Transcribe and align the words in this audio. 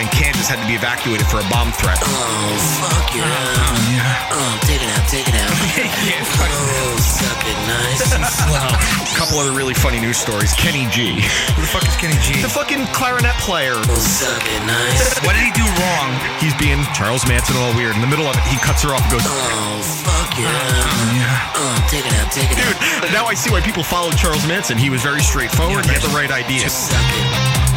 In 0.00 0.08
Kansas 0.08 0.48
had 0.48 0.56
to 0.56 0.66
be 0.66 0.72
evacuated 0.72 1.28
for 1.28 1.44
a 1.44 1.46
bomb 1.52 1.68
threat. 1.76 2.00
Oh, 2.00 2.56
fuck 2.80 3.12
yeah. 3.12 3.22
Oh, 3.28 4.40
oh 4.40 4.52
take 4.64 4.80
it 4.80 4.88
out, 4.88 5.04
take 5.12 5.28
it 5.28 5.36
out. 5.36 5.52
yeah, 6.08 6.24
fuck. 6.24 6.48
Oh, 6.48 6.96
suck 6.96 7.40
it 7.44 7.58
nice 7.68 8.08
and 8.16 8.24
slow. 8.48 8.64
A 8.72 9.14
couple 9.16 9.36
other 9.36 9.52
really 9.52 9.76
funny 9.76 10.00
news 10.00 10.16
stories. 10.16 10.56
Kenny 10.56 10.88
G, 10.88 11.20
Who 11.52 11.60
the 11.60 11.68
fuck 11.68 11.84
is 11.84 11.94
Kenny 12.00 12.16
G? 12.24 12.40
the 12.40 12.48
fucking 12.48 12.88
clarinet 12.96 13.36
player. 13.44 13.76
Oh, 13.76 14.00
suck 14.00 14.40
it 14.48 14.62
nice. 14.64 15.20
What 15.26 15.36
did 15.36 15.44
he 15.44 15.52
do 15.52 15.66
wrong? 15.68 16.08
He's 16.40 16.56
being 16.56 16.80
Charles 16.96 17.28
Manson 17.28 17.54
all 17.60 17.76
weird. 17.76 17.94
In 17.94 18.00
the 18.00 18.08
middle 18.08 18.26
of 18.26 18.34
it, 18.34 18.44
he 18.48 18.56
cuts 18.64 18.82
her 18.82 18.90
off 18.96 19.04
and 19.04 19.20
goes, 19.20 19.26
Oh, 19.28 19.84
fuck 20.00 20.32
yeah. 20.40 20.48
Oh, 20.48 21.60
oh 21.60 21.76
take 21.92 22.06
it 22.08 22.14
out, 22.16 22.32
take 22.32 22.48
it 22.50 22.56
out. 22.56 22.72
Dude, 22.80 23.04
out. 23.04 23.12
now 23.12 23.24
I 23.28 23.34
see 23.34 23.50
why 23.52 23.60
people 23.60 23.82
followed 23.84 24.16
Charles 24.16 24.46
Manson. 24.48 24.78
He 24.78 24.88
was 24.88 25.02
very 25.02 25.20
straightforward. 25.20 25.84
he 25.84 25.92
had 25.92 26.02
the 26.02 26.14
right 26.16 26.30
idea. 26.32 26.68
Suck 26.70 26.96
it. 26.96 27.69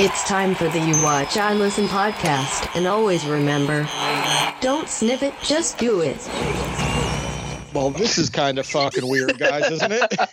It's 0.00 0.22
time 0.28 0.54
for 0.54 0.68
the 0.68 0.78
You 0.78 0.94
Watch 1.02 1.36
I 1.36 1.52
Listen 1.54 1.86
podcast, 1.86 2.74
and 2.76 2.86
always 2.86 3.26
remember 3.26 3.82
don't 4.60 4.88
sniff 4.88 5.22
it, 5.22 5.34
just 5.42 5.76
do 5.78 6.00
it. 6.02 6.16
Well, 7.74 7.90
this 7.90 8.16
is 8.18 8.30
kind 8.30 8.58
of 8.58 8.66
fucking 8.66 9.06
weird, 9.06 9.38
guys, 9.38 9.70
isn't 9.70 9.92
it? 9.92 10.14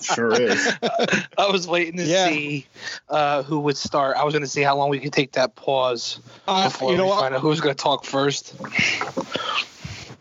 Sure 0.00 0.32
is. 0.32 0.72
I 1.38 1.46
was 1.50 1.68
waiting 1.68 1.96
to 1.98 2.04
Yeah. 2.04 2.28
see 2.28 2.66
uh, 3.08 3.42
who 3.42 3.60
would 3.60 3.76
start. 3.76 4.16
I 4.16 4.24
was 4.24 4.32
going 4.32 4.42
to 4.42 4.48
see 4.48 4.62
how 4.62 4.76
long 4.76 4.88
we 4.90 4.98
could 4.98 5.12
take 5.12 5.32
that 5.32 5.54
pause 5.54 6.18
Uh, 6.48 6.64
before 6.64 6.90
you 6.90 6.96
know 6.96 7.04
we 7.04 7.10
what? 7.10 7.20
find 7.20 7.34
out 7.34 7.40
who's 7.40 7.60
going 7.60 7.74
to 7.74 7.80
talk 7.82 8.04
first. 8.04 8.54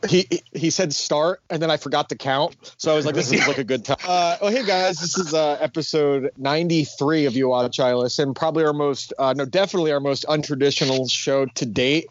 He 0.07 0.27
he 0.53 0.69
said 0.69 0.93
start, 0.93 1.41
and 1.49 1.61
then 1.61 1.71
I 1.71 1.77
forgot 1.77 2.09
to 2.09 2.15
count. 2.15 2.55
So 2.77 2.91
I 2.91 2.95
was 2.95 3.05
like, 3.05 3.15
this 3.15 3.31
is 3.31 3.47
like 3.47 3.57
a 3.57 3.63
good 3.63 3.85
time. 3.85 3.97
Uh, 4.05 4.37
oh, 4.41 4.49
hey 4.49 4.65
guys, 4.65 4.99
this 4.99 5.17
is 5.17 5.33
uh, 5.33 5.57
episode 5.61 6.31
93 6.37 7.25
of 7.25 7.35
You 7.35 7.49
Watch 7.49 7.79
I 7.79 7.91
and 7.91 8.35
Probably 8.35 8.65
our 8.65 8.73
most, 8.73 9.13
uh, 9.17 9.33
no, 9.33 9.45
definitely 9.45 9.91
our 9.91 9.99
most 9.99 10.25
untraditional 10.25 11.09
show 11.09 11.45
to 11.45 11.65
date. 11.65 12.07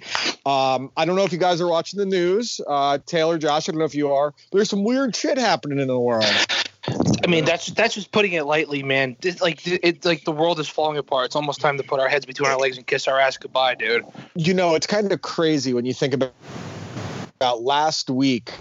Um, 0.47 0.91
I 0.97 1.05
don't 1.05 1.17
know 1.17 1.25
if 1.25 1.33
you 1.33 1.39
guys 1.39 1.61
are 1.61 1.69
watching 1.69 1.99
the 1.99 2.07
news. 2.07 2.61
Uh, 2.67 2.99
Taylor, 3.05 3.39
Josh, 3.39 3.69
I 3.69 3.73
don't 3.73 3.79
know 3.79 3.85
if 3.85 3.95
you 3.95 4.13
are. 4.13 4.33
There's 4.53 4.71
some 4.71 4.85
weird 4.85 5.15
shit 5.15 5.39
happening 5.39 5.79
in 5.79 5.89
the 5.89 6.01
world. 6.01 6.25
I 7.25 7.29
mean, 7.29 7.45
that's 7.45 7.69
that's 7.69 7.95
just 7.95 8.11
putting 8.11 8.33
it 8.33 8.45
lightly, 8.45 8.83
man. 8.83 9.17
It's 9.23 9.41
like 9.41 9.61
it's 9.65 10.05
like 10.05 10.25
the 10.25 10.33
world 10.33 10.59
is 10.59 10.69
falling 10.69 10.99
apart. 10.99 11.27
It's 11.27 11.37
almost 11.37 11.61
time 11.61 11.77
to 11.77 11.85
put 11.85 12.01
our 12.01 12.09
heads 12.09 12.27
between 12.27 12.51
our 12.51 12.59
legs 12.59 12.77
and 12.77 12.87
kiss 12.87 13.07
our 13.07 13.21
ass 13.21 13.37
goodbye, 13.37 13.77
dude. 13.77 14.05
you 14.35 14.53
know, 14.53 14.75
it's 14.75 14.87
kind 14.87 15.13
of 15.13 15.23
crazy 15.23 15.73
when 15.73 15.85
you 15.85 15.95
think 15.95 16.15
about, 16.15 16.33
about 17.43 17.61
last 17.61 18.09
week 18.09 18.53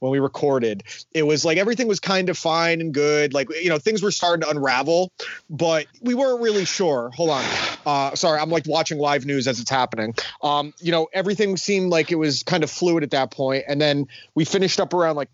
when 0.00 0.12
we 0.12 0.18
recorded. 0.18 0.82
It 1.14 1.22
was 1.22 1.46
like 1.46 1.56
everything 1.56 1.88
was 1.88 1.98
kind 1.98 2.28
of 2.28 2.36
fine 2.36 2.82
and 2.82 2.92
good. 2.92 3.32
Like, 3.32 3.48
you 3.54 3.70
know, 3.70 3.78
things 3.78 4.02
were 4.02 4.10
starting 4.10 4.42
to 4.42 4.50
unravel, 4.50 5.10
but 5.48 5.86
we 6.02 6.12
weren't 6.12 6.42
really 6.42 6.66
sure. 6.66 7.10
Hold 7.14 7.30
on. 7.30 7.44
Uh, 7.86 8.14
sorry, 8.14 8.38
I'm 8.38 8.50
like 8.50 8.66
watching 8.66 8.98
live 8.98 9.24
news 9.24 9.48
as 9.48 9.60
it's 9.60 9.70
happening. 9.70 10.14
Um, 10.42 10.74
you 10.78 10.92
know, 10.92 11.08
everything 11.14 11.56
seemed 11.56 11.88
like 11.88 12.12
it 12.12 12.16
was 12.16 12.42
kind 12.42 12.62
of 12.62 12.70
fluid 12.70 13.02
at 13.02 13.12
that 13.12 13.30
point. 13.30 13.64
And 13.66 13.80
then 13.80 14.08
we 14.34 14.44
finished 14.44 14.78
up 14.78 14.92
around 14.92 15.16
like 15.16 15.30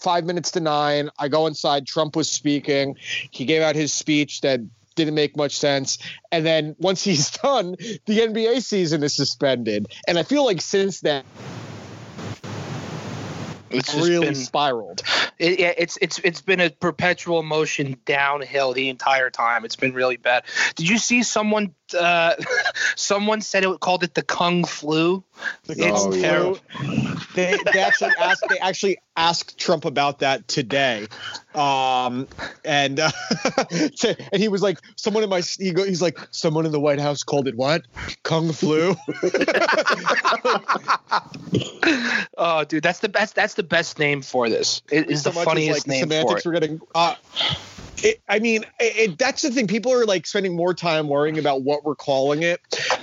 five 0.00 0.24
minutes 0.24 0.50
to 0.52 0.60
nine. 0.60 1.10
I 1.20 1.28
go 1.28 1.46
inside. 1.46 1.86
Trump 1.86 2.16
was 2.16 2.28
speaking. 2.28 2.96
He 3.30 3.44
gave 3.44 3.62
out 3.62 3.76
his 3.76 3.92
speech 3.92 4.40
that 4.40 4.62
didn't 4.96 5.14
make 5.14 5.36
much 5.36 5.56
sense. 5.56 5.98
And 6.32 6.44
then 6.44 6.74
once 6.78 7.04
he's 7.04 7.30
done, 7.42 7.76
the 8.06 8.18
NBA 8.18 8.62
season 8.62 9.04
is 9.04 9.14
suspended. 9.14 9.86
And 10.08 10.18
I 10.18 10.24
feel 10.24 10.44
like 10.44 10.60
since 10.60 11.00
then, 11.00 11.22
It's 13.70 13.92
just 13.92 14.08
really 14.08 14.26
been 14.26 14.34
spiraled. 14.34 15.02
it, 15.38 15.58
yeah, 15.58 15.72
it's 15.76 15.98
it's 16.00 16.18
it's 16.20 16.40
been 16.40 16.60
a 16.60 16.70
perpetual 16.70 17.42
motion 17.42 17.96
downhill 18.04 18.72
the 18.72 18.88
entire 18.88 19.30
time. 19.30 19.64
It's 19.64 19.76
been 19.76 19.92
really 19.92 20.16
bad. 20.16 20.44
Did 20.74 20.88
you 20.88 20.98
see 20.98 21.22
someone? 21.22 21.74
Uh, 21.94 22.34
someone 22.96 23.40
said 23.40 23.64
it 23.64 23.80
called 23.80 24.02
it 24.02 24.14
the 24.14 24.22
Kung 24.22 24.64
flu. 24.64 25.22
It's 25.68 26.04
Flu. 26.04 26.20
terrible. 26.20 26.58
They, 27.34 27.58
they 27.72 27.80
actually 27.80 28.12
asked. 28.20 28.44
They 28.48 28.58
actually 28.58 28.98
asked 29.16 29.58
Trump 29.58 29.84
about 29.84 30.20
that 30.20 30.48
today, 30.48 31.06
um, 31.54 32.26
and 32.64 32.98
uh, 32.98 33.10
and 33.70 34.40
he 34.40 34.48
was 34.48 34.62
like, 34.62 34.78
"Someone 34.96 35.22
in 35.22 35.30
my," 35.30 35.40
he 35.40 35.72
go, 35.72 35.84
he's 35.84 36.02
like, 36.02 36.18
"Someone 36.30 36.66
in 36.66 36.72
the 36.72 36.80
White 36.80 37.00
House 37.00 37.22
called 37.22 37.48
it 37.48 37.56
what? 37.56 37.82
Kung 38.22 38.52
flu." 38.52 38.96
Oh, 42.38 42.64
dude, 42.64 42.82
that's 42.82 43.00
the 43.00 43.08
best. 43.08 43.34
That's 43.34 43.54
the 43.54 43.62
best 43.62 43.98
name 43.98 44.22
for 44.22 44.48
this. 44.48 44.82
It 44.90 45.10
is 45.10 45.22
so 45.22 45.30
the 45.30 45.40
funniest 45.40 45.86
like, 45.86 45.86
name 45.86 46.08
for 46.08 46.12
semantics 46.12 46.40
it. 46.40 46.48
were 46.48 46.52
getting. 46.52 46.80
Uh, 46.94 47.14
it, 48.04 48.20
I 48.28 48.38
mean, 48.38 48.64
it, 48.78 49.10
it, 49.10 49.18
that's 49.18 49.42
the 49.42 49.50
thing. 49.50 49.66
People 49.66 49.92
are 49.92 50.04
like 50.04 50.26
spending 50.26 50.54
more 50.56 50.74
time 50.74 51.08
worrying 51.08 51.38
about 51.38 51.62
what 51.62 51.84
we're 51.84 51.94
calling 51.94 52.42
it. 52.42 52.60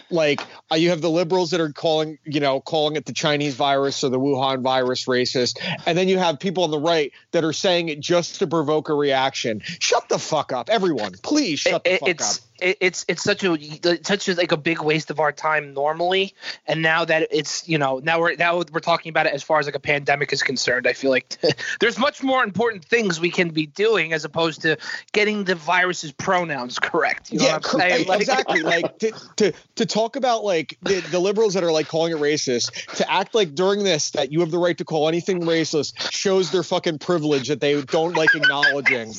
Like, 0.09 0.41
uh, 0.71 0.75
you 0.75 0.89
have 0.89 1.01
the 1.01 1.09
liberals 1.09 1.51
that 1.51 1.61
are 1.61 1.71
calling, 1.71 2.19
you 2.23 2.39
know, 2.39 2.61
calling 2.61 2.95
it 2.95 3.05
the 3.05 3.13
Chinese 3.13 3.55
virus 3.55 4.03
or 4.03 4.09
the 4.09 4.19
Wuhan 4.19 4.61
virus 4.61 5.05
racist, 5.05 5.57
and 5.85 5.97
then 5.97 6.07
you 6.07 6.17
have 6.19 6.39
people 6.39 6.63
on 6.63 6.71
the 6.71 6.79
right 6.79 7.11
that 7.31 7.43
are 7.43 7.53
saying 7.53 7.89
it 7.89 7.99
just 7.99 8.39
to 8.39 8.47
provoke 8.47 8.89
a 8.89 8.93
reaction. 8.93 9.61
Shut 9.63 10.07
the 10.09 10.19
fuck 10.19 10.51
up, 10.53 10.69
everyone! 10.69 11.13
Please 11.23 11.59
shut 11.59 11.83
the 11.83 11.93
It- 11.95 11.99
fuck 11.99 12.21
up. 12.21 12.35
It, 12.61 12.77
it's 12.79 13.05
it's 13.07 13.23
such 13.23 13.43
a 13.43 13.57
such 14.03 14.29
a, 14.29 14.35
like 14.35 14.51
a 14.51 14.57
big 14.57 14.81
waste 14.81 15.09
of 15.11 15.19
our 15.19 15.31
time 15.31 15.73
normally, 15.73 16.33
and 16.67 16.81
now 16.81 17.05
that 17.05 17.27
it's 17.31 17.67
you 17.67 17.77
know 17.77 17.99
now 17.99 18.19
we're 18.19 18.35
now 18.35 18.63
we're 18.71 18.79
talking 18.79 19.09
about 19.09 19.25
it 19.25 19.33
as 19.33 19.43
far 19.43 19.59
as 19.59 19.65
like 19.65 19.75
a 19.75 19.79
pandemic 19.79 20.31
is 20.33 20.43
concerned. 20.43 20.87
I 20.87 20.93
feel 20.93 21.11
like 21.11 21.37
there's 21.79 21.97
much 21.97 22.23
more 22.23 22.43
important 22.43 22.85
things 22.85 23.19
we 23.19 23.31
can 23.31 23.49
be 23.49 23.65
doing 23.65 24.13
as 24.13 24.25
opposed 24.25 24.61
to 24.63 24.77
getting 25.11 25.44
the 25.44 25.55
virus's 25.55 26.11
pronouns 26.11 26.79
correct. 26.79 27.31
You 27.31 27.39
know 27.39 27.45
yeah, 27.45 27.55
I'm 27.55 27.61
cor- 27.61 27.79
saying? 27.79 28.07
Like- 28.07 28.21
exactly. 28.21 28.61
Like 28.73 28.97
to, 28.99 29.11
to 29.38 29.53
to 29.75 29.85
talk 29.85 30.15
about 30.15 30.44
like 30.44 30.77
the, 30.83 31.01
the 31.11 31.19
liberals 31.19 31.53
that 31.56 31.63
are 31.63 31.71
like 31.71 31.88
calling 31.88 32.13
it 32.13 32.19
racist, 32.19 32.95
to 32.95 33.11
act 33.11 33.35
like 33.35 33.56
during 33.56 33.83
this 33.83 34.11
that 34.11 34.31
you 34.31 34.39
have 34.39 34.51
the 34.51 34.57
right 34.57 34.77
to 34.77 34.85
call 34.85 35.07
anything 35.09 35.41
racist 35.41 36.11
shows 36.11 36.51
their 36.51 36.63
fucking 36.63 36.99
privilege 36.99 37.49
that 37.49 37.59
they 37.59 37.81
don't 37.81 38.15
like 38.15 38.33
acknowledging. 38.35 39.13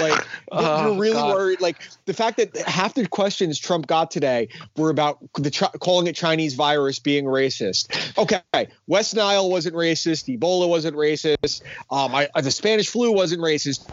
Like 0.00 0.26
Oh, 0.52 0.88
you're 0.90 1.00
really 1.00 1.12
God. 1.14 1.34
worried. 1.34 1.60
Like 1.60 1.76
the 2.06 2.12
fact 2.14 2.38
that 2.38 2.56
half 2.70 2.94
the 2.94 3.06
questions 3.06 3.58
Trump 3.58 3.86
got 3.86 4.10
today 4.10 4.48
were 4.76 4.90
about 4.90 5.18
the 5.34 5.50
calling 5.80 6.06
it 6.06 6.14
Chinese 6.16 6.54
virus 6.54 6.98
being 6.98 7.24
racist. 7.24 8.16
Okay, 8.18 8.68
West 8.86 9.14
Nile 9.14 9.50
wasn't 9.50 9.74
racist. 9.76 10.34
Ebola 10.38 10.68
wasn't 10.68 10.96
racist. 10.96 11.62
Um, 11.90 12.14
I, 12.14 12.28
the 12.40 12.50
Spanish 12.50 12.88
flu 12.88 13.12
wasn't 13.12 13.42
racist. 13.42 13.86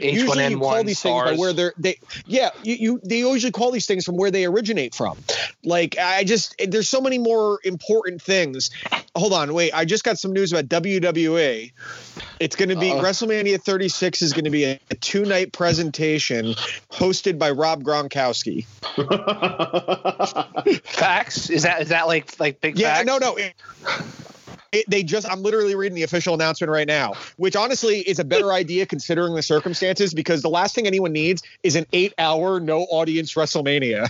usually 0.00 0.44
you 0.44 0.58
call 0.58 0.76
H1N1, 0.76 0.86
these 0.86 1.00
things 1.02 1.14
by 1.14 1.26
SARS. 1.26 1.38
where 1.38 1.52
they're 1.52 1.72
they 1.78 1.98
yeah 2.26 2.50
you, 2.62 2.74
you 2.74 3.00
they 3.04 3.18
usually 3.18 3.52
call 3.52 3.70
these 3.70 3.86
things 3.86 4.04
from 4.04 4.16
where 4.16 4.30
they 4.30 4.44
originate 4.44 4.94
from 4.94 5.18
like 5.64 5.98
i 5.98 6.24
just 6.24 6.54
there's 6.68 6.88
so 6.88 7.00
many 7.00 7.18
more 7.18 7.58
important 7.64 8.22
things 8.22 8.70
hold 9.16 9.32
on 9.32 9.52
wait 9.54 9.72
i 9.74 9.84
just 9.84 10.04
got 10.04 10.18
some 10.18 10.32
news 10.32 10.52
about 10.52 10.66
wwe 10.66 11.72
It's 12.40 12.54
going 12.54 12.68
to 12.68 12.76
be 12.76 12.92
Uh. 12.92 13.02
WrestleMania 13.02 13.60
36 13.60 14.22
is 14.22 14.32
going 14.32 14.44
to 14.44 14.50
be 14.50 14.64
a, 14.64 14.80
a 14.90 14.94
two 14.94 15.24
night 15.24 15.52
presentation 15.52 16.54
hosted 16.92 17.38
by 17.38 17.50
Rob 17.50 17.67
Gronkowski. 17.76 18.64
Facts? 20.84 21.50
Is 21.50 21.62
that 21.62 21.82
is 21.82 21.88
that 21.88 22.06
like 22.06 22.38
like 22.40 22.60
big 22.60 22.78
Yeah, 22.78 22.94
facts? 22.94 23.06
no, 23.06 23.18
no. 23.18 23.36
It, 23.36 23.54
it, 24.70 24.84
they 24.88 25.02
just, 25.02 25.26
I'm 25.30 25.42
literally 25.42 25.74
reading 25.74 25.96
the 25.96 26.02
official 26.02 26.34
announcement 26.34 26.70
right 26.70 26.86
now, 26.86 27.14
which 27.38 27.56
honestly 27.56 28.00
is 28.00 28.18
a 28.18 28.24
better 28.24 28.52
idea 28.52 28.84
considering 28.84 29.34
the 29.34 29.42
circumstances 29.42 30.12
because 30.12 30.42
the 30.42 30.50
last 30.50 30.74
thing 30.74 30.86
anyone 30.86 31.12
needs 31.12 31.42
is 31.62 31.74
an 31.74 31.86
eight 31.94 32.12
hour, 32.18 32.60
no 32.60 32.80
audience 32.82 33.32
WrestleMania. 33.34 34.08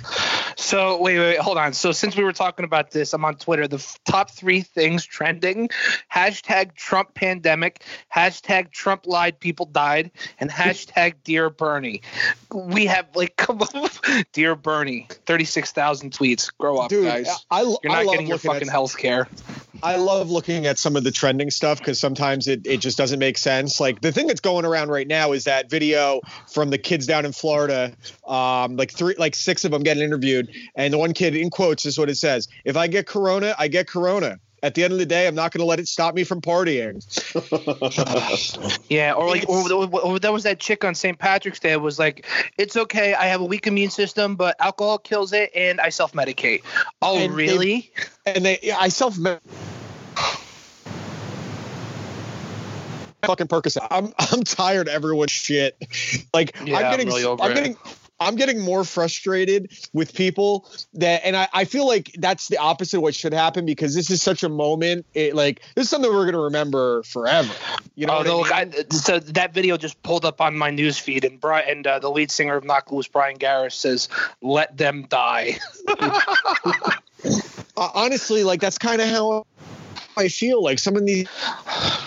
So 0.59 1.01
wait, 1.01 1.17
wait, 1.17 1.27
wait, 1.27 1.39
hold 1.39 1.57
on. 1.57 1.73
So 1.73 1.93
since 1.93 2.17
we 2.17 2.25
were 2.25 2.33
talking 2.33 2.65
about 2.65 2.91
this, 2.91 3.15
I'm 3.15 3.25
on 3.25 3.37
Twitter. 3.37 3.69
The 3.69 3.77
f- 3.77 3.97
top 4.05 4.29
three 4.33 4.63
things 4.63 5.07
trending: 5.07 5.71
hashtag 6.13 6.75
Trump 6.75 7.15
pandemic, 7.15 7.85
hashtag 8.15 8.73
Trump 8.73 9.07
lied, 9.07 9.39
people 9.39 9.67
died, 9.67 10.11
and 10.41 10.51
hashtag 10.51 11.15
Dear 11.23 11.49
Bernie. 11.49 12.03
We 12.53 12.87
have 12.87 13.07
like, 13.15 13.37
come 13.37 13.63
on, 13.63 13.89
Dear 14.33 14.57
Bernie, 14.57 15.07
thirty-six 15.27 15.71
thousand 15.71 16.11
tweets. 16.11 16.51
Grow 16.59 16.79
up, 16.79 16.91
Dude, 16.91 17.05
guys. 17.05 17.29
I, 17.53 17.61
I 17.61 17.63
You're 17.63 17.79
not 17.85 18.07
love 18.07 18.15
getting 18.15 18.27
your 18.27 18.39
fucking 18.39 18.69
health 18.69 18.99
care. 18.99 19.29
I 19.83 19.97
love 19.97 20.31
looking 20.31 20.67
at 20.67 20.79
some 20.79 20.97
of 20.97 21.05
the 21.05 21.11
trending 21.11 21.51
stuff 21.51 21.79
because 21.79 22.01
sometimes 22.01 22.49
it, 22.49 22.67
it 22.67 22.79
just 22.79 22.99
doesn't 22.99 23.19
make 23.19 23.39
sense. 23.39 23.79
Like 23.79 24.01
the 24.01 24.11
thing 24.11 24.27
that's 24.27 24.41
going 24.41 24.65
around 24.65 24.89
right 24.89 25.07
now 25.07 25.33
is 25.33 25.45
that 25.45 25.71
video 25.71 26.21
from 26.53 26.71
the 26.71 26.79
kids 26.79 27.07
down 27.07 27.25
in 27.25 27.33
Florida, 27.33 27.93
um, 28.27 28.77
like 28.77 28.91
three, 28.91 29.15
like 29.19 29.35
six 29.35 29.65
of 29.65 29.71
them 29.71 29.83
getting 29.83 30.03
interviewed, 30.03 30.48
and 30.75 30.93
the 30.93 30.99
one 30.99 31.13
kid 31.15 31.35
in 31.37 31.51
quotes 31.51 31.85
is 31.87 31.99
what 31.99 32.09
it 32.11 32.17
says: 32.17 32.49
"If 32.65 32.77
I 32.77 32.87
get 32.87 33.07
corona, 33.07 33.55
I 33.59 33.69
get 33.69 33.87
corona." 33.89 34.39
At 34.61 34.75
the 34.75 34.83
end 34.83 34.93
of 34.93 34.99
the 34.99 35.07
day, 35.07 35.29
I'm 35.29 35.37
not 35.37 35.53
going 35.53 35.61
to 35.61 35.65
let 35.67 35.79
it 35.79 35.87
stop 35.87 36.17
me 36.17 36.25
from 36.25 36.41
partying. 36.41 36.99
Yeah, 38.89 39.13
or 39.13 39.29
like, 39.29 39.49
or, 39.49 39.73
or, 39.73 40.01
or 40.01 40.19
there 40.19 40.33
was 40.33 40.43
that 40.43 40.59
chick 40.59 40.85
on 40.85 40.97
St. 40.97 41.17
Patrick's 41.17 41.61
Day. 41.61 41.71
It 41.73 41.81
was 41.81 41.97
like, 42.01 42.27
it's 42.57 42.77
okay. 42.77 43.15
I 43.15 43.27
have 43.27 43.41
a 43.41 43.45
weak 43.45 43.69
immune 43.69 43.91
system, 43.91 44.35
but 44.35 44.57
alcohol 44.59 44.99
kills 44.99 45.33
it, 45.33 45.53
and 45.55 45.81
I 45.81 45.91
self-medicate. 45.91 46.63
Oh, 47.03 47.19
And 47.19 47.33
they- 47.33 47.37
really? 47.37 47.93
And 48.27 48.45
they, 48.45 48.59
yeah, 48.63 48.79
I 48.81 48.89
self. 48.89 49.15
Medicate. 49.17 49.39
Fucking 53.25 53.49
Percocet. 53.49 53.87
I'm 53.91 54.13
I'm 54.19 54.43
tired 54.45 54.89
of 54.89 54.95
everyone's 54.95 55.33
shit. 55.33 55.77
Like 56.33 56.57
Yeah, 56.65 56.79
I'm 56.79 56.85
I'm 56.87 56.91
getting 56.93 57.09
really 57.09 57.25
over 57.25 57.43
I'm 57.43 57.51
it. 57.51 57.55
getting 57.55 57.77
I'm 58.21 58.37
getting 58.37 58.61
more 58.61 58.85
frustrated 58.85 59.73
with 59.93 60.15
people 60.15 60.69
that, 60.95 61.25
and 61.25 61.37
I, 61.37 61.49
I 61.53 61.65
feel 61.65 61.87
like 61.87 62.15
that's 62.19 62.49
the 62.49 62.59
opposite 62.59 62.97
of 62.97 63.03
what 63.03 63.15
should 63.15 63.33
happen 63.33 63.65
because 63.65 63.95
this 63.95 64.11
is 64.11 64.23
such 64.23 64.43
a 64.43 64.49
moment. 64.49 65.07
It 65.15 65.35
like 65.35 65.63
this 65.75 65.85
is 65.85 65.91
something 65.91 66.11
we're 66.13 66.27
gonna 66.27 66.41
remember 66.41 67.03
forever. 67.05 67.53
You 67.95 68.07
know, 68.07 68.19
I 68.19 68.65
mean? 68.65 68.75
I, 68.91 68.95
so 68.95 69.21
that 69.21 69.55
video 69.55 69.77
just 69.77 70.03
pulled 70.03 70.25
up 70.25 70.41
on 70.41 70.57
my 70.57 70.71
news 70.71 70.99
feed, 70.99 71.25
and 71.25 71.41
Brian, 71.41 71.69
and 71.69 71.87
uh, 71.87 71.99
the 71.99 72.11
lead 72.11 72.31
singer 72.31 72.57
of 72.57 72.65
Knocked 72.65 72.93
Loose, 72.93 73.09
Bryan 73.09 73.39
Garris, 73.39 73.73
says, 73.73 74.09
"Let 74.43 74.77
them 74.77 75.07
die." 75.09 75.59
Uh, 77.77 77.91
honestly, 77.95 78.43
like 78.43 78.61
that's 78.61 78.79
kind 78.79 79.01
of 79.01 79.09
how 79.09 79.47
I 80.19 80.29
feel. 80.29 80.63
Like 80.63 80.79
some 80.79 80.97
of 80.97 81.07
these 81.07 81.29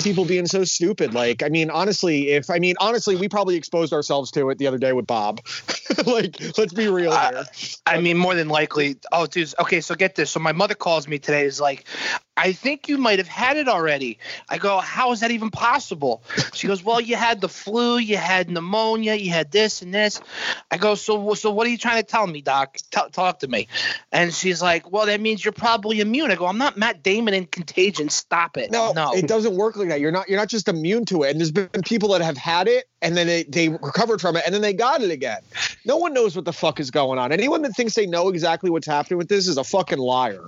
people 0.04 0.26
being 0.26 0.46
so 0.46 0.64
stupid. 0.64 1.14
Like, 1.14 1.44
I 1.44 1.50
mean, 1.50 1.70
honestly, 1.70 2.30
if 2.30 2.50
I 2.50 2.60
mean, 2.60 2.76
honestly, 2.80 3.16
we 3.16 3.30
probably 3.30 3.56
exposed 3.56 3.94
ourselves 3.94 4.32
to 4.32 4.50
it 4.50 4.58
the 4.58 4.68
other 4.68 4.78
day 4.78 4.94
with 4.94 5.08
Bob. 5.08 5.42
like, 6.06 6.38
let's 6.58 6.74
be 6.74 6.88
real 6.88 7.12
Uh, 7.12 7.32
here. 7.32 7.46
I 7.86 8.00
mean, 8.02 8.18
more 8.18 8.36
than 8.36 8.50
likely. 8.50 8.98
Oh, 9.12 9.26
dude. 9.26 9.54
Okay, 9.60 9.82
so 9.82 9.96
get 9.96 10.16
this. 10.16 10.32
So 10.32 10.40
my 10.40 10.52
mother 10.52 10.76
calls 10.76 11.08
me 11.08 11.20
today. 11.20 11.46
Is 11.46 11.60
like, 11.60 11.86
I 12.38 12.54
think 12.54 12.88
you 12.88 12.98
might 12.98 13.20
have 13.20 13.28
had 13.28 13.58
it 13.58 13.68
already. 13.68 14.18
I 14.50 14.58
go, 14.58 14.80
how 14.80 15.12
is 15.12 15.20
that 15.20 15.32
even 15.32 15.52
possible? 15.52 16.24
She 16.54 16.68
goes, 16.68 16.84
well, 16.84 17.00
you 17.02 17.16
had 17.16 17.42
the 17.42 17.50
flu, 17.50 17.98
you 17.98 18.18
had 18.18 18.50
pneumonia, 18.50 19.16
you 19.16 19.32
had 19.32 19.52
this 19.52 19.82
and 19.82 19.94
this. 19.94 20.22
I 20.72 20.78
go, 20.78 20.96
so 20.96 21.34
so 21.34 21.52
what 21.52 21.68
are 21.68 21.70
you 21.70 21.78
trying 21.78 22.02
to 22.02 22.08
tell 22.08 22.26
me, 22.26 22.42
doc? 22.42 22.78
Tell 22.90 23.10
talk 23.10 23.40
to 23.40 23.48
me. 23.48 23.68
And 24.12 24.34
she's 24.34 24.62
like, 24.62 24.92
well, 24.92 25.06
that 25.06 25.22
means 25.22 25.44
you're 25.44 25.52
probably 25.52 26.00
immune. 26.00 26.32
I 26.32 26.36
go, 26.36 26.48
I'm 26.48 26.58
not 26.58 26.78
Matt 26.78 27.04
Damon 27.04 27.34
in 27.34 27.46
Contagion. 27.46 28.01
Stop 28.10 28.58
it. 28.58 28.72
No, 28.72 28.92
no. 28.94 29.14
it 29.14 29.28
doesn't 29.28 29.56
work 29.56 29.76
like 29.76 29.90
that. 29.90 30.00
You're 30.00 30.12
not. 30.12 30.30
You're 30.30 30.40
not 30.40 30.48
just 30.50 30.68
immune 30.68 31.06
to 31.06 31.24
it. 31.24 31.32
And 31.32 31.40
there's 31.40 31.52
been 31.52 31.70
people 31.84 32.10
that 32.10 32.22
have 32.22 32.38
had 32.38 32.68
it 32.68 32.88
and 33.02 33.16
then 33.18 33.28
they, 33.28 33.44
they 33.44 33.70
recovered 33.70 34.22
from 34.22 34.36
it 34.36 34.44
and 34.46 34.54
then 34.54 34.62
they 34.62 34.74
got 34.74 35.02
it 35.02 35.12
again. 35.12 35.40
No 35.86 35.98
one 35.98 36.14
knows 36.14 36.36
what 36.36 36.46
the 36.46 36.54
fuck 36.54 36.80
is 36.80 36.92
going 36.92 37.18
on. 37.20 37.32
Anyone 37.32 37.62
that 37.64 37.76
thinks 37.76 37.94
they 37.96 38.06
know 38.06 38.30
exactly 38.30 38.70
what's 38.70 38.88
happening 38.88 39.18
with 39.18 39.28
this 39.30 39.48
is 39.48 39.58
a 39.58 39.64
fucking 39.64 39.98
liar. 40.00 40.44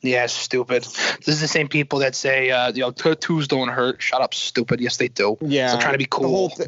Yeah, 0.00 0.26
stupid. 0.26 0.84
This 0.84 1.28
is 1.28 1.40
the 1.40 1.48
same 1.48 1.66
people 1.66 2.00
that 2.00 2.14
say, 2.14 2.50
uh, 2.50 2.70
you 2.72 2.82
know, 2.82 2.90
tattoos 2.92 3.48
don't 3.48 3.68
hurt. 3.68 4.00
Shut 4.00 4.20
up, 4.20 4.32
stupid. 4.32 4.80
Yes, 4.80 4.96
they 4.96 5.08
do. 5.08 5.36
Yeah, 5.40 5.68
So 5.72 5.80
trying 5.80 5.92
to 5.94 5.98
be 5.98 6.04
The 6.04 6.08
cool. 6.10 6.28
whole 6.28 6.48
thi- 6.50 6.66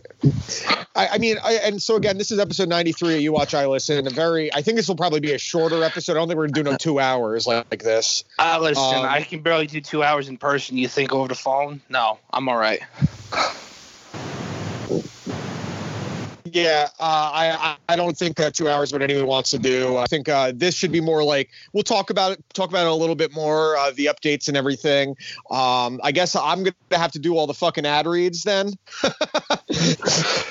I, 0.96 1.08
I 1.12 1.18
mean, 1.18 1.36
I, 1.42 1.54
and 1.64 1.80
so 1.80 1.94
again, 1.96 2.18
this 2.18 2.32
is 2.32 2.38
episode 2.40 2.68
93 2.68 3.16
of 3.16 3.20
You 3.20 3.32
Watch, 3.32 3.54
I 3.54 3.66
Listen. 3.66 4.06
A 4.06 4.10
very, 4.10 4.52
I 4.52 4.62
think 4.62 4.76
this 4.76 4.88
will 4.88 4.96
probably 4.96 5.20
be 5.20 5.32
a 5.32 5.38
shorter 5.38 5.84
episode. 5.84 6.12
I 6.12 6.14
don't 6.16 6.28
think 6.28 6.38
we're 6.38 6.48
gonna 6.48 6.64
do 6.64 6.70
no 6.72 6.76
two 6.76 6.98
hours 6.98 7.46
like, 7.46 7.66
like 7.70 7.82
this. 7.82 8.24
Uh, 8.38 8.58
listen, 8.60 8.82
Um, 8.82 9.04
I 9.06 9.22
can 9.22 9.40
barely 9.42 9.66
do 9.70 9.80
two 9.80 10.02
hours 10.02 10.28
in 10.28 10.36
person. 10.36 10.76
You 10.76 10.88
think 10.88 11.12
over 11.12 11.28
the 11.28 11.34
phone? 11.34 11.80
No, 11.88 12.18
I'm 12.32 12.48
all 12.48 12.56
right. 12.58 12.80
Yeah, 16.52 16.88
uh, 16.98 17.02
I 17.32 17.76
I 17.88 17.92
I 17.92 17.96
don't 17.96 18.16
think 18.16 18.36
that 18.38 18.54
two 18.54 18.68
hours 18.68 18.92
what 18.92 19.02
anyone 19.02 19.26
wants 19.26 19.50
to 19.52 19.58
do. 19.58 19.98
I 19.98 20.06
think 20.06 20.28
uh, 20.28 20.50
this 20.52 20.74
should 20.74 20.90
be 20.90 21.00
more 21.00 21.22
like 21.22 21.48
we'll 21.72 21.84
talk 21.84 22.10
about 22.10 22.32
it, 22.32 22.44
talk 22.54 22.70
about 22.70 22.86
it 22.86 22.90
a 22.90 22.94
little 22.94 23.14
bit 23.14 23.32
more, 23.32 23.76
uh, 23.76 23.92
the 23.92 24.06
updates 24.06 24.48
and 24.48 24.56
everything. 24.56 25.10
Um, 25.50 26.00
I 26.02 26.10
guess 26.10 26.34
I'm 26.34 26.64
gonna 26.64 26.74
have 26.92 27.12
to 27.12 27.20
do 27.20 27.36
all 27.36 27.46
the 27.46 27.54
fucking 27.54 27.86
ad 27.86 28.06
reads 28.06 28.42
then. 28.42 28.72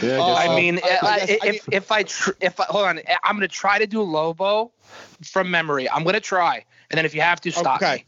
Yeah, 0.02 0.20
Uh, 0.22 0.36
I 0.36 0.56
mean, 0.56 0.80
I- 0.82 0.88
I 1.02 1.08
I- 1.16 1.20
guess- 1.20 1.30
I 1.44 1.48
if 1.48 1.68
if 1.74 1.92
I 1.92 2.04
tr- 2.04 2.32
if 2.40 2.58
I, 2.62 2.64
hold 2.66 2.86
on, 2.86 3.02
I'm 3.26 3.36
gonna 3.36 3.50
try 3.50 3.78
to 3.78 3.86
do 3.86 4.02
Lobo 4.02 4.72
from 5.22 5.52
memory. 5.52 5.90
I'm 5.90 6.06
gonna 6.06 6.22
try, 6.22 6.64
and 6.90 6.98
then 6.98 7.04
if 7.06 7.14
you 7.14 7.20
have 7.20 7.42
to 7.42 7.52
stop 7.52 7.82
Okay. 7.82 7.96
me. 7.96 8.06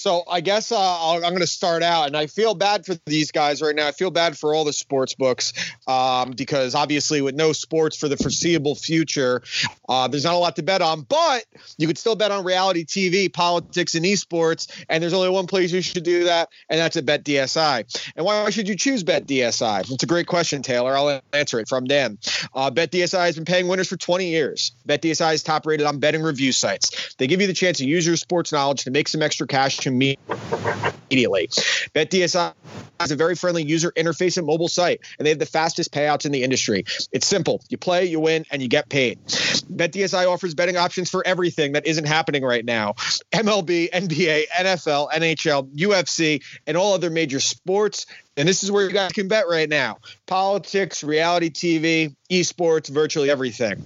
So 0.00 0.22
I 0.26 0.40
guess 0.40 0.72
uh, 0.72 0.78
I'll, 0.78 1.16
I'm 1.16 1.30
going 1.32 1.40
to 1.40 1.46
start 1.46 1.82
out, 1.82 2.06
and 2.06 2.16
I 2.16 2.26
feel 2.26 2.54
bad 2.54 2.86
for 2.86 2.96
these 3.04 3.32
guys 3.32 3.60
right 3.60 3.76
now. 3.76 3.86
I 3.86 3.92
feel 3.92 4.10
bad 4.10 4.38
for 4.38 4.54
all 4.54 4.64
the 4.64 4.72
sports 4.72 5.14
books 5.14 5.52
um, 5.86 6.30
because 6.30 6.74
obviously, 6.74 7.20
with 7.20 7.34
no 7.34 7.52
sports 7.52 7.98
for 7.98 8.08
the 8.08 8.16
foreseeable 8.16 8.74
future, 8.74 9.42
uh, 9.90 10.08
there's 10.08 10.24
not 10.24 10.32
a 10.32 10.38
lot 10.38 10.56
to 10.56 10.62
bet 10.62 10.80
on. 10.80 11.02
But 11.02 11.44
you 11.76 11.86
could 11.86 11.98
still 11.98 12.16
bet 12.16 12.30
on 12.30 12.44
reality 12.44 12.86
TV, 12.86 13.30
politics, 13.30 13.94
and 13.94 14.06
esports. 14.06 14.68
And 14.88 15.02
there's 15.02 15.12
only 15.12 15.28
one 15.28 15.46
place 15.46 15.70
you 15.70 15.82
should 15.82 16.02
do 16.02 16.24
that, 16.24 16.48
and 16.70 16.80
that's 16.80 16.96
at 16.96 17.04
BetDSI. 17.04 18.12
And 18.16 18.24
why 18.24 18.48
should 18.48 18.68
you 18.68 18.76
choose 18.76 19.04
BetDSI? 19.04 19.90
It's 19.90 20.02
a 20.02 20.06
great 20.06 20.26
question, 20.26 20.62
Taylor. 20.62 20.96
I'll 20.96 21.20
answer 21.34 21.60
it 21.60 21.68
from 21.68 21.84
Dan. 21.84 22.16
Uh, 22.54 22.70
BetDSI 22.70 23.26
has 23.26 23.34
been 23.34 23.44
paying 23.44 23.68
winners 23.68 23.88
for 23.88 23.98
20 23.98 24.30
years. 24.30 24.72
BetDSI 24.88 25.34
is 25.34 25.42
top 25.42 25.66
rated 25.66 25.86
on 25.86 25.98
betting 25.98 26.22
review 26.22 26.52
sites. 26.52 27.14
They 27.18 27.26
give 27.26 27.42
you 27.42 27.46
the 27.46 27.52
chance 27.52 27.78
to 27.78 27.86
use 27.86 28.06
your 28.06 28.16
sports 28.16 28.50
knowledge 28.50 28.84
to 28.84 28.90
make 28.90 29.06
some 29.06 29.20
extra 29.20 29.46
cash 29.46 29.76
immediately. 29.90 31.48
BetDSI 31.94 32.54
has 33.00 33.10
a 33.10 33.16
very 33.16 33.34
friendly 33.34 33.64
user 33.64 33.92
interface 33.92 34.36
and 34.36 34.46
mobile 34.46 34.68
site, 34.68 35.00
and 35.18 35.26
they 35.26 35.30
have 35.30 35.38
the 35.38 35.46
fastest 35.46 35.92
payouts 35.92 36.26
in 36.26 36.32
the 36.32 36.42
industry. 36.42 36.84
It's 37.12 37.26
simple. 37.26 37.62
You 37.68 37.78
play, 37.78 38.04
you 38.04 38.20
win, 38.20 38.44
and 38.50 38.62
you 38.62 38.68
get 38.68 38.88
paid. 38.88 39.18
BetDSI 39.26 40.30
offers 40.30 40.54
betting 40.54 40.76
options 40.76 41.10
for 41.10 41.26
everything 41.26 41.72
that 41.72 41.86
isn't 41.86 42.06
happening 42.06 42.44
right 42.44 42.64
now. 42.64 42.94
MLB, 43.32 43.90
NBA, 43.90 44.44
NFL, 44.48 45.10
NHL, 45.10 45.74
UFC, 45.74 46.42
and 46.66 46.76
all 46.76 46.92
other 46.94 47.10
major 47.10 47.40
sports. 47.40 48.06
And 48.40 48.48
this 48.48 48.64
is 48.64 48.72
where 48.72 48.84
you 48.84 48.90
guys 48.90 49.12
can 49.12 49.28
bet 49.28 49.48
right 49.48 49.68
now. 49.68 49.98
Politics, 50.26 51.04
reality 51.04 51.50
TV, 51.50 52.16
esports, 52.30 52.88
virtually 52.88 53.30
everything. 53.30 53.84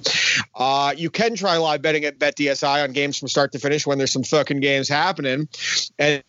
Uh, 0.54 0.94
you 0.96 1.10
can 1.10 1.34
try 1.34 1.56
live 1.56 1.82
betting 1.82 2.04
at 2.04 2.20
BetDSI 2.20 2.84
on 2.84 2.92
games 2.92 3.18
from 3.18 3.26
start 3.26 3.50
to 3.52 3.58
finish 3.58 3.84
when 3.84 3.98
there's 3.98 4.12
some 4.12 4.22
fucking 4.22 4.60
games 4.60 4.88
happening. 4.88 5.48
And 5.98 6.22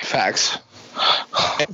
Facts. 0.00 0.58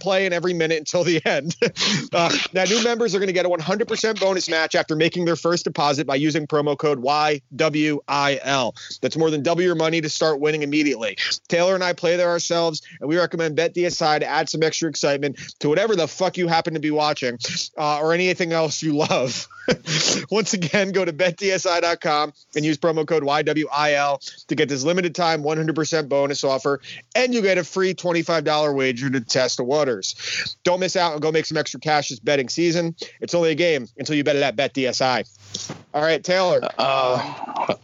Playing 0.00 0.32
every 0.32 0.54
minute 0.54 0.78
until 0.78 1.04
the 1.04 1.24
end. 1.24 1.56
uh, 2.12 2.34
now, 2.52 2.64
new 2.64 2.82
members 2.82 3.14
are 3.14 3.18
going 3.18 3.28
to 3.28 3.32
get 3.32 3.46
a 3.46 3.48
100% 3.48 4.20
bonus 4.20 4.48
match 4.48 4.74
after 4.74 4.96
making 4.96 5.24
their 5.24 5.36
first 5.36 5.64
deposit 5.64 6.06
by 6.06 6.16
using 6.16 6.46
promo 6.46 6.76
code 6.76 7.02
YWIL. 7.02 9.00
That's 9.00 9.16
more 9.16 9.30
than 9.30 9.42
double 9.42 9.62
your 9.62 9.74
money 9.74 10.00
to 10.00 10.08
start 10.08 10.40
winning 10.40 10.62
immediately. 10.62 11.16
Taylor 11.48 11.74
and 11.74 11.84
I 11.84 11.92
play 11.92 12.16
there 12.16 12.30
ourselves, 12.30 12.82
and 13.00 13.08
we 13.08 13.16
recommend 13.16 13.56
BetDSI 13.56 14.20
to 14.20 14.26
add 14.26 14.48
some 14.48 14.62
extra 14.62 14.88
excitement 14.88 15.38
to 15.60 15.68
whatever 15.68 15.96
the 15.96 16.08
fuck 16.08 16.36
you 16.36 16.48
happen 16.48 16.74
to 16.74 16.80
be 16.80 16.90
watching 16.90 17.38
uh, 17.76 18.00
or 18.00 18.12
anything 18.12 18.52
else 18.52 18.82
you 18.82 18.96
love. 18.96 19.48
Once 20.30 20.54
again, 20.54 20.90
go 20.92 21.04
to 21.04 21.12
betdsi.com 21.12 22.32
and 22.56 22.64
use 22.64 22.78
promo 22.78 23.06
code 23.06 23.22
YWIL 23.22 24.46
to 24.46 24.54
get 24.54 24.68
this 24.68 24.82
limited 24.82 25.14
time 25.14 25.42
100% 25.42 26.08
bonus 26.08 26.44
offer, 26.44 26.80
and 27.14 27.32
you 27.32 27.42
get 27.42 27.58
a 27.58 27.64
free 27.64 27.94
$25 27.94 28.74
wager 28.74 29.10
to 29.12 29.20
test 29.20 29.56
the 29.56 29.64
waters. 29.64 30.56
Don't 30.64 30.80
miss 30.80 30.96
out 30.96 31.12
and 31.12 31.22
go 31.22 31.32
make 31.32 31.46
some 31.46 31.56
extra 31.56 31.80
cash 31.80 32.08
this 32.08 32.18
betting 32.18 32.48
season. 32.48 32.94
It's 33.20 33.34
only 33.34 33.50
a 33.50 33.54
game 33.54 33.86
until 33.98 34.16
you 34.16 34.24
bet 34.24 34.36
it 34.36 34.42
at 34.42 34.56
BetDSI. 34.56 35.76
All 35.94 36.02
right, 36.02 36.22
Taylor. 36.22 36.60
Uh, 36.78 37.74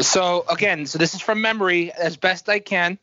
so 0.00 0.44
again, 0.50 0.86
so 0.86 0.98
this 0.98 1.14
is 1.14 1.20
from 1.20 1.40
memory 1.40 1.92
as 1.92 2.16
best 2.16 2.48
I 2.48 2.58
can. 2.58 2.98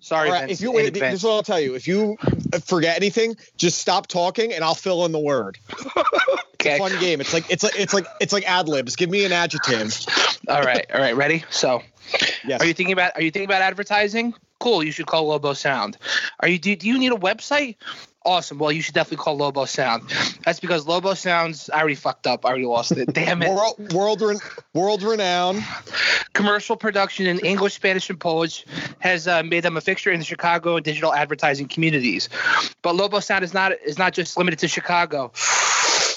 Sorry, 0.00 0.30
right, 0.30 0.40
Vince, 0.48 0.52
if 0.52 0.60
you 0.62 0.72
wait, 0.72 0.92
this 0.94 1.14
is 1.14 1.24
what 1.24 1.32
I'll 1.32 1.42
tell 1.42 1.60
you. 1.60 1.74
If 1.74 1.86
you 1.86 2.16
forget 2.64 2.96
anything, 2.96 3.36
just 3.56 3.78
stop 3.78 4.06
talking 4.06 4.52
and 4.52 4.64
I'll 4.64 4.74
fill 4.74 5.04
in 5.04 5.12
the 5.12 5.20
word. 5.20 5.58
Okay. 6.60 6.76
Fun 6.76 6.92
game. 7.00 7.22
It's 7.22 7.32
like 7.32 7.50
it's 7.50 7.62
like 7.62 7.72
it's 7.78 7.94
like 7.94 8.06
it's 8.20 8.34
like 8.34 8.44
ad 8.46 8.68
libs. 8.68 8.94
Give 8.94 9.08
me 9.08 9.24
an 9.24 9.32
adjective. 9.32 9.94
All 10.46 10.60
right. 10.60 10.84
All 10.92 11.00
right. 11.00 11.16
Ready? 11.16 11.42
So, 11.48 11.82
Yes. 12.44 12.60
are 12.60 12.66
you 12.66 12.74
thinking 12.74 12.92
about 12.92 13.12
are 13.14 13.22
you 13.22 13.30
thinking 13.30 13.48
about 13.48 13.62
advertising? 13.62 14.34
Cool. 14.60 14.84
You 14.84 14.92
should 14.92 15.06
call 15.06 15.26
Lobo 15.26 15.54
Sound. 15.54 15.96
Are 16.38 16.48
you 16.48 16.58
do, 16.58 16.76
do 16.76 16.86
you 16.86 16.98
need 16.98 17.12
a 17.12 17.16
website? 17.16 17.76
Awesome. 18.24 18.58
Well, 18.58 18.70
you 18.70 18.82
should 18.82 18.94
definitely 18.94 19.24
call 19.24 19.36
Lobo 19.38 19.64
Sound. 19.64 20.10
That's 20.44 20.60
because 20.60 20.86
Lobo 20.86 21.14
Sounds. 21.14 21.70
I 21.70 21.78
already 21.80 21.94
fucked 21.94 22.26
up. 22.26 22.44
I 22.44 22.50
already 22.50 22.66
lost 22.66 22.92
it. 22.92 23.12
Damn 23.14 23.40
it. 23.42 23.48
world 23.48 23.92
world 23.94 24.20
ren- 24.20 24.38
world 24.74 25.02
renowned. 25.02 25.64
commercial 26.34 26.76
production 26.76 27.26
in 27.26 27.38
English, 27.40 27.74
Spanish, 27.74 28.10
and 28.10 28.20
Polish 28.20 28.64
has 28.98 29.26
uh, 29.26 29.42
made 29.42 29.62
them 29.62 29.76
a 29.76 29.80
fixture 29.80 30.10
in 30.10 30.18
the 30.20 30.24
Chicago 30.26 30.76
and 30.76 30.84
digital 30.84 31.12
advertising 31.14 31.66
communities. 31.68 32.28
But 32.82 32.94
Lobo 32.94 33.20
Sound 33.20 33.42
is 33.42 33.54
not 33.54 33.72
is 33.84 33.98
not 33.98 34.12
just 34.12 34.36
limited 34.36 34.58
to 34.60 34.68
Chicago. 34.68 35.32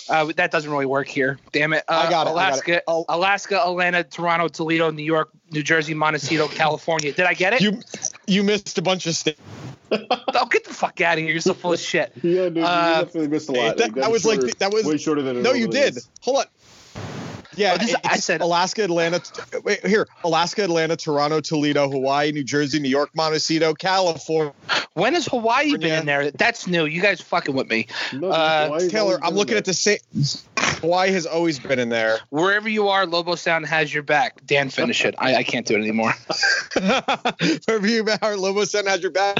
Uh, 0.09 0.33
that 0.35 0.51
doesn't 0.51 0.69
really 0.69 0.85
work 0.85 1.07
here. 1.07 1.39
Damn 1.53 1.71
it. 1.71 1.81
Uh, 1.87 1.93
I 1.93 2.09
got 2.09 2.27
it, 2.27 2.31
I 2.31 2.33
got 2.33 2.33
Alaska, 2.33 2.73
it. 2.73 2.83
Oh. 2.89 3.05
Alaska, 3.07 3.61
Atlanta, 3.65 4.03
Toronto, 4.03 4.49
Toledo, 4.49 4.91
New 4.91 5.01
York, 5.01 5.29
New 5.49 5.63
Jersey, 5.63 5.93
Montecito, 5.93 6.49
California. 6.49 7.13
Did 7.13 7.25
I 7.25 7.33
get 7.33 7.53
it? 7.53 7.61
You 7.61 7.79
you 8.27 8.43
missed 8.43 8.77
a 8.77 8.81
bunch 8.81 9.05
of 9.07 9.15
states. 9.15 9.39
oh, 9.91 10.45
get 10.49 10.63
the 10.65 10.73
fuck 10.73 10.99
out 11.01 11.17
of 11.17 11.23
here. 11.23 11.31
You're 11.31 11.41
so 11.41 11.53
full 11.53 11.73
of 11.73 11.79
shit. 11.91 12.11
Yeah, 12.23 12.45
dude, 12.45 12.57
you 12.57 12.63
Uh, 12.63 13.03
definitely 13.03 13.27
missed 13.27 13.49
a 13.49 13.51
lot. 13.51 13.77
that- 13.77 13.93
that 13.95 14.11
was 14.11 14.25
like- 14.25 14.57
that 14.59 14.71
was- 14.73 14.85
way 14.85 14.97
shorter 14.97 15.21
than 15.21 15.41
No, 15.43 15.53
you 15.53 15.67
did. 15.67 15.97
is. 15.97 16.07
Hold 16.21 16.37
on. 16.37 16.45
Yeah, 17.55 17.73
Oh, 17.75 17.77
this- 17.85 17.95
I 18.03 18.17
said- 18.17 18.41
Alaska, 18.41 18.83
Atlanta. 18.83 19.21
Wait, 19.63 19.85
here, 19.85 20.07
Alaska, 20.23 20.63
Atlanta, 20.63 20.95
Toronto, 20.95 21.39
Toledo, 21.39 21.87
Hawaii, 21.87 22.31
New 22.31 22.43
Jersey, 22.43 22.79
New 22.79 22.89
York, 22.89 23.11
Montecito, 23.13 23.75
California. 23.75 24.53
When 24.93 25.13
has 25.13 25.27
Hawaii 25.27 25.77
been 25.77 25.99
in 25.99 26.05
there? 26.07 26.31
That's 26.31 26.65
new. 26.65 26.85
You 26.85 27.01
guys 27.01 27.21
fucking 27.21 27.53
with 27.53 27.69
me. 27.69 27.87
No, 28.11 28.29
Uh, 28.29 28.79
Taylor, 28.89 29.19
I'm 29.23 29.35
looking 29.35 29.51
there. 29.51 29.57
at 29.59 29.65
the 29.65 29.73
same. 29.73 29.97
Hawaii 30.83 31.11
has 31.13 31.25
always 31.25 31.59
been 31.59 31.79
in 31.79 31.87
there. 31.87 32.19
Wherever 32.29 32.67
you 32.67 32.89
are, 32.89 33.05
Lobo 33.05 33.35
Sound 33.35 33.65
has 33.67 33.93
your 33.93 34.03
back. 34.03 34.45
Dan, 34.45 34.69
finish 34.69 35.05
it. 35.05 35.15
I, 35.17 35.35
I 35.35 35.43
can't 35.43 35.65
do 35.65 35.75
it 35.75 35.79
anymore. 35.79 36.13
Wherever 37.65 37.87
you 37.87 38.05
are, 38.21 38.65
Sound 38.65 38.89
has 38.89 39.01
your 39.01 39.11
back. 39.11 39.37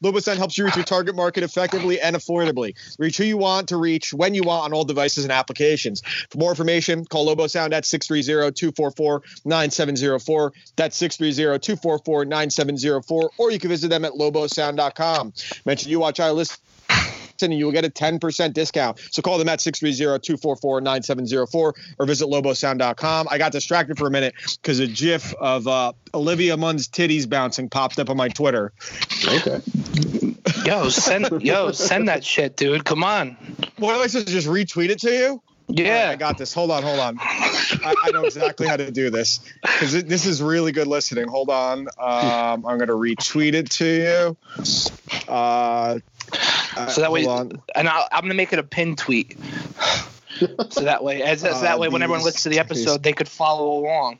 Lobo 0.00 0.20
Sound 0.20 0.38
helps 0.38 0.56
you 0.56 0.64
reach 0.64 0.76
your 0.76 0.86
target 0.86 1.14
market 1.14 1.42
effectively 1.42 2.00
and 2.00 2.16
affordably. 2.16 2.74
Reach 2.98 3.18
who 3.18 3.24
you 3.24 3.36
want 3.36 3.68
to 3.68 3.76
reach 3.76 4.14
when 4.14 4.32
you 4.32 4.42
want 4.42 4.64
on 4.64 4.72
all 4.72 4.86
devices 4.86 5.24
and 5.24 5.32
applications. 5.32 6.00
For 6.30 6.38
more 6.38 6.48
information, 6.48 7.04
call 7.04 7.26
Lobosound 7.26 7.74
at 7.74 7.84
630-244-9704. 7.84 10.50
That's 10.76 10.98
630-244-9704. 10.98 13.28
Or 13.36 13.50
you 13.50 13.58
can 13.58 13.68
visit 13.68 13.88
them 13.88 14.06
at 14.06 14.12
lobosound.com. 14.12 15.34
Mention 15.66 15.90
you 15.90 16.00
watch 16.00 16.20
I 16.20 16.30
listen 16.30 16.56
and 17.42 17.54
you 17.54 17.64
will 17.66 17.72
get 17.72 17.84
a 17.84 17.90
10% 17.90 18.52
discount. 18.52 18.98
So 19.10 19.22
call 19.22 19.38
them 19.38 19.48
at 19.48 19.58
630-244-9704 19.60 21.54
or 21.54 22.06
visit 22.06 22.26
lobosound.com. 22.28 23.28
I 23.30 23.38
got 23.38 23.52
distracted 23.52 23.98
for 23.98 24.06
a 24.06 24.10
minute 24.10 24.34
because 24.60 24.80
a 24.80 24.86
gif 24.86 25.34
of 25.34 25.66
uh, 25.66 25.92
Olivia 26.14 26.56
Munn's 26.56 26.88
titties 26.88 27.28
bouncing 27.28 27.68
popped 27.68 27.98
up 27.98 28.10
on 28.10 28.16
my 28.16 28.28
Twitter. 28.28 28.72
Okay. 29.26 29.60
Yo, 30.64 30.88
send 30.88 31.42
yo, 31.42 31.72
send 31.72 32.08
that 32.08 32.24
shit, 32.24 32.56
dude. 32.56 32.84
Come 32.84 33.04
on. 33.04 33.36
What 33.78 33.94
am 33.94 34.00
I 34.02 34.06
supposed 34.06 34.28
to 34.28 34.32
just 34.32 34.46
retweet 34.48 34.90
it 34.90 35.00
to 35.00 35.10
you? 35.10 35.26
All 35.68 35.74
right, 35.74 35.84
Yeah. 35.84 36.10
I 36.10 36.16
got 36.16 36.38
this. 36.38 36.54
Hold 36.54 36.70
on, 36.70 36.82
hold 36.82 36.98
on. 36.98 37.18
I, 37.20 37.94
I 38.04 38.10
know 38.12 38.24
exactly 38.24 38.66
how 38.66 38.76
to 38.78 38.90
do 38.90 39.10
this 39.10 39.40
because 39.62 40.02
this 40.04 40.24
is 40.24 40.42
really 40.42 40.72
good 40.72 40.86
listening. 40.86 41.28
Hold 41.28 41.50
on. 41.50 41.88
Um, 41.98 42.64
I'm 42.66 42.78
going 42.78 42.86
to 42.88 42.94
retweet 42.94 43.52
it 43.52 43.70
to 43.72 43.84
you. 43.84 44.36
Uh, 45.28 45.98
So 46.86 47.00
that 47.00 47.10
way, 47.12 47.26
on. 47.26 47.60
and 47.74 47.88
I'll, 47.88 48.08
I'm 48.12 48.22
gonna 48.22 48.34
make 48.34 48.52
it 48.52 48.58
a 48.58 48.62
pin 48.64 48.96
tweet. 48.96 49.36
So 50.70 50.82
that 50.84 51.02
way, 51.02 51.20
as, 51.22 51.42
as 51.42 51.62
that 51.62 51.76
Uh, 51.76 51.78
way, 51.80 51.88
when 51.88 52.00
everyone 52.00 52.22
listens 52.22 52.44
to 52.44 52.48
the 52.48 52.60
episode, 52.60 53.02
they 53.02 53.12
could 53.12 53.28
follow 53.28 53.72
along. 53.80 54.18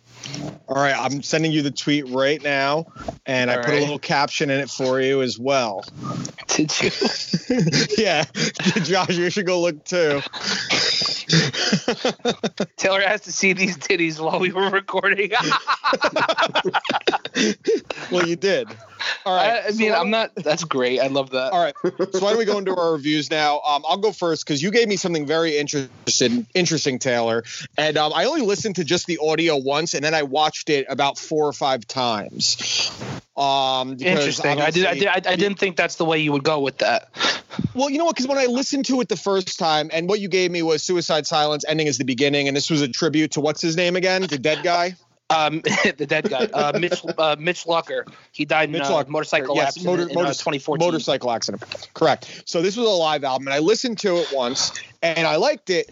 All 0.67 0.75
right, 0.75 0.97
I'm 0.99 1.23
sending 1.23 1.53
you 1.53 1.62
the 1.62 1.71
tweet 1.71 2.09
right 2.09 2.43
now, 2.43 2.87
and 3.25 3.53
I 3.53 3.55
All 3.57 3.62
put 3.62 3.71
right. 3.71 3.79
a 3.79 3.83
little 3.83 4.00
caption 4.00 4.50
in 4.50 4.59
it 4.59 4.69
for 4.69 5.00
you 5.00 5.23
as 5.23 5.38
well. 5.38 5.85
Did 6.49 6.73
you? 6.83 6.91
yeah, 7.99 8.25
Josh, 8.83 9.11
you 9.17 9.31
should 9.31 9.47
go 9.47 9.61
look 9.61 9.85
too. 9.85 10.21
Taylor 12.77 13.03
has 13.03 13.21
to 13.23 13.31
see 13.33 13.53
these 13.53 13.77
titties 13.79 14.19
while 14.19 14.41
we 14.41 14.50
were 14.50 14.71
recording. 14.71 15.31
well, 18.11 18.27
you 18.27 18.35
did. 18.35 18.69
All 19.25 19.35
right. 19.35 19.62
I, 19.65 19.69
I 19.69 19.71
mean, 19.73 19.93
I'm 19.93 20.11
not. 20.11 20.35
That's 20.35 20.65
great. 20.65 21.00
I 21.00 21.09
love 21.09 21.31
that. 21.31 21.53
All 21.53 21.62
right. 21.62 21.75
So 21.83 22.21
why 22.21 22.31
don't 22.31 22.38
we 22.38 22.45
go 22.45 22.59
into 22.59 22.75
our 22.75 22.93
reviews 22.93 23.31
now? 23.31 23.61
Um, 23.61 23.85
I'll 23.88 23.99
go 23.99 24.12
first 24.12 24.47
because 24.47 24.62
you 24.62 24.71
gave 24.71 24.88
me 24.88 24.97
something 24.97 25.27
very 25.27 25.59
interesting, 25.59 26.47
interesting, 26.55 26.99
Taylor. 26.99 27.45
And 27.77 27.97
um, 27.97 28.12
I 28.15 28.25
only 28.25 28.43
listened 28.43 28.77
to 28.77 28.85
just 28.85 29.07
the 29.07 29.19
audio 29.23 29.57
once, 29.57 29.95
and 29.95 30.05
then 30.05 30.15
I 30.15 30.23
watched 30.23 30.71
it 30.71 30.87
about 30.88 31.19
four 31.19 31.47
or 31.47 31.53
five 31.53 31.87
times. 31.87 32.91
Um, 33.38 33.97
Interesting. 34.00 34.61
I 34.61 34.71
did. 34.71 34.87
I 34.87 34.95
did. 34.95 35.07
I, 35.07 35.15
I 35.15 35.37
didn't 35.37 35.61
think 35.61 35.77
that's 35.77 35.95
the 35.95 36.05
way 36.05 36.19
you 36.19 36.33
would 36.33 36.43
go 36.43 36.59
with 36.59 36.79
that. 36.79 37.09
Well, 37.73 37.88
you 37.88 37.99
know 37.99 38.05
what? 38.05 38.17
Because 38.17 38.29
when 38.29 38.38
I 38.38 38.47
listened 38.47 38.87
to 38.87 39.00
it 39.00 39.09
the 39.09 39.17
first 39.17 39.59
time, 39.61 39.91
and 39.93 40.09
what 40.09 40.19
you 40.19 40.29
gave 40.29 40.50
me 40.50 40.62
was 40.62 40.83
"Suicide 40.83 41.25
Silence" 41.25 41.65
ending 41.67 41.87
is 41.87 41.99
the 41.99 42.05
beginning, 42.05 42.49
and 42.49 42.57
this 42.57 42.69
was 42.69 42.83
a 42.83 42.88
tribute 42.88 43.33
to 43.33 43.41
what's 43.41 43.62
his 43.62 43.77
name 43.77 43.95
again, 43.95 44.23
the 44.23 44.38
dead 44.38 44.65
guy. 44.65 44.97
Um, 45.31 45.61
the 45.97 46.07
dead 46.09 46.31
guy, 46.31 46.47
uh, 46.55 46.79
Mitch, 46.79 47.05
uh, 47.19 47.37
Mitch 47.39 47.65
Lucker. 47.65 48.11
He 48.33 48.45
died 48.47 48.71
in 48.71 48.73
Mitch 48.73 48.83
a 48.83 48.93
Lucker, 48.93 49.09
motorcycle 49.09 49.57
yes, 49.57 49.69
accident 49.69 49.87
motor- 49.87 50.09
in 50.09 50.15
motor- 50.15 50.29
uh, 50.29 50.33
2014. 50.33 50.87
Motorcycle 50.87 51.31
accident. 51.31 51.63
Correct. 51.93 52.43
So 52.47 52.63
this 52.63 52.77
was 52.77 52.87
a 52.87 52.91
live 52.91 53.25
album, 53.25 53.47
and 53.47 53.55
I 53.55 53.59
listened 53.59 53.99
to 53.99 54.17
it 54.17 54.33
once, 54.33 54.73
and 55.03 55.27
I 55.27 55.37
liked 55.37 55.69
it. 55.71 55.91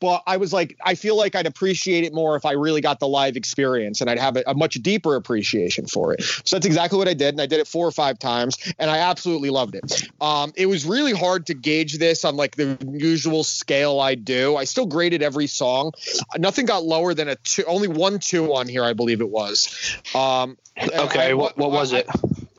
But 0.00 0.22
I 0.26 0.36
was 0.36 0.52
like, 0.52 0.76
I 0.84 0.94
feel 0.94 1.16
like 1.16 1.34
I'd 1.34 1.46
appreciate 1.46 2.04
it 2.04 2.12
more 2.14 2.36
if 2.36 2.44
I 2.44 2.52
really 2.52 2.80
got 2.80 3.00
the 3.00 3.08
live 3.08 3.36
experience, 3.36 4.00
and 4.00 4.08
I'd 4.08 4.18
have 4.18 4.36
a, 4.36 4.44
a 4.46 4.54
much 4.54 4.74
deeper 4.74 5.16
appreciation 5.16 5.86
for 5.86 6.12
it. 6.14 6.22
So 6.44 6.56
that's 6.56 6.66
exactly 6.66 6.98
what 6.98 7.08
I 7.08 7.14
did, 7.14 7.34
and 7.34 7.40
I 7.40 7.46
did 7.46 7.60
it 7.60 7.66
four 7.66 7.86
or 7.86 7.90
five 7.90 8.18
times, 8.18 8.56
and 8.78 8.90
I 8.90 8.98
absolutely 8.98 9.50
loved 9.50 9.74
it. 9.74 10.08
Um, 10.20 10.52
it 10.56 10.66
was 10.66 10.86
really 10.86 11.12
hard 11.12 11.46
to 11.46 11.54
gauge 11.54 11.98
this 11.98 12.24
on 12.24 12.36
like 12.36 12.56
the 12.56 12.78
usual 12.92 13.44
scale 13.44 13.98
I 14.00 14.14
do. 14.14 14.56
I 14.56 14.64
still 14.64 14.86
graded 14.86 15.22
every 15.22 15.46
song. 15.46 15.92
Nothing 16.36 16.66
got 16.66 16.84
lower 16.84 17.14
than 17.14 17.28
a 17.28 17.36
two. 17.36 17.64
Only 17.64 17.88
one 17.88 18.18
two 18.18 18.54
on 18.54 18.68
here, 18.68 18.84
I 18.84 18.92
believe 18.92 19.20
it 19.20 19.30
was. 19.30 19.96
Um, 20.14 20.56
Okay. 20.80 21.30
I- 21.30 21.34
what, 21.34 21.58
what 21.58 21.72
was 21.72 21.92
it? 21.92 22.06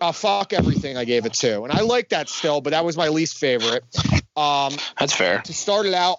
Uh, 0.01 0.11
fuck 0.11 0.53
everything 0.53 0.97
I 0.97 1.05
gave 1.05 1.25
it 1.25 1.33
to. 1.35 1.63
And 1.63 1.71
I 1.71 1.81
like 1.81 2.09
that 2.09 2.29
still, 2.29 2.61
but 2.61 2.71
that 2.71 2.85
was 2.85 2.97
my 2.97 3.09
least 3.09 3.37
favorite. 3.37 3.83
Um, 4.39 4.77
That's 4.97 5.13
fair. 5.13 5.41
to 5.41 5.53
start 5.53 5.85
it 5.85 5.93
out, 5.93 6.17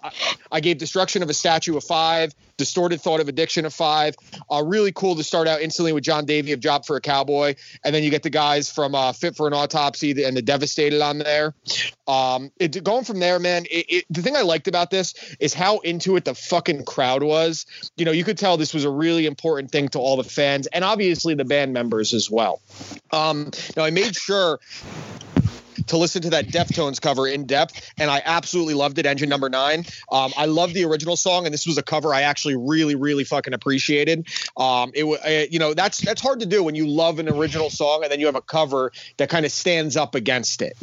I, 0.51 0.59
gave 0.59 0.77
Destruction 0.77 1.23
of 1.23 1.29
a 1.31 1.33
Statue 1.33 1.75
a 1.77 1.81
five, 1.81 2.35
Distorted 2.57 3.01
Thought 3.01 3.19
of 3.19 3.27
Addiction 3.27 3.65
a 3.65 3.71
five. 3.71 4.15
Uh, 4.51 4.61
really 4.63 4.91
cool 4.91 5.15
to 5.15 5.23
start 5.23 5.47
out 5.47 5.61
instantly 5.61 5.91
with 5.91 6.03
John 6.03 6.25
Davey 6.25 6.51
of 6.51 6.59
Job 6.59 6.85
for 6.85 6.95
a 6.95 7.01
Cowboy. 7.01 7.55
And 7.83 7.95
then 7.95 8.03
you 8.03 8.11
get 8.11 8.21
the 8.21 8.29
guys 8.29 8.71
from 8.71 8.93
uh, 8.93 9.13
Fit 9.13 9.35
for 9.35 9.47
an 9.47 9.53
Autopsy 9.53 10.23
and 10.23 10.37
the 10.37 10.43
Devastated 10.43 11.01
on 11.01 11.17
there. 11.17 11.55
Um, 12.07 12.51
it, 12.59 12.83
going 12.83 13.05
from 13.05 13.19
there, 13.19 13.39
man, 13.39 13.65
it, 13.71 13.85
it, 13.89 14.05
the 14.11 14.21
thing 14.21 14.35
I 14.35 14.41
liked 14.41 14.67
about 14.67 14.91
this 14.91 15.15
is 15.39 15.55
how 15.55 15.79
into 15.79 16.15
it 16.15 16.25
the 16.25 16.35
fucking 16.35 16.85
crowd 16.85 17.23
was. 17.23 17.65
You 17.97 18.05
know, 18.05 18.11
you 18.11 18.23
could 18.23 18.37
tell 18.37 18.55
this 18.57 18.73
was 18.73 18.83
a 18.83 18.91
really 18.91 19.25
important 19.25 19.71
thing 19.71 19.89
to 19.89 19.99
all 19.99 20.17
the 20.17 20.23
fans 20.23 20.67
and 20.67 20.83
obviously 20.83 21.33
the 21.33 21.45
band 21.45 21.73
members 21.73 22.13
as 22.13 22.29
well. 22.29 22.61
Um, 23.11 23.49
now, 23.75 23.83
I 23.83 23.91
made 23.91 24.15
sure 24.15 24.59
to 25.87 25.97
listen 25.97 26.21
to 26.21 26.29
that 26.31 26.47
Deftones 26.47 27.01
cover 27.01 27.27
in 27.27 27.45
depth, 27.45 27.91
and 27.99 28.09
I 28.09 28.21
absolutely 28.23 28.73
loved 28.73 28.97
it. 28.97 29.05
Engine 29.05 29.29
number 29.29 29.49
nine. 29.49 29.85
Um, 30.11 30.31
I 30.37 30.45
love 30.45 30.73
the 30.73 30.85
original 30.85 31.17
song, 31.17 31.45
and 31.45 31.53
this 31.53 31.65
was 31.65 31.77
a 31.77 31.83
cover 31.83 32.13
I 32.13 32.21
actually 32.21 32.55
really, 32.55 32.95
really 32.95 33.23
fucking 33.23 33.53
appreciated. 33.53 34.27
Um, 34.57 34.91
it 34.93 35.03
was, 35.03 35.19
uh, 35.19 35.45
you 35.49 35.59
know, 35.59 35.73
that's 35.73 35.99
that's 35.99 36.21
hard 36.21 36.39
to 36.41 36.45
do 36.45 36.63
when 36.63 36.75
you 36.75 36.87
love 36.87 37.19
an 37.19 37.29
original 37.29 37.69
song 37.69 38.03
and 38.03 38.11
then 38.11 38.19
you 38.19 38.25
have 38.25 38.35
a 38.35 38.41
cover 38.41 38.91
that 39.17 39.29
kind 39.29 39.45
of 39.45 39.51
stands 39.51 39.97
up 39.97 40.15
against 40.15 40.61
it. 40.61 40.77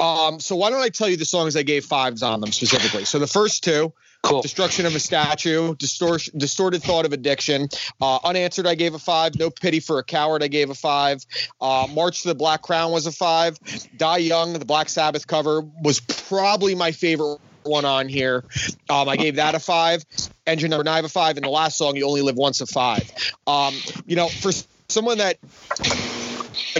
Um, 0.00 0.40
so 0.40 0.56
why 0.56 0.70
don't 0.70 0.80
I 0.80 0.90
tell 0.90 1.08
you 1.08 1.16
the 1.16 1.24
songs 1.24 1.56
I 1.56 1.62
gave 1.62 1.84
fives 1.84 2.22
on 2.22 2.40
them 2.40 2.52
specifically? 2.52 3.04
So 3.04 3.18
the 3.18 3.26
first 3.26 3.64
two. 3.64 3.92
Cool. 4.22 4.42
Destruction 4.42 4.84
of 4.84 4.94
a 4.94 5.00
statue, 5.00 5.74
distortion, 5.76 6.36
distorted 6.38 6.82
thought 6.82 7.06
of 7.06 7.12
addiction, 7.12 7.68
uh, 8.00 8.18
unanswered. 8.24 8.66
I 8.66 8.74
gave 8.74 8.94
a 8.94 8.98
five. 8.98 9.36
No 9.36 9.48
pity 9.48 9.80
for 9.80 9.98
a 9.98 10.04
coward. 10.04 10.42
I 10.42 10.48
gave 10.48 10.70
a 10.70 10.74
five. 10.74 11.24
Uh, 11.60 11.86
March 11.94 12.22
to 12.22 12.28
the 12.28 12.34
Black 12.34 12.62
Crown 12.62 12.90
was 12.90 13.06
a 13.06 13.12
five. 13.12 13.58
Die 13.96 14.16
Young, 14.18 14.52
the 14.52 14.64
Black 14.64 14.88
Sabbath 14.88 15.26
cover, 15.26 15.62
was 15.82 16.00
probably 16.00 16.74
my 16.74 16.92
favorite 16.92 17.38
one 17.62 17.84
on 17.84 18.08
here. 18.08 18.44
Um, 18.90 19.08
I 19.08 19.16
gave 19.16 19.36
that 19.36 19.54
a 19.54 19.60
five. 19.60 20.04
Engine 20.46 20.70
number 20.70 20.84
nine 20.84 21.04
a 21.04 21.08
five, 21.08 21.36
and 21.36 21.44
the 21.44 21.50
last 21.50 21.78
song, 21.78 21.96
You 21.96 22.06
Only 22.06 22.22
Live 22.22 22.36
Once 22.36 22.60
a 22.60 22.66
five. 22.66 23.10
Um, 23.46 23.74
you 24.06 24.16
know, 24.16 24.28
for 24.28 24.50
someone 24.88 25.18
that 25.18 25.38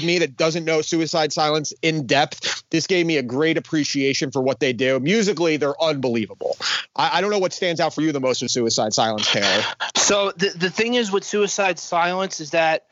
me 0.02 0.18
that 0.18 0.36
doesn't 0.36 0.64
know 0.64 0.82
Suicide 0.82 1.32
Silence 1.32 1.72
in 1.82 2.06
depth, 2.06 2.62
this 2.70 2.86
gave 2.86 3.06
me 3.06 3.16
a 3.16 3.22
great 3.22 3.56
appreciation 3.56 4.30
for 4.30 4.42
what 4.42 4.60
they 4.60 4.72
do. 4.72 5.00
Musically, 5.00 5.56
they're 5.56 5.80
unbelievable. 5.82 6.56
I, 6.96 7.18
I 7.18 7.20
don't 7.20 7.30
know 7.30 7.38
what 7.38 7.52
stands 7.52 7.80
out 7.80 7.94
for 7.94 8.02
you 8.02 8.12
the 8.12 8.20
most 8.20 8.42
with 8.42 8.50
Suicide 8.50 8.92
Silence, 8.92 9.30
Taylor. 9.30 9.62
So 9.96 10.32
the 10.32 10.50
the 10.50 10.70
thing 10.70 10.94
is 10.94 11.12
with 11.12 11.24
Suicide 11.24 11.78
Silence 11.78 12.40
is 12.40 12.50
that 12.50 12.86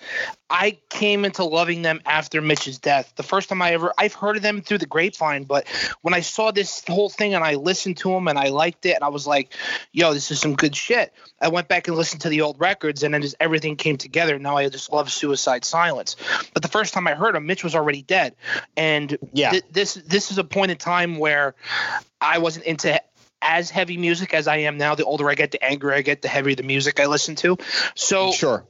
I 0.49 0.79
came 0.91 1.25
into 1.25 1.45
loving 1.45 1.83
them 1.83 2.01
after 2.07 2.41
Mitch's 2.41 2.79
death. 2.79 3.13
The 3.17 3.23
first 3.23 3.49
time 3.49 3.63
I 3.63 3.73
ever 3.73 3.93
I've 3.99 4.15
heard 4.15 4.37
of 4.37 4.43
them 4.43 4.63
through 4.63 4.79
the 4.79 4.87
grapevine, 4.87 5.45
but 5.45 5.67
when 6.03 6.15
I 6.15 6.21
saw 6.21 6.51
this 6.51 6.85
whole 6.87 7.09
thing 7.09 7.35
and 7.35 7.43
I 7.43 7.55
listened 7.55 7.97
to 7.99 8.11
them 8.11 8.29
and 8.29 8.39
I 8.39 8.49
liked 8.49 8.87
it 8.87 8.95
and 8.95 9.03
I 9.03 9.09
was 9.09 9.27
like, 9.27 9.55
"Yo, 9.93 10.15
this 10.15 10.31
is 10.31 10.41
some 10.41 10.55
good 10.55 10.77
shit." 10.77 11.13
I 11.41 11.49
went 11.49 11.69
back 11.69 11.89
and 11.89 11.97
listened 11.97 12.23
to 12.23 12.29
the 12.29 12.43
old 12.43 12.61
records 12.61 13.03
and 13.03 13.13
then 13.13 13.23
just 13.23 13.37
everything 13.41 13.77
came 13.77 13.97
together. 13.97 14.39
Now 14.39 14.57
I 14.57 14.69
just 14.69 14.93
love 14.93 15.11
Suicide 15.11 15.65
Silence. 15.65 16.17
But 16.55 16.63
the 16.63 16.69
first 16.69 16.86
time 16.93 17.07
I 17.07 17.15
heard 17.15 17.37
him, 17.37 17.47
Mitch 17.47 17.65
was 17.65 17.75
already 17.75 18.03
dead, 18.03 18.35
and 18.77 19.17
Yeah. 19.33 19.51
th- 19.53 19.65
this 19.71 19.95
this 19.95 20.31
is 20.31 20.39
a 20.39 20.45
point 20.45 20.71
in 20.71 20.77
time 20.77 21.19
where 21.19 21.55
I 22.21 22.39
wasn't 22.39 22.67
into 22.67 23.01
as 23.47 23.71
heavy 23.71 23.97
music 23.97 24.35
as 24.35 24.49
I 24.49 24.57
am 24.59 24.77
now. 24.77 24.95
The 24.95 25.05
older 25.05 25.31
I 25.31 25.35
get, 25.35 25.53
the 25.53 25.63
angrier 25.65 25.95
I 25.95 26.03
get, 26.03 26.23
the 26.23 26.29
heavier 26.29 26.55
the 26.57 26.63
music 26.63 27.01
I 27.01 27.07
listen 27.07 27.35
to. 27.37 27.57
So 27.95 28.33
Sure. 28.33 28.67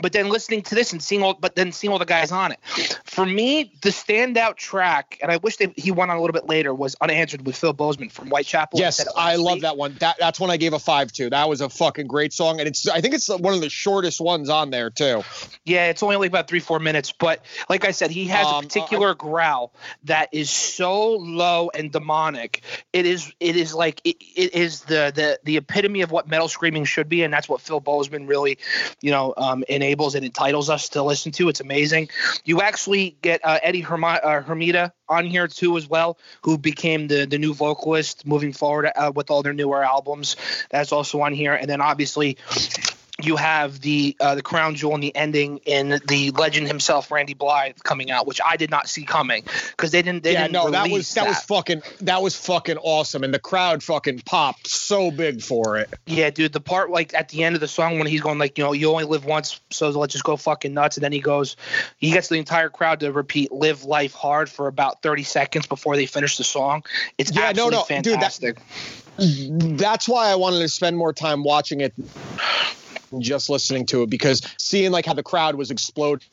but 0.00 0.12
then 0.12 0.28
listening 0.30 0.62
to 0.62 0.74
this 0.74 0.92
and 0.92 1.02
seeing 1.02 1.22
all 1.22 1.34
but 1.34 1.54
then 1.54 1.72
seeing 1.72 1.92
all 1.92 1.98
the 1.98 2.06
guys 2.06 2.32
on 2.32 2.52
it 2.52 2.58
for 3.04 3.26
me 3.26 3.72
the 3.82 3.90
standout 3.90 4.56
track 4.56 5.18
and 5.20 5.30
i 5.32 5.36
wish 5.38 5.56
they, 5.56 5.72
he 5.76 5.90
went 5.90 6.10
on 6.10 6.16
a 6.16 6.20
little 6.20 6.32
bit 6.32 6.48
later 6.48 6.72
was 6.72 6.96
unanswered 7.02 7.44
with 7.44 7.56
phil 7.56 7.72
bozeman 7.72 8.08
from 8.08 8.28
whitechapel 8.28 8.78
Yes, 8.78 9.04
I 9.16 9.34
Sleep. 9.34 9.44
love 9.44 9.60
that 9.62 9.76
one. 9.76 9.94
That 10.00 10.16
that's 10.18 10.38
one 10.40 10.48
I 10.50 10.56
gave 10.56 10.72
a 10.72 10.78
five 10.78 11.10
to. 11.12 11.28
That 11.30 11.48
was 11.48 11.60
a 11.60 11.68
fucking 11.68 12.06
great 12.06 12.32
song, 12.32 12.60
and 12.60 12.68
it's 12.68 12.88
I 12.88 13.00
think 13.00 13.14
it's 13.14 13.28
one 13.28 13.52
of 13.52 13.60
the 13.60 13.68
shortest 13.68 14.20
ones 14.20 14.48
on 14.48 14.70
there 14.70 14.90
too. 14.90 15.22
yeah 15.64 15.86
it's 15.90 16.02
only 16.02 16.16
like 16.16 16.30
about 16.30 16.48
three 16.48 16.60
four 16.60 16.78
minutes 16.78 17.12
but 17.12 17.44
like 17.68 17.84
i 17.84 17.90
said 17.90 18.10
he 18.10 18.26
has 18.26 18.46
Um, 18.46 18.58
a 18.58 18.62
particular 18.62 19.14
growl 19.14 19.74
that 20.04 20.28
is 20.32 20.50
so 20.50 21.16
low 21.16 21.70
and 21.74 21.90
demonic 21.92 22.62
it 22.92 23.04
is 23.06 23.32
it 23.40 23.56
is 23.56 23.74
like 23.74 23.89
it, 24.04 24.16
it 24.20 24.54
is 24.54 24.82
the 24.82 25.12
the 25.14 25.38
the 25.44 25.56
epitome 25.56 26.02
of 26.02 26.10
what 26.10 26.28
metal 26.28 26.48
screaming 26.48 26.84
should 26.84 27.08
be 27.08 27.22
and 27.22 27.32
that's 27.32 27.48
what 27.48 27.60
phil 27.60 27.80
bozeman 27.80 28.26
really 28.26 28.58
you 29.00 29.10
know 29.10 29.34
um, 29.36 29.64
enables 29.68 30.14
and 30.14 30.24
entitles 30.24 30.70
us 30.70 30.90
to 30.90 31.02
listen 31.02 31.32
to. 31.32 31.48
It's 31.48 31.60
amazing. 31.60 32.10
You 32.44 32.60
actually 32.60 33.16
get 33.22 33.40
uh, 33.44 33.58
eddie 33.62 33.82
uh, 33.82 33.86
Hermida 33.86 34.92
on 35.08 35.26
here 35.26 35.48
too 35.48 35.76
as 35.76 35.88
well 35.88 36.18
who 36.42 36.58
became 36.58 37.08
the 37.08 37.26
the 37.26 37.38
new 37.38 37.54
vocalist 37.54 38.26
moving 38.26 38.52
forward 38.52 38.90
uh, 38.94 39.12
with 39.14 39.30
all 39.30 39.42
their 39.42 39.52
newer 39.52 39.82
albums. 39.82 40.36
That's 40.70 40.92
also 40.92 41.20
on 41.22 41.32
here. 41.32 41.54
And 41.54 41.68
then 41.68 41.80
obviously 41.80 42.38
you 43.24 43.36
have 43.36 43.80
the 43.80 44.16
uh, 44.20 44.34
the 44.34 44.42
crown 44.42 44.74
jewel 44.74 44.94
and 44.94 45.02
the 45.02 45.14
ending 45.14 45.58
in 45.66 46.00
the 46.08 46.30
legend 46.32 46.66
himself 46.66 47.10
Randy 47.10 47.34
Blythe 47.34 47.78
coming 47.82 48.10
out, 48.10 48.26
which 48.26 48.40
I 48.44 48.56
did 48.56 48.70
not 48.70 48.88
see 48.88 49.04
coming 49.04 49.44
because 49.70 49.90
they 49.90 50.02
didn't. 50.02 50.22
They 50.22 50.32
yeah, 50.32 50.42
didn't 50.42 50.52
no, 50.52 50.70
that 50.70 50.90
was 50.90 51.12
that, 51.14 51.26
was 51.26 51.40
fucking 51.40 51.82
that 52.02 52.22
was 52.22 52.36
fucking 52.36 52.78
awesome, 52.78 53.24
and 53.24 53.32
the 53.32 53.38
crowd 53.38 53.82
fucking 53.82 54.20
popped 54.20 54.66
so 54.66 55.10
big 55.10 55.42
for 55.42 55.76
it. 55.78 55.90
Yeah, 56.06 56.30
dude, 56.30 56.52
the 56.52 56.60
part 56.60 56.90
like 56.90 57.14
at 57.14 57.28
the 57.28 57.44
end 57.44 57.54
of 57.54 57.60
the 57.60 57.68
song 57.68 57.98
when 57.98 58.06
he's 58.06 58.20
going 58.20 58.38
like, 58.38 58.58
you 58.58 58.64
know, 58.64 58.72
you 58.72 58.90
only 58.90 59.04
live 59.04 59.24
once, 59.24 59.60
so 59.70 59.90
let's 59.90 60.12
just 60.12 60.24
go 60.24 60.36
fucking 60.36 60.74
nuts. 60.74 60.96
And 60.96 61.04
then 61.04 61.12
he 61.12 61.20
goes, 61.20 61.56
he 61.98 62.10
gets 62.10 62.28
the 62.28 62.36
entire 62.36 62.68
crowd 62.68 63.00
to 63.00 63.12
repeat 63.12 63.52
"Live 63.52 63.84
Life 63.84 64.14
Hard" 64.14 64.48
for 64.48 64.66
about 64.66 65.02
thirty 65.02 65.24
seconds 65.24 65.66
before 65.66 65.96
they 65.96 66.06
finish 66.06 66.36
the 66.36 66.44
song. 66.44 66.84
It's 67.18 67.30
Yeah, 67.34 67.52
no, 67.52 67.68
absolutely 67.68 67.96
no, 67.96 68.02
dude, 68.02 68.20
that- 68.20 68.32
fantastic. 68.32 68.58
That's 69.18 70.08
why 70.08 70.30
I 70.30 70.36
wanted 70.36 70.60
to 70.60 70.68
spend 70.68 70.96
more 70.96 71.12
time 71.12 71.42
watching 71.42 71.82
it, 71.82 71.92
just 73.18 73.50
listening 73.50 73.86
to 73.86 74.02
it, 74.02 74.10
because 74.10 74.42
seeing 74.58 74.90
like 74.92 75.06
how 75.06 75.14
the 75.14 75.22
crowd 75.22 75.54
was 75.54 75.70
exploding, 75.70 76.26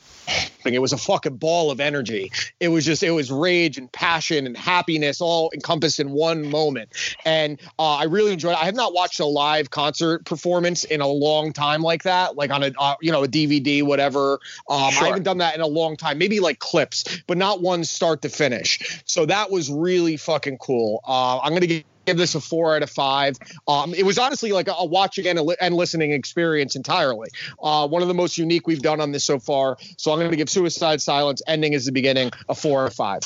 it 0.66 0.82
was 0.82 0.94
a 0.94 0.98
fucking 0.98 1.38
ball 1.38 1.72
of 1.72 1.80
energy. 1.80 2.32
It 2.60 2.68
was 2.70 2.86
just 2.86 3.04
it 3.04 3.12
was 3.12 3.32
rage 3.32 3.78
and 3.78 3.92
passion 3.92 4.46
and 4.46 4.58
happiness 4.58 5.22
all 5.22 5.52
encompassed 5.54 6.00
in 6.00 6.12
one 6.12 6.50
moment, 6.50 6.90
and 7.26 7.60
uh, 7.80 7.96
I 7.96 8.04
really 8.04 8.34
enjoyed. 8.34 8.54
it. 8.54 8.62
I 8.62 8.66
have 8.66 8.76
not 8.76 8.94
watched 8.94 9.20
a 9.20 9.26
live 9.26 9.70
concert 9.70 10.26
performance 10.26 10.84
in 10.84 11.02
a 11.02 11.08
long 11.08 11.54
time 11.54 11.82
like 11.82 12.04
that, 12.04 12.36
like 12.36 12.52
on 12.52 12.64
a 12.64 12.72
uh, 12.78 12.96
you 13.02 13.12
know 13.12 13.24
a 13.24 13.28
DVD, 13.28 13.84
whatever. 13.84 14.40
Um, 14.70 14.92
Sure. 14.92 15.04
I 15.04 15.08
haven't 15.08 15.24
done 15.24 15.40
that 15.40 15.56
in 15.56 15.62
a 15.62 15.68
long 15.68 15.96
time. 15.98 16.18
Maybe 16.18 16.40
like 16.40 16.60
clips, 16.60 17.22
but 17.28 17.38
not 17.38 17.62
one 17.62 17.84
start 17.84 18.22
to 18.24 18.30
finish. 18.30 19.02
So 19.06 19.26
that 19.26 19.52
was 19.52 19.70
really 19.72 20.18
fucking 20.18 20.58
cool. 20.58 21.02
Uh, 21.08 21.40
I'm 21.40 21.54
gonna 21.54 21.84
give 22.08 22.18
this 22.18 22.34
a 22.36 22.42
four 22.42 22.76
out 22.76 22.82
of 22.82 22.90
five. 22.90 23.38
Um, 23.68 23.94
it 23.94 24.04
was 24.04 24.18
honestly 24.18 24.52
like 24.54 24.68
a, 24.68 24.74
a 24.74 24.86
watching 24.86 25.28
and, 25.28 25.38
a 25.38 25.64
and 25.64 25.76
listening 25.76 26.14
experience 26.14 26.76
entirely. 26.76 27.30
Uh, 27.62 27.88
one 27.88 28.02
of 28.02 28.08
the 28.08 28.14
most 28.14 28.38
unique 28.38 28.66
we've 28.66 28.82
done 28.82 29.00
on 29.02 29.12
this 29.12 29.26
so 29.26 29.38
far. 29.38 29.78
So 29.98 30.12
I'm 30.12 30.18
going 30.20 30.32
to 30.32 30.38
give 30.38 30.50
Suicide 30.50 31.02
Silence 31.02 31.42
ending 31.48 31.74
is 31.74 31.86
the 31.86 31.92
beginning 31.92 32.32
a 32.50 32.56
four 32.56 32.84
out 32.84 32.88
of 32.88 32.94
five. 32.96 33.24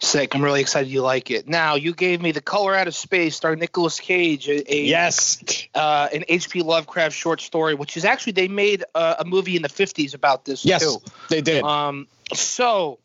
Sick. 0.00 0.34
I'm 0.34 0.42
really 0.44 0.60
excited 0.60 0.90
you 0.90 1.02
like 1.02 1.30
it. 1.30 1.48
Now 1.48 1.76
you 1.76 1.94
gave 1.94 2.20
me 2.20 2.32
the 2.32 2.40
color 2.40 2.74
out 2.74 2.88
of 2.88 2.94
space, 2.94 3.36
starring 3.36 3.60
Nicolas 3.60 3.98
Cage, 4.00 4.48
a, 4.48 4.74
a 4.74 4.82
Yes. 4.84 5.42
uh, 5.74 6.08
an 6.12 6.24
H.P. 6.28 6.62
Lovecraft 6.62 7.14
short 7.14 7.40
story, 7.40 7.74
which 7.74 7.96
is 7.96 8.04
actually 8.04 8.32
they 8.32 8.48
made 8.48 8.84
uh, 8.94 9.16
a 9.18 9.24
movie 9.24 9.56
in 9.56 9.62
the 9.62 9.68
50s 9.68 10.14
about 10.14 10.44
this 10.44 10.64
Yes, 10.64 10.82
too. 10.82 10.98
they 11.30 11.40
did. 11.40 11.62
Um, 11.64 12.06
so 12.34 12.98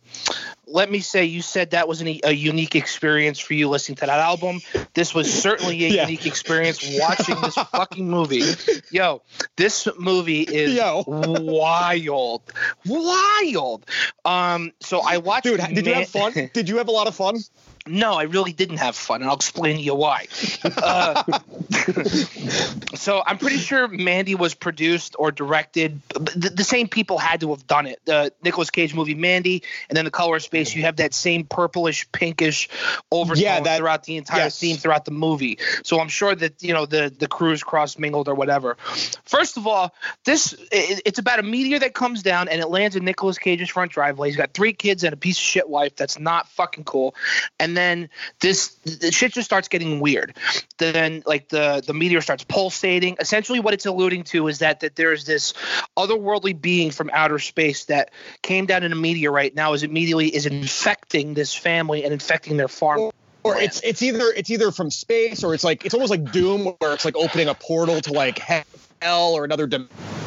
let 0.67 0.89
me 0.89 0.99
say, 0.99 1.25
you 1.25 1.41
said 1.41 1.71
that 1.71 1.87
was 1.87 2.01
an, 2.01 2.19
a 2.23 2.31
unique 2.31 2.75
experience 2.75 3.37
for 3.39 3.53
you 3.53 3.69
listening 3.69 3.97
to 3.97 4.05
that 4.05 4.19
album. 4.19 4.61
This 4.93 5.13
was 5.13 5.31
certainly 5.31 5.85
a 5.85 5.89
Yeah. 5.93 6.01
unique 6.03 6.25
experience 6.25 6.79
watching 6.99 7.39
this 7.41 7.53
fucking 7.71 8.09
movie. 8.09 8.43
Yo, 8.89 9.21
this 9.55 9.87
movie 9.97 10.41
is 10.41 10.73
Yo. 10.73 11.03
wild, 11.07 12.41
wild. 12.85 13.85
Um, 14.25 14.71
so 14.81 15.01
I 15.05 15.17
watched. 15.17 15.43
Dude, 15.43 15.59
did 15.59 15.85
you 15.85 15.93
have 15.93 16.09
fun? 16.09 16.33
Did 16.53 16.69
you 16.69 16.77
have 16.77 16.87
a 16.87 16.91
lot 16.91 17.07
of 17.07 17.15
fun? 17.15 17.37
No, 17.87 18.13
I 18.13 18.23
really 18.23 18.53
didn't 18.53 18.77
have 18.77 18.95
fun, 18.95 19.21
and 19.21 19.29
I'll 19.29 19.35
explain 19.35 19.75
to 19.75 19.81
you 19.81 19.95
why. 19.95 20.27
Uh, 20.63 21.23
so 22.95 23.21
I'm 23.25 23.37
pretty 23.37 23.57
sure 23.57 23.87
Mandy 23.87 24.35
was 24.35 24.53
produced 24.53 25.15
or 25.19 25.31
directed. 25.31 26.01
The, 26.09 26.51
the 26.55 26.63
same 26.63 26.87
people 26.87 27.17
had 27.17 27.41
to 27.41 27.49
have 27.49 27.67
done 27.67 27.87
it. 27.87 27.99
The 28.05 28.31
Nicolas 28.43 28.69
Cage 28.69 28.93
movie 28.93 29.15
Mandy, 29.15 29.63
and 29.89 29.97
then 29.97 30.05
the 30.05 30.11
Color 30.11 30.37
of 30.37 30.43
Space. 30.43 30.75
You 30.75 30.83
have 30.83 30.97
that 30.97 31.13
same 31.13 31.45
purplish, 31.45 32.09
pinkish 32.11 32.69
overtone 33.11 33.43
Yeah, 33.43 33.59
that- 33.59 33.77
throughout 33.79 34.03
the 34.03 34.17
entire 34.17 34.43
yes. 34.43 34.59
theme 34.59 34.77
throughout 34.77 35.05
the 35.05 35.11
movie. 35.11 35.57
So 35.83 35.99
I'm 35.99 36.09
sure 36.09 36.33
that 36.35 36.63
you 36.63 36.73
know 36.73 36.85
the 36.85 37.13
the 37.17 37.27
crews 37.27 37.63
cross 37.63 37.97
mingled 37.97 38.27
or 38.27 38.35
whatever. 38.35 38.77
First 39.25 39.57
of 39.57 39.67
all, 39.67 39.93
this 40.25 40.53
it, 40.71 41.01
it's 41.05 41.19
about 41.19 41.39
a 41.39 41.43
meteor 41.43 41.79
that 41.79 41.93
comes 41.93 42.23
down 42.23 42.47
and 42.47 42.61
it 42.61 42.67
lands 42.67 42.95
in 42.95 43.03
Nicolas 43.03 43.37
Cage's 43.37 43.69
front 43.69 43.91
driveway. 43.91 44.29
He's 44.29 44.37
got 44.37 44.53
three 44.53 44.73
kids 44.73 45.03
and 45.03 45.13
a 45.13 45.17
piece 45.17 45.37
of 45.37 45.43
shit 45.43 45.67
wife. 45.69 45.95
That's 45.95 46.17
not 46.19 46.47
fucking 46.49 46.85
cool. 46.85 47.15
And 47.59 47.72
then 47.75 48.09
this 48.39 48.69
the 48.85 49.11
shit 49.11 49.33
just 49.33 49.45
starts 49.45 49.67
getting 49.67 49.99
weird. 49.99 50.35
Then 50.77 51.23
like 51.25 51.49
the 51.49 51.83
the 51.85 51.93
meteor 51.93 52.21
starts 52.21 52.43
pulsating. 52.43 53.17
Essentially, 53.19 53.59
what 53.59 53.73
it's 53.73 53.85
alluding 53.85 54.23
to 54.25 54.47
is 54.47 54.59
that 54.59 54.81
that 54.81 54.95
there's 54.95 55.25
this 55.25 55.53
otherworldly 55.97 56.59
being 56.59 56.91
from 56.91 57.09
outer 57.13 57.39
space 57.39 57.85
that 57.85 58.11
came 58.41 58.65
down 58.65 58.83
in 58.83 58.91
a 58.91 58.95
meteorite. 58.95 59.55
Now 59.55 59.73
is 59.73 59.83
immediately 59.83 60.33
is 60.33 60.45
infecting 60.45 61.33
this 61.33 61.53
family 61.53 62.03
and 62.03 62.13
infecting 62.13 62.57
their 62.57 62.67
farm. 62.67 63.11
Or 63.43 63.57
it's 63.57 63.81
it's 63.81 64.01
either 64.01 64.31
it's 64.35 64.49
either 64.49 64.71
from 64.71 64.89
space 64.89 65.43
or 65.43 65.53
it's 65.53 65.65
like 65.65 65.85
it's 65.85 65.93
almost 65.93 66.11
like 66.11 66.31
Doom 66.31 66.73
where 66.79 66.93
it's 66.93 67.03
like 67.03 67.17
opening 67.17 67.49
a 67.49 67.53
portal 67.53 67.99
to 67.99 68.13
like 68.13 68.39
hell 68.39 69.33
or 69.33 69.43
another 69.43 69.67
dimension. 69.67 70.22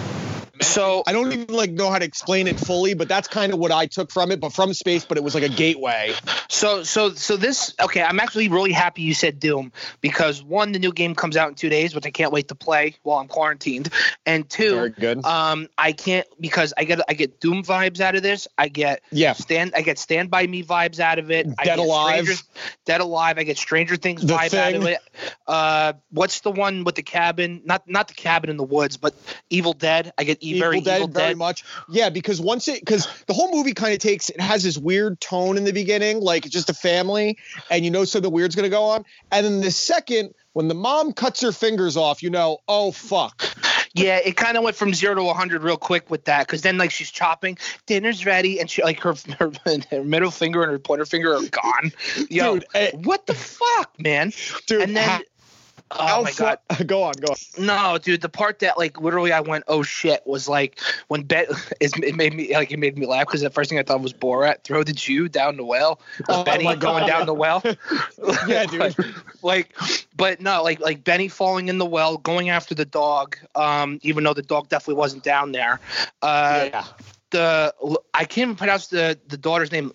So 0.63 1.03
I 1.07 1.13
don't 1.13 1.33
even 1.33 1.55
like 1.55 1.71
know 1.71 1.91
how 1.91 1.99
to 1.99 2.05
explain 2.05 2.47
it 2.47 2.59
fully, 2.59 2.95
but 2.95 3.09
that's 3.09 3.29
kind 3.29 3.53
of 3.53 3.59
what 3.59 3.73
I 3.73 3.87
took 3.87 4.11
from 4.11 4.31
it. 4.31 4.41
But 4.41 4.53
from 4.53 4.73
space, 4.75 5.05
but 5.05 5.19
it 5.19 5.25
was 5.25 5.35
like 5.35 5.45
a 5.45 5.49
gateway. 5.49 6.15
So 6.49 6.83
so 6.83 7.11
so 7.11 7.37
this 7.37 7.75
okay, 7.81 8.03
I'm 8.03 8.21
actually 8.21 8.49
really 8.49 8.73
happy 8.73 9.03
you 9.03 9.15
said 9.15 9.39
Doom 9.39 9.73
because 10.01 10.43
one, 10.43 10.73
the 10.73 10.79
new 10.79 10.93
game 10.93 11.15
comes 11.15 11.37
out 11.37 11.49
in 11.49 11.55
two 11.55 11.69
days, 11.69 11.95
which 11.95 12.07
I 12.07 12.11
can't 12.11 12.33
wait 12.33 12.49
to 12.49 12.55
play 12.55 12.97
while 13.03 13.19
I'm 13.19 13.29
quarantined. 13.29 13.91
And 14.25 14.49
two, 14.49 14.75
Very 14.75 14.91
good. 14.91 15.25
um, 15.25 15.69
I 15.77 15.93
can't 15.93 16.27
because 16.41 16.73
I 16.77 16.85
get 16.85 17.01
I 17.09 17.15
get 17.15 17.41
Doom 17.41 17.63
vibes 17.63 18.01
out 18.01 18.15
of 18.15 18.23
this. 18.23 18.49
I 18.57 18.69
get 18.69 19.03
Yeah. 19.11 19.33
stand 19.35 19.73
I 19.77 19.83
get 19.83 19.99
Stand 19.99 20.31
by 20.31 20.47
Me 20.47 20.63
vibes 20.63 21.01
out 21.01 21.19
of 21.19 21.31
it. 21.31 21.47
I 21.59 21.65
Dead 21.65 21.77
get 21.77 21.79
Alive. 21.79 22.43
Dead 22.85 23.01
Alive. 23.01 23.39
I 23.39 23.45
get 23.45 23.59
Stranger 23.59 23.97
Things 23.97 24.23
The 24.23 24.35
vibe 24.35 24.55
out 24.55 24.75
of 24.75 24.87
it. 24.87 25.01
Uh, 25.47 25.93
what's 26.11 26.41
the 26.41 26.51
one 26.51 26.85
with 26.85 26.95
the 26.95 27.03
cabin? 27.03 27.63
Not 27.65 27.89
not 27.89 28.09
the 28.09 28.15
cabin 28.15 28.51
in 28.51 28.57
the 28.57 28.65
woods, 28.65 28.97
but 28.97 29.15
Evil 29.51 29.73
Dead. 29.73 30.13
I 30.19 30.25
get 30.25 30.39
Evil 30.47 30.61
very 30.61 30.81
Dead 30.81 30.97
Evil 30.97 31.09
very 31.09 31.29
Dead. 31.29 31.37
much. 31.39 31.65
Yeah, 31.89 32.11
because 32.11 32.41
once 32.41 32.69
it 32.69 32.81
because 32.81 33.07
the 33.27 33.35
whole 33.35 33.51
movie 33.53 33.75
kind 33.75 33.93
of 33.93 33.99
takes 33.99 34.31
it 34.31 34.41
has 34.41 34.63
this 34.63 34.79
weird 34.79 35.21
tone 35.21 35.57
in 35.57 35.65
the 35.65 35.73
beginning, 35.73 36.21
like 36.21 36.47
it's 36.47 36.55
just 36.55 36.71
a 36.71 36.75
family, 36.75 37.39
and 37.71 37.85
you 37.85 37.91
know 37.91 38.05
something 38.05 38.31
weird's 38.31 38.55
gonna 38.55 38.69
go 38.69 38.85
on. 38.85 39.05
And 39.31 39.45
then 39.45 39.61
the 39.61 39.71
second, 39.71 40.35
when 40.53 40.69
the 40.69 40.75
mom 40.75 41.13
cuts 41.13 41.41
her 41.43 41.53
fingers 41.53 41.97
off, 41.97 42.23
you 42.23 42.31
know, 42.31 42.59
oh 42.69 42.93
fuck. 42.93 43.45
Yeah, 43.95 44.19
it 44.23 44.37
kind 44.37 44.59
of 44.59 44.63
went 44.63 44.77
from 44.77 44.93
zero 44.93 45.15
to 45.15 45.23
100 45.23 45.63
real 45.63 45.79
quick 45.79 46.11
with 46.11 46.27
that 46.27 46.47
because 46.47 46.61
then 46.61 46.77
like 46.77 46.91
she's 46.91 47.11
chopping, 47.11 47.57
dinner's 47.87 48.27
ready, 48.27 48.61
and 48.61 48.71
she 48.71 48.83
like 48.83 49.01
her 49.01 49.15
her, 49.39 49.51
her 49.91 50.05
middle 50.05 50.31
finger 50.31 50.63
and 50.63 50.71
her 50.71 50.79
pointer 50.79 51.07
finger 51.07 51.35
are 51.35 51.43
gone. 51.49 51.93
Yo, 52.29 52.55
Dude, 52.59 52.67
eh, 52.75 52.91
what 52.93 53.25
the 53.27 53.33
fuck, 53.33 53.99
man? 53.99 54.33
Dude, 54.67 54.83
and 54.83 54.95
then, 54.97 55.09
ha- 55.09 55.23
oh 55.93 56.07
how 56.07 56.23
my 56.23 56.33
god, 56.33 56.59
go 56.87 57.03
on, 57.03 57.15
go 57.15 57.33
on. 57.33 57.65
no, 57.65 57.99
dude, 57.99 58.21
the 58.21 58.29
part 58.29 58.59
that 58.61 58.79
like 58.79 59.01
literally 59.01 59.33
I 59.33 59.41
went, 59.41 59.65
oh 59.69 59.83
shit, 59.83 60.27
was 60.27 60.49
like 60.49 60.81
when 61.09 61.23
Bet 61.23 61.49
is 61.81 61.93
it 61.97 62.17
made 62.17 62.35
me 62.35 62.53
like 62.55 62.71
it 62.73 62.79
made 62.79 62.97
me 62.99 63.07
laugh 63.07 63.27
because 63.27 63.43
the 63.43 63.51
first 63.51 63.71
thing 63.71 63.79
I 63.79 63.83
thought 63.83 64.01
was 64.01 64.13
Borat 64.13 64.63
throw 64.65 64.83
the 64.83 64.93
Jew 64.93 65.29
down 65.29 65.57
the 65.57 65.65
well, 65.65 66.01
Oh 66.29 66.45
my 66.45 66.75
going 66.75 66.79
God. 66.79 67.07
down 67.07 67.27
the 67.27 67.35
well. 67.35 67.63
Yeah, 68.47 68.67
dude. 68.67 68.95
like 69.43 69.75
but 70.17 70.41
no, 70.41 70.63
like 70.63 70.81
like 70.81 71.05
Benny 71.05 71.29
falling 71.29 71.69
in 71.69 71.79
the 71.79 71.87
well, 71.87 72.19
going 72.19 72.49
after 72.51 72.75
the 72.75 72.85
dog, 72.85 73.37
um, 73.55 73.99
even 74.03 74.25
though 74.25 74.35
the 74.35 74.43
dog 74.43 74.69
definitely 74.69 74.95
wasn't 74.95 75.23
down 75.23 75.53
there. 75.53 75.81
Uh, 76.23 76.69
yeah. 76.73 76.85
The 77.31 77.75
I 78.15 78.25
can't 78.25 78.39
even 78.51 78.57
pronounce 78.57 78.87
the 78.87 79.19
the 79.27 79.37
daughter's 79.37 79.73
name, 79.73 79.93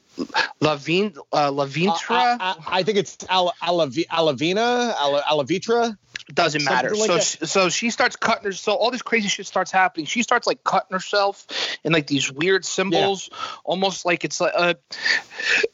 Lavine 0.61 1.17
uh, 1.31 1.49
Lavintra. 1.49 2.09
I, 2.09 2.37
I, 2.39 2.79
I 2.79 2.83
think 2.83 2.97
it's 2.97 3.17
Al- 3.29 3.53
Alavi- 3.63 4.07
Alavina, 4.07 4.93
Al- 4.95 5.21
Alavitra. 5.23 5.97
Doesn't 6.27 6.63
matter. 6.63 6.95
like 6.95 7.07
so 7.07 7.19
she, 7.19 7.45
so 7.45 7.69
she 7.69 7.89
starts 7.89 8.15
cutting 8.15 8.45
her. 8.45 8.51
So 8.51 8.73
all 8.73 8.91
this 8.91 9.01
crazy 9.01 9.27
shit 9.27 9.45
starts 9.47 9.71
happening. 9.71 10.05
She 10.05 10.23
starts 10.23 10.47
like 10.47 10.63
cutting 10.63 10.93
herself 10.93 11.47
in 11.83 11.91
like 11.93 12.07
these 12.07 12.31
weird 12.31 12.63
symbols, 12.65 13.29
almost 13.63 14.05
like 14.05 14.23
it's 14.23 14.39
like 14.39 14.53
a, 14.55 14.75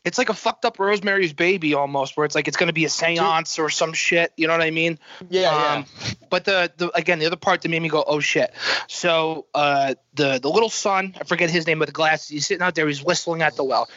it's 0.06 0.18
like 0.18 0.30
a 0.30 0.34
fucked 0.34 0.66
up 0.66 0.80
Rosemary's 0.80 1.34
Baby 1.34 1.74
almost, 1.74 2.18
where 2.18 2.26
it's 2.26 2.36
like 2.36 2.48
it's 2.48 2.58
gonna 2.58 2.74
be 2.74 2.86
a 2.86 2.90
séance 2.90 3.60
or 3.60 3.70
some 3.70 3.94
shit. 3.94 4.34
You 4.38 4.48
know 4.48 4.54
what 4.54 4.62
I 4.64 4.72
mean? 4.72 5.00
Yeah, 5.30 5.74
Um, 5.74 5.86
but 6.30 6.46
the, 6.46 6.72
the 6.78 6.90
again 6.98 7.20
the 7.20 7.26
other 7.26 7.36
part 7.36 7.62
that 7.62 7.70
made 7.70 7.82
me 7.82 7.90
go 7.90 8.04
oh 8.08 8.20
shit. 8.20 8.54
So 8.88 9.46
uh, 9.54 9.96
the 10.14 10.40
the 10.40 10.50
little 10.50 10.70
son, 10.70 11.16
I 11.20 11.24
forget 11.24 11.50
his 11.50 11.68
name 11.68 11.80
with 11.80 11.88
the 11.88 11.94
glasses. 11.94 12.30
He's 12.30 12.48
sitting 12.48 12.64
out 12.64 12.76
there. 12.76 12.88
He's 12.88 13.04
whistling 13.04 13.42
at 13.42 13.56
the 13.56 13.64
well. 13.64 13.90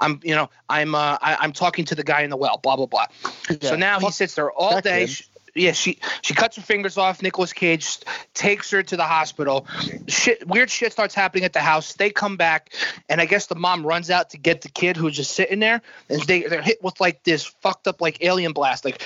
I'm 0.00 0.18
you 0.24 0.34
know 0.34 0.50
I'm 0.68 0.94
uh, 0.94 1.18
I, 1.20 1.36
I'm 1.40 1.52
talking 1.52 1.84
to 1.86 1.94
the 1.94 2.02
guy 2.04 2.22
in 2.22 2.30
the 2.30 2.36
well. 2.36 2.58
Blah 2.58 2.76
blah 2.76 2.86
blah. 2.86 3.06
So 3.46 3.56
Yeah. 3.60 3.76
now 3.76 4.00
he 4.00 4.10
sits 4.10 4.34
there 4.34 4.50
all 4.50 4.80
day. 4.80 5.06
Yeah, 5.54 5.72
she 5.72 5.98
she 6.22 6.34
cuts 6.34 6.56
her 6.56 6.62
fingers 6.62 6.98
off. 6.98 7.22
Nicolas 7.22 7.52
Cage 7.52 7.98
takes 8.34 8.70
her 8.72 8.82
to 8.82 8.96
the 8.96 9.04
hospital. 9.04 9.66
Shit, 10.08 10.46
weird 10.48 10.68
shit 10.68 10.90
starts 10.92 11.14
happening 11.14 11.44
at 11.44 11.52
the 11.52 11.60
house. 11.60 11.92
They 11.94 12.10
come 12.10 12.36
back, 12.36 12.72
and 13.08 13.20
I 13.20 13.26
guess 13.26 13.46
the 13.46 13.54
mom 13.54 13.86
runs 13.86 14.10
out 14.10 14.30
to 14.30 14.38
get 14.38 14.62
the 14.62 14.68
kid 14.68 14.96
who's 14.96 15.14
just 15.16 15.32
sitting 15.32 15.60
there, 15.60 15.80
and 16.08 16.20
they 16.22 16.42
they're 16.42 16.62
hit 16.62 16.82
with 16.82 17.00
like 17.00 17.22
this 17.22 17.44
fucked 17.44 17.86
up 17.86 18.00
like 18.00 18.18
alien 18.22 18.52
blast, 18.52 18.84
like. 18.84 19.02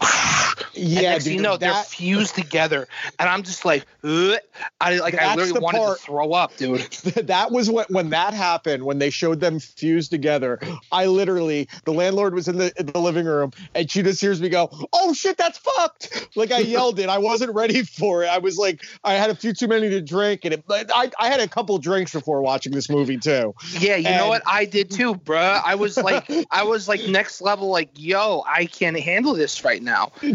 Yeah, 0.78 1.18
dude, 1.18 1.32
you 1.32 1.40
know, 1.40 1.56
they're 1.56 1.72
fused 1.84 2.34
together, 2.34 2.86
and 3.18 3.30
I'm 3.30 3.44
just 3.44 3.64
like, 3.64 3.86
"Ugh." 4.04 4.36
I 4.78 4.96
like, 4.98 5.14
I 5.14 5.34
literally 5.34 5.60
wanted 5.60 5.78
part- 5.78 5.98
to 6.00 6.04
throw 6.04 6.32
up, 6.32 6.54
dude. 6.58 6.80
that 7.26 7.50
was 7.50 7.70
when 7.70 7.86
when 7.88 8.10
that 8.10 8.34
happened 8.34 8.82
when 8.84 8.98
they 8.98 9.08
showed 9.08 9.40
them 9.40 9.58
fused 9.58 10.10
together 10.10 10.58
i 10.92 11.06
literally 11.06 11.68
the 11.84 11.92
landlord 11.92 12.34
was 12.34 12.48
in 12.48 12.56
the 12.58 12.72
in 12.78 12.86
the 12.86 12.98
living 12.98 13.26
room 13.26 13.52
and 13.74 13.90
she 13.90 14.02
just 14.02 14.20
hears 14.20 14.40
me 14.40 14.48
go 14.48 14.68
oh 14.92 15.12
shit 15.12 15.36
that's 15.36 15.58
fucked 15.58 16.28
like 16.36 16.50
i 16.52 16.58
yelled 16.58 16.98
it 16.98 17.08
i 17.08 17.18
wasn't 17.18 17.52
ready 17.54 17.82
for 17.82 18.22
it 18.22 18.28
i 18.28 18.38
was 18.38 18.56
like 18.58 18.82
i 19.04 19.14
had 19.14 19.30
a 19.30 19.34
few 19.34 19.52
too 19.52 19.68
many 19.68 19.88
to 19.88 20.00
drink 20.00 20.40
and 20.44 20.54
it, 20.54 20.64
but 20.66 20.90
I, 20.94 21.10
I 21.18 21.28
had 21.28 21.40
a 21.40 21.48
couple 21.48 21.76
drinks 21.78 22.12
before 22.12 22.40
watching 22.42 22.72
this 22.72 22.88
movie 22.90 23.18
too 23.18 23.54
Yeah, 23.78 23.96
you 23.96 24.08
And- 24.08 24.16
know 24.16 24.28
what? 24.28 24.42
I 24.46 24.64
did 24.64 24.90
too, 24.90 25.14
bruh. 25.14 25.60
I 25.64 25.74
was 25.74 25.96
like, 25.96 26.30
I 26.50 26.64
was 26.64 26.88
like 26.88 27.06
next 27.08 27.40
level, 27.40 27.68
like, 27.68 27.90
yo, 27.96 28.42
I 28.46 28.66
can't 28.66 28.98
handle 28.98 29.34
this 29.34 29.64
right 29.64 29.82
now. 29.82 29.85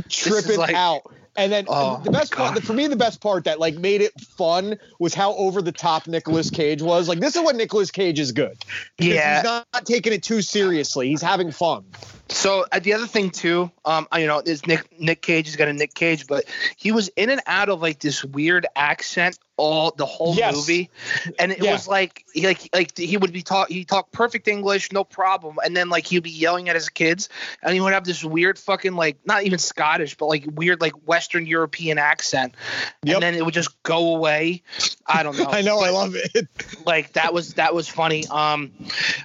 Tripping 0.09 0.57
like- 0.57 0.75
out 0.75 1.03
and 1.37 1.51
then 1.51 1.65
Oh, 1.69 2.01
the 2.03 2.11
best 2.11 2.33
part, 2.33 2.61
for 2.61 2.73
me, 2.73 2.87
the 2.87 2.95
best 2.95 3.21
part 3.21 3.45
that 3.45 3.59
like 3.59 3.75
made 3.75 4.01
it 4.01 4.11
fun 4.19 4.77
was 4.99 5.13
how 5.13 5.33
over 5.35 5.61
the 5.61 5.71
top 5.71 6.07
Nicolas 6.07 6.49
Cage 6.49 6.81
was. 6.81 7.07
Like 7.07 7.19
this 7.19 7.35
is 7.35 7.41
what 7.41 7.55
Nicolas 7.55 7.89
Cage 7.89 8.19
is 8.19 8.31
good. 8.31 8.57
Yeah. 8.99 9.35
he's 9.35 9.43
not, 9.45 9.67
not 9.73 9.85
taking 9.85 10.11
it 10.13 10.23
too 10.23 10.41
seriously. 10.41 11.07
He's 11.07 11.21
having 11.21 11.51
fun. 11.51 11.85
So 12.32 12.65
uh, 12.72 12.80
the 12.80 12.94
other 12.94 13.08
thing 13.08 13.30
too, 13.30 13.70
um, 13.86 14.08
you 14.15 14.26
know, 14.28 14.39
is 14.39 14.65
Nick 14.65 15.00
Nick 15.00 15.22
Cage 15.22 15.48
has 15.48 15.56
got 15.56 15.67
a 15.67 15.74
Nick 15.74 15.94
Cage, 15.94 16.28
but 16.28 16.46
he 16.78 16.91
was 16.91 17.10
in 17.15 17.30
and 17.30 17.41
out 17.46 17.70
of 17.70 17.82
like 17.82 18.00
this 18.00 18.24
weird 18.24 18.65
accent 18.76 19.38
all 19.58 19.91
the 19.91 20.06
whole 20.06 20.34
Yes. 20.34 20.56
movie, 20.56 20.89
and 21.38 21.52
it 21.52 21.62
Yeah. 21.62 21.74
was 21.74 21.88
like 21.88 22.26
he, 22.34 22.48
like 22.48 22.70
like 22.74 22.98
he 22.98 23.17
would 23.17 23.32
be 23.34 23.44
talk 23.44 23.70
he 23.70 23.84
talked 23.86 24.12
perfect 24.12 24.48
English, 24.48 24.91
no 24.91 25.04
problem, 25.04 25.58
and 25.63 25.76
then 25.78 25.89
like 25.89 26.08
he'd 26.08 26.24
be 26.24 26.32
yelling 26.32 26.70
at 26.70 26.76
his 26.76 26.89
kids, 26.89 27.30
and 27.62 27.74
he 27.74 27.82
would 27.82 27.94
have 27.94 28.06
this 28.06 28.24
weird 28.24 28.58
fucking 28.58 28.94
like 28.96 29.17
not 29.26 29.44
even 29.44 29.60
Scottish, 29.60 30.15
but 30.15 30.28
like 30.28 30.46
weird 30.52 30.82
like 30.82 30.94
Western 31.06 31.46
European 31.46 31.98
accent, 32.00 32.56
Yep. 33.04 33.15
and 33.15 33.24
then 33.24 33.36
it 33.36 33.44
would 33.46 33.54
just 33.54 33.84
go 33.84 34.15
away. 34.15 34.63
I 35.06 35.22
don't 35.24 35.36
know. 35.38 35.50
I 35.50 35.62
know, 35.62 35.80
I 35.80 35.89
love 35.89 36.15
it. 36.15 36.48
like 36.86 37.13
that 37.13 37.34
was 37.34 37.56
that 37.56 37.76
was 37.76 37.88
funny. 37.88 38.26
Um, 38.28 38.72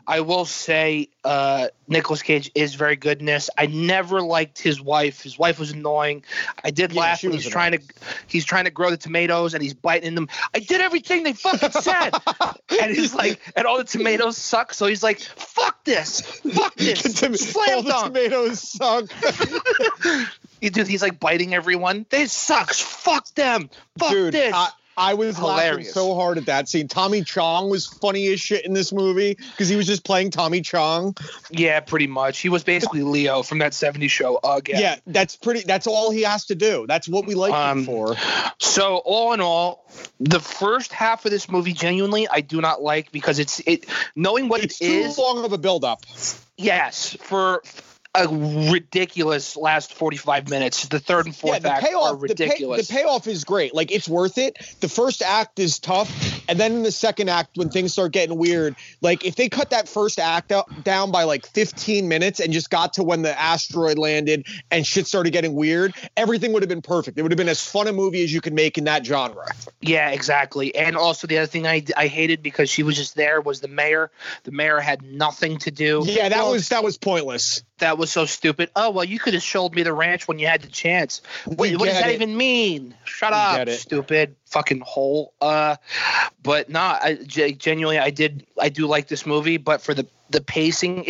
I 0.07 0.21
will 0.21 0.45
say, 0.45 1.09
uh, 1.25 1.69
Nicolas 1.88 2.23
Cage 2.23 2.51
is 2.55 2.75
very 2.75 2.95
good 2.96 3.20
in 3.20 3.26
this. 3.26 3.50
I 3.56 3.66
never 3.66 4.20
liked 4.20 4.59
his 4.61 4.80
wife. 4.80 5.22
His 5.22 5.38
wife 5.38 5.59
was 5.59 5.70
annoying. 5.72 6.24
I 6.64 6.70
did 6.70 6.92
Yeah, 6.92 7.00
laugh 7.00 7.22
when 7.22 7.32
he's 7.32 7.48
trying 7.48 7.72
to 7.72 7.80
he's 8.26 8.44
trying 8.44 8.64
to 8.64 8.70
grow 8.70 8.90
the 8.90 8.96
tomatoes 8.96 9.54
and 9.54 9.62
he's 9.62 9.74
biting 9.74 10.14
them. 10.14 10.28
I 10.54 10.61
did 10.61 10.80
everything 10.80 11.22
they 11.22 11.32
fucking 11.35 11.70
said, 11.82 12.11
and 12.80 12.94
he's 12.94 13.14
like, 13.14 13.40
and 13.56 13.66
all 13.66 13.78
the 13.78 13.85
tomatoes 13.85 14.37
suck. 14.37 14.74
So 14.74 14.87
he's 14.87 15.02
like, 15.02 15.20
fuck 15.20 15.85
this, 15.85 16.20
fuck 16.20 16.74
this, 16.76 17.02
tom- 17.20 17.35
all 17.68 17.82
the 17.82 18.02
tomatoes 18.04 18.61
suck. 18.61 19.06
You 20.61 20.70
dude, 20.70 20.88
he's 20.88 21.02
like 21.02 21.20
biting 21.20 21.54
everyone. 21.54 22.06
This 22.09 22.32
sucks. 22.32 22.80
Fuck 22.80 23.28
them. 23.35 23.68
Fuck 23.98 24.11
Dude, 24.11 24.32
this. 24.32 24.54
I, 24.54 24.70
I 24.96 25.14
was 25.14 25.38
laughing 25.38 25.85
so 25.85 26.14
hard 26.14 26.38
at 26.38 26.46
that 26.46 26.68
scene. 26.68 26.88
Tommy 26.88 27.22
Chong 27.22 27.68
was 27.70 27.87
funny 27.87 28.28
as 28.28 28.40
shit 28.40 28.64
in 28.64 28.72
this 28.72 28.92
movie 28.92 29.35
because 29.35 29.68
he 29.68 29.76
was 29.76 29.87
just 29.87 30.04
playing 30.04 30.30
Tommy 30.30 30.61
Chong. 30.62 31.14
yeah, 31.50 31.80
pretty 31.80 32.06
much. 32.06 32.38
He 32.40 32.48
was 32.48 32.64
basically 32.64 33.02
Leo 33.02 33.42
from 33.42 33.59
that 33.59 33.72
'70s 33.72 34.11
show 34.11 34.38
again. 34.42 34.80
Yeah, 34.80 34.96
that's 35.06 35.37
pretty. 35.37 35.61
That's 35.62 35.87
all 35.87 36.11
he 36.11 36.22
has 36.22 36.46
to 36.46 36.54
do. 36.54 36.87
That's 36.88 37.09
what 37.09 37.26
we 37.26 37.35
like 37.35 37.52
Um, 37.52 37.80
him 37.80 37.85
for. 37.85 38.16
So 38.59 38.96
all 39.04 39.32
in 39.32 39.40
all, 39.40 39.87
the 40.20 40.40
first 40.40 40.92
half 40.92 41.24
of 41.24 41.30
this 41.30 41.48
movie, 41.50 41.72
genuinely, 41.72 42.26
I 42.28 42.40
do 42.40 42.61
not 42.61 42.80
like 42.82 43.12
because 43.12 43.38
it's 43.38 43.61
it 43.66 43.87
knowing 44.14 44.48
what 44.48 44.62
It's 44.64 44.80
it 44.80 44.87
too 44.87 44.92
is. 45.09 45.18
long 45.18 45.44
of 45.44 45.52
a 45.52 45.59
build-up. 45.59 46.04
Yes, 46.56 47.14
for 47.20 47.62
a 48.16 48.29
ridiculous 48.72 49.57
last 49.57 49.94
forty-five 49.94 50.48
minutes. 50.48 50.87
The 50.88 50.98
third 51.00 51.26
and 51.26 51.35
Yeah, 51.35 51.40
fourth 51.40 51.62
the 51.62 51.72
act 51.72 51.85
are 51.85 51.88
payoff. 51.88 52.20
The, 52.20 52.35
pay, 52.35 52.44
ridiculous. 52.44 52.88
the 52.88 52.94
payoff 52.94 53.26
is 53.26 53.44
great. 53.44 53.74
Like 53.74 53.92
it's 53.92 54.09
worth 54.09 54.38
it. 54.38 54.57
The 54.81 54.88
first 54.88 55.22
act 55.22 55.59
is 55.59 55.79
tough, 55.79 56.11
and 56.48 56.59
then 56.61 56.72
in 56.72 56.82
the 56.82 56.92
second 56.92 57.28
act, 57.30 57.56
when 57.56 57.68
things 57.70 57.92
start 57.92 58.12
getting 58.12 58.37
weird, 58.38 58.76
like 59.00 59.24
if 59.24 59.37
they 59.37 59.48
cut 59.48 59.70
that 59.70 59.88
first 59.88 60.18
act 60.18 60.52
out, 60.52 60.85
down 60.85 61.11
by 61.11 61.24
like 61.24 61.46
15 61.46 62.09
minutes 62.09 62.40
and 62.40 62.52
just 62.52 62.70
got 62.70 62.94
to 62.94 63.02
when 63.02 63.22
the 63.22 63.38
asteroid 63.40 63.98
landed 63.98 64.46
and 64.70 64.87
shit 64.87 65.06
started 65.06 65.32
getting 65.32 65.54
weird, 65.54 65.94
everything 66.16 66.52
would 66.52 66.62
have 66.62 66.68
been 66.68 66.82
perfect. 66.82 67.18
It 67.18 67.22
would 67.22 67.32
have 67.32 67.37
been 67.38 67.48
as 67.48 67.64
fun 67.66 67.87
a 67.88 67.92
movie 67.92 68.22
as 68.24 68.32
you 68.32 68.40
could 68.40 68.52
make 68.54 68.78
in 68.78 68.85
that 68.85 69.04
genre. 69.06 69.46
yeah, 69.80 70.11
exactly. 70.11 70.74
And 70.74 70.96
also 70.96 71.26
the 71.26 71.38
other 71.38 71.46
thing 71.46 71.66
I, 71.66 71.85
I 71.96 72.06
hated 72.06 72.42
because 72.42 72.70
she 72.70 72.82
was 72.82 72.96
just 72.96 73.14
there 73.16 73.40
was 73.40 73.61
the 73.61 73.68
mayor. 73.68 74.11
The 74.44 74.52
mayor 74.52 74.78
had 74.80 75.02
nothing 75.02 75.59
to 75.59 75.70
do. 75.70 76.02
Yeah, 76.06 76.28
that 76.28 76.38
Well, 76.38 76.52
was 76.52 76.68
that 76.70 76.82
was 76.85 76.96
pointless. 76.98 77.62
that 77.78 77.98
was 77.98 78.11
so 78.11 78.24
stupid. 78.26 78.70
Oh 78.76 78.90
well, 78.90 79.04
you 79.04 79.18
could 79.18 79.35
have 79.35 79.42
showed 79.42 79.74
me 79.74 79.82
the 79.82 79.92
ranch 79.92 80.26
when 80.28 80.38
you 80.38 80.46
had 80.46 80.62
the 80.62 80.68
chance. 80.68 81.22
What, 81.44 81.59
We 81.59 81.76
what 81.76 81.87
does 81.87 81.98
that 82.00 82.11
it. 82.11 82.14
even 82.14 82.37
mean? 82.37 82.94
Shut 83.04 83.32
We 83.32 83.72
up, 83.72 83.78
stupid 83.78 84.35
fucking 84.57 84.81
hole. 84.81 85.35
Uh, 85.42 85.77
but 86.42 86.71
nah, 86.71 86.99
I, 87.03 87.14
genuinely, 87.14 87.99
I 87.99 88.09
did, 88.09 88.47
I 88.59 88.71
do 88.71 88.87
like 88.87 89.09
this 89.09 89.27
movie, 89.27 89.59
but 89.59 89.83
for 89.83 89.92
the 89.92 90.07
the 90.31 90.40
pacing 90.40 91.05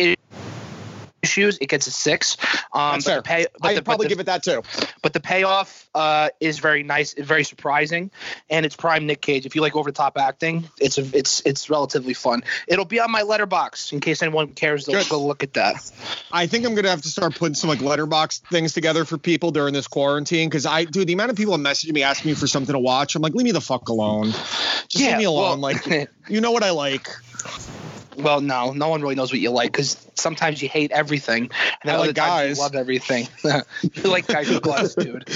issues, 1.21 1.57
it 1.59 1.67
gets 1.67 1.87
a 1.87 1.91
six. 1.91 2.37
Um, 2.73 2.93
That's 2.93 3.05
but 3.05 3.11
fair. 3.11 3.15
the 3.17 3.21
pay, 3.23 3.45
but 3.59 3.67
I'd 3.69 3.77
the, 3.77 3.81
probably 3.81 4.05
the- 4.05 4.09
give 4.09 4.19
it 4.19 4.25
that 4.25 4.43
too. 4.43 4.61
but 5.01 5.13
the 5.13 5.19
payoff 5.19 5.89
uh, 5.95 6.29
is 6.39 6.59
very 6.59 6.83
nice, 6.83 7.13
very 7.13 7.43
surprising, 7.43 8.11
and 8.49 8.65
it's 8.65 8.75
prime 8.75 9.05
Nick 9.07 9.21
Cage. 9.21 9.45
If 9.45 9.55
you 9.55 9.61
like 9.61 9.75
over 9.75 9.89
the 9.91 9.95
top 9.95 10.17
acting, 10.17 10.69
it's 10.79 10.97
a, 10.97 11.17
it's 11.17 11.41
it's 11.45 11.69
relatively 11.69 12.13
fun. 12.13 12.43
It'll 12.67 12.85
be 12.85 12.99
on 12.99 13.11
my 13.11 13.23
Letterboxd 13.23 13.93
in 13.93 13.99
case 13.99 14.21
anyone 14.21 14.49
cares 14.49 14.85
to 14.85 14.91
Good. 14.91 15.09
go 15.09 15.25
look 15.25 15.43
at 15.43 15.53
that. 15.55 15.91
I 16.31 16.47
think 16.47 16.65
I'm 16.65 16.75
gonna 16.75 16.89
have 16.89 17.01
to 17.01 17.09
start 17.09 17.35
putting 17.35 17.55
some 17.55 17.69
like 17.69 17.79
Letterboxd 17.79 18.41
things 18.49 18.73
together 18.73 19.05
for 19.05 19.17
people 19.17 19.51
during 19.51 19.73
this 19.73 19.87
quarantine 19.87 20.49
because 20.49 20.65
I, 20.65 20.85
dude, 20.85 21.07
the 21.07 21.13
amount 21.13 21.31
of 21.31 21.37
people 21.37 21.55
messaging 21.57 21.93
me 21.93 22.03
asking 22.03 22.29
me 22.31 22.35
for 22.35 22.47
something 22.47 22.73
to 22.73 22.79
watch, 22.79 23.15
I'm 23.15 23.21
like, 23.21 23.33
leave 23.33 23.45
me 23.45 23.51
the 23.51 23.61
fuck 23.61 23.89
alone. 23.89 24.31
Just 24.87 24.95
leave 25.03 25.17
me 25.17 25.23
alone. 25.25 25.59
well- 25.61 25.73
like, 25.75 26.09
you 26.29 26.41
know 26.41 26.51
what 26.51 26.63
I 26.63 26.71
like. 26.71 27.07
Well, 28.17 28.41
no, 28.41 28.71
no 28.71 28.89
one 28.89 29.01
really 29.01 29.15
knows 29.15 29.31
what 29.31 29.39
you 29.39 29.51
like 29.51 29.71
because 29.71 30.06
sometimes 30.19 30.61
you 30.61 30.69
hate 30.69 30.91
everything, 30.91 31.49
and 31.81 31.91
I 31.91 31.97
like 31.97 32.15
guys. 32.15 32.57
you 32.57 32.63
love 32.63 32.75
everything. 32.75 33.27
you 33.43 34.03
like 34.03 34.27
guys 34.27 34.49
with 34.49 34.61
gloves, 34.61 34.95
dude. 34.95 35.27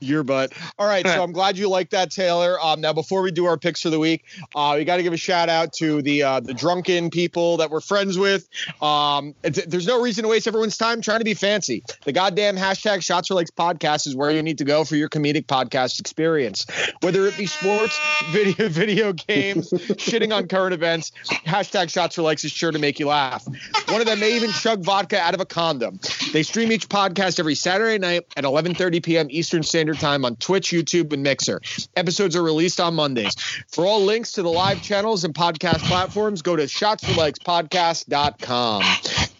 Your 0.02 0.22
butt. 0.22 0.52
All 0.78 0.86
right, 0.86 1.06
so 1.06 1.22
I'm 1.22 1.32
glad 1.32 1.58
you 1.58 1.68
like 1.68 1.90
that, 1.90 2.10
Taylor. 2.10 2.60
Um, 2.60 2.80
now 2.80 2.92
before 2.92 3.22
we 3.22 3.30
do 3.30 3.46
our 3.46 3.56
picks 3.56 3.82
for 3.82 3.90
the 3.90 3.98
week, 3.98 4.24
uh, 4.54 4.74
we 4.76 4.84
got 4.84 4.96
to 4.96 5.02
give 5.02 5.12
a 5.12 5.18
shout 5.18 5.48
out 5.48 5.72
to 5.74 6.02
the 6.02 6.22
uh, 6.22 6.40
the 6.40 6.54
drunken 6.54 7.10
people 7.10 7.58
that 7.58 7.70
we're 7.70 7.80
friends 7.80 8.18
with. 8.18 8.48
Um, 8.82 9.34
it's, 9.42 9.64
there's 9.66 9.86
no 9.86 10.02
reason 10.02 10.22
to 10.22 10.28
waste 10.28 10.46
everyone's 10.46 10.76
time 10.76 11.00
trying 11.00 11.18
to 11.18 11.24
be 11.24 11.34
fancy. 11.34 11.82
The 12.04 12.12
goddamn 12.12 12.56
hashtag 12.56 13.02
Shots 13.02 13.28
for 13.28 13.34
Likes 13.34 13.50
podcast 13.50 14.06
is 14.06 14.14
where 14.14 14.30
you 14.30 14.42
need 14.42 14.58
to 14.58 14.64
go 14.64 14.84
for 14.84 14.96
your 14.96 15.08
comedic 15.08 15.46
podcast 15.46 16.00
experience. 16.00 16.66
Whether 17.00 17.26
it 17.26 17.36
be 17.36 17.46
sports, 17.46 17.98
video, 18.30 18.68
video 18.68 19.12
games, 19.12 19.70
shitting 19.70 20.34
on 20.34 20.48
current 20.48 20.74
events, 20.74 21.12
hashtag 21.46 21.90
Shots 21.90 22.16
for 22.16 22.22
Likes 22.22 22.44
is 22.44 22.52
sure 22.52 22.72
to 22.72 22.78
make 22.78 22.98
you 22.98 23.08
laugh. 23.08 23.46
One 23.86 24.00
of 24.00 24.06
them 24.06 24.20
may 24.20 24.36
even 24.36 24.50
chug 24.52 24.82
vodka 24.84 25.18
out 25.18 25.32
of 25.34 25.40
a 25.40 25.46
condom. 25.46 25.98
They 26.32 26.42
stream 26.42 26.70
each 26.72 26.88
podcast 26.90 27.38
every 27.40 27.54
Saturday 27.54 27.98
night 27.98 28.26
at 28.36 28.44
11:30 28.44 29.02
p.m. 29.02 29.26
Eastern 29.30 29.62
Standard 29.62 29.98
Time 29.98 30.24
on 30.26 30.36
Twitch, 30.36 30.68
YouTube, 30.70 31.10
and 31.12 31.22
Mixer. 31.22 31.60
Episodes 31.96 32.36
are 32.36 32.42
released 32.42 32.80
on 32.80 32.94
Mondays. 32.94 33.34
For 33.68 33.86
all 33.86 34.02
links 34.04 34.32
to 34.32 34.42
the 34.42 34.50
live 34.50 34.82
channels 34.82 35.24
and 35.24 35.32
podcast 35.34 35.78
platforms, 35.88 36.42
go 36.42 36.54
to 36.56 36.64
shotsforlikes.podcast.com. 36.64 38.82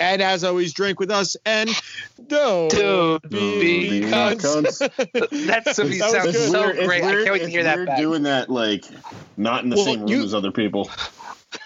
And 0.00 0.22
as 0.22 0.44
always, 0.44 0.72
drink 0.72 0.98
with 1.00 1.10
us 1.10 1.36
and 1.44 1.68
don't 2.28 2.70
Dude, 2.70 3.28
be 3.30 4.00
because 4.00 4.42
cunts. 4.42 4.78
that 5.46 5.74
to 5.74 5.84
me 5.84 5.98
That 5.98 6.10
sounds 6.10 6.32
good. 6.32 6.50
so 6.52 6.60
Weird- 6.66 6.86
great. 6.86 7.02
I 7.04 7.12
can't 7.24 7.32
wait 7.32 7.42
to 7.42 7.48
hear 7.50 7.64
that 7.64 7.76
weird 7.76 7.88
back. 7.88 7.98
doing 7.98 8.22
that 8.22 8.48
like 8.48 8.84
not 9.36 9.64
in 9.64 9.70
the 9.70 9.76
Well, 9.76 9.84
same 9.84 9.98
room 10.00 10.08
you- 10.08 10.24
as 10.24 10.32
other 10.34 10.52
people. 10.52 10.88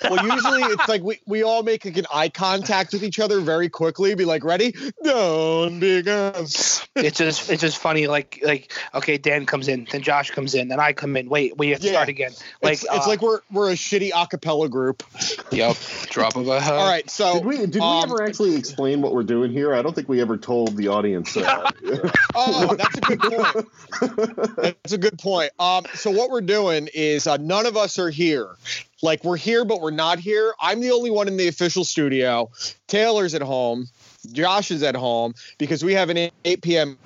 Well, 0.05 0.25
usually 0.25 0.63
it's 0.63 0.89
like 0.89 1.03
we, 1.03 1.21
we 1.27 1.43
all 1.43 1.63
make 1.63 1.85
like 1.85 1.97
an 1.97 2.07
eye 2.13 2.29
contact 2.29 2.93
with 2.93 3.03
each 3.03 3.19
other 3.19 3.41
very 3.41 3.69
quickly. 3.69 4.15
Be 4.15 4.25
like, 4.25 4.45
ready? 4.45 4.75
Don't 5.03 5.81
be 5.81 6.03
guns. 6.03 6.87
it's 6.97 7.19
just 7.19 7.51
it's 7.51 7.61
just 7.61 7.79
funny. 7.79 8.07
Like 8.07 8.41
like 8.45 8.73
okay, 8.95 9.19
Dan 9.19 9.47
comes 9.47 9.69
in, 9.69 9.87
then 9.91 10.03
Josh 10.03 10.31
comes 10.31 10.55
in, 10.55 10.69
then 10.69 10.81
I 10.81 10.93
come 10.93 11.17
in. 11.17 11.29
Wait, 11.29 11.57
we 11.57 11.71
have 11.71 11.81
to 11.81 11.87
Yeah. 11.87 11.93
start 11.93 12.09
again. 12.09 12.33
Like 12.63 12.75
it's, 12.75 12.85
it's 12.85 13.07
uh, 13.07 13.09
like 13.09 13.23
we're 13.23 13.41
we're 13.51 13.71
a 13.71 13.75
shitty 13.75 14.11
acapella 14.13 14.71
group. 14.71 15.03
yep, 15.51 15.77
drop 16.11 16.37
of 16.37 16.49
a 16.49 16.61
hat. 16.61 16.75
All 16.75 16.89
right, 16.89 17.09
so 17.11 17.35
Did 17.35 17.45
we 17.45 17.57
did 17.59 17.75
we 17.75 17.81
um, 17.81 18.05
ever 18.05 18.23
actually 18.23 18.55
explain 18.57 19.03
what 19.03 19.15
we're 19.15 19.23
doing 19.23 19.51
here? 19.53 19.75
I 19.75 19.83
don't 19.83 19.95
think 19.95 20.09
we 20.09 20.21
ever 20.21 20.37
told 20.37 20.77
the 20.77 20.89
audience. 20.89 21.37
Uh, 21.37 21.71
Oh, 22.35 22.75
that's 22.75 22.97
a 22.97 23.01
good 23.01 23.21
point. 23.21 23.67
That's 24.57 24.93
a 24.93 24.99
good 24.99 25.19
point. 25.19 25.53
Um, 25.59 25.85
so 25.95 26.11
what 26.11 26.31
we're 26.31 26.41
doing 26.41 26.89
is 26.95 27.27
uh, 27.27 27.37
none 27.37 27.67
of 27.67 27.77
us 27.77 27.99
are 27.99 28.09
here. 28.11 28.57
Like 29.03 29.25
we're 29.25 29.37
here, 29.37 29.65
but 29.65 29.81
we're 29.81 29.91
not 29.91 30.21
here. 30.21 30.55
I'm 30.61 30.81
the 30.81 30.93
only 30.93 31.11
one 31.11 31.27
in 31.27 31.37
the 31.37 31.49
official 31.49 31.85
studio. 31.85 32.51
Taylor's 32.87 33.35
at 33.35 33.43
home. 33.43 33.89
Josh 34.33 34.71
is 34.71 34.85
at 34.85 34.95
home 34.95 35.35
because 35.59 35.85
we 35.85 35.93
have 35.95 36.09
an 36.09 36.31
8 36.45 36.63
p.m. 36.63 36.99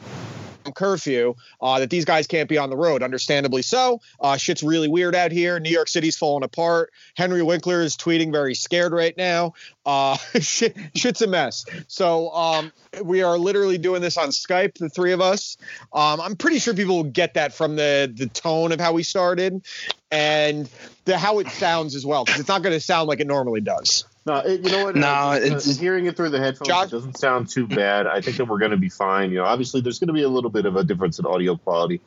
curfew 0.72 1.34
uh, 1.60 1.78
that 1.80 1.90
these 1.90 2.04
guys 2.04 2.26
can't 2.26 2.48
be 2.48 2.58
on 2.58 2.70
the 2.70 2.76
road. 2.76 3.02
Understandably 3.02 3.62
so. 3.62 4.00
Uh, 4.20 4.36
shit's 4.36 4.62
really 4.62 4.88
weird 4.88 5.14
out 5.14 5.32
here. 5.32 5.58
New 5.60 5.70
York 5.70 5.88
City's 5.88 6.16
falling 6.16 6.44
apart. 6.44 6.92
Henry 7.16 7.42
Winkler 7.42 7.80
is 7.82 7.96
tweeting 7.96 8.32
very 8.32 8.54
scared 8.54 8.92
right 8.92 9.16
now. 9.16 9.54
Uh, 9.84 10.16
shit, 10.40 10.76
shit's 10.94 11.22
a 11.22 11.26
mess. 11.26 11.64
So 11.88 12.30
um, 12.30 12.72
we 13.02 13.22
are 13.22 13.38
literally 13.38 13.78
doing 13.78 14.02
this 14.02 14.16
on 14.16 14.28
Skype, 14.28 14.78
the 14.78 14.88
three 14.88 15.12
of 15.12 15.20
us. 15.20 15.56
Um, 15.92 16.20
I'm 16.20 16.36
pretty 16.36 16.58
sure 16.58 16.74
people 16.74 16.96
will 16.96 17.04
get 17.04 17.34
that 17.34 17.52
from 17.52 17.76
the 17.76 18.12
the 18.12 18.26
tone 18.26 18.72
of 18.72 18.80
how 18.80 18.92
we 18.92 19.02
started 19.02 19.64
and 20.10 20.68
the 21.04 21.18
how 21.18 21.38
it 21.38 21.48
sounds 21.48 21.94
as 21.94 22.04
well, 22.04 22.24
because 22.24 22.40
it's 22.40 22.48
not 22.48 22.62
going 22.62 22.74
to 22.74 22.80
sound 22.80 23.08
like 23.08 23.20
it 23.20 23.26
normally 23.26 23.60
does. 23.60 24.04
No, 24.26 24.36
it, 24.38 24.60
you 24.64 24.70
know 24.70 24.84
what? 24.84 24.96
No, 24.96 25.06
Uh, 25.06 25.38
it's- 25.42 25.78
hearing 25.78 26.06
it 26.06 26.16
through 26.16 26.30
the 26.30 26.38
headphones 26.38 26.68
Josh- 26.68 26.86
it 26.88 26.90
doesn't 26.90 27.18
sound 27.18 27.48
too 27.48 27.66
bad. 27.66 28.06
I 28.06 28.20
think 28.20 28.36
that 28.38 28.46
we're 28.46 28.58
going 28.58 28.72
to 28.72 28.76
be 28.76 28.88
fine. 28.88 29.30
You 29.30 29.38
know, 29.38 29.44
obviously 29.44 29.80
there's 29.80 29.98
going 29.98 30.08
to 30.08 30.14
be 30.14 30.22
a 30.22 30.28
little 30.28 30.50
bit 30.50 30.66
of 30.66 30.76
a 30.76 30.84
difference 30.84 31.18
in 31.18 31.26
audio 31.26 31.56
quality, 31.56 32.00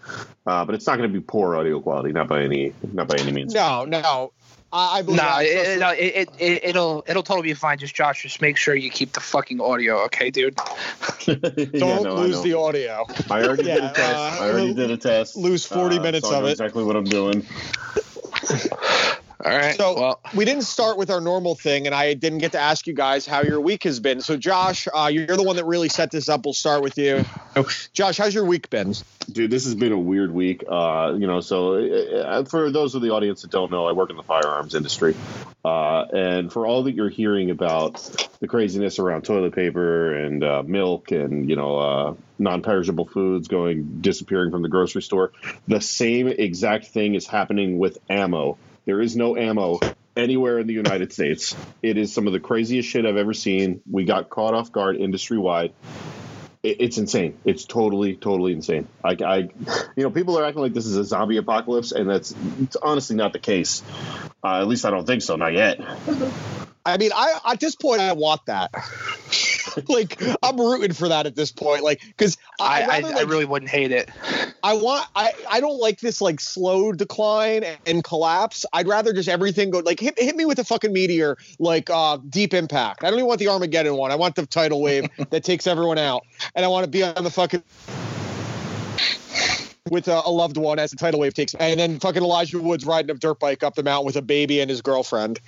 uh, 0.46 0.66
but 0.66 0.76
it's 0.76 0.86
not 0.86 0.98
going 0.98 1.12
to 1.12 1.14
be 1.14 1.24
poor 1.26 1.56
audio 1.56 1.80
quality, 1.80 2.12
not 2.12 2.28
by 2.28 2.44
any 2.44 2.74
not 2.94 3.08
by 3.08 3.16
any 3.18 3.32
means. 3.32 3.54
No, 3.54 3.86
no. 3.86 4.32
I, 4.72 5.00
I 5.00 5.02
believe 5.02 5.20
No, 5.20 5.40
it, 5.40 5.46
it, 5.46 5.80
no, 5.80 5.90
it, 5.90 5.98
it, 5.98 6.30
it, 6.38 6.64
it'll 6.64 7.04
it'll 7.08 7.24
totally 7.24 7.48
be 7.48 7.54
fine. 7.56 7.80
Just 7.80 7.96
Josh, 7.96 8.22
just 8.22 8.40
make 8.40 8.56
sure 8.56 8.76
you 8.76 8.92
keep 8.92 9.14
the 9.14 9.20
fucking 9.20 9.60
audio, 9.60 9.98
okay, 10.06 10.30
dude. 10.30 10.56
Don't 11.26 12.04
no, 12.04 12.16
lose 12.16 12.42
the 12.44 12.54
audio. 12.54 13.06
I 13.32 13.44
already 13.44 13.64
did 13.64 13.84
a 13.84 13.92
test. 13.92 14.00
uh, 14.00 14.38
I 14.44 14.50
already 14.50 14.74
did 14.76 14.92
a 14.92 14.98
test. 14.98 15.36
lose 15.36 15.66
40 15.66 15.98
Uh, 15.98 16.02
minutes 16.04 16.28
so 16.30 16.36
I 16.36 16.38
of 16.38 16.44
know 16.44 16.50
it. 16.50 16.52
Exactly 16.52 16.84
what 16.84 16.96
I'm 16.96 17.04
doing. 17.06 17.46
All 19.44 19.52
right. 19.52 19.76
So 19.76 19.96
well, 19.96 20.22
we 20.36 20.44
didn't 20.44 20.64
start 20.64 20.98
with 20.98 21.10
our 21.10 21.22
normal 21.22 21.56
thing, 21.56 21.86
and 21.86 21.96
I 21.96 22.14
didn't 22.14 22.40
get 22.40 22.52
to 22.52 22.60
ask 22.60 22.86
you 22.88 22.94
guys 22.94 23.26
how 23.26 23.42
your 23.42 23.62
week 23.62 23.84
has 23.86 24.02
been. 24.02 24.20
So 24.20 24.36
Josh, 24.36 24.86
uh, 24.94 25.10
you're 25.12 25.38
the 25.38 25.44
one 25.44 25.56
that 25.56 25.66
really 25.66 25.88
set 25.88 26.12
this 26.12 26.28
up. 26.28 26.44
We'll 26.44 26.54
start 26.54 26.84
with 26.84 26.98
you. 26.98 27.24
Josh, 27.94 28.18
how's 28.18 28.36
your 28.36 28.44
week 28.44 28.70
been? 28.70 28.94
Dude, 29.32 29.50
this 29.50 29.64
has 29.64 29.76
been 29.76 29.94
a 29.94 29.98
weird 29.98 30.34
week. 30.34 30.66
Uh, 30.68 31.16
you 31.18 31.26
know, 31.26 31.40
so 31.40 31.76
uh, 31.76 32.44
for 32.44 32.70
those 32.70 32.96
of 32.96 33.02
the 33.02 33.12
audience 33.12 33.44
that 33.44 33.52
don't 33.52 33.72
know, 33.72 33.86
I 33.86 33.94
work 33.94 34.10
in 34.10 34.18
the 34.18 34.24
firearms 34.24 34.76
industry, 34.76 35.16
uh, 35.64 36.02
and 36.12 36.52
for 36.52 36.68
all 36.68 36.84
that 36.84 36.94
you're 36.94 37.08
hearing 37.08 37.50
about 37.50 38.28
the 38.42 38.48
craziness 38.48 39.00
around 39.00 39.22
toilet 39.22 39.56
paper 39.56 40.16
and 40.16 40.44
uh, 40.44 40.64
milk 40.66 41.12
and 41.12 41.50
you 41.50 41.56
know 41.56 41.78
uh, 41.78 42.14
non-perishable 42.40 43.06
foods 43.06 43.48
going 43.48 44.02
disappearing 44.02 44.52
from 44.52 44.64
the 44.64 44.70
grocery 44.70 45.02
store, 45.02 45.32
the 45.66 45.80
same 45.80 46.28
exact 46.28 46.88
thing 46.88 47.16
is 47.16 47.26
happening 47.26 47.78
with 47.78 47.98
ammo. 48.10 48.58
There 48.90 49.02
is 49.02 49.16
no 49.16 49.38
ammo 49.38 49.80
anywhere 50.18 50.58
in 50.58 50.66
the 50.66 50.74
United 50.74 51.14
States. 51.14 51.56
It 51.84 51.96
is 52.00 52.12
some 52.12 52.26
of 52.26 52.34
the 52.34 52.40
craziest 52.40 52.90
shit 52.90 53.06
I've 53.06 53.18
ever 53.18 53.36
seen. 53.36 53.82
We 53.88 54.04
got 54.04 54.32
caught 54.32 54.56
off 54.56 54.72
guard 54.72 54.96
industry 54.96 55.38
wide 55.38 55.74
it's 56.62 56.98
insane. 56.98 57.38
It's 57.46 57.64
totally, 57.66 58.16
totally 58.16 58.52
insane. 58.52 58.88
I, 59.04 59.16
I, 59.24 59.38
you 59.96 60.04
know, 60.04 60.12
people 60.12 60.38
are 60.38 60.44
acting 60.44 60.62
like 60.62 60.74
this 60.74 60.86
is 60.86 60.98
a 60.98 61.06
zombie 61.06 61.38
apocalypse, 61.38 61.92
and 61.92 62.10
that's 62.10 62.36
it's 62.60 62.76
honestly 62.76 63.16
not 63.16 63.32
the 63.32 63.40
case. 63.40 63.82
Uh, 64.44 64.60
at 64.60 64.68
least 64.68 64.86
I 64.86 64.90
don't 64.90 65.06
think 65.06 65.22
so. 65.22 65.36
Not 65.36 65.54
yet. 65.54 65.80
I 66.86 66.98
mean, 66.98 67.12
I 67.16 67.40
at 67.46 67.60
this 67.60 67.76
point 67.76 68.02
I 68.02 68.14
want 68.14 68.42
that. 68.48 68.72
like 69.88 70.22
I'm 70.44 70.60
rooting 70.60 70.94
for 70.94 71.08
that 71.08 71.26
at 71.26 71.36
this 71.36 71.52
point. 71.52 71.84
Like 71.84 72.02
because 72.02 72.38
I, 72.60 72.82
I, 72.82 72.84
I, 72.84 73.00
rather, 73.02 73.16
I 73.16 73.22
really 73.22 73.46
wouldn't 73.46 73.72
hate 73.72 73.92
it. 73.92 74.10
I 74.64 74.74
want 74.74 75.08
I 75.16 75.34
I 75.50 75.60
don't 75.60 75.80
like 75.80 76.00
this 76.00 76.22
like 76.22 76.40
slow 76.40 76.92
decline 76.92 77.66
and 77.86 78.04
collapse. 78.04 78.66
I'd 78.74 78.88
rather 78.88 79.14
just 79.14 79.30
everything 79.30 79.70
go 79.70 79.80
like 79.80 80.00
hit, 80.00 80.20
hit 80.20 80.36
me 80.36 80.46
with 80.46 80.60
a 80.60 80.64
fucking 80.64 80.94
meteor 80.94 81.38
like 81.60 81.90
uh 81.90 82.18
deep 82.30 82.54
impact. 82.54 83.04
I 83.04 83.10
don't 83.10 83.20
even 83.20 83.28
want 83.28 83.40
the 83.40 83.48
Armageddon 83.48 83.96
one. 83.96 84.12
I 84.12 84.16
want 84.16 84.36
the 84.36 84.46
tidal 84.46 84.82
wave 84.82 85.10
that 85.30 85.44
takes 85.44 85.68
everyone 85.68 85.98
out, 85.98 86.26
and 86.56 86.66
I 86.66 86.68
want 86.68 86.86
to 86.86 86.90
be 86.90 87.04
on 87.04 87.24
the 87.24 87.32
fucking 87.32 87.64
with 89.90 90.08
a, 90.08 90.22
a 90.26 90.32
loved 90.32 90.58
one 90.58 90.80
as 90.80 90.92
the 90.92 90.98
tidal 90.98 91.20
wave 91.20 91.34
takes, 91.34 91.54
and 91.56 91.80
then 91.80 92.00
fucking 92.00 92.22
Elijah 92.22 92.60
Woods 92.60 92.86
riding 92.86 93.12
a 93.12 93.14
dirt 93.16 93.40
bike 93.40 93.64
up 93.64 93.76
the 93.76 93.84
mountain 93.84 94.06
with 94.06 94.16
a 94.16 94.22
baby 94.22 94.60
and 94.60 94.70
his 94.70 94.82
girlfriend. 94.82 95.40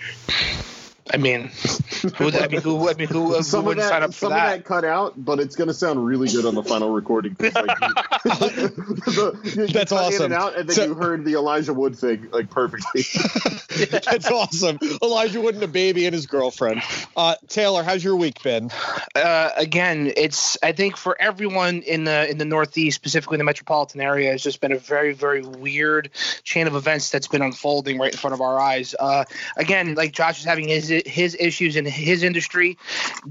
I 1.14 1.18
mean, 1.18 1.50
who, 2.16 2.30
I 2.32 2.48
mean, 2.48 2.62
who, 2.62 2.90
I 2.90 2.94
mean, 2.94 3.08
who, 3.08 3.34
who 3.34 3.44
Some 3.44 3.62
of 3.62 3.66
wouldn't 3.68 3.88
sign 3.88 4.02
that, 4.02 4.04
up 4.04 4.14
for 4.14 4.20
some 4.20 4.30
that? 4.32 4.54
of 4.54 4.60
that 4.60 4.66
cut 4.66 4.86
out, 4.86 5.14
but 5.18 5.40
it's 5.40 5.56
going 5.56 5.68
to 5.68 5.74
sound 5.74 6.06
really 6.06 6.28
good 6.30 6.46
on 6.46 6.54
the 6.56 6.64
final 6.64 6.92
recording. 6.92 7.36
Like, 7.42 7.54
the- 8.24 9.40
you- 9.56 9.62
you 9.64 9.68
That's 9.68 9.92
cut 9.92 10.08
in 10.08 10.14
awesome. 10.14 10.26
and 10.26 10.34
out, 10.34 10.56
and 10.58 10.70
then 10.70 10.76
So- 10.76 10.86
you 10.86 10.94
heard 10.94 11.26
the 11.26 11.34
Elijah 11.34 11.74
Wood 11.74 11.98
thing 11.98 12.30
like 12.32 12.50
perfectly. 12.50 13.04
That's 14.00 14.30
awesome. 14.30 14.78
Elijah 15.02 15.42
Wood 15.42 15.56
and 15.56 15.64
a 15.64 15.68
baby 15.68 16.06
and 16.06 16.14
his 16.14 16.28
girlfriend. 16.28 16.82
Uh, 17.16 17.36
Taylor, 17.48 17.84
how's 17.84 18.04
your 18.04 18.16
week 18.16 18.42
been? 18.44 18.70
uh, 19.16 19.50
again, 19.58 20.12
it's 20.16 20.58
I 20.62 20.72
think 20.72 20.98
for 20.98 21.20
everyone 21.20 21.82
in 21.82 22.04
the 22.04 22.30
in 22.30 22.38
the 22.38 22.46
Northeast, 22.46 22.96
specifically 22.96 23.38
the 23.38 23.44
metropolitan 23.44 24.02
area, 24.02 24.32
has 24.32 24.44
just 24.44 24.62
been 24.62 24.72
a 24.72 24.78
very 24.78 25.14
very 25.14 25.42
weird 25.42 26.10
chain 26.44 26.68
of 26.68 26.76
events 26.76 27.10
that's 27.10 27.28
been 27.28 27.42
unfolding 27.42 27.98
right 27.98 28.12
in 28.12 28.18
front 28.18 28.34
of 28.34 28.42
our 28.42 28.60
eyes. 28.60 28.94
Uh, 29.00 29.24
again, 29.58 29.96
like 29.96 30.12
Josh 30.14 30.40
is 30.40 30.46
having 30.46 30.68
his 30.68 30.91
his 31.06 31.36
issues 31.40 31.76
in 31.76 31.86
his 31.86 32.24
industry. 32.24 32.78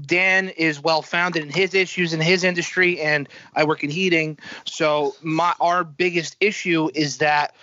Dan 0.05 0.49
is 0.49 0.81
well 0.81 1.01
founded 1.01 1.43
in 1.43 1.49
his 1.49 1.73
issues 1.73 2.13
in 2.13 2.19
his 2.19 2.43
industry, 2.43 2.99
and 2.99 3.27
I 3.55 3.63
work 3.63 3.83
in 3.83 3.89
heating. 3.89 4.37
So 4.65 5.15
my 5.21 5.53
our 5.59 5.83
biggest 5.83 6.37
issue 6.39 6.89
is 6.93 7.17
that 7.17 7.55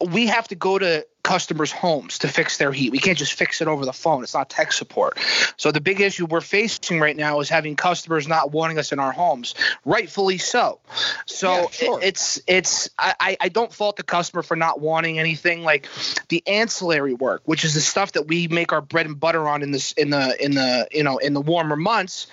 we 0.00 0.26
have 0.26 0.48
to 0.48 0.54
go 0.54 0.78
to 0.78 1.06
customers' 1.22 1.70
homes 1.72 2.18
to 2.18 2.28
fix 2.28 2.56
their 2.58 2.72
heat. 2.72 2.90
We 2.90 2.98
can't 2.98 3.16
just 3.18 3.34
fix 3.34 3.60
it 3.60 3.68
over 3.68 3.84
the 3.84 3.92
phone. 3.92 4.22
It's 4.22 4.34
not 4.34 4.50
tech 4.50 4.72
support. 4.72 5.18
So 5.56 5.70
the 5.70 5.80
big 5.80 6.00
issue 6.00 6.26
we're 6.26 6.40
facing 6.40 6.98
right 7.00 7.16
now 7.16 7.40
is 7.40 7.48
having 7.48 7.76
customers 7.76 8.26
not 8.26 8.50
wanting 8.52 8.78
us 8.78 8.92
in 8.92 8.98
our 8.98 9.12
homes, 9.12 9.54
rightfully 9.84 10.38
so. 10.38 10.80
So 11.26 11.52
Yeah, 11.52 11.66
sure. 11.70 12.00
it's 12.02 12.40
it's 12.46 12.90
I, 12.98 13.36
I- 13.40 13.48
don't 13.52 13.72
fault 13.72 13.96
the 13.96 14.02
customer 14.02 14.42
for 14.42 14.56
not 14.56 14.80
wanting 14.80 15.18
anything 15.18 15.62
like 15.62 15.86
the 16.28 16.42
ancillary 16.46 17.12
work, 17.12 17.42
which 17.44 17.64
is 17.64 17.74
the 17.74 17.80
stuff 17.82 18.12
that 18.12 18.26
we 18.26 18.48
make 18.48 18.72
our 18.72 18.80
bread 18.80 19.04
and 19.04 19.20
butter 19.20 19.46
on 19.46 19.62
in 19.62 19.72
this 19.72 19.92
in 19.92 20.08
the 20.08 20.42
in 20.42 20.54
the 20.54 20.88
you 20.90 21.02
know 21.02 21.18
in 21.18 21.34
the 21.34 21.40
warmer 21.40 21.76
months. 21.76 22.26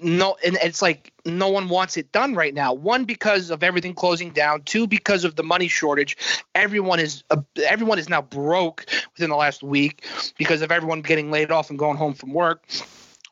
No, 0.00 0.36
and 0.44 0.56
it's 0.62 0.80
like 0.80 1.12
no 1.26 1.48
one 1.48 1.68
wants 1.68 1.96
it 1.96 2.12
done 2.12 2.34
right 2.34 2.54
now. 2.54 2.72
One 2.72 3.04
because 3.04 3.50
of 3.50 3.62
everything 3.62 3.92
closing 3.94 4.30
down. 4.30 4.62
Two 4.62 4.86
because 4.86 5.24
of 5.24 5.34
the 5.36 5.42
money 5.42 5.68
shortage. 5.68 6.16
Everyone 6.54 7.00
is 7.00 7.24
uh, 7.30 7.42
everyone 7.68 7.98
is 7.98 8.05
now 8.08 8.22
broke 8.22 8.86
within 9.14 9.30
the 9.30 9.36
last 9.36 9.62
week 9.62 10.04
because 10.36 10.62
of 10.62 10.72
everyone 10.72 11.02
getting 11.02 11.30
laid 11.30 11.50
off 11.50 11.70
and 11.70 11.78
going 11.78 11.96
home 11.96 12.14
from 12.14 12.32
work. 12.32 12.64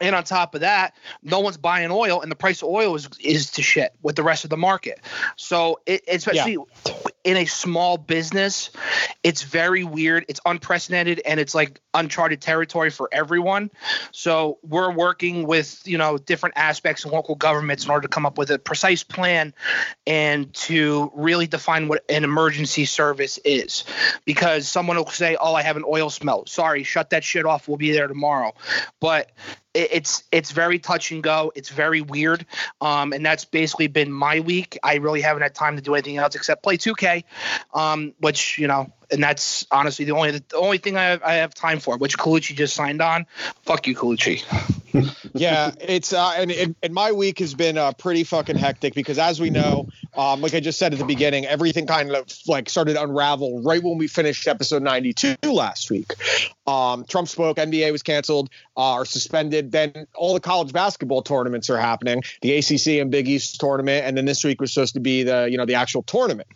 And 0.00 0.14
on 0.14 0.24
top 0.24 0.54
of 0.54 0.62
that, 0.62 0.94
no 1.22 1.40
one's 1.40 1.56
buying 1.56 1.90
oil, 1.90 2.20
and 2.20 2.30
the 2.30 2.36
price 2.36 2.62
of 2.62 2.68
oil 2.68 2.96
is 2.96 3.08
is 3.20 3.52
to 3.52 3.62
shit 3.62 3.94
with 4.02 4.16
the 4.16 4.24
rest 4.24 4.44
of 4.44 4.50
the 4.50 4.56
market. 4.56 5.00
So 5.36 5.80
it, 5.86 6.02
especially 6.08 6.58
in 7.24 7.38
a 7.38 7.46
small 7.46 7.96
business, 7.96 8.70
it's 9.22 9.42
very 9.42 9.82
weird. 9.82 10.26
It's 10.28 10.40
unprecedented 10.44 11.22
and 11.24 11.40
it's 11.40 11.54
like 11.54 11.80
uncharted 11.94 12.42
territory 12.42 12.90
for 12.90 13.08
everyone. 13.10 13.70
So 14.12 14.58
we're 14.62 14.92
working 14.92 15.46
with, 15.46 15.80
you 15.86 15.96
know, 15.96 16.18
different 16.18 16.56
aspects 16.58 17.04
of 17.04 17.12
local 17.12 17.34
governments 17.34 17.86
in 17.86 17.90
order 17.90 18.02
to 18.02 18.08
come 18.08 18.26
up 18.26 18.36
with 18.36 18.50
a 18.50 18.58
precise 18.58 19.02
plan 19.02 19.54
and 20.06 20.52
to 20.54 21.10
really 21.14 21.46
define 21.46 21.88
what 21.88 22.04
an 22.10 22.24
emergency 22.24 22.84
service 22.84 23.38
is. 23.38 23.84
Because 24.26 24.68
someone 24.68 24.98
will 24.98 25.06
say, 25.06 25.36
Oh, 25.40 25.54
I 25.54 25.62
have 25.62 25.78
an 25.78 25.84
oil 25.86 26.10
smell. 26.10 26.44
Sorry, 26.46 26.82
shut 26.82 27.10
that 27.10 27.24
shit 27.24 27.46
off. 27.46 27.68
We'll 27.68 27.78
be 27.78 27.92
there 27.92 28.06
tomorrow. 28.06 28.52
But 29.00 29.30
it's 29.74 30.22
it's 30.30 30.52
very 30.52 30.78
touch 30.78 31.10
and 31.10 31.22
go. 31.22 31.52
It's 31.54 31.68
very 31.68 32.00
weird, 32.00 32.46
um, 32.80 33.12
and 33.12 33.26
that's 33.26 33.44
basically 33.44 33.88
been 33.88 34.10
my 34.10 34.40
week. 34.40 34.78
I 34.82 34.96
really 34.96 35.20
haven't 35.20 35.42
had 35.42 35.54
time 35.54 35.76
to 35.76 35.82
do 35.82 35.94
anything 35.94 36.16
else 36.16 36.36
except 36.36 36.62
play 36.62 36.76
2K, 36.76 37.13
um, 37.74 38.14
which 38.18 38.58
you 38.58 38.66
know, 38.66 38.92
and 39.10 39.22
that's 39.22 39.66
honestly 39.70 40.04
the 40.04 40.12
only 40.12 40.30
the 40.32 40.56
only 40.56 40.78
thing 40.78 40.96
I 40.96 41.04
have, 41.04 41.22
I 41.22 41.34
have 41.34 41.54
time 41.54 41.80
for. 41.80 41.96
Which 41.96 42.18
Colucci 42.18 42.54
just 42.54 42.74
signed 42.74 43.00
on. 43.00 43.26
Fuck 43.62 43.86
you, 43.86 43.94
Colucci. 43.94 44.42
yeah, 45.34 45.72
it's 45.80 46.12
uh, 46.12 46.34
and, 46.36 46.76
and 46.82 46.94
my 46.94 47.12
week 47.12 47.38
has 47.40 47.54
been 47.54 47.76
uh, 47.76 47.92
pretty 47.92 48.24
fucking 48.24 48.56
hectic 48.56 48.94
because 48.94 49.18
as 49.18 49.40
we 49.40 49.50
know, 49.50 49.88
um, 50.16 50.40
like 50.40 50.54
I 50.54 50.60
just 50.60 50.78
said 50.78 50.92
at 50.92 50.98
the 50.98 51.04
beginning, 51.04 51.46
everything 51.46 51.86
kind 51.86 52.10
of 52.12 52.32
like 52.46 52.68
started 52.68 52.94
to 52.94 53.02
unravel 53.02 53.62
right 53.62 53.82
when 53.82 53.98
we 53.98 54.06
finished 54.06 54.46
episode 54.46 54.82
92 54.82 55.36
last 55.44 55.90
week. 55.90 56.12
Um, 56.66 57.04
Trump 57.04 57.28
spoke, 57.28 57.56
NBA 57.56 57.90
was 57.92 58.02
canceled 58.02 58.50
uh, 58.76 58.94
or 58.94 59.04
suspended. 59.04 59.72
Then 59.72 60.06
all 60.14 60.34
the 60.34 60.40
college 60.40 60.72
basketball 60.72 61.22
tournaments 61.22 61.68
are 61.70 61.78
happening, 61.78 62.22
the 62.40 62.56
ACC 62.56 63.00
and 63.00 63.10
Big 63.10 63.28
East 63.28 63.60
tournament, 63.60 64.06
and 64.06 64.16
then 64.16 64.24
this 64.24 64.44
week 64.44 64.60
was 64.60 64.72
supposed 64.72 64.94
to 64.94 65.00
be 65.00 65.24
the 65.24 65.48
you 65.50 65.58
know 65.58 65.66
the 65.66 65.74
actual 65.74 66.02
tournament. 66.02 66.48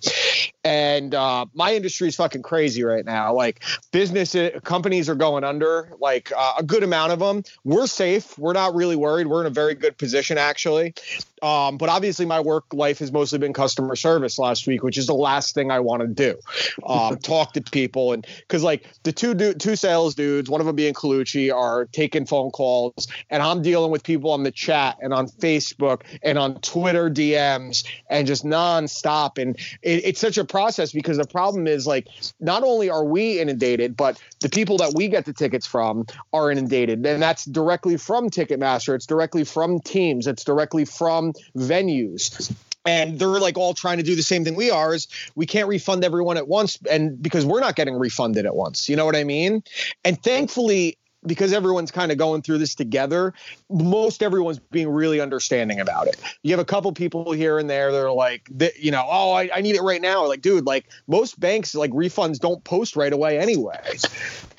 And 0.64 1.14
uh, 1.14 1.46
my 1.54 1.74
industry 1.74 2.08
is 2.08 2.16
fucking 2.16 2.37
crazy 2.42 2.84
right 2.84 3.04
now. 3.04 3.34
Like 3.34 3.62
business 3.92 4.34
uh, 4.34 4.60
companies 4.64 5.08
are 5.08 5.14
going 5.14 5.44
under, 5.44 5.92
like 6.00 6.32
uh, 6.36 6.54
a 6.58 6.62
good 6.62 6.82
amount 6.82 7.12
of 7.12 7.18
them. 7.18 7.44
We're 7.64 7.86
safe. 7.86 8.38
We're 8.38 8.52
not 8.52 8.74
really 8.74 8.96
worried. 8.96 9.26
We're 9.26 9.40
in 9.40 9.46
a 9.46 9.50
very 9.50 9.74
good 9.74 9.98
position 9.98 10.38
actually. 10.38 10.94
Um, 11.42 11.78
but 11.78 11.88
obviously, 11.88 12.26
my 12.26 12.40
work 12.40 12.64
life 12.72 12.98
has 12.98 13.12
mostly 13.12 13.38
been 13.38 13.52
customer 13.52 13.96
service 13.96 14.38
last 14.38 14.66
week, 14.66 14.82
which 14.82 14.98
is 14.98 15.06
the 15.06 15.14
last 15.14 15.54
thing 15.54 15.70
I 15.70 15.80
want 15.80 16.02
to 16.02 16.08
do. 16.08 16.38
Um, 16.84 17.16
talk 17.22 17.52
to 17.54 17.60
people, 17.60 18.12
and 18.12 18.26
because 18.38 18.62
like 18.62 18.86
the 19.02 19.12
two 19.12 19.34
du- 19.34 19.54
two 19.54 19.76
sales 19.76 20.14
dudes, 20.14 20.50
one 20.50 20.60
of 20.60 20.66
them 20.66 20.76
being 20.76 20.94
Colucci, 20.94 21.54
are 21.54 21.86
taking 21.86 22.26
phone 22.26 22.50
calls, 22.50 23.08
and 23.30 23.42
I'm 23.42 23.62
dealing 23.62 23.90
with 23.90 24.02
people 24.02 24.30
on 24.30 24.42
the 24.42 24.50
chat 24.50 24.98
and 25.00 25.12
on 25.14 25.28
Facebook 25.28 26.02
and 26.22 26.38
on 26.38 26.60
Twitter 26.60 27.10
DMs 27.10 27.84
and 28.10 28.26
just 28.26 28.44
nonstop. 28.44 29.38
And 29.38 29.56
it, 29.82 30.04
it's 30.04 30.20
such 30.20 30.38
a 30.38 30.44
process 30.44 30.92
because 30.92 31.18
the 31.18 31.26
problem 31.26 31.66
is 31.66 31.86
like 31.86 32.08
not 32.40 32.62
only 32.62 32.90
are 32.90 33.04
we 33.04 33.40
inundated, 33.40 33.96
but 33.96 34.20
the 34.40 34.48
people 34.48 34.78
that 34.78 34.92
we 34.94 35.08
get 35.08 35.24
the 35.24 35.32
tickets 35.32 35.66
from 35.66 36.06
are 36.32 36.50
inundated, 36.50 37.04
and 37.04 37.22
that's 37.22 37.44
directly 37.44 37.96
from 37.96 38.30
Ticketmaster. 38.30 38.94
It's 38.94 39.06
directly 39.06 39.44
from 39.44 39.80
teams. 39.80 40.26
It's 40.26 40.44
directly 40.44 40.84
from 40.84 41.32
venues. 41.56 42.54
And 42.84 43.18
they're 43.18 43.28
like 43.28 43.58
all 43.58 43.74
trying 43.74 43.98
to 43.98 44.02
do 44.02 44.14
the 44.14 44.22
same 44.22 44.44
thing 44.44 44.54
we 44.54 44.70
are 44.70 44.94
is 44.94 45.08
we 45.34 45.44
can't 45.44 45.68
refund 45.68 46.04
everyone 46.04 46.38
at 46.38 46.48
once 46.48 46.78
and 46.90 47.20
because 47.22 47.44
we're 47.44 47.60
not 47.60 47.76
getting 47.76 47.98
refunded 47.98 48.46
at 48.46 48.54
once. 48.54 48.88
You 48.88 48.96
know 48.96 49.04
what 49.04 49.16
i 49.16 49.24
mean? 49.24 49.62
And 50.04 50.22
thankfully 50.22 50.96
because 51.28 51.52
everyone's 51.52 51.90
kind 51.90 52.10
of 52.10 52.18
going 52.18 52.42
through 52.42 52.58
this 52.58 52.74
together 52.74 53.32
most 53.70 54.22
everyone's 54.22 54.58
being 54.58 54.88
really 54.88 55.20
understanding 55.20 55.80
about 55.80 56.06
it 56.08 56.20
you 56.42 56.50
have 56.50 56.60
a 56.60 56.64
couple 56.64 56.90
people 56.92 57.32
here 57.32 57.58
and 57.58 57.70
there 57.70 57.92
that 57.92 58.02
are 58.02 58.12
like 58.12 58.48
th- 58.58 58.78
you 58.78 58.90
know 58.90 59.06
oh 59.08 59.32
I, 59.32 59.50
I 59.54 59.60
need 59.60 59.76
it 59.76 59.82
right 59.82 60.00
now 60.00 60.26
like 60.26 60.40
dude 60.40 60.66
like 60.66 60.86
most 61.06 61.38
banks 61.38 61.74
like 61.74 61.90
refunds 61.92 62.38
don't 62.38 62.62
post 62.64 62.96
right 62.96 63.12
away 63.12 63.38
anyway 63.38 63.98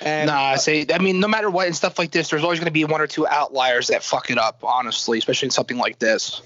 and 0.01 0.27
Nah, 0.27 0.55
say 0.55 0.85
I 0.93 0.99
mean, 0.99 1.19
no 1.19 1.27
matter 1.27 1.49
what 1.49 1.67
and 1.67 1.75
stuff 1.75 1.99
like 1.99 2.11
this, 2.11 2.29
there's 2.29 2.43
always 2.43 2.59
going 2.59 2.67
to 2.67 2.71
be 2.71 2.85
one 2.85 3.01
or 3.01 3.07
two 3.07 3.27
outliers 3.27 3.87
that 3.87 4.03
fuck 4.03 4.29
it 4.29 4.37
up. 4.37 4.63
Honestly, 4.63 5.17
especially 5.17 5.47
in 5.47 5.51
something 5.51 5.77
like 5.77 5.99
this. 5.99 6.41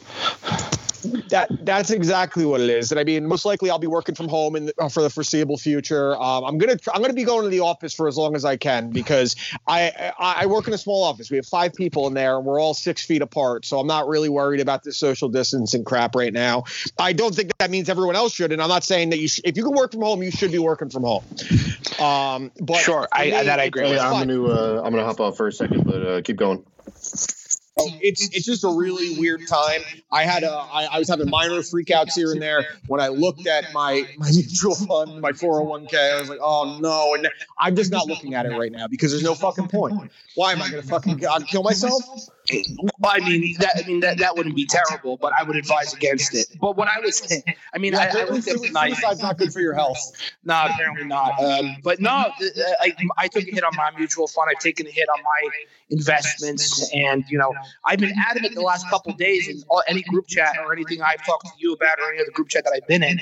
That 1.29 1.49
that's 1.61 1.91
exactly 1.91 2.45
what 2.45 2.61
it 2.61 2.69
is. 2.69 2.91
And 2.91 2.99
I 2.99 3.03
mean, 3.03 3.25
most 3.25 3.45
likely 3.45 3.69
I'll 3.69 3.79
be 3.79 3.87
working 3.87 4.15
from 4.15 4.27
home 4.27 4.55
in 4.55 4.65
the, 4.67 4.73
uh, 4.79 4.89
for 4.89 5.01
the 5.01 5.09
foreseeable 5.09 5.57
future. 5.57 6.15
Um, 6.15 6.43
I'm 6.43 6.57
gonna 6.57 6.77
I'm 6.93 7.01
gonna 7.01 7.13
be 7.13 7.23
going 7.23 7.43
to 7.43 7.49
the 7.49 7.59
office 7.61 7.93
for 7.93 8.07
as 8.07 8.17
long 8.17 8.35
as 8.35 8.45
I 8.45 8.57
can 8.57 8.89
because 8.89 9.35
I, 9.67 10.13
I 10.19 10.43
I 10.43 10.45
work 10.47 10.67
in 10.67 10.73
a 10.73 10.77
small 10.77 11.03
office. 11.03 11.29
We 11.29 11.37
have 11.37 11.45
five 11.45 11.73
people 11.73 12.07
in 12.07 12.13
there, 12.13 12.37
and 12.37 12.45
we're 12.45 12.59
all 12.59 12.73
six 12.73 13.05
feet 13.05 13.21
apart. 13.21 13.65
So 13.65 13.79
I'm 13.79 13.87
not 13.87 14.07
really 14.07 14.29
worried 14.29 14.59
about 14.61 14.83
this 14.83 14.97
social 14.97 15.29
distancing 15.29 15.83
crap 15.83 16.15
right 16.15 16.33
now. 16.33 16.63
I 16.97 17.13
don't 17.13 17.33
think 17.35 17.51
that 17.59 17.69
means 17.69 17.89
everyone 17.89 18.15
else 18.15 18.33
should, 18.33 18.51
and 18.51 18.61
I'm 18.61 18.69
not 18.69 18.83
saying 18.83 19.09
that 19.11 19.19
you 19.19 19.27
sh- 19.27 19.41
if 19.43 19.57
you 19.57 19.63
can 19.63 19.73
work 19.73 19.91
from 19.91 20.01
home, 20.01 20.23
you 20.23 20.31
should 20.31 20.51
be 20.51 20.59
working 20.59 20.89
from 20.89 21.03
home. 21.03 21.23
Um, 21.99 22.51
but 22.59 22.77
Sure, 22.77 23.07
I- 23.11 23.29
for 23.29 23.35
I- 23.37 23.43
that 23.43 23.59
I 23.59 23.63
agree 23.63 23.87
it's. 23.87 24.01
I'm 24.01 24.27
gonna 24.27 24.43
uh, 24.43 24.81
I'm 24.83 24.91
gonna 24.91 25.05
hop 25.05 25.19
off 25.19 25.37
for 25.37 25.47
a 25.47 25.51
second, 25.51 25.83
but 25.85 26.05
uh, 26.05 26.21
keep 26.21 26.37
going. 26.37 26.63
Oh, 27.75 27.89
it's 28.01 28.29
it's 28.35 28.45
just 28.45 28.63
a 28.63 28.69
really 28.69 29.17
weird 29.19 29.47
time. 29.47 29.81
I 30.11 30.25
had 30.25 30.43
a 30.43 30.51
I, 30.51 30.87
I 30.91 30.99
was 30.99 31.09
having 31.09 31.27
minor 31.29 31.55
freakouts 31.61 32.13
here 32.13 32.31
and 32.31 32.39
there 32.39 32.65
when 32.85 33.01
I 33.01 33.07
looked 33.07 33.47
at 33.47 33.73
my 33.73 34.07
my 34.17 34.29
mutual 34.33 34.75
fund, 34.75 35.21
my 35.21 35.31
401k. 35.31 35.95
I 35.95 36.19
was 36.19 36.29
like, 36.29 36.39
oh 36.41 36.77
no, 36.79 37.15
and 37.15 37.27
I'm 37.57 37.75
just 37.75 37.91
not 37.91 38.07
looking 38.07 38.35
at 38.35 38.45
it 38.45 38.49
right 38.49 38.71
now 38.71 38.87
because 38.87 39.09
there's 39.09 39.23
no 39.23 39.33
fucking 39.33 39.69
point. 39.69 40.11
Why 40.35 40.51
am 40.51 40.61
I 40.61 40.69
gonna 40.69 40.83
fucking 40.83 41.17
God, 41.17 41.47
kill 41.47 41.63
myself? 41.63 42.03
I 42.51 43.19
mean, 43.19 43.55
that 43.59 43.83
I 43.83 43.87
mean 43.87 44.01
that, 44.01 44.17
that 44.19 44.35
wouldn't 44.35 44.55
be 44.55 44.65
terrible, 44.65 45.17
but 45.17 45.33
I 45.37 45.43
would 45.43 45.55
advise 45.55 45.93
against 45.93 46.35
it. 46.35 46.47
But 46.59 46.75
what 46.75 46.87
I 46.87 46.99
was, 46.99 47.43
I 47.73 47.77
mean, 47.77 47.95
I, 47.95 48.07
I 48.07 48.23
looked 48.25 48.47
at 48.47 48.61
tonight. 48.61 48.95
Suicide's 48.95 49.21
not 49.21 49.37
good 49.37 49.53
for 49.53 49.61
your 49.61 49.73
health. 49.73 49.99
No, 50.43 50.65
apparently 50.65 51.05
not. 51.05 51.41
Um, 51.41 51.77
but 51.83 51.99
no, 52.01 52.09
I, 52.11 52.93
I 53.17 53.27
took 53.29 53.47
a 53.47 53.51
hit 53.51 53.63
on 53.63 53.75
my 53.75 53.91
mutual 53.97 54.27
fund. 54.27 54.49
I've 54.53 54.61
taken 54.61 54.87
a 54.87 54.91
hit 54.91 55.07
on 55.09 55.23
my 55.23 55.49
investments, 55.89 56.91
and 56.93 57.23
you 57.29 57.37
know, 57.37 57.53
I've 57.85 57.99
been 57.99 58.13
adamant 58.29 58.55
the 58.55 58.61
last 58.61 58.89
couple 58.89 59.13
days 59.13 59.47
in 59.47 59.63
all, 59.69 59.83
any 59.87 60.01
group 60.03 60.27
chat 60.27 60.57
or 60.63 60.73
anything 60.73 61.01
I've 61.01 61.25
talked 61.25 61.45
to 61.47 61.53
you 61.57 61.73
about 61.73 61.99
or 61.99 62.11
any 62.11 62.21
other 62.21 62.31
group 62.31 62.49
chat 62.49 62.63
that 62.65 62.73
I've 62.73 62.87
been 62.87 63.03
in. 63.03 63.21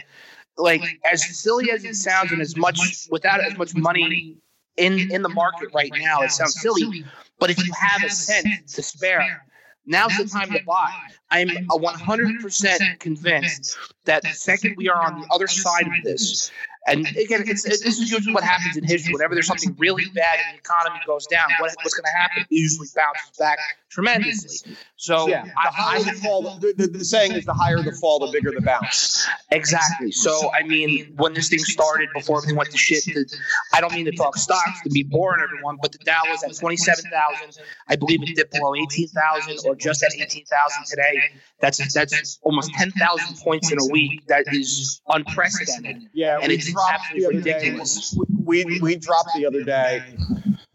Like 0.58 0.84
as 1.10 1.24
silly 1.40 1.72
as 1.72 1.86
it 1.86 1.96
sounds, 1.96 2.32
and 2.32 2.42
as 2.42 2.58
much 2.58 3.08
without 3.10 3.40
as 3.40 3.58
much 3.58 3.76
money 3.76 4.38
in 4.78 5.12
in 5.12 5.22
the 5.22 5.30
market 5.30 5.70
right 5.74 5.92
now, 5.96 6.22
it 6.22 6.32
sounds 6.32 6.60
silly. 6.62 7.06
But 7.40 7.50
if 7.50 7.66
you 7.66 7.72
have 7.74 8.04
a 8.04 8.10
cent 8.10 8.48
to 8.70 8.84
spare, 8.84 9.46
now's 9.86 10.16
the 10.18 10.26
time 10.26 10.52
to 10.52 10.60
buy. 10.66 10.92
I'm 11.30 11.50
a 11.50 11.78
100% 11.80 13.00
convinced 13.00 13.78
that 14.06 14.24
the 14.24 14.30
second 14.30 14.76
we 14.78 14.90
are 14.90 15.02
on 15.02 15.22
the 15.22 15.28
other 15.32 15.48
side 15.48 15.88
of 15.88 16.04
this, 16.04 16.52
and 16.88 17.06
again, 17.08 17.44
it's, 17.48 17.66
it, 17.66 17.84
this 17.84 18.00
is 18.00 18.12
usually 18.12 18.34
what 18.34 18.44
happens 18.44 18.76
in 18.76 18.84
history. 18.84 19.14
Whenever 19.14 19.36
there's 19.36 19.48
something 19.48 19.76
really 19.78 20.06
bad 20.16 20.40
and 20.46 20.56
the 20.56 20.60
economy 20.60 21.00
goes 21.06 21.28
down, 21.28 21.50
what, 21.60 21.74
what's 21.84 21.94
going 21.94 22.06
to 22.06 22.18
happen? 22.18 22.44
It 22.44 22.48
usually 22.50 22.88
bounces 22.96 23.38
back 23.38 23.60
tremendously. 23.92 24.74
So 24.96 25.28
Yeah, 25.28 25.44
the 25.44 25.50
I, 25.50 25.72
higher 25.72 26.00
I, 26.00 26.04
the 26.04 26.20
fall, 26.20 26.58
the, 26.60 26.74
the, 26.76 26.88
the 26.88 27.06
saying 27.06 27.34
is 27.34 27.46
the 27.46 27.54
higher 27.54 27.82
the 27.82 27.92
fall, 27.92 28.20
the 28.20 28.32
bigger 28.32 28.52
the 28.52 28.62
bounce. 28.62 29.28
Exactly. 29.52 30.12
So, 30.12 30.52
I 30.54 30.64
mean, 30.64 31.14
when 31.18 31.34
this 31.34 31.50
thing 31.50 31.60
started, 31.60 32.10
before 32.14 32.38
everything 32.38 32.56
went 32.56 32.72
to 32.72 32.78
shit, 32.78 33.04
the, 33.06 33.26
I 33.74 33.82
don't 33.82 33.94
mean 33.94 34.06
to 34.06 34.12
talk 34.12 34.38
stocks 34.38 34.82
to 34.84 34.90
be 34.90 35.04
boring, 35.04 35.44
everyone, 35.44 35.78
but 35.82 35.92
the 35.92 35.98
Dow 36.00 36.22
was 36.30 36.44
at 36.44 36.58
27,000. 36.58 37.64
I 37.90 37.96
believe 37.98 38.24
it 38.24 38.36
dipped 38.36 38.54
below 38.54 38.74
18,000 38.76 39.60
or 39.66 39.76
just 39.76 40.04
at 40.04 40.12
18,000 40.16 40.86
today. 40.86 41.20
That's 41.60 41.94
that's 41.94 42.40
almost 42.42 42.72
10,000 42.74 43.38
points 43.38 43.72
in 43.72 43.80
a 43.80 43.86
week. 43.92 44.26
That 44.28 44.46
is 44.54 45.02
unprecedented. 45.08 46.10
Yeah, 46.14 46.40
And 46.42 46.52
it's 46.52 46.74
absolutely 46.92 47.38
ridiculous. 47.38 48.12
day. 48.12 48.31
We 48.44 48.80
we 48.82 48.96
dropped 48.96 49.30
the 49.36 49.46
other 49.46 49.64
day 49.64 50.04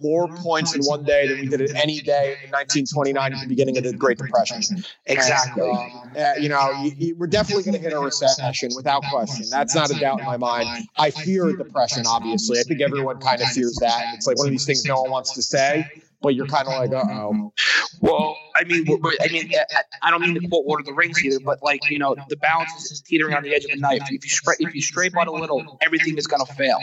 more 0.01 0.29
points 0.29 0.75
in 0.75 0.83
one 0.83 1.05
day 1.05 1.27
than 1.29 1.41
we 1.41 1.49
did 1.49 1.61
at 1.63 1.75
any 1.75 2.01
day 2.01 2.37
in 2.45 2.51
1929 2.51 3.33
at 3.33 3.41
the 3.41 3.47
beginning 3.49 3.79
of 3.79 3.85
the 3.85 3.93
Great 3.95 4.19
Depression. 4.19 4.85
Exactly. 5.07 5.69
And, 5.69 5.79
um, 5.79 6.13
uh, 6.17 6.33
you 6.39 6.49
know, 6.49 6.71
you, 6.83 6.93
you, 6.97 7.17
we're 7.17 7.27
definitely 7.27 7.65
going 7.65 7.75
to 7.75 7.81
hit 7.81 7.93
a 7.93 7.99
recession 7.99 8.71
without 8.77 9.03
question. 9.11 9.47
That's 9.51 9.75
not 9.75 9.91
a 9.91 9.99
doubt 9.99 10.21
in 10.21 10.27
my 10.27 10.37
mind. 10.37 10.87
I 10.97 11.11
fear 11.11 11.49
a 11.49 11.57
depression, 11.57 12.05
obviously. 12.07 12.59
I 12.59 12.63
think 12.63 12.81
everyone 12.83 13.21
kind 13.21 13.41
of 13.41 13.49
fears 13.49 13.79
that. 13.81 14.15
It's 14.15 14.27
like 14.27 14.39
one 14.39 14.49
of 14.49 14.51
these 14.51 14.67
things 14.67 14.85
no 14.85 15.01
one 15.03 15.11
wants 15.11 15.33
to 15.35 15.43
say, 15.43 15.87
but 16.23 16.35
you're 16.35 16.47
kind 16.47 16.67
of 16.69 16.75
like, 16.75 16.93
uh 16.93 17.05
oh. 17.09 17.53
Well, 18.01 18.37
I 18.55 18.65
mean, 18.65 18.85
we're- 18.87 19.01
we're- 19.03 19.17
I 19.23 19.29
mean, 19.29 19.51
I- 19.55 19.83
I 20.03 20.11
don't 20.11 20.21
mean 20.21 20.35
to 20.41 20.49
quote 20.49 20.67
Lord 20.67 20.81
of 20.81 20.87
the 20.87 20.93
Rings 20.93 21.23
either, 21.25 21.41
but 21.41 21.63
like 21.63 21.81
you 21.91 21.99
know, 21.99 22.15
the 22.29 22.37
balance 22.37 22.71
is 22.91 23.01
teetering 23.01 23.35
on 23.35 23.43
the 23.43 23.55
edge 23.55 23.65
of 23.65 23.71
a 23.71 23.77
knife. 23.77 24.03
If 24.11 24.25
you 24.25 24.31
stray, 24.31 24.55
if 24.61 24.75
you 24.75 24.83
stray 24.83 25.09
but 25.09 25.27
a 25.29 25.33
little, 25.33 25.79
everything 25.81 26.17
is 26.19 26.27
going 26.27 26.45
to 26.45 26.53
fail. 26.55 26.79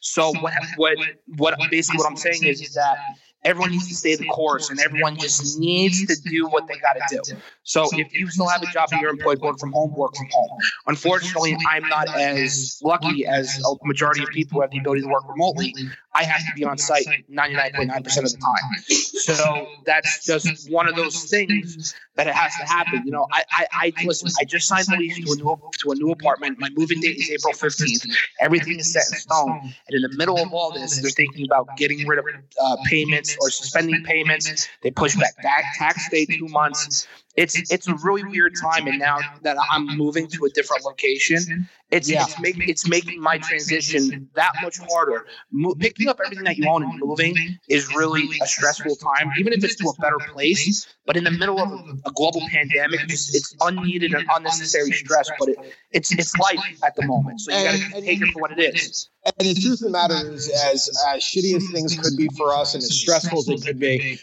So 0.00 0.32
what 0.40 0.52
what 0.76 0.96
what 1.36 1.58
basically 1.70 1.98
what 1.98 2.06
I'm 2.10 2.16
saying 2.16 2.44
is, 2.44 2.60
is 2.60 2.74
that 2.74 2.98
everyone 3.44 3.70
needs 3.70 3.88
to 3.88 3.94
stay 3.94 4.16
the 4.16 4.26
course, 4.26 4.70
and 4.70 4.80
everyone 4.80 5.16
just 5.16 5.58
needs 5.58 6.06
to 6.06 6.16
do 6.28 6.46
what 6.48 6.66
they 6.66 6.76
got 6.78 6.94
to 6.94 7.20
do. 7.24 7.36
So 7.62 7.88
if 7.92 8.12
you 8.12 8.28
still 8.30 8.48
have 8.48 8.62
a 8.62 8.66
job 8.66 8.88
and 8.92 9.00
you're 9.00 9.10
employed, 9.10 9.40
work 9.40 9.58
from 9.58 9.72
home, 9.72 9.94
work 9.94 10.16
from 10.16 10.28
home. 10.30 10.50
Unfortunately, 10.86 11.56
I'm 11.68 11.88
not 11.88 12.08
as 12.16 12.80
lucky 12.82 13.26
as 13.26 13.60
a 13.64 13.86
majority 13.86 14.22
of 14.22 14.30
people 14.30 14.56
who 14.56 14.60
have 14.62 14.70
the 14.70 14.78
ability 14.78 15.02
to 15.02 15.08
work 15.08 15.28
remotely. 15.28 15.74
I 16.14 16.24
have 16.24 16.40
to 16.40 16.52
be 16.56 16.64
on 16.64 16.78
site 16.78 17.06
99.9% 17.30 17.96
of 17.96 18.04
the 18.04 18.38
time. 18.38 18.82
So 18.88 19.68
that's 19.84 20.24
just 20.24 20.70
one 20.70 20.88
of 20.88 20.96
those 20.96 21.24
things 21.24 21.94
that 22.16 22.26
it 22.26 22.34
has 22.34 22.52
to 22.56 22.64
happen. 22.64 23.02
You 23.04 23.12
know, 23.12 23.26
I, 23.30 23.44
I, 23.50 23.66
I 23.72 24.04
listen. 24.04 24.30
I 24.40 24.44
just 24.44 24.66
signed 24.66 24.86
the 24.86 24.96
lease 24.96 25.16
to 25.24 25.32
a 25.32 25.36
new 25.36 25.60
to 25.78 25.90
a 25.92 25.94
new 25.94 26.10
apartment. 26.10 26.58
My 26.58 26.70
moving 26.70 27.00
date 27.00 27.18
is 27.18 27.30
April 27.30 27.52
15th. 27.52 28.08
Everything 28.40 28.80
is 28.80 28.92
set 28.92 29.04
in 29.12 29.18
stone. 29.18 29.60
And 29.88 29.94
in 29.94 30.02
the 30.02 30.16
middle 30.16 30.38
of 30.38 30.52
all 30.52 30.72
this, 30.72 31.00
they're 31.00 31.10
thinking 31.10 31.44
about 31.44 31.76
getting 31.76 32.06
rid 32.08 32.18
of 32.18 32.24
uh, 32.60 32.76
payments 32.86 33.27
or 33.40 33.50
suspending 33.50 34.02
payments. 34.04 34.68
They 34.82 34.90
push 34.90 35.16
back 35.16 35.36
back 35.42 35.64
tax 35.78 36.08
day 36.10 36.26
two 36.26 36.48
months. 36.48 37.06
It's 37.42 37.70
it's 37.70 37.86
a 37.86 37.94
really 38.02 38.24
weird 38.24 38.54
time, 38.60 38.88
and 38.88 38.98
now 38.98 39.18
that 39.42 39.56
I'm 39.70 39.86
moving 39.96 40.26
to 40.34 40.44
a 40.46 40.50
different 40.50 40.84
location, 40.84 41.68
it's 41.90 42.08
Yeah. 42.10 42.24
it's 42.24 42.38
making 42.40 42.68
it's 42.68 42.86
making 42.88 43.20
my 43.20 43.38
transition 43.38 44.28
that 44.34 44.52
much 44.62 44.76
harder. 44.90 45.24
Mo- 45.52 45.76
picking 45.78 46.08
up 46.08 46.18
everything 46.24 46.44
that 46.44 46.56
you 46.58 46.68
own 46.68 46.82
and 46.82 46.98
moving 46.98 47.36
is 47.68 47.82
really 47.94 48.28
a 48.42 48.46
stressful 48.46 48.96
time, 48.96 49.30
even 49.38 49.52
if 49.52 49.62
it's 49.62 49.76
to 49.76 49.88
a 49.88 50.00
better 50.00 50.18
place. 50.32 50.86
But 51.06 51.16
in 51.16 51.24
the 51.24 51.30
middle 51.30 51.58
of 51.60 51.70
a, 51.70 52.08
a 52.08 52.12
global 52.12 52.42
pandemic, 52.50 53.00
it's, 53.04 53.34
it's 53.34 53.54
unneeded 53.60 54.12
and 54.14 54.26
unnecessary 54.34 54.92
stress. 54.92 55.30
But 55.38 55.48
it, 55.50 55.58
it's 55.92 56.10
it's 56.12 56.36
life 56.38 56.58
at 56.84 56.96
the 56.96 57.06
moment, 57.06 57.40
so 57.40 57.56
you 57.56 57.64
got 57.64 57.94
to 57.94 58.00
take 58.02 58.20
it 58.20 58.30
for 58.32 58.40
what 58.42 58.52
it 58.58 58.74
is. 58.74 59.08
And 59.38 59.48
the 59.48 59.54
truth 59.54 59.80
of 59.82 59.86
the 59.88 59.90
matter 59.90 60.32
is, 60.32 60.48
as 60.72 60.90
as 61.08 61.22
shitty 61.22 61.54
as 61.56 61.64
things 61.70 61.96
could 61.96 62.16
be 62.16 62.28
for 62.36 62.52
us, 62.54 62.74
and 62.74 62.82
as 62.82 62.92
stressful 63.00 63.38
as 63.38 63.46
they 63.46 63.56
could 63.56 63.78
be, 63.78 64.18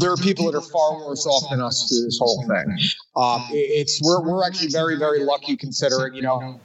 there 0.00 0.12
are 0.12 0.16
people 0.16 0.44
that 0.50 0.56
are 0.58 0.68
far 0.76 1.06
worse 1.06 1.26
off 1.26 1.48
than 1.50 1.60
us 1.60 1.88
through 1.88 2.04
this 2.04 2.18
whole 2.20 2.42
thing. 2.46 2.57
Um, 3.16 3.46
it's 3.50 4.00
we're 4.02 4.22
we're 4.22 4.46
actually 4.46 4.68
very 4.68 4.96
very 4.96 5.20
lucky 5.20 5.56
considering 5.56 6.14
you 6.14 6.22
know. 6.22 6.60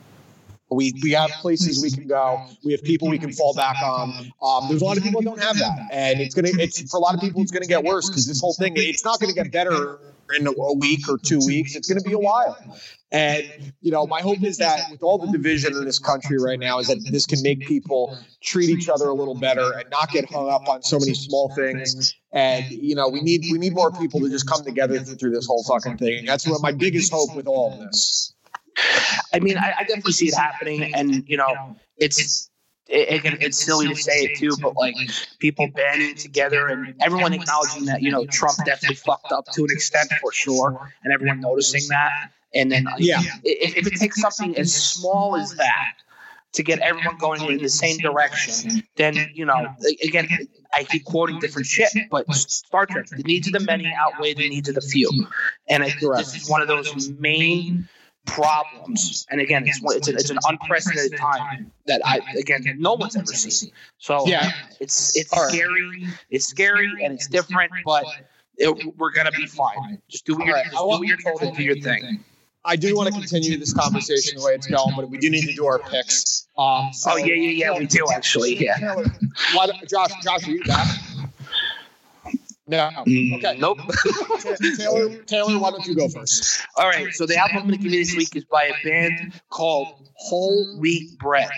We, 0.72 0.92
we 1.04 1.12
have 1.12 1.30
places 1.30 1.84
we 1.84 1.92
can 1.92 2.08
go. 2.08 2.48
We 2.64 2.72
have 2.72 2.82
people 2.82 3.08
we 3.08 3.20
can 3.20 3.32
fall 3.32 3.54
back 3.54 3.76
on. 3.84 4.32
Um, 4.42 4.70
there's 4.70 4.82
a 4.82 4.86
lot 4.86 4.98
of 4.98 5.04
people 5.04 5.22
that 5.22 5.26
don't 5.26 5.40
have 5.40 5.56
that, 5.60 5.90
and 5.92 6.20
it's 6.20 6.34
gonna. 6.34 6.50
It's 6.52 6.90
for 6.90 6.98
a 6.98 7.00
lot 7.00 7.14
of 7.14 7.22
people, 7.22 7.44
it's 7.44 7.52
gonna 7.52 7.68
get 7.68 7.84
worse 7.84 8.10
because 8.10 8.26
this 8.26 8.42
whole 8.42 8.56
thing. 8.56 8.74
It's 8.76 9.06
not 9.06 9.20
gonna 9.20 9.34
get 9.34 9.52
better 9.52 10.00
in 10.38 10.48
a 10.48 10.74
week 10.74 11.10
or 11.10 11.18
two 11.18 11.40
weeks. 11.46 11.76
It's 11.76 11.88
gonna 11.88 12.02
be 12.02 12.14
a 12.14 12.20
while. 12.20 12.58
And 13.12 13.74
you 13.82 13.92
know, 13.92 14.08
my 14.08 14.22
hope 14.22 14.44
is 14.44 14.58
that 14.58 14.90
with 14.90 15.04
all 15.04 15.20
the 15.20 15.32
division 15.32 15.74
in 15.74 15.86
this 15.86 16.00
country 16.00 16.40
right 16.40 16.60
now, 16.60 16.80
is 16.80 16.88
that 16.88 17.00
this 17.12 17.26
can 17.26 17.42
make 17.44 17.60
people 17.68 18.18
treat 18.42 18.70
each 18.70 18.90
other 18.90 19.06
a 19.06 19.14
little 19.14 19.36
better 19.36 19.72
and 19.72 19.90
not 19.92 20.10
get 20.12 20.32
hung 20.32 20.50
up 20.50 20.68
on 20.68 20.82
so 20.82 20.98
many 21.00 21.14
small 21.14 21.54
things. 21.56 22.16
And 22.32 22.66
you 22.72 22.96
know, 22.96 23.10
we 23.10 23.22
need 23.22 23.44
we 23.52 23.60
need 23.60 23.74
more 23.74 23.92
people 23.92 24.20
to 24.22 24.30
just 24.30 24.48
come 24.50 24.64
together 24.64 25.00
through 25.00 25.32
this 25.32 25.46
whole 25.46 25.64
fucking 25.64 25.98
thing. 25.98 26.26
That's 26.26 26.48
what 26.48 26.62
my 26.62 26.72
biggest 26.72 27.12
hope 27.14 27.36
with 27.36 27.48
all 27.48 27.74
of 27.74 27.80
this. 27.80 28.34
I 29.34 29.40
mean, 29.40 29.58
I, 29.58 29.74
I 29.80 29.84
definitely 29.84 30.14
see 30.14 30.28
it 30.30 30.36
happening, 30.36 30.96
and 30.96 31.24
you 31.28 31.38
know, 31.38 31.76
it's 31.98 32.50
it, 32.88 33.26
it, 33.26 33.42
it's 33.42 33.64
silly 33.64 33.88
to 33.88 33.96
say 33.96 34.26
it 34.26 34.38
too, 34.38 34.56
but 34.62 34.76
like 34.76 34.96
people 35.40 35.68
banding 35.68 36.16
together 36.16 36.68
and 36.68 36.96
everyone 37.02 37.34
acknowledging 37.34 37.86
that 37.86 38.02
you 38.02 38.12
know 38.12 38.26
Trump 38.26 38.58
definitely 38.66 38.96
fucked 38.96 39.32
up 39.32 39.46
to 39.54 39.64
an 39.64 39.72
extent 39.72 40.12
for 40.22 40.32
sure, 40.32 40.92
and 41.04 41.14
everyone 41.14 41.40
noticing 41.40 41.88
that, 41.90 42.32
and 42.54 42.72
then 42.72 42.84
like, 42.86 42.96
Yeah. 43.00 43.22
if, 43.44 43.78
if 43.78 43.88
it 43.88 43.96
takes 43.98 44.20
something 44.20 44.58
as 44.58 44.74
small 44.74 45.36
as 45.38 45.56
that 45.56 45.94
to 46.54 46.64
get 46.64 46.80
everyone 46.80 47.18
going 47.18 47.42
in 47.50 47.58
the 47.58 47.70
same 47.70 47.98
direction, 47.98 48.84
then 48.96 49.16
you 49.34 49.46
know, 49.46 49.68
again, 50.04 50.28
I 50.74 50.84
keep 50.84 51.06
quoting 51.06 51.40
different 51.40 51.68
shit, 51.68 51.90
but 52.12 52.32
Star 52.34 52.86
Trek, 52.86 53.08
the 53.08 53.24
needs 53.24 53.48
of 53.48 53.54
the 53.54 53.60
many 53.62 53.92
outweigh 53.98 54.34
the 54.34 54.50
needs 54.50 54.68
of 54.70 54.76
the 54.76 54.82
few, 54.82 55.10
and 55.70 55.84
I 55.84 55.90
think 55.90 56.16
this 56.18 56.36
is 56.36 56.50
one 56.50 56.62
of 56.62 56.68
those 56.68 57.10
main 57.12 57.88
problems. 58.26 59.26
And 59.30 59.42
again, 59.42 59.64
it's 59.68 59.80
it's, 59.84 60.08
a, 60.08 60.14
it's 60.14 60.30
an 60.30 60.40
unprecedented 60.48 61.18
time 61.20 61.72
that 61.88 62.02
I 62.06 62.20
again 62.38 62.64
no 62.80 62.94
one's 62.94 63.16
ever 63.16 63.26
seen. 63.26 63.72
So 63.98 64.28
Yeah. 64.28 64.52
it's 64.80 65.16
it's 65.18 65.32
right. 65.32 65.50
scary, 65.52 66.08
it's 66.30 66.48
scary, 66.48 66.92
and 67.04 67.14
it's 67.14 67.28
different, 67.28 67.72
but. 67.86 68.06
It, 68.56 68.96
we're 68.98 69.10
gonna 69.12 69.32
be 69.32 69.48
fine. 69.48 70.00
Just 70.08 70.28
do 70.28 70.36
what 70.36 70.46
you're, 70.46 70.54
right, 70.54 70.66
just 70.66 70.78
do 70.78 70.86
what 70.86 71.08
you're 71.08 71.18
told 71.18 71.42
and 71.42 71.58
do 71.58 71.64
your 71.64 71.76
thing. 71.76 72.24
I 72.64 72.76
do 72.76 72.96
want 72.96 73.12
to 73.12 73.20
continue 73.20 73.58
this 73.58 73.74
conversation 73.74 74.38
the 74.38 74.46
way 74.46 74.54
it's 74.54 74.68
going, 74.68 74.96
but 74.96 75.10
we 75.10 75.18
do 75.18 75.32
need 75.32 75.48
to 75.48 75.54
do 75.56 75.66
our 75.66 75.80
picks. 75.80 76.48
Um, 76.56 76.94
so- 76.94 77.14
Oh 77.14 77.18
yeah, 77.18 77.34
yeah, 77.34 77.72
yeah. 77.72 77.80
We 77.80 77.88
do 77.88 78.06
actually. 78.14 78.56
Yeah. 78.64 78.78
Josh, 79.90 80.12
Josh, 80.24 80.48
are 80.48 80.52
you 80.52 80.64
back? 80.66 80.88
No. 82.68 82.90
Okay. 82.98 83.58
Nope. 83.60 83.80
Taylor, 84.78 85.18
Taylor, 85.24 85.60
why 85.60 85.72
don't 85.72 85.86
you 85.86 85.96
go 85.96 86.08
first? 86.08 86.66
All 86.78 86.88
right. 86.88 87.14
So 87.14 87.26
the 87.26 87.36
album 87.38 87.58
I'm 87.58 87.64
going 87.68 87.78
to 87.78 87.84
give 87.84 87.92
you 87.92 88.04
this 88.06 88.16
week 88.16 88.36
is 88.36 88.46
by 88.46 88.64
a 88.66 88.74
band 88.88 89.34
called 89.50 90.10
Whole 90.16 90.78
Wheat 90.80 91.18
Bread. 91.20 91.50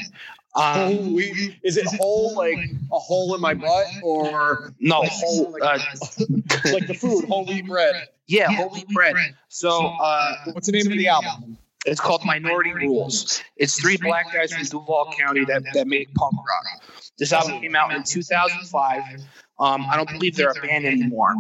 Whole 0.53 0.99
Um, 0.99 1.13
wheat. 1.13 1.57
Is 1.63 1.77
it 1.77 1.85
whole 1.85 2.33
like 2.35 2.57
a 2.91 2.97
hole 2.97 3.35
in 3.35 3.41
my 3.41 3.53
butt 3.53 3.85
or 4.03 4.73
no, 4.79 5.03
whole. 5.03 5.55
Uh, 5.61 5.77
like 6.71 6.87
the 6.87 6.97
food, 6.99 7.25
whole 7.25 7.45
wheat 7.45 7.67
bread? 7.67 8.07
yeah, 8.27 8.49
whole 8.51 8.69
wheat 8.69 8.87
bread. 8.87 9.15
So 9.49 9.69
uh, 9.85 10.35
What's 10.53 10.65
the 10.67 10.71
name 10.71 10.91
of 10.91 10.97
the 10.97 11.07
album? 11.07 11.57
it's 11.85 11.99
called 11.99 12.25
Minority 12.25 12.73
Rules. 12.73 13.43
It's 13.57 13.79
three 13.79 13.97
black 13.97 14.33
guys 14.33 14.51
from 14.53 14.63
Duval 14.63 15.13
County 15.19 15.45
that, 15.45 15.61
that 15.73 15.87
make 15.87 16.11
punk 16.15 16.33
rock. 16.35 16.83
This 17.19 17.31
album 17.31 17.61
came 17.61 17.75
out 17.75 17.93
in 17.93 18.03
2005. 18.03 19.03
Um, 19.59 19.85
I 19.89 19.95
don't 19.95 20.09
believe 20.09 20.35
they're 20.35 20.51
a 20.51 20.53
band 20.67 20.85
anymore. 20.85 21.33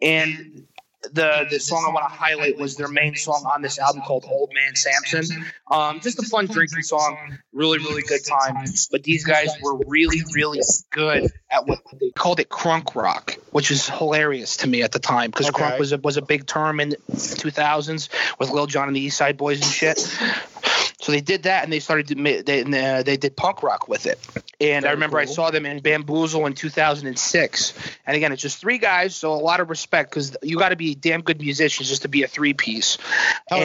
And 0.00 0.66
the 1.12 1.46
the 1.50 1.60
song 1.60 1.84
I 1.88 1.92
want 1.92 2.10
to 2.10 2.16
highlight 2.16 2.58
was 2.58 2.76
their 2.76 2.88
main 2.88 3.14
song 3.14 3.44
on 3.52 3.62
this 3.62 3.78
album 3.78 4.02
called 4.02 4.24
Old 4.28 4.50
Man 4.52 4.74
Samson. 4.74 5.44
Um, 5.70 6.00
just 6.00 6.18
a 6.18 6.22
fun 6.22 6.46
drinking 6.46 6.82
song, 6.82 7.38
really 7.52 7.78
really 7.78 8.02
good 8.02 8.24
time. 8.24 8.64
But 8.90 9.02
these 9.04 9.24
guys 9.24 9.50
were 9.60 9.76
really 9.86 10.22
really 10.34 10.60
good 10.90 11.30
at 11.50 11.66
what 11.66 11.80
they 12.00 12.10
called 12.10 12.40
it 12.40 12.48
crunk 12.48 12.94
rock, 12.94 13.36
which 13.52 13.70
is 13.70 13.88
hilarious 13.88 14.58
to 14.58 14.68
me 14.68 14.82
at 14.82 14.92
the 14.92 14.98
time 14.98 15.30
because 15.30 15.48
Okay. 15.48 15.62
crunk 15.62 15.78
was 15.78 15.92
a, 15.92 15.98
was 15.98 16.16
a 16.16 16.22
big 16.22 16.46
term 16.46 16.80
in 16.80 16.90
the 16.90 16.96
2000s 16.96 18.08
with 18.38 18.50
Lil 18.50 18.66
Jon 18.66 18.88
and 18.88 18.96
the 18.96 19.00
East 19.00 19.16
Side 19.16 19.36
Boys 19.36 19.60
and 19.62 19.70
shit. 19.70 19.98
So 21.00 21.12
they 21.12 21.20
did 21.20 21.44
that, 21.44 21.62
and 21.62 21.72
they 21.72 21.78
started 21.78 22.08
to 22.08 22.42
they 22.42 22.64
uh, 22.64 23.02
they 23.02 23.16
did 23.16 23.36
punk 23.36 23.62
rock 23.62 23.86
with 23.86 24.06
it. 24.06 24.18
And 24.60 24.86
I 24.86 24.92
remember 24.92 25.18
I 25.18 25.26
saw 25.26 25.50
them 25.50 25.66
in 25.66 25.80
Bamboozle 25.80 26.46
in 26.46 26.54
2006. 26.54 27.74
And 28.06 28.16
again, 28.16 28.32
it's 28.32 28.40
just 28.40 28.58
three 28.58 28.78
guys, 28.78 29.14
so 29.14 29.32
a 29.32 29.36
lot 29.36 29.60
of 29.60 29.68
respect 29.68 30.10
because 30.10 30.36
you 30.42 30.58
got 30.58 30.70
to 30.70 30.76
be 30.76 30.94
damn 30.94 31.20
good 31.20 31.40
musicians 31.40 31.88
just 31.88 32.02
to 32.02 32.08
be 32.08 32.22
a 32.22 32.26
three 32.26 32.54
piece. 32.54 32.96
Hell 33.48 33.58
yeah. 33.58 33.64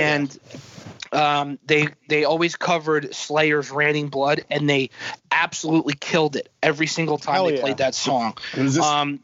And 1.11 1.21
um, 1.21 1.59
they 1.65 1.89
they 2.07 2.23
always 2.23 2.55
covered 2.55 3.13
Slayer's 3.13 3.71
"Raining 3.71 4.07
Blood," 4.07 4.45
and 4.49 4.69
they 4.69 4.89
absolutely 5.31 5.95
killed 5.99 6.35
it 6.35 6.49
every 6.63 6.87
single 6.87 7.17
time 7.17 7.35
Hell 7.35 7.45
they 7.47 7.55
yeah. 7.55 7.61
played 7.61 7.77
that 7.77 7.95
song. 7.95 8.37
What 8.53 8.65
is 8.65 8.75
this? 8.75 8.85
Um, 8.85 9.19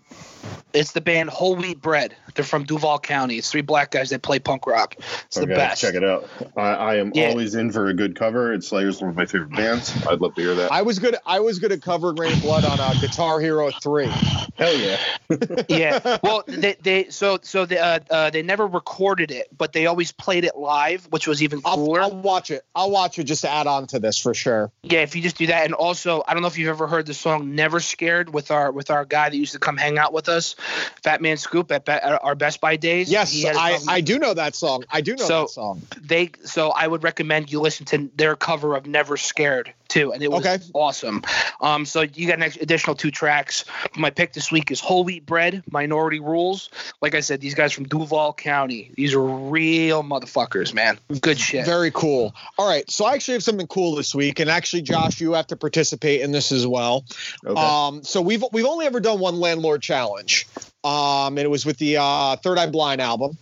it's 0.74 0.92
the 0.92 1.02
band 1.02 1.30
Whole 1.30 1.56
Wheat 1.56 1.82
Bread. 1.82 2.16
They're 2.36 2.46
from 2.46 2.64
Duval 2.66 3.00
County. 3.00 3.38
It's 3.38 3.50
three 3.52 3.62
black 3.62 3.92
guys 3.92 4.12
that 4.12 4.22
play 4.22 4.40
punk 4.40 4.68
rock. 4.68 4.96
It's 5.26 5.38
the 5.38 5.48
best. 5.48 5.82
check 5.82 5.96
it 5.96 6.04
out. 6.04 6.30
I, 6.56 6.62
I 6.62 6.96
am 6.98 7.12
Yeah. 7.16 7.30
always 7.30 7.56
in 7.56 7.72
for 7.72 7.88
a 7.88 7.94
good 7.94 8.16
cover. 8.16 8.54
It's 8.54 8.68
Slayer's 8.68 9.02
one 9.02 9.10
of 9.10 9.16
my 9.16 9.26
favorite 9.26 9.52
bands. 9.56 9.92
I'd 10.08 10.22
love 10.22 10.36
to 10.36 10.42
hear 10.42 10.54
that. 10.56 10.72
I 10.72 10.84
was 10.84 11.00
good. 11.00 11.16
I 11.26 11.40
was 11.40 11.58
good 11.60 11.72
at 11.72 11.82
covering 11.82 12.16
Rain 12.18 12.40
Blood 12.40 12.64
on 12.64 12.80
uh, 12.80 12.94
Guitar 13.02 13.40
Hero 13.40 13.72
Three. 13.72 14.08
Hell 14.56 14.76
yeah. 14.78 14.98
yeah. 15.68 16.18
Well, 16.22 16.44
they, 16.48 16.76
they 16.82 17.10
so 17.10 17.40
so 17.42 17.66
they 17.66 17.80
uh, 17.80 18.00
uh, 18.12 18.30
they 18.30 18.44
never 18.44 18.68
recorded 18.68 19.32
it, 19.32 19.48
but 19.58 19.74
they 19.74 19.88
always 19.88 20.12
played 20.12 20.44
it 20.46 20.56
live, 20.56 21.06
which 21.12 21.28
was 21.28 21.42
even 21.42 21.47
I'll. 21.66 21.94
I'll 21.96 22.16
watch 22.16 22.52
it. 22.52 22.64
I'll 22.76 22.92
watch 22.92 23.20
it 23.20 23.24
just 23.26 23.42
to 23.42 23.50
add 23.50 23.68
on 23.68 23.88
to 23.88 24.00
this 24.00 24.18
for 24.18 24.34
sure. 24.34 24.72
yeah, 24.84 25.00
if 25.02 25.16
you 25.16 25.22
just 25.22 25.38
do 25.38 25.48
that, 25.48 25.66
and 25.66 25.74
also 25.74 26.24
I 26.28 26.34
don't 26.34 26.42
know 26.42 26.48
if 26.48 26.58
you've 26.58 26.70
ever 26.70 26.88
heard 26.88 27.06
the 27.06 27.14
song 27.14 27.56
"Never 27.56 27.80
Scared" 27.80 28.34
with 28.34 28.52
our 28.52 28.72
with 28.72 28.90
our 28.90 29.06
guy 29.06 29.30
that 29.30 29.36
used 29.38 29.54
to 29.54 29.60
come 29.60 29.78
hang 29.78 29.98
out 29.98 30.14
with 30.14 30.30
us, 30.30 30.56
Fat 31.04 31.22
Man 31.22 31.38
Scoop 31.38 31.72
at, 31.72 31.88
at 31.90 32.24
our 32.24 32.36
Best 32.36 32.62
Buy 32.62 32.76
days. 32.76 33.12
Yes, 33.12 33.32
He 33.32 33.44
had 33.44 33.56
a 33.56 33.60
I, 33.60 33.80
I 33.88 34.02
do 34.02 34.20
know 34.20 34.34
that 34.34 34.56
song. 34.56 34.84
I 34.90 35.02
do 35.02 35.16
know 35.16 35.26
So- 35.26 35.42
that 35.44 35.50
song. 35.50 35.82
they 36.02 36.32
so 36.44 36.70
I 36.70 36.88
would 36.88 37.04
recommend 37.04 37.52
you 37.52 37.60
listen 37.62 37.86
to 37.88 38.10
their 38.16 38.36
cover 38.36 38.76
of 38.76 38.86
Never 38.86 39.18
Scared 39.18 39.74
too, 39.88 40.12
and 40.14 40.22
it 40.24 40.32
was 40.32 40.46
Okay. 40.46 40.64
awesome. 40.74 41.24
Um, 41.62 41.86
so 41.86 42.02
you 42.02 42.28
got 42.28 42.38
an 42.38 42.44
ex- 42.44 42.58
additional 42.58 42.96
two 42.96 43.12
tracks. 43.12 43.66
My 43.96 44.10
pick 44.10 44.34
this 44.34 44.52
week 44.52 44.72
is 44.72 44.80
Whole 44.80 45.04
Wheat 45.04 45.26
Bread, 45.26 45.64
Minority 45.72 46.20
Rules. 46.20 46.70
Like 47.02 47.16
I 47.16 47.20
said, 47.22 47.42
these 47.42 47.56
guys 47.56 47.74
from 47.74 47.86
Duval 47.86 48.34
County. 48.34 48.92
These 48.96 49.14
are 49.14 49.22
real 49.24 50.04
motherfuckers, 50.04 50.74
man. 50.74 51.00
Good 51.22 51.40
shit. 51.40 51.66
Very 51.66 51.92
cool. 51.92 52.36
All 52.58 52.68
right, 52.68 52.90
so 52.90 53.06
I 53.06 53.14
actually 53.14 53.36
have 53.36 53.44
something 53.44 53.68
cool 53.68 53.96
this 53.96 54.14
week, 54.14 54.40
and 54.40 54.50
actually, 54.50 54.82
Josh, 54.84 55.20
you 55.22 55.34
have 55.34 55.48
to 55.48 55.56
participate 55.56 56.22
in 56.22 56.32
this 56.32 56.52
as 56.52 56.66
well. 56.68 57.06
Okay. 57.46 57.60
Um, 57.60 58.04
so 58.04 58.22
we've 58.22 58.44
we've 58.52 58.66
only 58.66 58.86
ever 58.86 59.00
done 59.00 59.20
one 59.20 59.40
landlord 59.40 59.82
challenge, 59.82 60.48
um, 60.88 61.38
and 61.38 61.40
it 61.40 61.50
was 61.50 61.66
with 61.66 61.78
the 61.80 61.98
uh, 61.98 62.38
Third 62.38 62.58
Eye 62.58 62.68
Blind 62.68 63.02
album. 63.02 63.38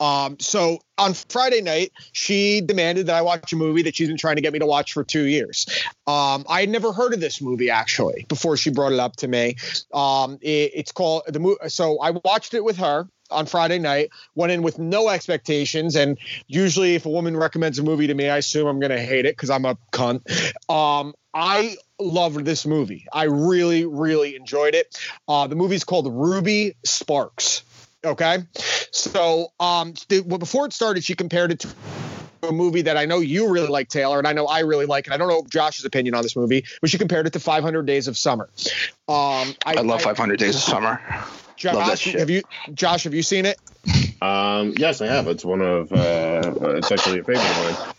Um, 0.00 0.38
so 0.38 0.80
on 0.98 1.14
Friday 1.14 1.62
night, 1.62 1.92
she 2.12 2.60
demanded 2.60 3.06
that 3.06 3.16
I 3.16 3.22
watch 3.22 3.54
a 3.54 3.56
movie 3.56 3.80
that 3.82 3.96
she's 3.96 4.08
been 4.08 4.18
trying 4.18 4.36
to 4.36 4.42
get 4.42 4.52
me 4.52 4.58
to 4.58 4.66
watch 4.66 4.92
for 4.92 5.02
two 5.02 5.24
years. 5.24 5.64
Um, 6.06 6.44
I 6.46 6.60
had 6.60 6.68
never 6.68 6.92
heard 6.92 7.14
of 7.14 7.20
this 7.20 7.40
movie 7.40 7.70
actually 7.70 8.26
before 8.28 8.58
she 8.58 8.68
brought 8.68 8.92
it 8.92 9.00
up 9.00 9.16
to 9.16 9.28
me. 9.28 9.56
Um, 9.94 10.38
it, 10.42 10.72
it's 10.74 10.92
called 10.92 11.22
the 11.26 11.40
movie. 11.40 11.56
So 11.68 11.98
I 12.00 12.10
watched 12.10 12.52
it 12.52 12.62
with 12.62 12.76
her 12.76 13.08
on 13.30 13.46
Friday 13.46 13.78
night. 13.78 14.10
Went 14.34 14.52
in 14.52 14.60
with 14.60 14.78
no 14.78 15.08
expectations, 15.08 15.96
and 15.96 16.18
usually 16.48 16.96
if 16.96 17.06
a 17.06 17.10
woman 17.10 17.34
recommends 17.34 17.78
a 17.78 17.82
movie 17.82 18.08
to 18.08 18.14
me, 18.14 18.28
I 18.28 18.36
assume 18.36 18.66
I'm 18.66 18.78
going 18.78 18.90
to 18.90 19.00
hate 19.00 19.24
it 19.24 19.36
because 19.36 19.48
I'm 19.48 19.64
a 19.64 19.78
cunt. 19.92 20.20
Um, 20.68 21.14
I 21.32 21.76
loved 22.00 22.44
this 22.44 22.66
movie. 22.66 23.06
I 23.12 23.24
really, 23.24 23.84
really 23.84 24.36
enjoyed 24.36 24.74
it. 24.74 24.98
Uh, 25.28 25.46
the 25.46 25.56
movie's 25.56 25.84
called 25.84 26.12
Ruby 26.12 26.76
Sparks. 26.84 27.62
Okay, 28.02 28.38
so 28.92 29.48
um, 29.60 29.92
the, 30.08 30.20
well, 30.20 30.38
before 30.38 30.64
it 30.64 30.72
started, 30.72 31.04
she 31.04 31.14
compared 31.14 31.52
it 31.52 31.60
to 31.60 31.68
a 32.42 32.52
movie 32.52 32.82
that 32.82 32.96
I 32.96 33.04
know 33.04 33.18
you 33.18 33.50
really 33.50 33.68
like, 33.68 33.88
Taylor, 33.88 34.16
and 34.16 34.26
I 34.26 34.32
know 34.32 34.46
I 34.46 34.60
really 34.60 34.86
like, 34.86 35.06
it. 35.06 35.12
I 35.12 35.18
don't 35.18 35.28
know 35.28 35.44
Josh's 35.50 35.84
opinion 35.84 36.14
on 36.14 36.22
this 36.22 36.34
movie, 36.34 36.64
but 36.80 36.88
she 36.88 36.96
compared 36.96 37.26
it 37.26 37.34
to 37.34 37.40
500 37.40 37.84
Days 37.84 38.08
of 38.08 38.16
Summer. 38.16 38.48
Um, 39.06 39.54
I, 39.66 39.74
I 39.76 39.80
love 39.82 40.00
500 40.00 40.38
Days 40.38 40.54
of 40.54 40.62
Summer. 40.62 40.98
Josh, 41.56 41.74
love 41.74 41.86
that 41.88 41.98
shit. 41.98 42.18
have 42.18 42.30
you, 42.30 42.42
Josh, 42.72 43.04
have 43.04 43.12
you 43.12 43.22
seen 43.22 43.44
it? 43.44 43.58
Um, 44.22 44.74
yes, 44.76 45.00
I 45.00 45.06
have. 45.06 45.28
It's 45.28 45.44
one 45.44 45.62
of 45.62 45.92
uh, 45.92 46.76
it's 46.76 46.90
actually 46.92 47.20
a 47.20 47.24
favorite 47.24 47.44
of 47.44 47.78
mine. 47.78 47.94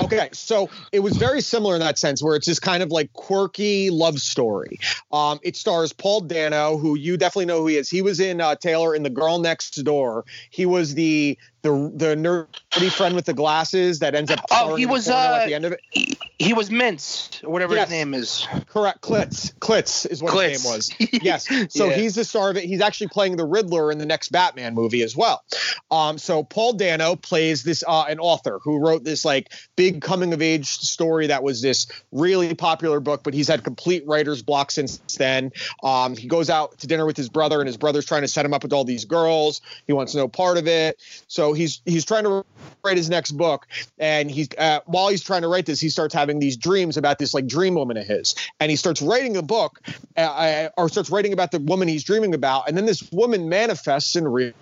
Okay, 0.00 0.30
so 0.32 0.70
it 0.92 1.00
was 1.00 1.16
very 1.16 1.40
similar 1.40 1.74
in 1.74 1.80
that 1.80 1.98
sense, 1.98 2.22
where 2.22 2.36
it's 2.36 2.46
this 2.46 2.58
kind 2.58 2.82
of 2.82 2.90
like 2.90 3.12
quirky 3.12 3.90
love 3.90 4.18
story. 4.18 4.78
Um, 5.12 5.38
it 5.42 5.56
stars 5.56 5.92
Paul 5.92 6.22
Dano, 6.22 6.78
who 6.78 6.96
you 6.96 7.16
definitely 7.16 7.46
know 7.46 7.60
who 7.60 7.66
he 7.66 7.76
is. 7.76 7.90
He 7.90 8.02
was 8.02 8.20
in 8.20 8.40
uh, 8.40 8.54
Taylor 8.54 8.94
in 8.94 9.02
The 9.02 9.10
Girl 9.10 9.38
Next 9.38 9.72
Door. 9.84 10.24
He 10.50 10.66
was 10.66 10.94
the 10.94 11.38
the 11.66 11.92
the 11.94 12.14
nerdy 12.16 12.90
friend 12.92 13.14
with 13.14 13.24
the 13.26 13.34
glasses 13.34 13.98
that 14.00 14.14
ends 14.14 14.30
up. 14.30 14.40
Oh, 14.50 14.76
he 14.76 14.86
was, 14.86 15.08
uh, 15.08 15.40
at 15.42 15.46
the 15.46 15.54
end 15.54 15.64
of 15.64 15.72
it. 15.72 15.80
He, 15.90 16.16
he 16.38 16.52
was 16.54 16.70
Mince, 16.70 17.40
or 17.44 17.50
whatever 17.52 17.74
Yes. 17.74 17.88
his 17.88 17.90
name 17.98 18.14
is. 18.14 18.46
Correct, 18.68 19.00
Klitz. 19.00 19.52
Klitz 19.58 20.06
is 20.06 20.22
what 20.22 20.32
Klitz. 20.32 20.50
his 20.50 20.64
name 20.64 20.72
was. 20.72 20.90
Yes. 21.22 21.48
So 21.74 21.88
Yeah. 21.88 21.96
he's 21.96 22.14
the 22.14 22.24
star 22.24 22.50
of 22.50 22.56
it. 22.56 22.64
He's 22.64 22.80
actually 22.80 23.08
playing 23.08 23.36
the 23.36 23.44
Riddler 23.44 23.90
in 23.90 23.98
the 23.98 24.06
next 24.06 24.30
Batman 24.30 24.74
movie 24.74 25.02
as 25.02 25.16
well. 25.16 25.42
Um, 25.90 26.18
so 26.18 26.42
Paul 26.42 26.74
Dano 26.74 27.16
plays 27.16 27.62
this 27.64 27.82
uh, 27.86 28.04
an 28.08 28.18
author 28.20 28.60
who 28.62 28.78
wrote 28.78 29.02
this 29.02 29.24
like 29.24 29.52
big 29.76 30.02
coming 30.02 30.32
of 30.32 30.42
age 30.42 30.66
story 30.68 31.28
that 31.28 31.42
was 31.42 31.62
this 31.62 31.86
really 32.12 32.54
popular 32.54 33.00
book, 33.00 33.22
but 33.22 33.34
he's 33.34 33.48
had 33.48 33.64
complete 33.64 34.06
writer's 34.06 34.42
block 34.42 34.70
since 34.70 34.98
then. 35.16 35.52
Um, 35.82 36.16
he 36.16 36.28
goes 36.28 36.50
out 36.50 36.78
to 36.78 36.86
dinner 36.86 37.06
with 37.06 37.16
his 37.16 37.28
brother, 37.28 37.60
and 37.60 37.66
his 37.66 37.76
brother's 37.76 38.04
trying 38.04 38.22
to 38.22 38.28
set 38.28 38.44
him 38.44 38.52
up 38.54 38.62
with 38.62 38.72
all 38.72 38.84
these 38.84 39.04
girls. 39.06 39.60
He 39.86 39.92
wants 39.92 40.14
no 40.14 40.28
part 40.28 40.58
of 40.58 40.66
it. 40.68 41.00
So 41.28 41.52
he's 41.56 41.80
he's 41.84 42.04
trying 42.04 42.24
to 42.24 42.44
write 42.84 42.96
his 42.96 43.10
next 43.10 43.32
book, 43.32 43.66
and 43.98 44.30
he's 44.30 44.48
uh, 44.56 44.80
while 44.86 45.08
he's 45.08 45.22
trying 45.22 45.42
to 45.42 45.48
write 45.48 45.66
this, 45.66 45.80
he 45.80 45.88
starts 45.88 46.14
having 46.14 46.38
these 46.38 46.56
dreams 46.56 46.96
about 46.96 47.18
this 47.18 47.34
like 47.34 47.46
dream 47.46 47.74
woman 47.74 47.96
of 47.96 48.06
his, 48.06 48.34
and 48.60 48.70
he 48.70 48.76
starts 48.76 49.02
writing 49.02 49.32
the 49.32 49.42
book, 49.42 49.80
uh, 50.16 50.20
uh, 50.20 50.68
or 50.76 50.88
starts 50.88 51.10
writing 51.10 51.32
about 51.32 51.50
the 51.50 51.58
woman 51.58 51.88
he's 51.88 52.04
dreaming 52.04 52.34
about, 52.34 52.68
and 52.68 52.76
then 52.76 52.86
this 52.86 53.10
woman 53.12 53.48
manifests 53.48 54.16
in 54.16 54.26
real 54.28 54.52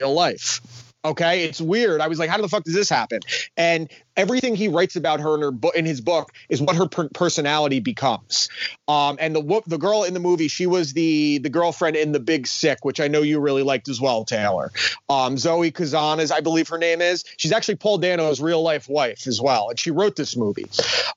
real 0.00 0.14
life. 0.14 0.91
Okay, 1.04 1.44
it's 1.44 1.60
weird. 1.60 2.00
I 2.00 2.06
was 2.08 2.18
like, 2.18 2.30
how 2.30 2.40
the 2.40 2.48
fuck 2.48 2.62
does 2.64 2.74
this 2.74 2.88
happen? 2.88 3.20
And 3.56 3.90
everything 4.16 4.54
he 4.54 4.68
writes 4.68 4.94
about 4.94 5.20
her 5.20 5.34
in 5.34 5.40
her 5.40 5.50
book 5.50 5.74
in 5.74 5.84
his 5.84 6.00
book 6.00 6.32
is 6.48 6.60
what 6.62 6.76
her 6.76 6.86
per- 6.86 7.08
personality 7.08 7.80
becomes. 7.80 8.48
Um, 8.86 9.16
and 9.20 9.34
the 9.34 9.62
the 9.66 9.78
girl 9.78 10.04
in 10.04 10.14
the 10.14 10.20
movie, 10.20 10.48
she 10.48 10.66
was 10.66 10.92
the 10.92 11.38
the 11.38 11.50
girlfriend 11.50 11.96
in 11.96 12.12
The 12.12 12.20
Big 12.20 12.46
Sick, 12.46 12.84
which 12.84 13.00
I 13.00 13.08
know 13.08 13.22
you 13.22 13.40
really 13.40 13.62
liked 13.62 13.88
as 13.88 14.00
well, 14.00 14.24
Taylor. 14.24 14.70
Um, 15.08 15.36
Zoe 15.36 15.70
Kazan 15.70 16.20
is, 16.20 16.30
I 16.30 16.40
believe 16.40 16.68
her 16.68 16.78
name 16.78 17.00
is. 17.00 17.24
She's 17.36 17.52
actually 17.52 17.76
Paul 17.76 17.98
Dano's 17.98 18.40
real 18.40 18.62
life 18.62 18.88
wife 18.88 19.26
as 19.26 19.40
well, 19.40 19.70
and 19.70 19.78
she 19.78 19.90
wrote 19.90 20.14
this 20.14 20.36
movie. 20.36 20.66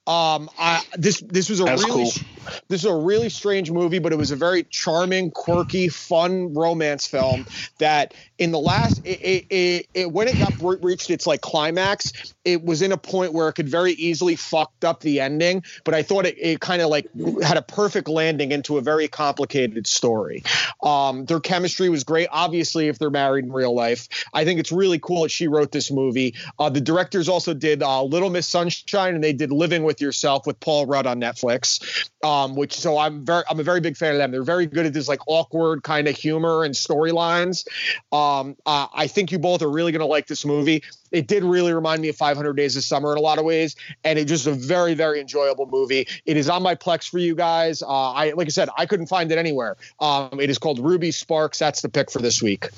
Um, 0.08 0.50
I, 0.58 0.82
this 0.98 1.22
this 1.22 1.50
was 1.50 1.60
a 1.60 1.66
That's 1.66 1.84
really 1.84 2.06
cool. 2.06 2.60
this 2.70 2.82
is 2.82 2.86
a 2.86 2.96
really 2.96 3.30
strange 3.30 3.72
movie, 3.72 4.00
but 4.00 4.14
it 4.14 4.18
was 4.18 4.32
a 4.32 4.36
very 4.36 4.64
charming, 4.64 5.32
quirky, 5.32 5.90
fun 5.90 6.54
romance 6.54 7.06
film 7.06 7.46
that 7.80 8.14
in 8.38 8.52
the 8.52 8.60
last 8.60 9.02
it, 9.06 9.22
it, 9.22 9.46
it, 9.50 9.88
it 9.94 10.12
when 10.12 10.28
it 10.28 10.38
got 10.38 10.54
re- 10.62 10.78
reached 10.82 11.10
its 11.10 11.26
like 11.26 11.42
climax, 11.42 12.12
it 12.44 12.64
was 12.64 12.82
in 12.82 12.92
a 12.92 12.98
point 12.98 13.34
where 13.34 13.48
it 13.48 13.54
could 13.54 13.70
very 13.70 13.94
easily 13.94 14.36
fucked 14.36 14.84
up 14.84 15.00
the 15.00 15.22
ending, 15.22 15.64
but 15.84 15.94
I 15.94 16.04
thought 16.04 16.26
it, 16.26 16.36
it 16.38 16.60
kind 16.60 16.82
of 16.82 16.90
like 16.90 17.08
had 17.42 17.58
a 17.58 17.62
perfect 17.62 18.10
landing 18.10 18.52
into 18.52 18.78
a 18.78 18.82
very 18.82 19.08
complicated 19.08 19.88
story. 19.88 20.44
Um, 20.84 21.26
their 21.26 21.40
chemistry 21.40 21.90
was 21.90 22.04
great. 22.04 22.28
Obviously, 22.32 22.88
if 22.88 23.00
they're 23.00 23.10
married 23.10 23.46
in 23.46 23.52
real 23.52 23.74
life, 23.74 24.08
I 24.34 24.44
think 24.44 24.60
it's 24.60 24.72
really 24.72 25.00
cool 25.00 25.24
that 25.24 25.32
she 25.32 25.48
wrote 25.48 25.72
this 25.72 25.90
movie. 25.90 26.36
Uh, 26.60 26.70
the 26.70 26.82
directors 26.82 27.30
also 27.30 27.54
did 27.54 27.82
uh, 27.82 28.04
Little 28.04 28.30
Miss 28.30 28.48
Sunshine, 28.48 29.16
and 29.16 29.24
they 29.24 29.34
did 29.34 29.52
Living 29.52 29.84
with 29.84 30.02
Yourself 30.02 30.46
with 30.46 30.60
Paul 30.60 30.86
Rudd 30.86 31.08
on 31.08 31.22
Netflix. 31.22 32.10
Um, 32.24 32.56
which 32.56 32.74
so 32.74 32.98
I'm 32.98 33.24
very 33.24 33.44
I'm 33.50 33.60
a 33.60 33.64
very 33.64 33.82
big 33.82 33.96
fan 33.96 34.14
of 34.14 34.18
them. 34.18 34.32
They're 34.32 34.44
very 34.44 34.66
good 34.66 34.88
at 34.88 34.94
this 34.94 35.08
like 35.08 35.20
awkward 35.28 35.84
kind 35.84 36.08
of 36.08 36.16
humor 36.16 36.64
and 36.64 36.74
storylines. 36.74 37.68
Um, 38.12 38.25
uh, 38.66 38.88
I 38.94 39.08
think 39.08 39.32
you 39.32 39.40
both 39.40 39.62
are 39.62 39.70
really 39.70 39.92
gonna 39.92 40.06
like 40.06 40.28
this 40.28 40.46
movie. 40.46 40.84
It 41.12 41.28
did 41.28 41.44
really 41.44 41.74
remind 41.74 42.02
me 42.02 42.10
of 42.10 42.16
500 42.16 42.54
Days 42.54 42.76
of 42.76 42.84
Summer 42.84 43.12
in 43.12 43.18
a 43.18 43.22
lot 43.22 43.38
of 43.40 43.46
ways, 43.46 43.76
and 44.04 44.18
it 44.20 44.26
just 44.26 44.48
a 44.48 44.52
very 44.54 44.94
very 44.94 45.20
enjoyable 45.22 45.68
movie. 45.68 46.08
It 46.26 46.38
is 46.38 46.50
on 46.50 46.64
my 46.64 46.76
Plex 46.76 47.10
for 47.10 47.20
you 47.20 47.36
guys. 47.36 47.82
Uh, 47.84 47.88
I 48.12 48.32
like 48.32 48.48
I 48.48 48.50
said 48.50 48.70
I 48.78 48.86
couldn't 48.86 49.08
find 49.08 49.32
it 49.32 49.38
anywhere. 49.38 49.78
Um, 50.00 50.40
it 50.40 50.50
is 50.50 50.58
called 50.58 50.80
Ruby 50.80 51.12
Sparks. 51.12 51.60
That's 51.60 51.82
the 51.82 51.90
pick 51.90 52.12
for 52.12 52.20
this 52.20 52.42
week. 52.42 52.70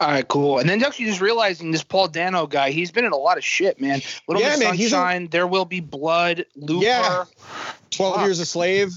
All 0.00 0.08
right, 0.08 0.26
cool. 0.26 0.58
And 0.58 0.68
then 0.68 0.82
actually 0.82 1.04
just 1.06 1.20
realizing 1.20 1.70
this 1.72 1.84
Paul 1.84 2.08
Dano 2.08 2.46
guy, 2.46 2.70
he's 2.70 2.90
been 2.90 3.04
in 3.04 3.12
a 3.12 3.16
lot 3.16 3.36
of 3.36 3.44
shit, 3.44 3.80
man. 3.80 4.00
Little 4.26 4.42
Yeah, 4.42 4.50
Miss 4.50 4.60
man, 4.60 4.74
he's 4.74 4.86
a- 4.88 4.90
Sunshine, 4.90 5.28
There 5.28 5.46
Will 5.46 5.66
Be 5.66 5.80
Blood, 5.80 6.46
Looper. 6.56 6.84
Yeah. 6.84 7.24
12 7.90 8.14
Fuck. 8.14 8.24
Years 8.24 8.38
a 8.38 8.46
Slave. 8.46 8.92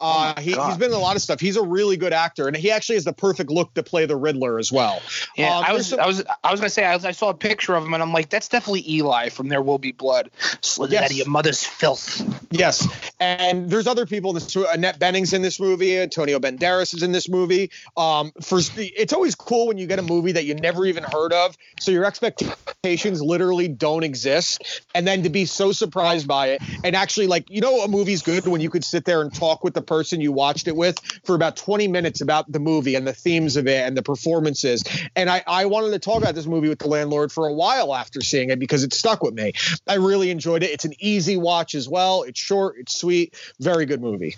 Uh, 0.00 0.32
my 0.36 0.40
he, 0.42 0.52
he's 0.52 0.76
been 0.76 0.90
in 0.90 0.96
a 0.96 1.00
lot 1.00 1.16
of 1.16 1.22
stuff. 1.22 1.40
He's 1.40 1.56
a 1.56 1.62
really 1.64 1.96
good 1.96 2.12
actor, 2.12 2.46
and 2.46 2.56
he 2.56 2.70
actually 2.70 2.94
has 2.94 3.04
the 3.04 3.12
perfect 3.12 3.50
look 3.50 3.74
to 3.74 3.82
play 3.82 4.06
the 4.06 4.14
Riddler 4.16 4.58
as 4.58 4.70
well. 4.70 5.02
Yeah, 5.36 5.58
Um, 5.58 5.64
I 5.66 5.72
was, 5.72 5.88
some- 5.88 6.00
I 6.00 6.06
was, 6.06 6.22
I 6.44 6.52
was 6.52 6.60
gonna 6.60 6.70
say, 6.70 6.84
I, 6.84 6.94
was, 6.94 7.04
I 7.04 7.10
saw 7.10 7.30
a 7.30 7.34
picture 7.34 7.65
of 7.74 7.84
him, 7.84 7.94
and 7.94 8.02
I'm 8.02 8.12
like, 8.12 8.28
that's 8.28 8.48
definitely 8.48 8.84
Eli 8.88 9.30
from 9.30 9.48
There 9.48 9.62
Will 9.62 9.78
Be 9.78 9.92
Blood. 9.92 10.30
Slithered 10.60 10.92
Yes. 10.92 11.04
out 11.04 11.10
of 11.10 11.16
your 11.16 11.28
mother's 11.28 11.64
filth. 11.64 12.22
Yes, 12.50 12.86
and 13.18 13.68
there's 13.68 13.86
other 13.86 14.06
people 14.06 14.30
in 14.30 14.34
this 14.34 14.46
too. 14.46 14.66
Annette 14.70 14.98
Bening's 14.98 15.32
in 15.32 15.42
this 15.42 15.58
movie. 15.58 15.98
Antonio 15.98 16.38
Banderas 16.38 16.94
is 16.94 17.02
in 17.02 17.12
this 17.12 17.28
movie. 17.28 17.70
Um, 17.96 18.32
for 18.42 18.60
it's 18.76 19.12
always 19.12 19.34
cool 19.34 19.66
when 19.66 19.78
you 19.78 19.86
get 19.86 19.98
a 19.98 20.02
movie 20.02 20.32
that 20.32 20.44
you 20.44 20.54
never 20.54 20.86
even 20.86 21.02
heard 21.02 21.32
of, 21.32 21.56
so 21.80 21.90
your 21.90 22.04
expectations 22.04 23.22
literally 23.22 23.68
don't 23.68 24.04
exist, 24.04 24.82
and 24.94 25.06
then 25.06 25.22
to 25.24 25.30
be 25.30 25.44
so 25.44 25.72
surprised 25.72 26.26
by 26.28 26.48
it, 26.48 26.62
and 26.84 26.94
actually 26.94 27.26
like 27.26 27.50
you 27.50 27.60
know 27.60 27.80
a 27.82 27.88
movie's 27.88 28.22
good 28.22 28.46
when 28.46 28.60
you 28.60 28.70
could 28.70 28.84
sit 28.84 29.04
there 29.04 29.22
and 29.22 29.34
talk 29.34 29.64
with 29.64 29.74
the 29.74 29.82
person 29.82 30.20
you 30.20 30.32
watched 30.32 30.68
it 30.68 30.76
with 30.76 30.98
for 31.24 31.34
about 31.34 31.56
20 31.56 31.88
minutes 31.88 32.20
about 32.20 32.50
the 32.50 32.58
movie 32.60 32.94
and 32.94 33.06
the 33.06 33.12
themes 33.12 33.56
of 33.56 33.66
it 33.66 33.86
and 33.86 33.96
the 33.96 34.02
performances. 34.02 34.84
And 35.14 35.28
I 35.30 35.42
I 35.46 35.66
wanted 35.66 35.90
to 35.90 35.98
talk 35.98 36.22
about 36.22 36.34
this 36.34 36.46
movie 36.46 36.68
with 36.68 36.78
the 36.78 36.88
landlord 36.88 37.32
for 37.32 37.46
a 37.46 37.52
while 37.56 37.94
after 37.94 38.20
seeing 38.20 38.50
it 38.50 38.58
because 38.58 38.84
it 38.84 38.92
stuck 38.92 39.22
with 39.22 39.34
me. 39.34 39.52
I 39.86 39.94
really 39.94 40.30
enjoyed 40.30 40.62
it. 40.62 40.70
It's 40.70 40.84
an 40.84 40.94
easy 40.98 41.36
watch 41.36 41.74
as 41.74 41.88
well. 41.88 42.22
It's 42.22 42.38
short, 42.38 42.76
it's 42.78 42.96
sweet, 42.96 43.34
very 43.58 43.86
good 43.86 44.00
movie. 44.00 44.36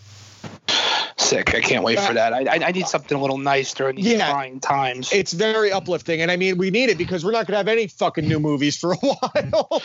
Sick. 1.18 1.54
I 1.54 1.60
can't 1.60 1.82
wait 1.84 1.98
for 1.98 2.14
that. 2.14 2.32
I, 2.32 2.44
I, 2.44 2.68
I 2.68 2.70
need 2.72 2.86
something 2.86 3.16
a 3.16 3.20
little 3.20 3.38
nice 3.38 3.74
during 3.74 3.96
these 3.96 4.06
Yeah. 4.06 4.30
trying 4.30 4.60
times. 4.60 5.12
It's 5.12 5.32
very 5.32 5.72
uplifting, 5.72 6.20
and 6.22 6.30
I 6.30 6.36
mean 6.36 6.56
we 6.58 6.70
need 6.70 6.90
it 6.90 6.96
because 6.98 7.24
we're 7.24 7.32
not 7.32 7.46
gonna 7.46 7.56
have 7.58 7.68
any 7.68 7.88
fucking 7.88 8.26
new 8.26 8.38
movies 8.38 8.76
for 8.78 8.92
a 8.92 8.96
while. 8.96 9.82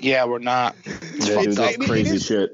yeah, 0.00 0.24
we're 0.24 0.38
not. 0.38 0.76
Yeah, 0.86 1.42
dude, 1.42 1.58
I 1.58 1.66
mean, 1.72 1.82
it 1.82 1.86
crazy 1.88 2.16
is- 2.16 2.26
shit. 2.26 2.50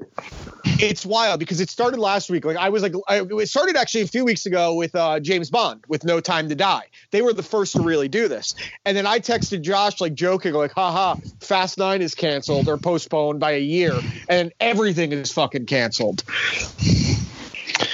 it's 0.79 1.05
wild 1.05 1.39
because 1.39 1.61
it 1.61 1.69
started 1.69 1.99
last 1.99 2.29
week. 2.31 2.43
Like 2.43 2.57
I 2.57 2.69
was 2.69 2.81
like, 2.81 2.93
I, 3.07 3.21
it 3.21 3.49
started 3.49 3.75
actually 3.75 4.01
a 4.01 4.07
few 4.07 4.25
weeks 4.25 4.45
ago 4.47 4.73
with 4.73 4.95
uh, 4.95 5.19
James 5.19 5.49
Bond 5.51 5.83
with 5.87 6.03
No 6.03 6.19
Time 6.19 6.49
to 6.49 6.55
Die. 6.55 6.83
They 7.11 7.21
were 7.21 7.33
the 7.33 7.43
first 7.43 7.73
to 7.73 7.81
really 7.83 8.07
do 8.07 8.27
this, 8.27 8.55
and 8.83 8.97
then 8.97 9.05
I 9.05 9.19
texted 9.19 9.61
Josh 9.61 10.01
like 10.01 10.15
joking, 10.15 10.53
like, 10.53 10.71
haha, 10.71 11.15
Fast 11.39 11.77
Nine 11.77 12.01
is 12.01 12.15
canceled 12.15 12.67
or 12.67 12.77
postponed 12.77 13.39
by 13.39 13.51
a 13.51 13.59
year, 13.61 13.93
and 14.27 14.51
everything 14.59 15.11
is 15.11 15.31
fucking 15.31 15.67
canceled. 15.67 16.23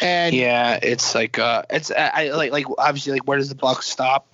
And 0.01 0.35
Yeah, 0.35 0.79
it's 0.81 1.15
like 1.15 1.39
uh, 1.39 1.63
it's 1.69 1.91
I, 1.91 2.29
like 2.29 2.51
like 2.51 2.65
obviously 2.77 3.13
like 3.13 3.27
where 3.27 3.37
does 3.37 3.49
the 3.49 3.55
buck 3.55 3.83
stop? 3.83 4.27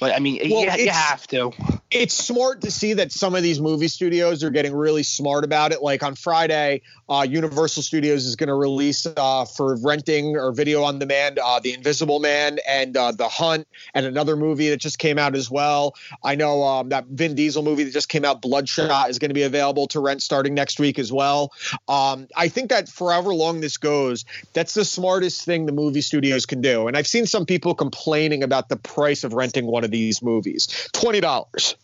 But 0.00 0.14
I 0.14 0.18
mean, 0.18 0.40
Well, 0.50 0.76
you, 0.76 0.84
you 0.84 0.90
have 0.90 1.26
to. 1.28 1.52
it's 1.90 2.14
smart 2.14 2.62
to 2.62 2.70
see 2.70 2.94
that 2.94 3.12
some 3.12 3.34
of 3.34 3.42
these 3.42 3.60
movie 3.60 3.88
studios 3.88 4.42
are 4.42 4.50
getting 4.50 4.74
really 4.74 5.02
smart 5.02 5.44
about 5.44 5.72
it. 5.72 5.82
Like 5.82 6.02
on 6.02 6.14
Friday, 6.14 6.82
uh, 7.08 7.26
Universal 7.28 7.82
Studios 7.82 8.24
is 8.24 8.36
going 8.36 8.48
to 8.48 8.54
release 8.54 9.06
uh, 9.06 9.44
for 9.44 9.76
renting 9.76 10.36
or 10.36 10.50
video 10.52 10.82
on 10.82 10.98
demand 10.98 11.38
uh, 11.38 11.60
The 11.60 11.74
Invisible 11.74 12.20
Man 12.20 12.58
and 12.66 12.96
uh, 12.96 13.12
The 13.12 13.28
Hunt 13.28 13.68
and 13.94 14.06
another 14.06 14.34
movie 14.34 14.70
that 14.70 14.78
just 14.78 14.98
came 14.98 15.18
out 15.18 15.36
as 15.36 15.50
well. 15.50 15.94
I 16.24 16.34
know 16.34 16.62
um, 16.62 16.88
that 16.88 17.06
Vin 17.06 17.34
Diesel 17.34 17.62
movie 17.62 17.84
that 17.84 17.92
just 17.92 18.08
came 18.08 18.24
out, 18.24 18.40
Bloodshot, 18.40 19.10
is 19.10 19.18
going 19.18 19.30
to 19.30 19.34
be 19.34 19.42
available 19.42 19.86
to 19.88 20.00
rent 20.00 20.22
starting 20.22 20.54
next 20.54 20.80
week 20.80 20.98
as 20.98 21.12
well. 21.12 21.52
Um, 21.88 22.28
I 22.34 22.48
think 22.48 22.70
that 22.70 22.88
forever 22.88 23.34
long 23.34 23.60
this 23.60 23.76
goes, 23.76 24.24
that's 24.52 24.74
the 24.74 24.84
smartest 24.84 25.44
thing 25.44 25.66
the 25.66 25.72
movie 25.72 26.00
studios 26.00 26.46
can 26.46 26.60
do. 26.60 26.88
And 26.88 26.96
I've 26.96 27.06
seen 27.06 27.26
some 27.26 27.46
people 27.46 27.74
complaining 27.74 28.42
about 28.42 28.68
the 28.68 28.76
price 28.76 29.22
of 29.22 29.32
renting 29.32 29.66
one 29.66 29.81
of 29.84 29.90
these 29.90 30.22
movies 30.22 30.88
twenty 30.92 31.20
dollars. 31.20 31.76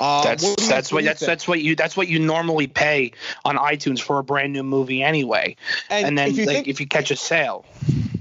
Uh, 0.00 0.22
That's 0.24 0.42
what 0.42 0.60
you- 0.60 0.68
that's 0.68 0.92
what 0.92 0.96
what 0.96 1.00
do 1.00 1.04
you 1.04 1.08
that's 1.10 1.20
that's 1.20 1.48
what 1.48 1.60
you 1.60 1.76
that's 1.76 1.96
what 1.96 2.08
you 2.08 2.18
normally 2.18 2.66
pay 2.66 3.12
on 3.44 3.56
iTunes 3.56 4.00
for 4.00 4.18
a 4.18 4.24
brand 4.24 4.52
new 4.52 4.62
movie 4.62 5.02
anyway. 5.02 5.56
And 5.90 6.06
And, 6.08 6.18
then 6.18 6.28
if 6.30 6.36
you 6.38 6.46
like 6.46 6.56
think- 6.56 6.68
if 6.68 6.80
you 6.80 6.86
catch 6.86 7.10
a 7.10 7.16
sale, 7.16 7.64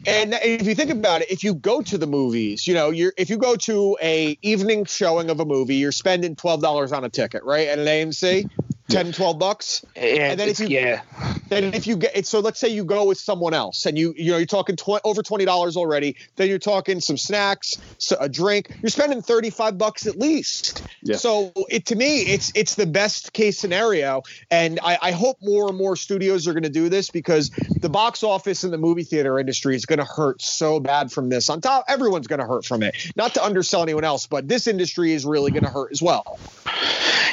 And 0.07 0.35
if 0.43 0.67
you 0.67 0.75
think 0.75 0.91
about 0.91 1.21
it, 1.23 1.31
if 1.31 1.43
you 1.43 1.55
go 1.55 1.81
to 1.81 1.97
the 1.97 2.05
movies, 2.05 2.67
you 2.67 2.73
know, 2.75 2.91
you're 2.91 3.13
if 3.17 3.29
you 3.29 3.37
go 3.37 3.55
to 3.55 3.97
a 4.01 4.37
evening 4.41 4.85
showing 4.85 5.29
of 5.31 5.39
a 5.39 5.45
movie, 5.45 5.75
you're 5.75 5.91
spending 5.91 6.35
twelve 6.35 6.61
dollars 6.61 6.91
on 6.91 7.03
a 7.03 7.09
ticket, 7.09 7.43
right? 7.43 7.67
At 7.67 7.79
an 7.79 7.87
AMC, 7.87 8.47
10, 8.89 9.13
12 9.13 9.39
bucks. 9.39 9.83
and 9.95 10.39
then 10.39 10.47
if 10.49 10.59
you- 10.59 10.67
yeah, 10.67 11.01
then 11.49 11.73
if 11.73 11.87
you 11.87 11.97
get 11.97 12.15
it, 12.15 12.27
so 12.27 12.39
let's 12.39 12.59
say 12.59 12.67
you 12.69 12.83
go 12.85 13.05
with 13.05 13.17
someone 13.19 13.53
else 13.53 13.85
and 13.85 13.97
you 13.97 14.13
you 14.15 14.31
know 14.31 14.37
you're 14.37 14.45
talking 14.45 14.75
tw- 14.75 15.01
over 15.03 15.23
twenty 15.23 15.45
dollars 15.45 15.75
already. 15.75 16.15
Then 16.35 16.49
you're 16.49 16.59
talking 16.59 16.99
some 16.99 17.17
snacks, 17.17 17.77
so 17.97 18.15
a 18.19 18.29
drink. 18.29 18.71
You're 18.81 18.89
spending 18.89 19.21
thirty 19.21 19.49
five 19.49 19.77
bucks 19.77 20.05
at 20.05 20.17
least. 20.19 20.83
Yeah. 21.01 21.15
So 21.17 21.51
it 21.69 21.87
to 21.87 21.95
me, 21.95 22.21
it's 22.21 22.51
it's 22.55 22.75
the 22.75 22.85
best 22.85 23.33
case 23.33 23.57
scenario, 23.57 24.21
and 24.51 24.79
I, 24.83 24.97
I 25.01 25.11
hope 25.11 25.37
more 25.41 25.67
and 25.69 25.77
more 25.77 25.95
studios 25.95 26.47
are 26.47 26.53
going 26.53 26.63
to 26.63 26.69
do 26.69 26.89
this 26.89 27.09
because 27.09 27.49
the 27.81 27.89
box 27.89 28.23
office 28.23 28.63
and 28.63 28.71
the 28.71 28.77
movie 28.77 29.03
theater 29.03 29.39
industry 29.39 29.75
is 29.75 29.85
going 29.85 29.99
to 29.99 30.05
hurt 30.05 30.41
so 30.41 30.79
bad 30.79 31.11
from 31.11 31.29
this. 31.29 31.49
On 31.49 31.59
top, 31.61 31.85
everyone's 31.87 32.27
going 32.27 32.39
to 32.39 32.45
hurt 32.47 32.65
from 32.65 32.83
it. 32.83 32.95
Not 33.15 33.33
to 33.35 33.43
undersell 33.43 33.81
anyone 33.83 34.03
else, 34.03 34.27
but 34.27 34.47
this 34.47 34.67
industry 34.67 35.11
is 35.13 35.25
really 35.25 35.51
going 35.51 35.63
to 35.63 35.69
hurt 35.71 35.91
as 35.91 36.01
well. 36.01 36.37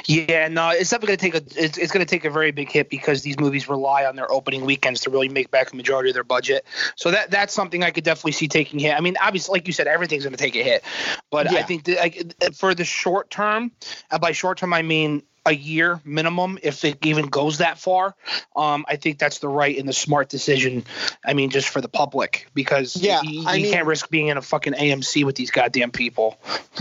Yeah, 0.07 0.49
no, 0.49 0.71
it's 0.71 0.91
definitely 0.91 1.17
going 1.17 1.19
to 1.19 1.25
take 1.31 1.35
a 1.35 1.42
it's, 1.57 1.79
it's 1.79 1.93
going 1.93 2.05
to 2.05 2.11
take 2.11 2.25
a 2.25 2.31
very 2.31 2.51
big 2.51 2.71
hit 2.71 2.89
because 2.89 3.23
these 3.23 3.39
movies 3.39 3.69
rely 3.69 4.05
on 4.05 4.17
their 4.17 4.31
opening 4.31 4.65
weekends 4.65 5.01
to 5.03 5.11
really 5.11 5.29
make 5.29 5.51
back 5.51 5.73
a 5.73 5.77
majority 5.77 6.11
of 6.11 6.15
their 6.15 6.25
budget. 6.25 6.65
So 6.97 7.11
that 7.11 7.31
that's 7.31 7.55
something 7.55 7.83
I 7.83 7.91
could 7.91 8.05
definitely 8.05 8.33
see 8.33 8.49
taking 8.49 8.79
hit. 8.79 8.95
I 8.95 9.01
mean, 9.01 9.17
obviously, 9.21 9.53
like 9.53 9.67
you 9.67 9.73
said, 9.73 9.87
everything's 9.87 10.25
going 10.25 10.35
to 10.35 10.43
take 10.43 10.57
a 10.57 10.63
hit, 10.63 10.85
but 11.31 11.53
I 11.53 11.63
think 11.63 11.85
that, 11.85 11.99
like, 11.99 12.55
for 12.55 12.75
the 12.75 12.85
short 12.85 13.31
term, 13.31 13.73
and 14.11 14.21
by 14.21 14.33
short 14.33 14.59
term 14.59 14.73
I 14.73 14.83
mean 14.83 15.23
a 15.45 15.53
year 15.55 16.01
minimum, 16.05 16.59
if 16.63 16.85
it 16.85 17.05
even 17.05 17.27
goes 17.27 17.59
that 17.59 17.79
far. 17.79 18.15
Um, 18.55 18.85
I 18.89 18.97
think 18.97 19.19
that's 19.19 19.39
the 19.39 19.49
right 19.49 19.77
and 19.77 19.89
the 19.89 19.93
smart 19.93 20.29
decision. 20.29 20.85
I 21.25 21.35
mean, 21.35 21.51
just 21.51 21.69
for 21.69 21.81
the 21.81 21.89
public 21.89 22.49
because 22.55 22.95
Yeah, 22.97 23.21
you, 23.23 23.41
you 23.41 23.49
I 23.49 23.57
mean- 23.57 23.73
can't 23.73 23.87
risk 23.87 24.09
being 24.09 24.29
in 24.29 24.37
a 24.37 24.43
fucking 24.43 24.75
AMC 24.75 25.25
with 25.25 25.35
these 25.35 25.51
goddamn 25.51 25.91
people. 25.91 26.39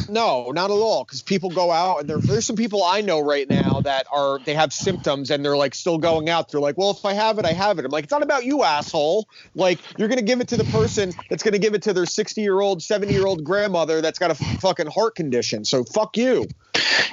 No, 0.09 0.51
not 0.51 0.69
at 0.69 0.75
all. 0.75 1.03
Because 1.03 1.21
people 1.21 1.49
go 1.49 1.71
out 1.71 2.01
and 2.01 2.09
there, 2.09 2.17
there's 2.19 2.45
some 2.45 2.55
people 2.55 2.83
I 2.83 3.01
know 3.01 3.19
right 3.19 3.49
now 3.49 3.81
that 3.81 4.05
are 4.11 4.39
they 4.39 4.53
have 4.53 4.71
symptoms 4.73 5.31
and 5.31 5.43
they're 5.43 5.57
like 5.57 5.73
still 5.75 5.97
going 5.97 6.29
out. 6.29 6.49
They're 6.51 6.61
like, 6.61 6.77
well, 6.77 6.91
if 6.91 7.03
I 7.03 7.13
have 7.13 7.39
it, 7.39 7.45
I 7.45 7.53
have 7.53 7.79
it. 7.79 7.85
I'm 7.85 7.91
like, 7.91 8.03
it's 8.05 8.11
not 8.11 8.21
about 8.23 8.45
you, 8.45 8.63
asshole. 8.63 9.27
Like 9.55 9.79
you're 9.97 10.07
gonna 10.07 10.21
give 10.21 10.39
it 10.39 10.49
to 10.49 10.57
the 10.57 10.63
person 10.65 11.13
that's 11.29 11.43
gonna 11.43 11.59
give 11.59 11.73
it 11.73 11.83
to 11.83 11.93
their 11.93 12.05
60 12.05 12.41
year 12.41 12.59
old, 12.59 12.83
70 12.83 13.11
year 13.13 13.25
old 13.25 13.43
grandmother 13.43 14.01
that's 14.01 14.19
got 14.19 14.31
a 14.31 14.35
fucking 14.35 14.87
heart 14.87 15.15
condition. 15.15 15.65
So 15.65 15.83
fuck 15.83 16.15
you. 16.15 16.47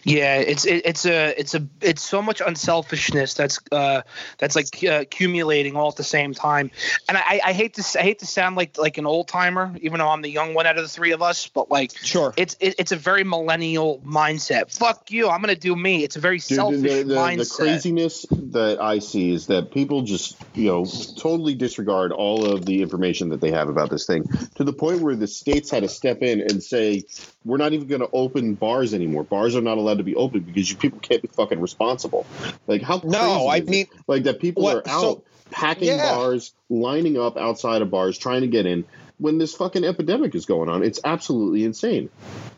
Yeah, 0.05 0.37
it's 0.37 0.65
it, 0.65 0.83
it's 0.85 1.07
a 1.07 1.38
it's 1.39 1.55
a 1.55 1.67
it's 1.81 2.03
so 2.03 2.21
much 2.21 2.43
unselfishness 2.45 3.35
that's 3.35 3.61
uh 3.73 4.03
that's 4.39 4.57
like 4.57 4.67
uh, 4.85 5.01
accumulating 5.01 5.77
all 5.77 5.89
at 5.89 5.97
the 5.97 6.05
same 6.05 6.35
time, 6.35 6.71
and 7.09 7.17
I, 7.17 7.41
I 7.45 7.53
hate 7.53 7.75
to 7.75 7.81
s- 7.81 7.97
I 7.97 8.03
hate 8.03 8.19
to 8.19 8.27
sound 8.27 8.57
like 8.57 8.77
like 8.77 8.99
an 8.99 9.07
old 9.07 9.29
timer, 9.29 9.75
even 9.81 9.99
though 10.01 10.09
I'm 10.09 10.23
the 10.23 10.31
young 10.31 10.55
one 10.55 10.67
out 10.67 10.77
of 10.77 10.83
the 10.83 10.89
three 10.89 11.13
of 11.13 11.23
us, 11.23 11.47
but 11.47 11.71
like 11.71 11.93
Sure. 11.97 12.35
it's 12.37 12.57
it, 12.61 12.75
it's 12.79 12.93
a 12.93 12.97
very 12.97 13.25
millennial 13.25 14.01
mindset. 14.01 14.77
Fuck 14.77 15.11
you, 15.11 15.29
I'm 15.29 15.41
gonna 15.41 15.55
do 15.55 15.75
me. 15.75 16.05
It's 16.05 16.17
a 16.17 16.21
very 16.21 16.39
Dude, 16.39 16.57
selfish 16.57 16.93
the, 16.93 17.03
the, 17.05 17.15
mindset. 17.15 17.37
the 17.37 17.65
craziness 17.65 18.27
that 18.31 18.81
I 18.81 18.99
see 18.99 19.33
is 19.33 19.47
that 19.47 19.71
people 19.71 20.03
just, 20.03 20.37
you 20.55 20.67
know, 20.67 20.85
totally 21.17 21.55
disregard 21.55 22.13
all 22.13 22.45
of 22.45 22.67
the 22.67 22.83
information 22.83 23.29
that 23.31 23.41
they 23.41 23.53
have 23.53 23.69
about 23.69 23.91
this 23.91 24.07
thing 24.07 24.25
to 24.57 24.65
the 24.65 24.73
point 24.73 25.01
where 25.01 25.15
the 25.15 25.27
states 25.27 25.71
had 25.71 25.83
to 25.85 25.89
step 25.89 26.23
in 26.23 26.41
and 26.41 26.63
say, 26.63 27.05
we're 27.45 27.57
not 27.57 27.73
even 27.73 27.87
going 27.87 28.01
to 28.01 28.09
open 28.13 28.55
bars 28.55 28.93
anymore. 28.95 29.25
Bars 29.25 29.57
are 29.57 29.61
not 29.63 29.79
allowed 29.79 29.99
to 29.99 30.05
be 30.05 30.15
open 30.17 30.41
because 30.41 30.71
you 30.71 30.77
people 30.77 30.99
can't 31.01 31.23
be 31.23 31.28
fucking 31.35 31.61
responsible. 31.61 32.27
Like, 32.67 32.83
how 32.83 33.01
No, 33.05 33.49
I 33.49 33.61
mean- 33.61 33.87
like 34.07 34.25
that 34.25 34.41
people 34.41 34.63
What- 34.63 34.77
are 34.77 34.89
out 34.89 35.01
so- 35.01 35.23
packing 35.51 35.89
Yeah. 35.89 36.15
bars, 36.15 36.53
lining 36.69 37.19
up 37.19 37.37
outside 37.39 37.81
of 37.83 37.91
bars, 37.91 38.19
trying 38.19 38.43
to 38.43 38.47
get 38.49 38.67
in 38.67 38.85
when 39.19 39.39
this 39.39 39.55
fucking 39.55 39.83
epidemic 39.85 40.35
is 40.35 40.45
going 40.47 40.69
on. 40.69 40.83
It's 40.85 41.01
absolutely 41.05 41.65
insane. 41.65 42.11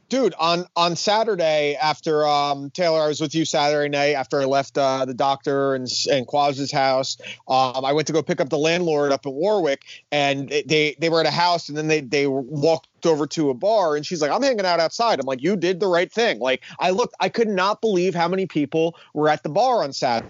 dude 0.09 0.35
on 0.41 0.67
on 0.75 0.97
saturday 0.97 1.77
after 1.81 2.27
um 2.27 2.69
taylor 2.71 3.01
i 3.03 3.07
was 3.07 3.21
with 3.21 3.33
you 3.33 3.45
saturday 3.45 3.89
night 3.89 4.15
after 4.15 4.41
i 4.41 4.45
left 4.45 4.77
uh 4.77 5.05
the 5.05 5.15
doctor 5.15 5.77
and 5.77 5.87
and 6.11 6.27
quaz's 6.27 6.73
house 6.73 7.17
um 7.47 7.85
i 7.85 7.93
went 7.93 8.09
to 8.09 8.13
go 8.13 8.21
pick 8.21 8.41
up 8.41 8.49
the 8.49 8.59
landlord 8.59 9.13
up 9.13 9.25
in 9.25 9.31
warwick 9.33 9.83
and 10.11 10.49
they 10.49 10.97
they 10.99 11.09
were 11.09 11.21
at 11.21 11.27
a 11.27 11.31
house 11.31 11.69
and 11.69 11.79
then 11.79 11.87
they 11.87 12.01
they 12.01 12.27
walked 12.27 12.89
over 13.07 13.27
to 13.27 13.51
a 13.51 13.55
bar 13.55 13.97
and 13.97 14.07
she's 14.07 14.21
like 14.21 14.31
i'm 14.31 14.43
hanging 14.43 14.67
out 14.67 14.81
outside 14.81 15.21
i'm 15.21 15.27
like 15.27 15.43
you 15.43 15.57
did 15.57 15.81
the 15.81 15.87
right 15.87 16.13
thing 16.13 16.39
like 16.39 16.63
i 16.79 16.91
looked 16.91 17.15
i 17.21 17.29
could 17.29 17.49
not 17.49 17.81
believe 17.81 18.15
how 18.15 18.29
many 18.29 18.47
people 18.47 18.97
were 19.15 19.29
at 19.29 19.43
the 19.43 19.49
bar 19.49 19.83
on 19.83 19.93
saturday 19.93 20.29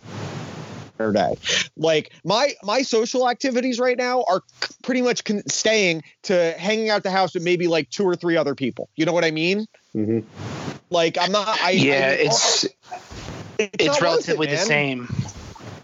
Saturday. 1.00 1.36
Like 1.76 2.12
my 2.24 2.52
my 2.62 2.82
social 2.82 3.28
activities 3.28 3.80
right 3.80 3.96
now 3.96 4.24
are 4.28 4.42
pretty 4.82 5.02
much 5.02 5.24
con- 5.24 5.42
staying 5.48 6.02
to 6.24 6.52
hanging 6.58 6.90
out 6.90 7.02
the 7.02 7.10
house 7.10 7.34
with 7.34 7.42
maybe 7.42 7.68
like 7.68 7.88
two 7.90 8.04
or 8.04 8.16
three 8.16 8.36
other 8.36 8.54
people. 8.54 8.88
You 8.96 9.06
know 9.06 9.12
what 9.12 9.24
I 9.24 9.30
mean? 9.30 9.66
hmm 9.92 10.20
Like 10.90 11.16
I'm 11.18 11.32
not. 11.32 11.48
I, 11.62 11.70
yeah, 11.70 11.94
I- 11.94 12.10
it's 12.10 12.64
it's, 13.58 13.70
it's 13.78 14.02
relatively 14.02 14.46
it, 14.46 14.50
the 14.50 14.56
same. 14.58 15.08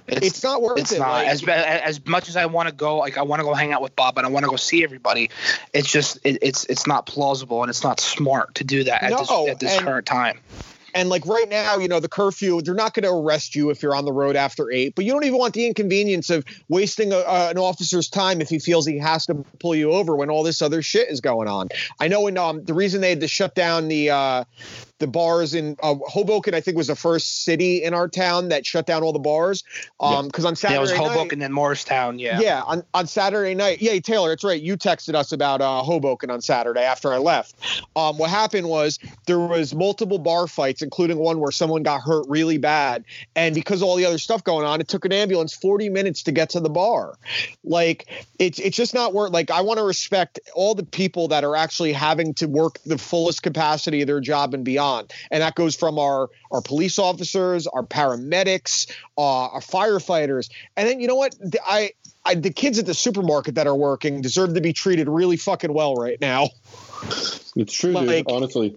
It's 0.09 0.42
not 0.42 0.62
worth 0.62 0.78
it's 0.78 0.92
it. 0.92 0.98
not 0.98 1.11
like- 1.24 1.28
as 1.28 1.42
as 1.46 2.07
much 2.07 2.28
as 2.28 2.36
I 2.36 2.46
want 2.46 2.68
to 2.68 2.74
go. 2.74 2.98
Like 2.98 3.18
I 3.18 3.22
want 3.22 3.40
to 3.40 3.44
go 3.44 3.54
hang 3.54 3.72
out 3.72 3.82
with 3.82 3.96
Bob 3.96 4.16
and 4.18 4.26
I 4.26 4.30
want 4.30 4.44
to 4.44 4.50
go 4.50 4.57
see 4.57 4.84
everybody. 4.84 5.30
It's 5.72 5.90
just 5.90 6.18
it, 6.24 6.38
it's 6.42 6.64
it's 6.66 6.86
not 6.86 7.07
plausible 7.07 7.62
and 7.62 7.70
it's 7.70 7.82
not 7.82 8.00
smart 8.00 8.54
to 8.57 8.64
do 8.64 8.84
that 8.84 9.02
at 9.02 9.11
No, 9.11 9.18
this 9.18 9.30
at 9.50 9.61
this 9.61 9.76
and- 9.76 9.84
current 9.86 10.07
time. 10.07 10.40
And 10.94 11.11
like 11.11 11.26
right 11.26 11.46
now, 11.46 11.76
you 11.76 11.88
know, 11.88 12.00
the 12.00 12.09
curfew, 12.09 12.62
they're 12.62 12.74
not 12.74 12.94
going 12.94 13.02
to 13.02 13.11
arrest 13.11 13.54
you 13.54 13.68
if 13.68 13.82
you're 13.82 13.94
on 13.94 14.07
the 14.07 14.14
road 14.14 14.34
after 14.34 14.70
eight, 14.72 14.94
but 14.94 15.04
you 15.04 15.12
don't 15.12 15.24
even 15.26 15.38
want 15.38 15.52
the 15.52 15.66
inconvenience 15.66 16.30
of 16.30 16.42
wasting 16.70 17.12
a, 17.12 17.18
uh, 17.18 17.48
an 17.50 17.59
officer's 17.59 18.09
time 18.09 18.40
if 18.40 18.48
he 18.48 18.59
feels 18.59 18.86
he 18.86 18.96
has 18.96 19.26
to 19.26 19.34
pull 19.61 19.74
you 19.74 19.92
over 19.92 20.16
when 20.16 20.30
all 20.30 20.42
this 20.42 20.62
other 20.62 20.80
shit 20.80 21.11
is 21.11 21.20
going 21.20 21.48
on. 21.48 21.68
I 22.00 22.09
know 22.09 22.26
um, 22.38 22.64
the 22.64 22.72
reason 22.72 23.02
they 23.02 23.11
had 23.11 23.20
to 23.20 23.28
shut 23.28 23.54
down 23.54 23.88
the 23.88 24.09
uh, 24.09 24.44
the 24.99 25.07
bars 25.07 25.55
in 25.55 25.76
uh, 25.82 25.94
Hoboken, 26.07 26.55
I 26.55 26.61
think 26.61 26.76
was 26.76 26.86
the 26.86 26.97
first 26.97 27.44
city 27.44 27.82
in 27.82 27.94
our 27.94 28.09
town 28.09 28.49
that 28.49 28.64
shut 28.64 28.86
down 28.86 29.03
all 29.03 29.12
the 29.12 29.18
bars. 29.18 29.64
Um, 30.01 30.26
because 30.26 30.44
on 30.44 30.53
Yeah, 30.53 30.57
Saturday 30.57 30.76
it 30.76 30.80
was 30.80 30.90
night, 30.90 30.99
Hoboken 30.99 31.42
and 31.42 31.55
Morristown. 31.55 32.18
Yeah. 32.18 32.40
Yeah, 32.40 32.62
on, 32.62 32.82
on 32.94 33.07
Saturday 33.07 33.55
night. 33.55 33.80
Yeah, 33.80 33.99
Taylor, 33.99 34.32
it's 34.32 34.44
right. 34.44 34.61
You 34.61 34.76
texted 34.76 35.14
us 35.14 35.32
about 35.32 35.61
uh, 35.61 35.82
Hoboken 35.82 36.30
on 36.30 36.40
Saturday 36.40 36.80
after 36.80 37.12
I 37.12 37.18
left. 37.18 37.55
Um, 37.94 38.18
what 38.18 38.30
happened 38.30 38.68
was 38.68 38.99
there 39.26 39.38
was 39.38 39.74
multiple 39.74 40.18
bar 40.18 40.47
fights, 40.47 40.82
including 40.82 41.18
one 41.18 41.40
where 41.40 41.53
someone 41.53 41.82
got 41.82 42.01
hurt 42.01 42.26
really 42.28 42.59
bad, 42.59 43.05
and 43.34 43.55
because 43.55 43.82
of 43.82 43.88
all 43.88 43.97
the 43.97 44.05
other 44.05 44.18
stuff 44.18 44.44
going 44.44 44.66
on, 44.66 44.80
it 44.80 44.88
took 44.88 45.05
an 45.05 45.12
ambulance 45.12 45.55
40 45.55 45.88
minutes 45.88 46.22
to 46.24 46.32
get 46.32 46.51
to 46.51 46.61
the 46.61 46.70
bar. 46.70 47.14
Like 47.64 48.07
it's 48.38 48.59
it's 48.59 48.76
just 48.76 48.94
not 48.94 49.12
worth. 49.12 49.32
Like 49.32 49.51
I 49.51 49.61
want 49.61 49.78
to 49.78 49.84
respect 49.84 50.40
all 50.55 50.74
the 50.74 50.84
people 50.84 51.28
that 51.28 51.44
are 51.44 51.57
actually 51.57 51.92
having 51.92 52.34
to 52.34 52.47
work 52.47 52.78
the 52.84 52.99
fullest 52.99 53.42
capacity 53.42 54.03
of 54.03 54.07
their 54.07 54.20
job 54.20 54.55
and 54.55 54.64
beyond, 54.64 54.86
and 55.30 55.43
that 55.43 55.55
goes 55.55 55.76
from 55.76 55.99
our 55.99 56.28
our 56.51 56.62
police 56.62 56.99
officers, 56.99 57.66
our 57.66 57.82
paramedics, 57.82 58.91
uh, 59.18 59.47
our 59.49 59.61
firefighters, 59.61 60.51
and 60.76 60.89
then 60.89 61.01
you 61.01 61.09
know 61.09 61.16
what? 61.16 61.34
The- 61.41 61.61
I 61.66 61.93
I, 62.24 62.34
the 62.34 62.51
kids 62.51 62.78
at 62.78 62.87
the 62.87 62.95
supermarket 62.95 63.55
that 63.55 63.66
are 63.66 63.76
working 63.76 64.20
deserve 64.20 64.55
to 64.55 64.61
be 64.61 64.72
treated 64.72 65.09
really 65.09 65.37
fucking 65.37 65.72
well 65.72 65.95
right 65.95 66.20
now. 66.20 66.49
It's 67.55 67.72
true, 67.72 67.95
dude. 67.95 68.26
Honestly. 68.28 68.76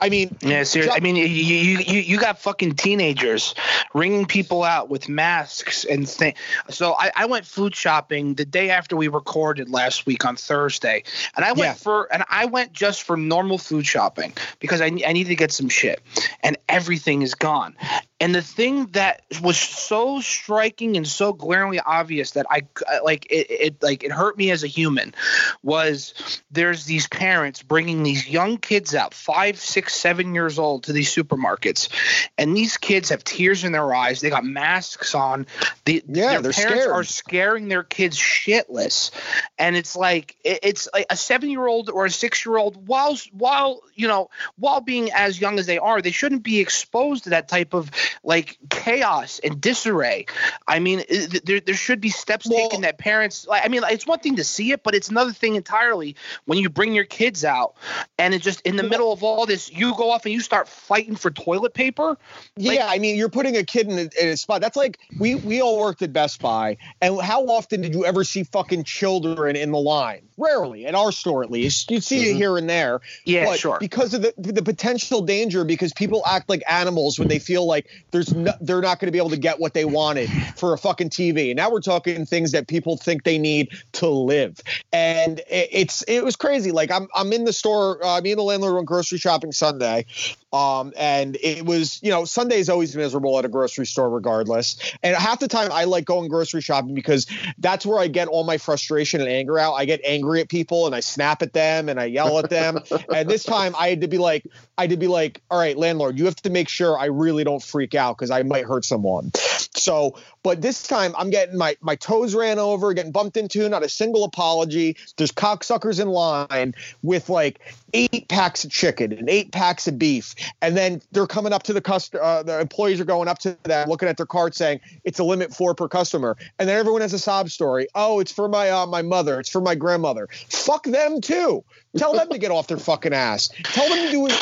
I 0.00 0.10
mean, 0.10 0.36
Yeah, 0.42 0.64
seriously. 0.64 0.96
I 0.96 1.00
mean, 1.00 1.16
you, 1.16 1.24
you 1.24 1.78
you 2.00 2.18
got 2.18 2.38
fucking 2.40 2.74
teenagers 2.74 3.54
ringing 3.94 4.26
people 4.26 4.62
out 4.62 4.90
with 4.90 5.08
masks 5.08 5.84
and 5.84 6.06
things. 6.06 6.36
So 6.68 6.94
I, 6.98 7.10
I 7.16 7.26
went 7.26 7.46
food 7.46 7.74
shopping 7.74 8.34
the 8.34 8.44
day 8.44 8.70
after 8.70 8.96
we 8.96 9.08
recorded 9.08 9.70
last 9.70 10.04
week 10.04 10.24
on 10.26 10.36
Thursday, 10.36 11.04
and 11.36 11.44
I 11.44 11.52
went 11.52 11.64
Yeah. 11.64 11.74
for 11.74 12.12
and 12.12 12.24
I 12.28 12.44
went 12.46 12.72
just 12.74 13.04
for 13.04 13.16
normal 13.16 13.56
food 13.56 13.86
shopping 13.86 14.34
because 14.58 14.80
I 14.82 14.86
I 14.86 14.88
needed 14.88 15.28
to 15.28 15.36
get 15.36 15.52
some 15.52 15.68
shit, 15.70 16.02
and 16.42 16.58
everything 16.68 17.22
is 17.22 17.34
gone. 17.34 17.74
And 18.20 18.34
the 18.34 18.42
thing 18.42 18.86
that 18.92 19.22
was 19.42 19.56
so 19.56 20.20
striking 20.20 20.96
and 20.96 21.06
so 21.06 21.32
glaringly 21.32 21.80
obvious 21.80 22.32
that 22.32 22.46
I 22.50 22.62
like 23.02 23.26
it, 23.30 23.46
it 23.50 23.82
like 23.82 24.02
it 24.02 24.10
hurt 24.12 24.36
me 24.36 24.50
as 24.50 24.64
a 24.64 24.66
human 24.66 25.14
was 25.62 26.42
there's 26.50 26.84
these 26.84 27.06
parents 27.08 27.62
bringing 27.62 28.02
these 28.02 28.28
young 28.28 28.58
kids 28.58 28.94
out, 28.94 29.13
five, 29.14 29.58
six, 29.58 29.94
seven 29.94 30.34
years 30.34 30.58
old, 30.58 30.84
to 30.84 30.92
these 30.92 31.14
supermarkets, 31.14 31.88
and 32.36 32.56
these 32.56 32.76
kids 32.76 33.10
have 33.10 33.24
tears 33.24 33.64
in 33.64 33.72
their 33.72 33.94
eyes. 33.94 34.20
They 34.20 34.30
got 34.30 34.44
masks 34.44 35.14
on. 35.14 35.46
The, 35.84 36.02
Yeah, 36.06 36.32
their 36.32 36.40
they're 36.42 36.52
parents 36.52 36.82
scared. 36.82 36.90
are 36.90 37.04
scaring 37.04 37.68
their 37.68 37.82
kids 37.82 38.18
shitless, 38.18 39.10
and 39.58 39.76
it's 39.76 39.96
like 39.96 40.36
it, 40.44 40.60
it's 40.62 40.88
like 40.92 41.06
a 41.10 41.16
seven-year-old 41.16 41.90
or 41.90 42.06
a 42.06 42.10
six-year-old, 42.10 42.86
while 42.88 43.16
while 43.32 43.80
you 43.94 44.08
know 44.08 44.30
while 44.58 44.80
being 44.80 45.10
as 45.12 45.40
young 45.40 45.58
as 45.58 45.66
they 45.66 45.78
are, 45.78 46.02
they 46.02 46.10
shouldn't 46.10 46.42
be 46.42 46.60
exposed 46.60 47.24
to 47.24 47.30
that 47.30 47.48
type 47.48 47.74
of 47.74 47.90
like 48.22 48.58
chaos 48.70 49.40
and 49.42 49.60
disarray. 49.60 50.26
I 50.66 50.78
mean, 50.78 51.02
there 51.44 51.60
there 51.60 51.74
should 51.74 52.00
be 52.00 52.10
steps 52.10 52.46
Well- 52.48 52.58
taken 52.68 52.82
that 52.82 52.98
parents. 52.98 53.46
Like, 53.46 53.64
I 53.64 53.68
mean, 53.68 53.82
it's 53.90 54.06
one 54.06 54.18
thing 54.18 54.36
to 54.36 54.44
see 54.44 54.72
it, 54.72 54.82
but 54.82 54.94
it's 54.94 55.08
another 55.08 55.32
thing 55.32 55.54
entirely 55.54 56.16
when 56.44 56.58
you 56.58 56.68
bring 56.70 56.94
your 56.94 57.04
kids 57.04 57.44
out 57.44 57.74
and 58.18 58.34
it's 58.34 58.44
just 58.44 58.60
in 58.62 58.76
the 58.76 58.82
middle 58.82 59.03
of 59.12 59.22
all 59.22 59.46
this, 59.46 59.70
you 59.70 59.94
go 59.96 60.10
off 60.10 60.24
and 60.24 60.32
you 60.32 60.40
start 60.40 60.68
fighting 60.68 61.16
for 61.16 61.30
toilet 61.30 61.74
paper. 61.74 62.16
yeah, 62.56 62.86
I 62.88 62.98
mean, 62.98 63.16
you're 63.16 63.28
putting 63.28 63.56
a 63.56 63.64
kid 63.64 63.88
in 63.88 63.98
a, 63.98 64.22
in 64.22 64.28
a 64.28 64.36
spot. 64.36 64.60
That's 64.60 64.76
like 64.76 64.98
we 65.18 65.34
we 65.34 65.60
all 65.60 65.78
worked 65.78 66.02
at 66.02 66.12
Best 66.12 66.40
Buy, 66.40 66.76
and 67.00 67.20
how 67.20 67.46
often 67.46 67.80
did 67.80 67.94
you 67.94 68.04
ever 68.04 68.24
see 68.24 68.44
fucking 68.44 68.84
children 68.84 69.56
in 69.56 69.70
the 69.70 69.78
line? 69.78 70.22
Rarely, 70.36 70.86
at 70.86 70.94
our 70.94 71.12
store 71.12 71.44
at 71.44 71.50
least. 71.50 71.90
you'd 71.90 72.02
see 72.02 72.30
it 72.30 72.34
here 72.34 72.56
and 72.56 72.68
there. 72.68 73.00
Yeah, 73.24 73.44
but 73.46 73.58
sure. 73.60 73.78
Because 73.78 74.14
of 74.14 74.22
the 74.22 74.34
the 74.36 74.62
potential 74.62 75.22
danger, 75.22 75.64
because 75.64 75.92
people 75.92 76.22
act 76.26 76.48
like 76.48 76.62
animals 76.68 77.18
when 77.18 77.28
they 77.28 77.38
feel 77.38 77.66
like 77.66 77.88
there's 78.10 78.34
no, 78.34 78.52
they're 78.60 78.80
not 78.80 78.98
going 78.98 79.08
to 79.08 79.12
be 79.12 79.18
able 79.18 79.30
to 79.30 79.36
get 79.36 79.60
what 79.60 79.74
they 79.74 79.84
wanted 79.84 80.28
for 80.56 80.72
a 80.72 80.78
fucking 80.78 81.10
TV. 81.10 81.50
And 81.50 81.56
now 81.56 81.70
we're 81.70 81.80
talking 81.80 82.26
things 82.26 82.52
that 82.52 82.66
people 82.66 82.96
think 82.96 83.24
they 83.24 83.38
need 83.38 83.70
to 83.92 84.08
live. 84.08 84.60
And 84.92 85.38
it, 85.40 85.68
it's 85.70 86.02
it 86.02 86.24
was 86.24 86.36
crazy. 86.36 86.72
Like 86.72 86.90
I'm 86.90 87.08
I'm 87.14 87.32
in 87.32 87.44
the 87.44 87.52
store. 87.52 88.04
Uh, 88.04 88.20
me 88.20 88.32
and 88.32 88.38
the 88.38 88.42
landlord 88.42 88.74
went 88.74 88.86
grocery 88.94 89.18
shopping 89.18 89.50
Sunday, 89.50 90.06
um, 90.54 90.92
and 90.96 91.36
it 91.42 91.66
was 91.66 91.98
you 92.00 92.10
know 92.10 92.24
Sunday 92.24 92.60
is 92.60 92.70
always 92.70 92.94
miserable 92.94 93.36
at 93.40 93.44
a 93.44 93.48
grocery 93.48 93.86
store 93.86 94.08
regardless. 94.08 94.76
And 95.02 95.16
half 95.16 95.40
the 95.40 95.48
time 95.48 95.72
I 95.72 95.82
like 95.82 96.04
going 96.04 96.28
grocery 96.28 96.60
shopping 96.60 96.94
because 96.94 97.26
that's 97.58 97.84
where 97.84 97.98
I 97.98 98.06
get 98.06 98.28
all 98.28 98.44
my 98.44 98.56
frustration 98.56 99.20
and 99.20 99.28
anger 99.28 99.58
out. 99.58 99.74
I 99.74 99.84
get 99.84 100.00
angry 100.04 100.40
at 100.40 100.48
people 100.48 100.86
and 100.86 100.94
I 100.94 101.00
snap 101.00 101.42
at 101.42 101.54
them 101.54 101.88
and 101.88 101.98
I 101.98 102.04
yell 102.04 102.38
at 102.38 102.50
them. 102.50 102.78
and 103.12 103.28
this 103.28 103.42
time 103.42 103.74
I 103.76 103.88
had 103.88 104.02
to 104.02 104.08
be 104.08 104.18
like 104.18 104.46
I 104.78 104.82
had 104.82 104.90
to 104.90 104.96
be 104.96 105.08
like, 105.08 105.42
all 105.50 105.58
right, 105.58 105.76
landlord, 105.76 106.18
you 106.18 106.24
have 106.26 106.36
to 106.36 106.50
make 106.50 106.68
sure 106.68 106.96
I 106.96 107.06
really 107.06 107.42
don't 107.42 107.62
freak 107.62 107.96
out 107.96 108.16
because 108.16 108.30
I 108.30 108.44
might 108.44 108.64
hurt 108.64 108.84
someone. 108.84 109.32
So, 109.76 110.16
but 110.42 110.62
this 110.62 110.86
time 110.86 111.14
I'm 111.18 111.30
getting 111.30 111.58
my 111.58 111.76
my 111.80 111.96
toes 111.96 112.34
ran 112.34 112.60
over, 112.60 112.94
getting 112.94 113.12
bumped 113.12 113.36
into, 113.36 113.68
not 113.68 113.82
a 113.82 113.88
single 113.88 114.22
apology. 114.22 114.96
There's 115.16 115.32
cocksuckers 115.32 116.00
in 116.00 116.08
line 116.08 116.74
with 117.02 117.28
like 117.28 117.60
eight 117.92 118.28
packs 118.28 118.64
of 118.64 118.70
chicken 118.70 119.12
and 119.12 119.28
eight 119.28 119.52
packs 119.52 119.86
of 119.86 119.98
beef, 119.98 120.34
and 120.60 120.76
then 120.76 121.02
they're 121.12 121.26
coming 121.26 121.52
up 121.52 121.62
to 121.64 121.72
the 121.72 121.80
customer. 121.80 122.22
Uh, 122.22 122.42
the 122.42 122.60
employees 122.60 123.00
are 123.00 123.04
going 123.04 123.28
up 123.28 123.38
to 123.40 123.56
them, 123.64 123.88
looking 123.88 124.08
at 124.08 124.16
their 124.16 124.26
card, 124.26 124.54
saying 124.54 124.80
it's 125.04 125.18
a 125.18 125.24
limit 125.24 125.54
four 125.54 125.74
per 125.74 125.88
customer, 125.88 126.36
and 126.58 126.68
then 126.68 126.78
everyone 126.78 127.00
has 127.00 127.12
a 127.12 127.18
sob 127.18 127.50
story. 127.50 127.86
Oh, 127.94 128.20
it's 128.20 128.32
for 128.32 128.48
my 128.48 128.70
uh, 128.70 128.86
my 128.86 129.02
mother. 129.02 129.40
It's 129.40 129.50
for 129.50 129.60
my 129.60 129.74
grandmother. 129.74 130.28
Fuck 130.48 130.84
them 130.84 131.20
too. 131.20 131.64
Tell 131.96 132.12
them 132.12 132.28
to 132.30 132.38
get 132.38 132.50
off 132.50 132.66
their 132.66 132.78
fucking 132.78 133.12
ass. 133.12 133.50
Tell 133.64 133.88
them 133.88 134.06
to 134.06 134.10
do 134.10 134.26
it. 134.26 134.32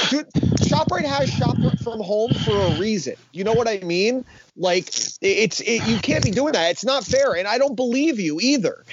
ShopRite 0.62 1.04
has 1.04 1.30
shop 1.30 1.56
from 1.82 2.00
home 2.00 2.32
for 2.46 2.56
a 2.56 2.78
reason. 2.78 3.14
You 3.32 3.44
know 3.44 3.52
what 3.52 3.68
I 3.68 3.78
mean? 3.80 4.24
Like 4.56 4.88
it's 5.20 5.60
it, 5.60 5.86
you 5.86 5.98
can't 5.98 6.24
be 6.24 6.30
doing 6.30 6.52
that. 6.52 6.70
It's 6.70 6.84
not 6.84 7.04
fair, 7.04 7.34
and 7.34 7.46
I 7.46 7.58
don't 7.58 7.74
believe 7.74 8.18
you 8.18 8.40
either. 8.40 8.84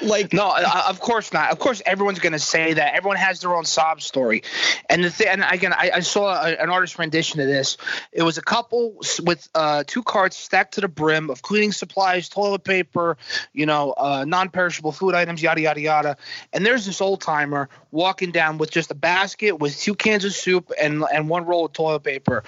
Like 0.00 0.32
no, 0.32 0.52
of 0.88 0.98
course 0.98 1.32
not. 1.32 1.52
Of 1.52 1.58
course, 1.60 1.80
everyone's 1.86 2.18
to 2.18 2.38
say 2.38 2.74
that. 2.74 2.94
Everyone 2.94 3.16
has 3.16 3.40
their 3.40 3.54
own 3.54 3.64
sob 3.64 4.02
story, 4.02 4.42
and 4.88 5.04
the 5.04 5.10
thing. 5.10 5.28
And 5.28 5.44
again, 5.48 5.72
I, 5.72 5.90
I 5.94 6.00
saw 6.00 6.44
a, 6.44 6.50
an 6.50 6.70
artist 6.70 6.98
rendition 6.98 7.40
of 7.40 7.46
this. 7.46 7.76
It 8.10 8.22
was 8.22 8.36
a 8.36 8.42
couple 8.42 8.96
with 9.22 9.48
uh, 9.54 9.84
two 9.86 10.02
carts 10.02 10.36
stacked 10.36 10.74
to 10.74 10.80
the 10.80 10.88
brim 10.88 11.30
of 11.30 11.42
cleaning 11.42 11.72
supplies, 11.72 12.28
toilet 12.28 12.64
paper, 12.64 13.16
you 13.52 13.66
know, 13.66 13.92
uh, 13.92 14.24
non-perishable 14.26 14.92
food 14.92 15.14
items, 15.14 15.40
yada 15.40 15.60
yada 15.60 15.80
yada. 15.80 16.16
And 16.52 16.66
there's 16.66 16.84
this 16.84 17.00
old 17.00 17.20
timer 17.20 17.68
walking 17.92 18.32
down 18.32 18.58
with 18.58 18.70
just 18.70 18.90
a 18.90 18.96
basket 18.96 19.58
with 19.60 19.78
two 19.78 19.94
cans 19.94 20.24
of 20.24 20.32
soup 20.32 20.72
and 20.80 21.04
and 21.12 21.28
one 21.28 21.44
roll 21.44 21.66
of 21.66 21.72
toilet 21.72 22.02
paper, 22.02 22.42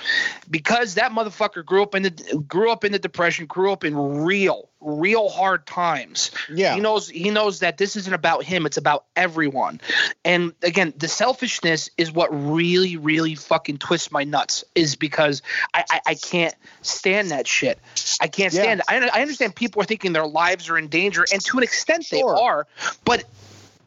because 0.50 0.94
that 0.94 1.12
motherfucker 1.12 1.64
grew 1.64 1.82
up 1.82 1.94
in 1.94 2.02
the 2.02 2.44
grew 2.48 2.72
up 2.72 2.84
in 2.84 2.90
the 2.90 2.98
depression, 2.98 3.46
grew 3.46 3.70
up 3.70 3.84
in 3.84 3.96
real 3.96 4.68
real 4.84 5.28
hard 5.28 5.66
times. 5.66 6.30
Yeah. 6.52 6.74
He 6.74 6.80
knows 6.80 7.08
he 7.08 7.30
knows 7.30 7.60
that 7.60 7.78
this 7.78 7.96
isn't 7.96 8.12
about 8.12 8.44
him, 8.44 8.66
it's 8.66 8.76
about 8.76 9.04
everyone. 9.16 9.80
And 10.24 10.52
again, 10.62 10.92
the 10.96 11.08
selfishness 11.08 11.90
is 11.96 12.12
what 12.12 12.28
really, 12.30 12.96
really 12.96 13.34
fucking 13.34 13.78
twists 13.78 14.12
my 14.12 14.24
nuts, 14.24 14.64
is 14.74 14.96
because 14.96 15.42
I 15.72 15.84
I, 15.90 16.00
I 16.08 16.14
can't 16.14 16.54
stand 16.82 17.30
that 17.30 17.46
shit. 17.48 17.78
I 18.20 18.28
can't 18.28 18.52
stand 18.52 18.82
Yeah. 18.88 19.04
it. 19.04 19.10
I, 19.12 19.18
I 19.18 19.22
understand 19.22 19.56
people 19.56 19.82
are 19.82 19.86
thinking 19.86 20.12
their 20.12 20.26
lives 20.26 20.68
are 20.68 20.76
in 20.78 20.88
danger, 20.88 21.24
and 21.32 21.42
to 21.46 21.56
an 21.58 21.64
extent 21.64 22.04
Sure. 22.04 22.34
they 22.34 22.40
are, 22.42 22.66
but 23.04 23.24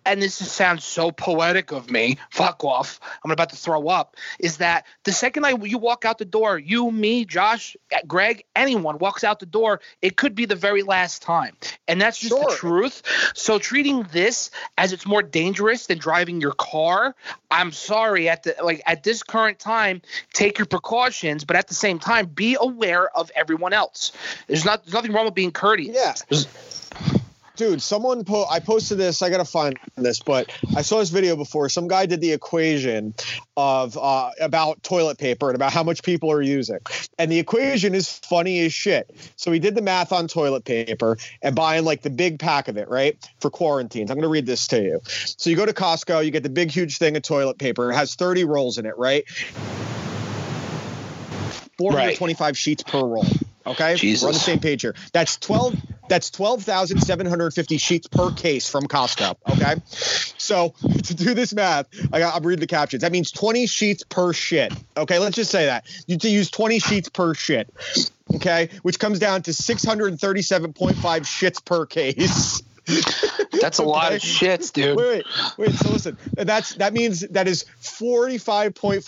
and 0.07 0.21
this 0.21 0.39
just 0.39 0.53
sounds 0.53 0.83
so 0.83 1.11
poetic 1.11 1.71
of 1.71 1.91
me. 1.91 2.17
Fuck 2.31 2.63
off. 2.63 2.99
I'm 3.23 3.31
about 3.31 3.49
to 3.49 3.55
throw 3.55 3.89
up. 3.89 4.15
Is 4.39 4.57
that 4.57 4.85
the 5.03 5.11
second 5.11 5.45
I 5.45 5.51
you 5.51 5.77
walk 5.77 6.05
out 6.05 6.17
the 6.17 6.25
door, 6.25 6.57
you, 6.57 6.89
me, 6.89 7.25
Josh, 7.25 7.75
eh, 7.91 7.99
Greg, 8.07 8.45
anyone 8.55 8.97
walks 8.97 9.23
out 9.23 9.39
the 9.39 9.45
door, 9.45 9.81
it 10.01 10.15
could 10.15 10.33
be 10.33 10.45
the 10.45 10.55
very 10.55 10.81
last 10.81 11.21
time, 11.21 11.55
and 11.87 11.99
that's 11.99 12.19
just 12.19 12.33
the 12.33 12.55
truth. 12.57 13.03
So 13.35 13.59
treating 13.59 14.03
this 14.11 14.49
as 14.77 14.93
it's 14.93 15.05
more 15.05 15.21
dangerous 15.21 15.87
than 15.87 15.97
driving 15.97 16.39
your 16.39 16.53
car, 16.53 17.13
I'm 17.51 17.71
sorry. 17.71 18.29
At 18.29 18.43
the 18.43 18.55
like 18.63 18.81
at 18.85 19.03
this 19.03 19.23
current 19.23 19.59
time, 19.59 20.01
take 20.33 20.57
your 20.57 20.67
precautions, 20.67 21.43
but 21.43 21.57
at 21.57 21.67
the 21.67 21.73
same 21.73 21.99
time, 21.99 22.27
be 22.27 22.57
aware 22.59 23.09
of 23.15 23.29
everyone 23.35 23.73
else. 23.73 24.13
There's 24.47 24.63
not 24.63 24.85
there's 24.85 24.93
nothing 24.93 25.11
wrong 25.11 25.25
with 25.25 25.35
being 25.35 25.51
courteous. 25.51 25.95
Yeah. 25.95 26.37
Dude, 27.57 27.81
someone 27.81 28.23
po- 28.23 28.45
I 28.47 28.59
posted 28.59 28.99
this. 28.99 29.23
I 29.23 29.31
gotta 29.31 29.43
find 29.43 29.79
this, 29.95 30.19
but 30.19 30.51
I 30.75 30.83
saw 30.83 30.99
this 30.99 31.09
video 31.09 31.35
before. 31.35 31.69
Some 31.69 31.87
guy 31.87 32.05
did 32.05 32.21
the 32.21 32.31
equation 32.31 33.15
of 33.57 33.97
uh, 33.97 34.29
about 34.39 34.83
toilet 34.83 35.17
paper 35.17 35.49
and 35.49 35.55
about 35.55 35.73
how 35.73 35.81
much 35.81 36.03
people 36.03 36.31
are 36.31 36.41
using, 36.41 36.77
and 37.17 37.31
the 37.31 37.39
equation 37.39 37.95
is 37.95 38.11
funny 38.11 38.59
as 38.59 38.73
shit. 38.73 39.09
So 39.37 39.51
he 39.51 39.57
did 39.57 39.73
the 39.73 39.81
math 39.81 40.11
on 40.11 40.27
toilet 40.27 40.65
paper 40.65 41.17
and 41.41 41.55
buying 41.55 41.83
like 41.83 42.03
the 42.03 42.11
big 42.11 42.37
pack 42.37 42.67
of 42.67 42.77
it, 42.77 42.89
right, 42.89 43.17
for 43.39 43.49
quarantines. 43.49 44.11
I'm 44.11 44.17
gonna 44.17 44.27
read 44.27 44.45
this 44.45 44.67
to 44.67 44.79
you. 44.79 45.01
So 45.05 45.49
you 45.49 45.55
go 45.55 45.65
to 45.65 45.73
Costco, 45.73 46.23
you 46.23 46.29
get 46.29 46.43
the 46.43 46.49
big 46.49 46.69
huge 46.69 46.99
thing 46.99 47.17
of 47.17 47.23
toilet 47.23 47.57
paper. 47.57 47.91
It 47.91 47.95
has 47.95 48.13
30 48.13 48.45
rolls 48.45 48.77
in 48.77 48.85
it, 48.85 48.95
right? 48.99 49.27
425 51.79 52.55
sheets 52.55 52.83
per 52.83 52.99
roll. 52.99 53.25
Okay, 53.67 53.95
Jesus. 53.95 54.23
we're 54.23 54.29
on 54.29 54.33
the 54.33 54.39
same 54.39 54.59
page 54.59 54.81
here. 54.81 54.95
That's 55.13 55.37
12. 55.37 55.75
That's 56.09 56.29
12,750 56.31 57.77
sheets 57.77 58.07
per 58.07 58.31
case 58.31 58.69
from 58.69 58.87
Costco. 58.87 59.35
Okay, 59.49 59.75
so 60.37 60.69
to 61.03 61.13
do 61.13 61.33
this 61.33 61.53
math, 61.53 61.87
I 62.13 62.19
got, 62.19 62.33
I'm 62.33 62.43
reading 62.47 62.61
the 62.61 62.67
captions. 62.67 63.01
That 63.01 63.11
means 63.11 63.29
20 63.31 63.67
sheets 63.67 64.03
per 64.03 64.31
shit. 64.31 64.71
Okay, 64.95 65.19
let's 65.19 65.35
just 65.35 65.51
say 65.51 65.65
that 65.65 65.85
you 66.07 66.17
to 66.17 66.29
use 66.29 66.49
20 66.49 66.79
sheets 66.79 67.09
per 67.09 67.33
shit. 67.33 67.69
Okay, 68.35 68.69
which 68.83 68.99
comes 68.99 69.19
down 69.19 69.41
to 69.43 69.51
637.5 69.51 70.95
shits 70.95 71.63
per 71.63 71.85
case. 71.85 72.61
That's 73.61 73.79
a 73.79 73.83
lot 73.83 74.13
of 74.13 74.21
shits, 74.21 74.71
dude. 74.71 74.95
Wait, 74.95 75.25
wait, 75.25 75.25
wait. 75.57 75.71
So 75.73 75.89
listen, 75.89 76.17
that's 76.35 76.75
that 76.75 76.93
means 76.93 77.19
that 77.19 77.45
is 77.47 77.65
45.5 77.81 79.03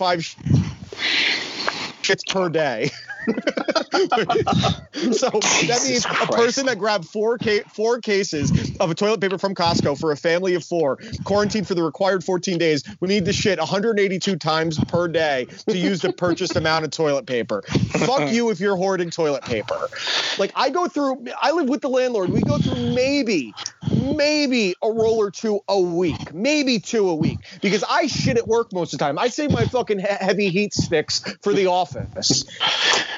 shits 2.01 2.27
per 2.29 2.49
day. 2.49 2.91
so 5.11 5.29
that 5.29 5.81
means 5.87 6.05
a 6.05 6.27
person 6.27 6.65
that 6.67 6.77
grabbed 6.77 7.05
four 7.05 7.37
ca- 7.37 7.63
four 7.73 7.99
cases 7.99 8.75
of 8.79 8.91
a 8.91 8.95
toilet 8.95 9.21
paper 9.21 9.37
from 9.37 9.55
Costco 9.55 9.99
for 9.99 10.11
a 10.11 10.17
family 10.17 10.55
of 10.55 10.63
four, 10.63 10.97
quarantined 11.23 11.67
for 11.67 11.75
the 11.75 11.83
required 11.83 12.23
14 12.23 12.57
days, 12.57 12.83
would 12.99 13.09
need 13.09 13.25
to 13.25 13.33
shit 13.33 13.59
182 13.59 14.35
times 14.37 14.79
per 14.85 15.07
day 15.07 15.47
to 15.67 15.77
use 15.77 16.01
the 16.01 16.13
purchased 16.13 16.55
amount 16.55 16.85
of 16.85 16.91
toilet 16.91 17.25
paper. 17.25 17.61
Fuck 17.61 18.31
you 18.31 18.49
if 18.49 18.59
you're 18.59 18.75
hoarding 18.75 19.09
toilet 19.09 19.43
paper. 19.43 19.89
Like 20.37 20.51
I 20.55 20.69
go 20.69 20.87
through, 20.87 21.25
I 21.41 21.51
live 21.51 21.67
with 21.67 21.81
the 21.81 21.89
landlord. 21.89 22.29
We 22.29 22.41
go 22.41 22.57
through 22.57 22.93
maybe, 22.93 23.53
maybe 23.91 24.75
a 24.81 24.91
roll 24.91 25.17
or 25.17 25.31
two 25.31 25.59
a 25.67 25.79
week, 25.79 26.33
maybe 26.33 26.79
two 26.79 27.09
a 27.09 27.15
week, 27.15 27.39
because 27.61 27.83
I 27.87 28.07
shit 28.07 28.37
at 28.37 28.47
work 28.47 28.71
most 28.73 28.93
of 28.93 28.99
the 28.99 29.05
time. 29.05 29.17
I 29.19 29.27
save 29.27 29.51
my 29.51 29.65
fucking 29.65 29.99
he- 29.99 30.05
heavy 30.07 30.49
heat 30.49 30.73
sticks 30.73 31.19
for 31.41 31.53
the 31.53 31.67
office. 31.67 32.45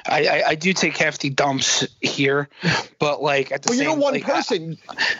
I, 0.08 0.26
I, 0.26 0.43
I 0.49 0.56
do 0.56 0.74
take 0.74 0.97
hefty 0.97 1.30
dumps 1.30 1.88
here, 2.02 2.49
but 2.99 3.22
like 3.22 3.52
at 3.52 3.62
the 3.64 3.70
same. 3.74 3.78
Well, 3.78 3.78
same 3.78 3.99
you're 3.99 4.04
one 4.04 4.14
like, 4.14 4.30
I- 4.30 4.34
person. 4.34 4.78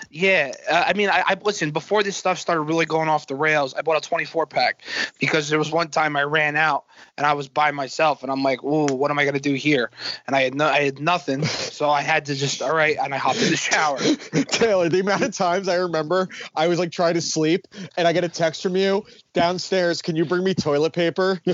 yeah, 0.10 0.52
uh, 0.70 0.84
I 0.88 0.94
mean, 0.94 1.10
I, 1.10 1.24
I 1.26 1.38
listen. 1.44 1.72
Before 1.72 2.04
this 2.04 2.18
stuff 2.18 2.40
started 2.40 2.62
really 2.62 2.86
going 2.86 3.10
off 3.10 3.28
the 3.28 3.36
rails, 3.36 3.74
I 3.74 3.82
bought 3.82 3.98
a 4.04 4.08
24 4.08 4.46
pack 4.48 4.82
because 5.20 5.50
there 5.50 5.60
was 5.60 5.72
one 5.72 5.90
time 5.90 6.16
I 6.16 6.24
ran 6.24 6.56
out 6.56 6.86
and 7.18 7.26
I 7.26 7.34
was 7.34 7.48
by 7.48 7.72
myself, 7.72 8.24
and 8.24 8.32
I'm 8.32 8.44
like, 8.44 8.64
"Ooh, 8.64 8.86
what 8.88 9.12
am 9.12 9.20
I 9.20 9.26
gonna 9.26 9.40
do 9.40 9.54
here?" 9.54 9.92
And 10.28 10.36
I 10.36 10.42
had 10.44 10.56
no, 10.56 10.66
I 10.66 10.82
had 10.86 11.00
nothing, 11.00 11.44
so 11.46 11.90
I 11.90 12.02
had 12.02 12.26
to 12.26 12.36
just, 12.36 12.62
all 12.62 12.76
right, 12.76 12.98
and 13.02 13.14
I 13.14 13.18
hopped 13.18 13.42
in 13.42 13.50
the 13.52 13.58
shower. 13.58 13.98
Taylor, 14.46 14.90
the 14.90 15.00
amount 15.02 15.24
of 15.24 15.34
times 15.36 15.68
I 15.68 15.76
remember 15.76 16.28
I 16.56 16.68
was 16.68 16.80
like 16.80 16.92
trying 16.92 17.14
to 17.16 17.22
sleep 17.22 17.68
and 17.98 18.08
I 18.08 18.14
get 18.14 18.24
a 18.24 18.30
text 18.30 18.62
from 18.64 18.76
you 18.76 19.06
downstairs. 19.34 20.02
Can 20.02 20.16
you 20.16 20.26
bring 20.26 20.44
me 20.44 20.54
toilet 20.54 20.94
paper? 20.94 21.42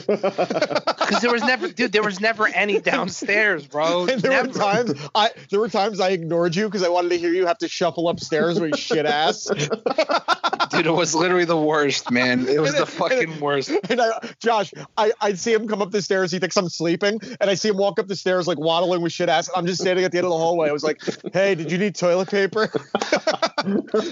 Because 1.07 1.21
there 1.21 1.31
was 1.31 1.41
never, 1.43 1.69
dude, 1.69 1.93
there 1.93 2.03
was 2.03 2.19
never 2.19 2.47
any 2.47 2.81
downstairs, 2.81 3.65
bro. 3.65 4.07
And 4.09 4.21
there 4.21 4.31
Never. 4.31 4.49
were 4.49 4.53
times 4.53 5.09
I 5.15 5.29
there 5.49 5.59
were 5.59 5.69
times 5.69 6.01
I 6.01 6.09
ignored 6.09 6.55
you 6.55 6.65
because 6.65 6.83
I 6.83 6.89
wanted 6.89 7.09
to 7.09 7.17
hear 7.17 7.31
you 7.31 7.45
have 7.45 7.59
to 7.59 7.69
shuffle 7.69 8.09
upstairs 8.09 8.59
with 8.59 8.77
shit 8.77 9.05
ass. 9.05 9.45
dude, 10.69 10.85
it 10.85 10.91
was 10.91 11.15
literally 11.15 11.45
the 11.45 11.57
worst, 11.57 12.11
man. 12.11 12.47
It 12.47 12.59
was 12.59 12.75
the 12.75 12.85
fucking 12.85 13.39
worst. 13.39 13.71
And 13.89 14.01
I, 14.01 14.19
Josh, 14.39 14.73
I, 14.97 15.13
I 15.21 15.33
see 15.33 15.53
him 15.53 15.67
come 15.67 15.81
up 15.81 15.91
the 15.91 16.01
stairs. 16.01 16.31
He 16.31 16.39
thinks 16.39 16.57
I'm 16.57 16.67
sleeping, 16.67 17.19
and 17.39 17.49
I 17.49 17.53
see 17.53 17.69
him 17.69 17.77
walk 17.77 17.99
up 17.99 18.07
the 18.07 18.15
stairs 18.15 18.47
like 18.47 18.59
waddling 18.59 19.01
with 19.01 19.13
shit 19.13 19.29
ass. 19.29 19.49
I'm 19.55 19.65
just 19.65 19.79
standing 19.81 20.03
at 20.03 20.11
the 20.11 20.17
end 20.17 20.25
of 20.25 20.31
the 20.31 20.37
hallway. 20.37 20.67
I 20.69 20.73
was 20.73 20.83
like, 20.83 21.01
"Hey, 21.31 21.55
did 21.55 21.71
you 21.71 21.77
need 21.77 21.95
toilet 21.95 22.29
paper?" 22.29 22.69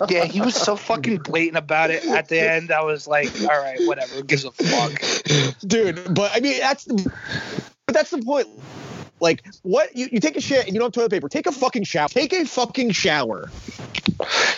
Yeah, 0.10 0.26
he 0.26 0.42
was 0.42 0.56
so 0.56 0.76
fucking 0.76 1.20
blatant 1.20 1.58
about 1.58 1.92
it. 1.92 2.06
At 2.06 2.30
the 2.30 2.40
end, 2.40 2.72
I 2.72 2.84
was 2.84 3.08
like, 3.08 3.30
all 3.42 3.55
right, 3.60 3.80
whatever. 3.82 4.22
Gives 4.24 4.46
a 4.46 4.52
fuck? 4.52 5.58
dude. 5.68 6.14
But 6.14 6.32
I 6.34 6.40
mean, 6.40 6.60
that's 6.60 6.86
the, 6.86 7.12
but 7.86 7.96
that's 7.96 8.10
the 8.12 8.22
point. 8.22 8.48
Like, 9.20 9.44
what? 9.64 9.96
You, 9.96 10.10
you 10.12 10.20
take 10.20 10.36
a 10.36 10.42
shit 10.42 10.66
and 10.66 10.74
you 10.74 10.80
don't 10.80 10.88
have 10.88 10.92
toilet 10.94 11.12
paper. 11.12 11.30
Take 11.30 11.48
a 11.48 11.52
fucking 11.52 11.84
shower. 11.84 12.10
Take 12.10 12.34
a 12.34 12.46
fucking 12.46 12.92
shower. 12.92 13.50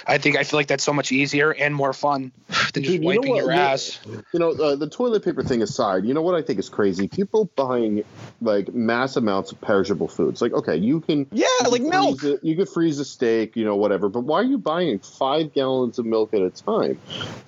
I 0.09 0.17
think 0.17 0.37
I 0.37 0.43
feel 0.43 0.57
like 0.59 0.67
that's 0.67 0.83
so 0.83 0.93
much 0.93 1.11
easier 1.11 1.51
and 1.51 1.73
more 1.75 1.91
fun 1.93 2.31
than 2.73 2.83
just 2.83 2.85
Dude, 2.85 2.85
you 2.93 2.99
know 2.99 3.05
wiping 3.07 3.29
what? 3.31 3.37
your 3.43 3.51
ass. 3.51 3.99
You 4.33 4.39
know, 4.39 4.51
uh, 4.51 4.75
the 4.75 4.89
toilet 4.89 5.23
paper 5.25 5.43
thing 5.43 5.61
aside, 5.61 6.05
you 6.05 6.13
know 6.13 6.21
what 6.21 6.35
I 6.35 6.41
think 6.41 6.59
is 6.59 6.69
crazy? 6.69 7.07
People 7.07 7.49
buying 7.55 8.03
like 8.41 8.73
mass 8.73 9.15
amounts 9.17 9.51
of 9.51 9.59
perishable 9.61 10.07
foods. 10.07 10.41
Like, 10.41 10.53
okay, 10.53 10.75
you 10.77 11.01
can 11.01 11.27
Yeah, 11.31 11.47
you 11.63 11.69
like 11.69 11.81
can 11.81 11.89
milk. 11.89 12.19
freeze 12.21 12.33
it- 12.35 12.43
you 12.43 12.55
could 12.55 12.69
freeze 12.69 12.99
a 12.99 13.05
steak, 13.05 13.55
you 13.55 13.65
know, 13.65 13.75
whatever. 13.75 14.09
But 14.09 14.21
why 14.21 14.39
are 14.39 14.43
you 14.45 14.57
buying 14.57 14.99
five 14.99 15.53
gallons 15.53 15.99
of 15.99 16.05
milk 16.05 16.33
at 16.33 16.41
a 16.41 16.49
time? 16.51 16.99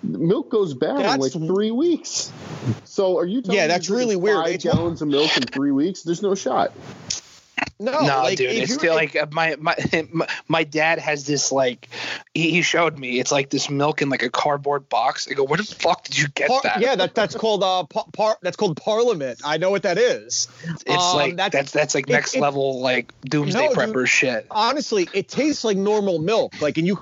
Milk 0.04 0.50
goes 0.50 0.74
bad 0.74 1.00
in 1.14 1.20
like 1.20 1.32
three 1.32 1.72
weeks. 1.72 2.32
So 2.86 3.18
are 3.20 3.26
you? 3.26 3.42
telling 3.42 3.58
Yeah, 3.58 3.66
me 3.66 3.68
that's 3.70 3.90
really 3.90 4.16
weird. 4.16 4.38
Five 4.44 4.56
It's- 4.56 4.74
gallons 4.74 5.02
of 5.02 5.08
milk 5.08 5.36
in 5.38 5.44
three 5.44 5.72
weeks? 5.72 6.02
There's 6.04 6.22
no 6.22 6.36
shot. 6.36 6.72
No, 7.82 7.98
no, 8.02 8.24
like, 8.24 8.38
dude, 8.38 8.52
it's 8.52 8.74
still 8.74 8.94
like 8.94 9.16
uh, 9.16 9.28
my 9.32 9.56
my 9.60 9.74
my- 10.50 10.64
dad 10.66 11.00
has 11.00 11.26
this 11.26 11.50
like 11.50 11.88
he, 12.34 12.52
he 12.52 12.62
showed 12.62 13.00
me. 13.00 13.22
It's 13.22 13.32
like 13.32 13.50
this 13.50 13.70
milk 13.70 14.02
in 14.02 14.10
like 14.10 14.22
a 14.22 14.30
cardboard 14.30 14.90
box. 14.90 15.30
I 15.32 15.34
go, 15.34 15.46
where 15.46 15.56
the 15.56 15.64
fuck 15.64 16.04
did 16.04 16.18
you 16.18 16.28
get 16.28 16.50
Par- 16.50 16.60
that? 16.64 16.82
yeah, 16.82 16.96
that 16.98 17.16
that's 17.16 17.36
called 17.36 17.64
uh 17.64 17.86
par, 17.86 18.04
par, 18.12 18.38
that's 18.42 18.58
called 18.58 18.76
Parmalat. 18.78 19.40
I 19.46 19.58
know 19.60 19.72
what 19.72 19.84
that 19.84 19.98
is. 19.98 20.50
it's 20.66 20.90
um, 20.90 21.16
like 21.16 21.38
that's- 21.38 21.54
that's 21.54 21.72
that's, 21.72 21.96
like 21.96 22.10
it- 22.10 22.12
next 22.12 22.36
it- 22.36 22.42
level 22.42 22.82
like 22.82 23.14
doomsday 23.22 23.58
No, 23.58 23.70
dude. 23.70 23.78
prepper 23.78 24.06
shit. 24.06 24.46
Honestly, 24.52 25.08
it 25.14 25.30
tastes 25.30 25.64
like 25.64 25.78
normal 25.78 26.20
milk. 26.20 26.60
Like, 26.62 26.78
and 26.78 26.86
you 26.86 27.02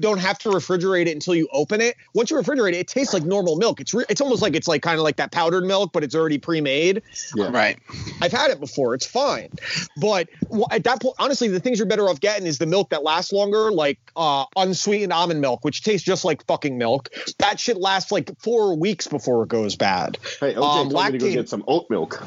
don't 0.00 0.18
have 0.18 0.38
to 0.40 0.48
refrigerate 0.50 1.06
it 1.06 1.12
until 1.12 1.34
you 1.34 1.48
open 1.52 1.80
it. 1.80 1.96
Once 2.14 2.30
you 2.30 2.36
refrigerate 2.36 2.70
it, 2.70 2.76
it 2.76 2.88
tastes 2.88 3.12
like 3.14 3.24
normal 3.24 3.56
milk. 3.56 3.80
It's 3.80 3.92
re- 3.94 4.04
it's 4.08 4.20
almost 4.20 4.42
like 4.42 4.54
it's 4.56 4.68
like 4.68 4.82
kind 4.82 4.98
of 4.98 5.04
like 5.04 5.16
that 5.16 5.32
powdered 5.32 5.64
milk, 5.64 5.92
but 5.92 6.02
it's 6.04 6.14
already 6.14 6.38
pre-made. 6.38 7.02
Yeah. 7.34 7.50
Right. 7.50 7.78
I've 8.20 8.32
had 8.32 8.50
it 8.50 8.60
before. 8.60 8.94
It's 8.94 9.06
fine. 9.06 9.50
But 9.96 10.28
at 10.70 10.84
that 10.84 11.00
point, 11.02 11.14
honestly, 11.18 11.48
the 11.48 11.60
things 11.60 11.78
you're 11.78 11.86
better 11.88 12.08
off 12.08 12.20
getting 12.20 12.46
is 12.46 12.58
the 12.58 12.66
milk 12.66 12.90
that 12.90 13.02
lasts 13.02 13.32
longer, 13.32 13.70
like 13.70 13.98
uh, 14.16 14.44
unsweetened 14.56 15.12
almond 15.12 15.40
milk, 15.40 15.64
which 15.64 15.82
tastes 15.82 16.04
just 16.06 16.24
like 16.24 16.44
fucking 16.46 16.78
milk. 16.78 17.08
That 17.38 17.60
shit 17.60 17.76
lasts 17.76 18.10
like 18.12 18.30
four 18.40 18.76
weeks 18.76 19.06
before 19.06 19.42
it 19.42 19.48
goes 19.48 19.76
bad. 19.76 20.18
Hey, 20.40 20.54
OJ 20.54 20.62
Um, 20.62 20.90
told 20.90 21.12
me 21.12 21.18
to 21.18 21.26
go 21.26 21.32
get 21.32 21.48
some 21.48 21.64
oat 21.66 21.86
milk. 21.90 22.22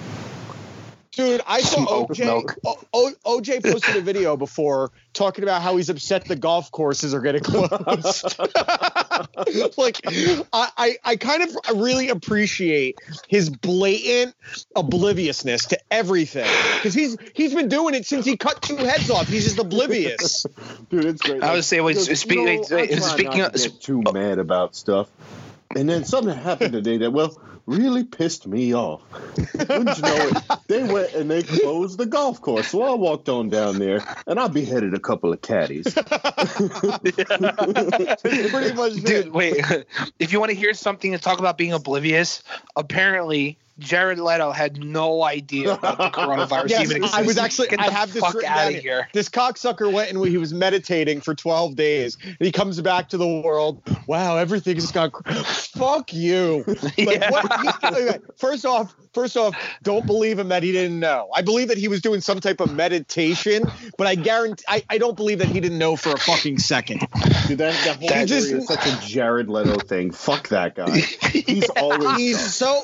Dude, 1.15 1.41
I 1.47 1.61
saw 1.61 1.85
OJ. 2.07 2.55
O, 2.65 2.75
o, 2.93 3.11
OJ 3.39 3.63
posted 3.63 3.95
a 3.95 4.01
video 4.01 4.35
before 4.35 4.91
talking 5.13 5.43
about 5.43 5.61
how 5.61 5.77
he's 5.77 5.89
upset 5.89 6.25
the 6.25 6.35
golf 6.35 6.71
courses 6.71 7.13
are 7.13 7.21
getting 7.21 7.41
closed. 7.43 8.37
like, 9.77 10.01
I, 10.53 10.69
I, 10.77 10.97
I 11.03 11.15
kind 11.15 11.43
of 11.43 11.55
really 11.79 12.09
appreciate 12.09 12.99
his 13.27 13.49
blatant 13.49 14.35
obliviousness 14.75 15.67
to 15.67 15.79
everything 15.89 16.49
because 16.75 16.93
he's 16.93 17.15
he's 17.33 17.53
been 17.55 17.69
doing 17.69 17.95
it 17.95 18.05
since 18.05 18.25
he 18.25 18.35
cut 18.37 18.61
two 18.61 18.75
heads 18.77 19.09
off. 19.09 19.27
He's 19.27 19.45
just 19.45 19.59
oblivious. 19.59 20.45
Dude, 20.89 21.05
it's 21.05 21.21
great. 21.21 21.43
I 21.43 21.53
was 21.53 21.65
saying, 21.65 21.83
wait, 21.83 21.97
He 21.97 22.05
goes, 22.07 22.19
speak- 22.19 22.37
"You 22.39 22.43
wait, 22.45 22.67
wait, 22.69 22.91
I 22.91 22.95
speaking 22.99 23.39
not 23.39 23.55
of- 23.55 23.61
to 23.61 23.69
get 23.69 23.81
too 23.81 24.03
mad 24.13 24.37
about 24.39 24.75
stuff, 24.75 25.09
and 25.75 25.87
then 25.89 26.03
something 26.03 26.35
happened 26.35 26.73
today 26.73 26.97
that 26.97 27.11
well 27.11 27.39
really 27.65 28.03
pissed 28.03 28.47
me 28.47 28.73
off. 28.73 29.01
Wouldn't 29.57 29.97
you 29.97 30.03
know 30.03 30.29
it? 30.31 30.43
They 30.67 30.83
went 30.83 31.13
and 31.13 31.29
they 31.29 31.43
closed 31.43 31.97
the 31.97 32.05
golf 32.05 32.41
course, 32.41 32.67
so 32.69 32.83
I 32.83 32.93
walked 32.93 33.29
on 33.29 33.49
down 33.49 33.79
there 33.79 34.03
and 34.27 34.39
I 34.39 34.47
beheaded 34.47 34.93
a 34.93 34.99
couple 34.99 35.33
of 35.33 35.41
caddies. 35.41 35.93
Pretty 35.93 37.25
much, 38.73 38.93
Dude, 38.93 39.09
it. 39.27 39.33
wait. 39.33 39.57
if 40.19 40.31
you 40.31 40.39
want 40.39 40.51
to 40.51 40.55
hear 40.55 40.73
something 40.73 41.11
to 41.11 41.17
talk 41.17 41.39
about 41.39 41.57
being 41.57 41.73
oblivious, 41.73 42.43
apparently 42.75 43.57
Jared 43.77 44.19
Leto 44.19 44.51
had 44.51 44.77
no 44.83 45.23
idea 45.23 45.73
about 45.73 45.97
the 45.97 46.09
coronavirus 46.09 46.69
Yes, 46.69 46.89
even 46.91 47.03
I 47.03 47.23
was 47.23 47.37
actually. 47.37 47.67
Get 47.67 47.79
I 47.81 47.89
have 47.89 48.13
this 48.13 48.23
fuck 48.23 48.33
written 48.35 48.49
out 48.49 48.67
of 48.67 48.71
here. 48.73 48.81
here. 48.81 49.09
This 49.13 49.27
cocksucker 49.29 49.91
went 49.91 50.11
and 50.11 50.25
he 50.25 50.37
was 50.37 50.53
meditating 50.53 51.21
for 51.21 51.35
12 51.35 51.75
days. 51.75 52.17
And 52.23 52.37
he 52.39 52.51
comes 52.51 52.79
back 52.81 53.09
to 53.09 53.17
the 53.17 53.27
world. 53.27 53.81
Wow, 54.07 54.37
everything's 54.37 54.91
gone. 54.91 55.11
Fuck 55.43 56.13
you. 56.13 56.63
Like, 56.85 56.97
Yeah. 56.97 57.29
what, 57.31 58.05
he- 58.15 58.19
first 58.37 58.65
off, 58.65 58.95
first 59.13 59.35
off, 59.35 59.55
don't 59.83 60.05
believe 60.05 60.39
him 60.39 60.49
that 60.49 60.63
he 60.63 60.71
didn't 60.71 60.99
know. 60.99 61.29
I 61.33 61.41
believe 61.41 61.67
that 61.69 61.77
he 61.77 61.87
was 61.87 62.01
doing 62.01 62.21
some 62.21 62.39
type 62.39 62.59
of 62.61 62.73
meditation, 62.73 63.63
but 63.97 64.07
I 64.07 64.15
guarantee 64.15 64.63
I, 64.67 64.83
I 64.89 64.97
don't 64.97 65.15
believe 65.17 65.39
that 65.39 65.47
he 65.49 65.59
didn't 65.59 65.77
know 65.77 65.95
for 65.95 66.11
a 66.13 66.17
fucking 66.17 66.59
second. 66.59 66.99
Dude, 67.47 67.57
that, 67.57 67.73
that 67.85 67.97
whole 67.99 68.07
That 68.09 68.27
just- 68.27 68.51
is 68.51 68.67
such 68.67 68.85
a 68.85 69.05
Jared 69.05 69.49
Leto 69.49 69.75
thing. 69.79 70.11
Fuck 70.11 70.49
that 70.49 70.75
guy. 70.75 70.91
He's 71.31 71.69
always 71.71 72.17
He's 72.17 72.53
so 72.53 72.81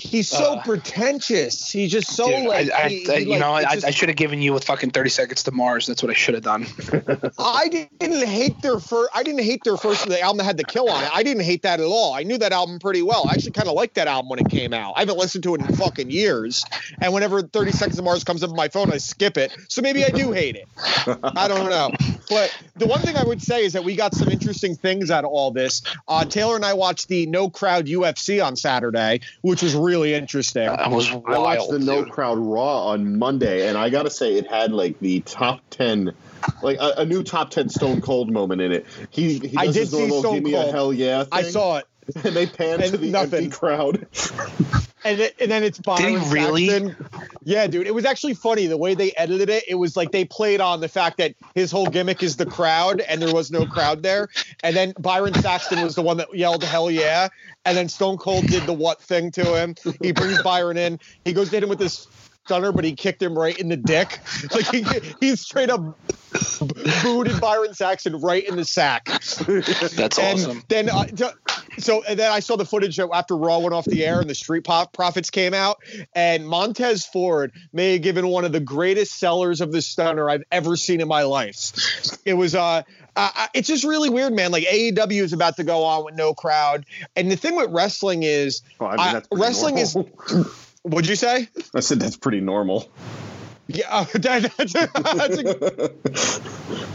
he's 0.00 0.28
so 0.28 0.54
Uh, 0.54 0.62
pretentious. 0.62 1.70
He's 1.70 1.90
just 1.92 2.10
so 2.14 2.28
Dude, 2.28 2.46
like, 2.48 2.70
I, 2.72 2.84
I, 2.84 2.88
he- 2.88 3.08
I- 3.10 3.18
he, 3.18 3.24
you 3.24 3.30
like, 3.30 3.40
know, 3.40 3.52
I, 3.52 3.74
just- 3.74 3.86
I 3.86 3.90
should 3.90 4.08
have 4.08 4.16
given 4.16 4.40
you 4.42 4.56
a 4.56 4.60
fucking 4.60 4.90
30 4.90 5.10
seconds 5.10 5.42
to 5.44 5.50
Mars. 5.52 5.86
That's 5.86 6.02
what 6.02 6.10
I 6.10 6.14
should 6.14 6.34
have 6.34 6.42
done. 6.44 6.66
I 7.38 7.68
didn't 7.68 8.26
hate 8.26 8.60
their 8.62 8.78
first. 8.80 9.10
I 9.14 9.22
didn't 9.22 9.42
hate 9.44 9.62
their 9.64 9.76
first. 9.76 10.06
The 10.08 10.20
album 10.20 10.38
that 10.38 10.44
had 10.44 10.56
the 10.56 10.64
kill 10.64 10.88
on 10.88 11.02
it. 11.04 11.10
I 11.14 11.22
didn't 11.22 11.42
hate 11.44 11.62
that 11.62 11.80
at 11.80 11.86
all. 11.86 12.14
I 12.14 12.22
knew 12.22 12.38
that 12.38 12.52
album 12.52 12.78
pretty 12.78 13.02
well. 13.02 13.24
I 13.28 13.32
actually 13.32 13.52
kind 13.52 13.68
of 13.68 13.74
liked 13.74 13.94
that 13.96 14.08
album 14.08 14.28
when 14.28 14.38
it 14.38 14.48
came 14.50 14.72
out. 14.72 14.94
I 14.96 15.00
haven't 15.00 15.18
listened 15.18 15.44
to 15.44 15.54
it 15.54 15.60
in 15.60 15.76
fucking 15.76 16.10
years. 16.10 16.64
And 17.00 17.12
whenever 17.12 17.42
30 17.42 17.72
Seconds 17.72 17.98
of 17.98 18.04
Mars 18.04 18.24
comes 18.24 18.42
up 18.42 18.50
on 18.50 18.56
my 18.56 18.68
phone, 18.68 18.92
I 18.92 18.98
skip 18.98 19.36
it. 19.36 19.56
So 19.68 19.82
maybe 19.82 20.04
I 20.04 20.08
do 20.10 20.32
hate 20.32 20.56
it. 20.56 20.68
I 21.22 21.48
don't 21.48 21.68
know. 21.70 21.90
But 22.28 22.56
the 22.76 22.86
one 22.86 23.00
thing 23.00 23.16
I 23.16 23.24
would 23.24 23.42
say 23.42 23.64
is 23.64 23.72
that 23.72 23.84
we 23.84 23.96
got 23.96 24.14
some 24.14 24.28
interesting 24.28 24.74
things 24.76 25.10
out 25.10 25.24
of 25.24 25.30
all 25.30 25.50
this. 25.50 25.82
Uh, 26.06 26.24
Taylor 26.24 26.56
and 26.56 26.64
I 26.64 26.74
watched 26.74 27.08
the 27.08 27.26
No 27.26 27.48
Crowd 27.50 27.86
UFC 27.86 28.44
on 28.44 28.56
Saturday, 28.56 29.20
which 29.42 29.62
was 29.62 29.74
really 29.74 29.87
interesting. 29.94 30.66
That 30.66 30.90
was 30.90 31.10
I 31.10 31.38
watched 31.38 31.70
the 31.70 31.78
No. 31.78 32.04
Crowd 32.04 32.38
Raw 32.38 32.88
on 32.88 33.18
Monday, 33.18 33.68
and 33.68 33.76
I 33.76 33.90
gotta 33.90 34.10
say, 34.10 34.34
it 34.34 34.46
had 34.46 34.72
like 34.72 34.98
the 35.00 35.20
top 35.20 35.60
ten, 35.70 36.12
like 36.62 36.78
a, 36.78 36.94
a 36.98 37.04
new 37.04 37.22
top 37.22 37.50
ten 37.50 37.68
Stone 37.68 38.00
Cold 38.00 38.30
moment 38.30 38.60
in 38.60 38.72
it. 38.72 38.86
He, 39.10 39.38
he 39.38 39.38
does 39.38 39.56
I 39.56 39.66
did 39.66 39.74
his 39.74 39.90
see 39.90 39.98
normal 39.98 40.20
Stone 40.20 40.34
"Give 40.34 40.44
me 40.44 40.54
a 40.54 40.70
hell 40.70 40.92
yeah" 40.92 41.24
thing, 41.24 41.30
I 41.32 41.42
saw 41.42 41.78
it. 41.78 41.86
and 42.24 42.34
they 42.34 42.46
pan 42.46 42.80
to 42.80 42.96
the 42.96 43.10
nothing. 43.10 43.44
empty 43.44 43.56
crowd. 43.56 44.06
And, 45.04 45.20
it, 45.20 45.36
and 45.40 45.48
then 45.48 45.62
it's 45.62 45.78
Byron 45.78 46.20
he 46.20 46.28
really? 46.28 46.68
Saxton. 46.68 47.06
Yeah, 47.44 47.68
dude. 47.68 47.86
It 47.86 47.94
was 47.94 48.04
actually 48.04 48.34
funny 48.34 48.66
the 48.66 48.76
way 48.76 48.94
they 48.94 49.12
edited 49.12 49.48
it. 49.48 49.62
It 49.68 49.76
was 49.76 49.96
like 49.96 50.10
they 50.10 50.24
played 50.24 50.60
on 50.60 50.80
the 50.80 50.88
fact 50.88 51.18
that 51.18 51.36
his 51.54 51.70
whole 51.70 51.86
gimmick 51.86 52.22
is 52.22 52.36
the 52.36 52.44
crowd, 52.44 53.00
and 53.02 53.22
there 53.22 53.32
was 53.32 53.52
no 53.52 53.64
crowd 53.64 54.02
there. 54.02 54.28
And 54.64 54.74
then 54.74 54.94
Byron 54.98 55.34
Saxton 55.34 55.80
was 55.82 55.94
the 55.94 56.02
one 56.02 56.16
that 56.16 56.34
yelled 56.34 56.64
"Hell 56.64 56.90
yeah!" 56.90 57.28
And 57.64 57.76
then 57.76 57.88
Stone 57.88 58.18
Cold 58.18 58.48
did 58.48 58.64
the 58.64 58.72
what 58.72 59.00
thing 59.00 59.30
to 59.30 59.44
him. 59.56 59.76
He 60.02 60.10
brings 60.10 60.42
Byron 60.42 60.76
in. 60.76 60.98
He 61.24 61.32
goes 61.32 61.50
to 61.50 61.56
hit 61.56 61.62
him 61.62 61.68
with 61.68 61.78
this 61.78 62.08
stunner, 62.48 62.72
but 62.72 62.82
he 62.84 62.94
kicked 62.94 63.22
him 63.22 63.38
right 63.38 63.56
in 63.58 63.68
the 63.68 63.76
dick. 63.76 64.18
Like 64.50 64.66
he 64.68 64.84
he 65.20 65.36
straight 65.36 65.68
up 65.68 65.80
booted 67.02 67.40
Byron 67.40 67.74
Saxton 67.74 68.20
right 68.20 68.46
in 68.46 68.56
the 68.56 68.64
sack. 68.64 69.04
That's 69.06 70.18
And 70.18 70.38
awesome. 70.38 70.62
Then, 70.68 70.88
uh, 70.88 71.04
so 71.78 72.02
and 72.08 72.18
then 72.18 72.30
I 72.30 72.40
saw 72.40 72.56
the 72.56 72.64
footage 72.64 72.98
after 72.98 73.36
Raw 73.36 73.58
went 73.58 73.74
off 73.74 73.84
the 73.84 74.04
air 74.04 74.20
and 74.20 74.30
the 74.30 74.34
Street 74.34 74.64
Pop 74.64 74.92
Profits 74.92 75.28
came 75.30 75.52
out, 75.54 75.78
and 76.14 76.46
Montez 76.48 77.04
Ford 77.04 77.52
may 77.72 77.94
have 77.94 78.02
given 78.02 78.28
one 78.28 78.44
of 78.44 78.52
the 78.52 78.60
greatest 78.60 79.18
sellers 79.18 79.60
of 79.60 79.72
the 79.72 79.82
stunner 79.82 80.30
I've 80.30 80.44
ever 80.50 80.76
seen 80.76 81.00
in 81.00 81.08
my 81.08 81.22
life. 81.22 81.72
It 82.24 82.34
was 82.34 82.54
uh. 82.54 82.82
Uh, 83.16 83.48
it's 83.52 83.66
just 83.66 83.82
really 83.82 84.08
weird, 84.10 84.32
man. 84.32 84.52
Like 84.52 84.62
AEW 84.62 85.22
is 85.22 85.32
about 85.32 85.56
to 85.56 85.64
go 85.64 85.82
on 85.82 86.04
with 86.04 86.14
no 86.14 86.34
crowd, 86.34 86.86
and 87.16 87.28
the 87.28 87.36
thing 87.36 87.56
with 87.56 87.70
wrestling 87.72 88.22
is, 88.22 88.62
Well, 88.78 88.90
I 88.90 88.92
mean, 88.92 89.00
I- 89.00 89.12
that's 89.14 89.26
pretty 89.26 89.42
wrestling 89.42 89.78
is. 89.78 89.96
normal. 90.84 90.94
What'd 90.96 91.08
you 91.08 91.16
say? 91.16 91.48
I 91.74 91.80
said 91.80 92.00
that's 92.00 92.16
pretty 92.16 92.40
normal. 92.40 92.88
Yeah, 93.66 93.84
uh, 93.90 94.04
that- 94.14 94.52
that's 94.56 94.74
a- 96.74 96.86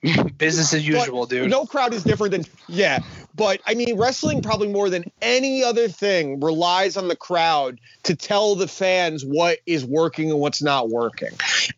Business 0.38 0.72
as 0.74 0.86
usual, 0.86 1.22
But 1.22 1.30
dude. 1.30 1.50
No 1.50 1.66
crowd 1.66 1.92
is 1.92 2.04
different 2.04 2.30
than 2.30 2.44
yeah, 2.68 3.00
but 3.34 3.60
I 3.66 3.74
mean 3.74 3.96
wrestling 3.96 4.42
probably 4.42 4.68
more 4.68 4.90
than 4.90 5.10
any 5.22 5.62
other 5.62 5.88
thing 5.88 6.40
relies 6.40 6.96
on 6.96 7.08
the 7.08 7.16
crowd 7.16 7.78
to 8.04 8.14
tell 8.16 8.54
the 8.54 8.66
fans 8.68 9.24
what 9.24 9.58
is 9.66 9.84
working 9.84 10.30
and 10.30 10.40
what's 10.40 10.62
not 10.62 10.88
working. 10.88 11.30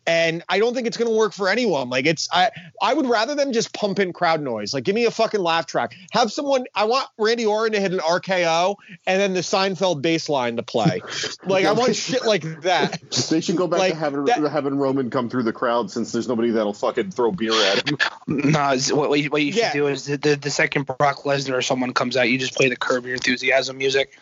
And 0.07 0.43
I 0.49 0.59
don't 0.59 0.73
think 0.73 0.87
it's 0.87 0.97
going 0.97 1.09
to 1.11 1.15
work 1.17 1.33
for 1.33 1.49
anyone. 1.49 1.89
Like 1.89 2.05
it's 2.05 2.27
I 2.31 2.51
I 2.81 2.93
would 2.93 3.05
rather 3.05 3.35
them 3.35 3.51
just 3.53 3.73
pump 3.73 3.99
in 3.99 4.13
crowd 4.13 4.41
noise. 4.41 4.73
Like 4.73 4.83
give 4.83 4.95
me 4.95 5.05
a 5.05 5.11
fucking 5.11 5.41
laugh 5.41 5.65
track. 5.65 5.95
Have 6.11 6.31
someone 6.31 6.65
I 6.73 6.85
want 6.85 7.07
Randy 7.17 7.45
Orton 7.45 7.73
to 7.73 7.79
hit 7.79 7.91
an 7.93 7.99
RKO 7.99 8.75
and 9.05 9.21
then 9.21 9.33
the 9.33 9.41
Seinfeld 9.41 10.01
bass 10.01 10.29
line 10.29 10.55
to 10.55 10.63
play. 10.63 11.01
Like 11.45 11.65
I 11.65 11.73
want 11.73 11.95
shit 12.01 12.25
like 12.25 12.61
that. 12.61 13.01
They 13.29 13.41
should 13.41 13.57
go 13.57 13.67
back 13.67 13.79
Like, 13.79 13.93
to 13.93 13.99
having 13.99 14.25
that- 14.25 14.51
having 14.51 14.77
Roman 14.77 15.09
come 15.09 15.29
through 15.29 15.43
the 15.43 15.53
crowd 15.53 15.91
since 15.91 16.11
there's 16.11 16.27
nobody 16.27 16.51
that'll 16.51 16.73
fucking 16.73 17.11
throw 17.11 17.31
beer 17.31 17.53
at 17.53 17.87
him. 17.89 17.97
No, 18.27 18.67
it's- 18.73 18.91
what, 18.91 19.09
what 19.09 19.19
you, 19.19 19.29
what 19.29 19.41
you 19.43 19.51
should 19.51 19.59
Yeah. 19.61 19.73
do 19.73 19.87
is 19.87 20.05
the, 20.05 20.17
the, 20.17 20.35
the 20.35 20.49
second 20.49 20.85
Brock 20.85 21.23
Lesnar 21.23 21.40
or 21.49 21.61
someone 21.61 21.93
comes 21.93 22.17
out, 22.17 22.29
you 22.29 22.37
just 22.37 22.55
play 22.55 22.69
the 22.69 22.75
Curb 22.75 23.05
Your 23.05 23.15
Enthusiasm 23.15 23.77
music. 23.77 24.17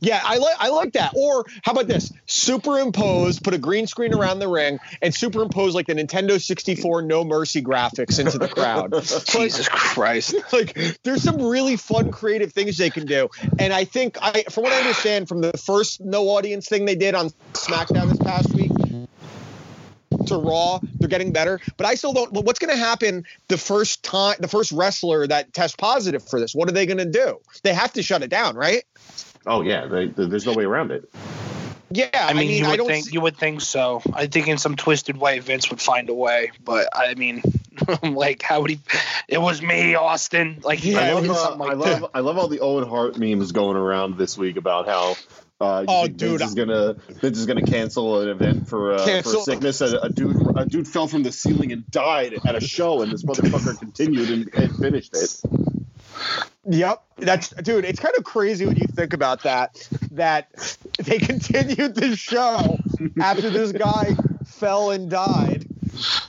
Yeah, 0.00 0.20
I 0.22 0.38
like 0.38 0.56
I 0.58 0.68
like 0.68 0.92
that. 0.92 1.12
Or 1.16 1.44
how 1.62 1.72
about 1.72 1.88
this? 1.88 2.12
Superimpose, 2.26 3.40
put 3.40 3.52
a 3.52 3.58
green 3.58 3.86
screen 3.86 4.14
around 4.14 4.38
the 4.38 4.48
ring, 4.48 4.78
and 5.02 5.12
superimpose 5.12 5.74
like 5.74 5.86
the 5.86 5.94
Nintendo 5.94 6.40
64 6.40 7.02
No 7.02 7.24
Mercy 7.24 7.62
graphics 7.62 8.18
into 8.18 8.38
the 8.38 8.48
crowd. 8.48 8.92
Jesus 9.26 9.68
Christ. 9.68 10.34
like 10.52 10.98
there's 11.02 11.22
some 11.22 11.42
really 11.42 11.76
fun 11.76 12.10
creative 12.10 12.52
things 12.52 12.76
they 12.78 12.90
can 12.90 13.06
do 13.06 13.28
and 13.58 13.72
i 13.72 13.84
think 13.84 14.18
i 14.20 14.44
from 14.50 14.64
what 14.64 14.72
i 14.72 14.78
understand 14.78 15.28
from 15.28 15.40
the 15.40 15.52
first 15.52 16.00
no 16.00 16.28
audience 16.28 16.68
thing 16.68 16.84
they 16.84 16.94
did 16.94 17.14
on 17.14 17.30
smackdown 17.52 18.08
this 18.08 18.18
past 18.18 18.52
week 18.54 18.67
to 20.28 20.36
raw 20.36 20.78
they're 21.00 21.08
getting 21.08 21.32
better 21.32 21.60
but 21.76 21.86
i 21.86 21.94
still 21.94 22.12
don't 22.12 22.32
what's 22.32 22.58
going 22.58 22.70
to 22.72 22.76
happen 22.76 23.24
the 23.48 23.58
first 23.58 24.02
time 24.02 24.36
the 24.40 24.48
first 24.48 24.72
wrestler 24.72 25.26
that 25.26 25.52
tests 25.52 25.76
positive 25.76 26.22
for 26.26 26.40
this 26.40 26.54
what 26.54 26.68
are 26.68 26.72
they 26.72 26.86
going 26.86 26.98
to 26.98 27.04
do 27.04 27.38
they 27.62 27.74
have 27.74 27.92
to 27.92 28.02
shut 28.02 28.22
it 28.22 28.30
down 28.30 28.56
right 28.56 28.84
Oh 29.46 29.62
yeah, 29.62 29.86
they, 29.86 30.06
there's 30.08 30.44
no 30.44 30.52
way 30.52 30.64
around 30.64 30.90
it. 30.90 31.08
yeah 31.90 32.08
I 32.12 32.34
mean, 32.34 32.50
you 32.50 32.66
I 32.66 32.70
would 32.70 32.76
don't 32.76 32.86
think 32.88 33.06
see- 33.06 33.12
you 33.12 33.20
would 33.22 33.36
think 33.36 33.62
so. 33.62 34.02
I 34.12 34.26
think 34.26 34.46
in 34.46 34.58
some 34.58 34.76
twisted 34.76 35.16
way 35.16 35.38
Vince 35.38 35.70
would 35.70 35.80
find 35.80 36.10
a 36.10 36.14
way, 36.14 36.50
but 36.62 36.88
I 36.94 37.14
mean, 37.14 37.42
like 38.02 38.42
how 38.42 38.60
would 38.60 38.70
he? 38.70 38.80
It 39.26 39.40
was 39.40 39.62
me, 39.62 39.94
Austin. 39.94 40.60
Like 40.62 40.84
Yeah, 40.84 40.98
I 40.98 41.12
love, 41.12 41.52
uh, 41.52 41.56
like 41.56 41.70
I 41.70 41.74
love, 41.74 42.10
I 42.14 42.20
love 42.20 42.36
all 42.36 42.48
the 42.48 42.60
Owen 42.60 42.86
Hart 42.86 43.16
memes 43.16 43.52
going 43.52 43.76
around 43.78 44.18
this 44.18 44.36
week 44.36 44.56
about 44.58 44.86
how. 44.86 45.16
Uh, 45.60 45.84
Oh, 45.88 46.06
dude. 46.06 46.38
Vince 46.38 46.50
is 46.50 46.54
gonna 46.54 46.94
Vince 47.20 47.38
is 47.38 47.46
gonna 47.46 47.62
cancel 47.62 48.20
an 48.20 48.28
event 48.28 48.68
for 48.68 48.92
uh, 48.92 49.22
for 49.22 49.36
sickness. 49.40 49.80
A, 49.80 49.98
a 49.98 50.08
dude 50.08 50.36
a 50.56 50.66
dude 50.66 50.86
fell 50.86 51.08
from 51.08 51.24
the 51.24 51.32
ceiling 51.32 51.72
and 51.72 51.90
died 51.90 52.34
at 52.46 52.54
a 52.54 52.60
show, 52.60 53.02
and 53.02 53.10
this 53.10 53.24
motherfucker 53.24 53.78
continued 53.78 54.30
and, 54.30 54.54
and 54.54 54.76
finished 54.76 55.16
it. 55.16 55.40
Yep, 56.70 57.02
that's 57.16 57.48
dude. 57.50 57.84
It's 57.84 57.98
kind 57.98 58.14
of 58.16 58.24
crazy 58.24 58.66
when 58.66 58.76
you 58.76 58.86
think 58.86 59.14
about 59.14 59.42
that. 59.44 59.88
That 60.12 60.76
they 60.98 61.18
continued 61.18 61.94
the 61.94 62.14
show 62.14 62.78
after 63.20 63.50
this 63.50 63.72
guy 63.72 64.14
fell 64.44 64.90
and 64.90 65.10
died. 65.10 65.66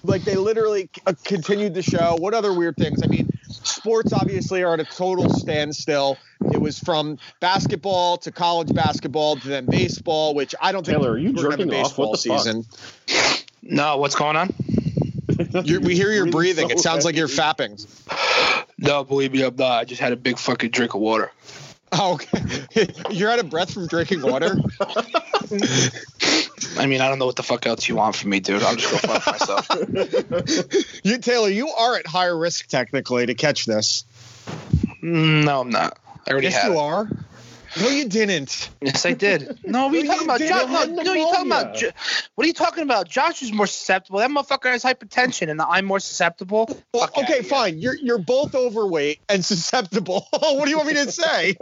Like 0.03 0.24
they 0.24 0.36
literally 0.36 0.89
uh, 1.05 1.13
continued 1.24 1.74
the 1.74 1.82
show. 1.82 2.15
What 2.20 2.34
other 2.34 2.53
weird 2.53 2.76
things? 2.78 3.01
I 3.03 3.07
mean, 3.07 3.30
sports 3.49 4.13
obviously 4.13 4.63
are 4.63 4.74
at 4.74 4.80
a 4.80 4.86
total 4.86 5.30
standstill. 5.30 6.17
It 6.53 6.59
was 6.61 6.80
from 6.80 7.17
basketball 7.39 8.17
to 8.20 8.32
college 8.32 8.74
basketball 8.74 9.36
to 9.38 9.47
then 9.47 9.65
baseball, 9.65 10.34
which 10.36 10.55
I 10.61 10.72
don't 10.72 10.86
think 10.86 10.97
Taylor, 10.99 11.11
are 11.11 11.17
you 11.17 11.34
we're 11.34 11.43
gonna 11.43 11.51
have 11.51 11.59
a 11.59 11.63
jerking 11.63 11.80
off? 11.80 11.88
baseball 11.89 12.09
What 12.11 12.22
the 12.24 12.30
fuck? 12.30 12.39
season. 12.41 12.65
No, 13.61 13.97
what's 13.97 14.15
going 14.15 14.36
on? 14.36 14.53
You're, 15.63 15.80
we 15.82 15.95
hear 15.95 16.11
your 16.11 16.26
Breathing 16.26 16.67
breathing. 16.67 16.70
so 16.70 16.74
It 16.76 16.80
sounds 16.80 17.05
like 17.05 17.15
you're 17.15 17.28
fapping. 17.28 17.86
No, 18.78 19.03
believe 19.03 19.32
me, 19.34 19.43
I'm 19.43 19.55
not. 19.55 19.72
I 19.80 19.86
just 19.86 20.01
had 20.01 20.11
a 20.11 20.15
big 20.17 20.38
fucking 20.38 20.72
drink 20.72 20.93
of 20.95 21.01
water. 21.01 21.32
Oh, 22.02 22.14
okay. 22.14 22.88
You're 23.10 23.32
out 23.32 23.40
of 23.40 23.50
breath 23.50 23.74
from 23.74 23.88
drinking 23.88 24.22
water. 24.22 24.56
I 26.78 26.86
mean, 26.86 27.02
I 27.02 27.10
don't 27.10 27.18
know 27.18 27.26
what 27.26 27.36
the 27.36 27.42
fuck 27.44 27.66
else 27.66 27.90
you 27.90 27.96
want 27.96 28.16
from 28.16 28.30
me, 28.30 28.40
dude. 28.40 28.62
I'll 28.62 28.76
just 28.76 28.92
go 28.92 28.98
fuck 29.16 29.26
myself. 29.26 29.68
You, 31.04 31.18
Taylor, 31.18 31.50
you 31.50 31.70
are 31.70 31.96
at 31.96 32.06
higher 32.06 32.38
risk 32.38 32.68
technically 32.68 33.26
to 33.26 33.34
catch 33.34 33.66
this. 33.66 34.06
Mm, 35.02 35.46
No, 35.46 35.62
I'm 35.62 35.70
not. 35.72 35.98
I 36.28 36.32
already 36.32 36.48
Yes, 36.48 36.62
had 36.62 36.68
you 36.72 36.78
it. 36.78 36.80
are. 36.82 37.10
No, 37.80 37.88
you 37.89 38.07
didn't. 38.09 38.70
Yes, 38.82 39.05
I 39.05 39.13
did. 39.13 39.59
No, 39.65 39.88
what 39.88 39.95
are 39.95 39.97
you 39.99 40.07
talking 40.07 40.24
about? 40.26 40.39
Josh, 40.39 40.49
no, 40.49 40.67
had 40.67 40.89
no, 40.91 41.13
you 41.13 41.24
talking 41.32 41.45
about? 41.47 41.76
Jo- 41.76 41.89
What 42.36 42.43
are 42.45 42.47
you 42.47 42.53
talking 42.53 42.84
about? 42.84 43.07
Josh 43.07 43.41
is 43.43 43.51
more 43.53 43.67
susceptible. 43.67 44.20
That 44.20 44.32
motherfucker 44.32 44.72
has 44.72 44.84
hypertension, 44.84 45.49
and 45.51 45.61
I'm 45.61 45.86
more 45.86 45.99
susceptible. 45.99 46.65
Well, 46.93 47.03
Fuck 47.05 47.17
outta 47.17 47.26
okay, 47.26 47.34
here. 47.36 47.43
fine. 47.43 47.78
You're 47.80 47.95
you're 47.95 48.17
both 48.17 48.55
overweight 48.55 49.20
and 49.30 49.45
susceptible. 49.45 50.26
what 50.32 50.63
do 50.65 50.70
you 50.72 50.78
want 50.78 50.88
me 50.88 50.95
to 50.95 51.11
say? 51.11 51.55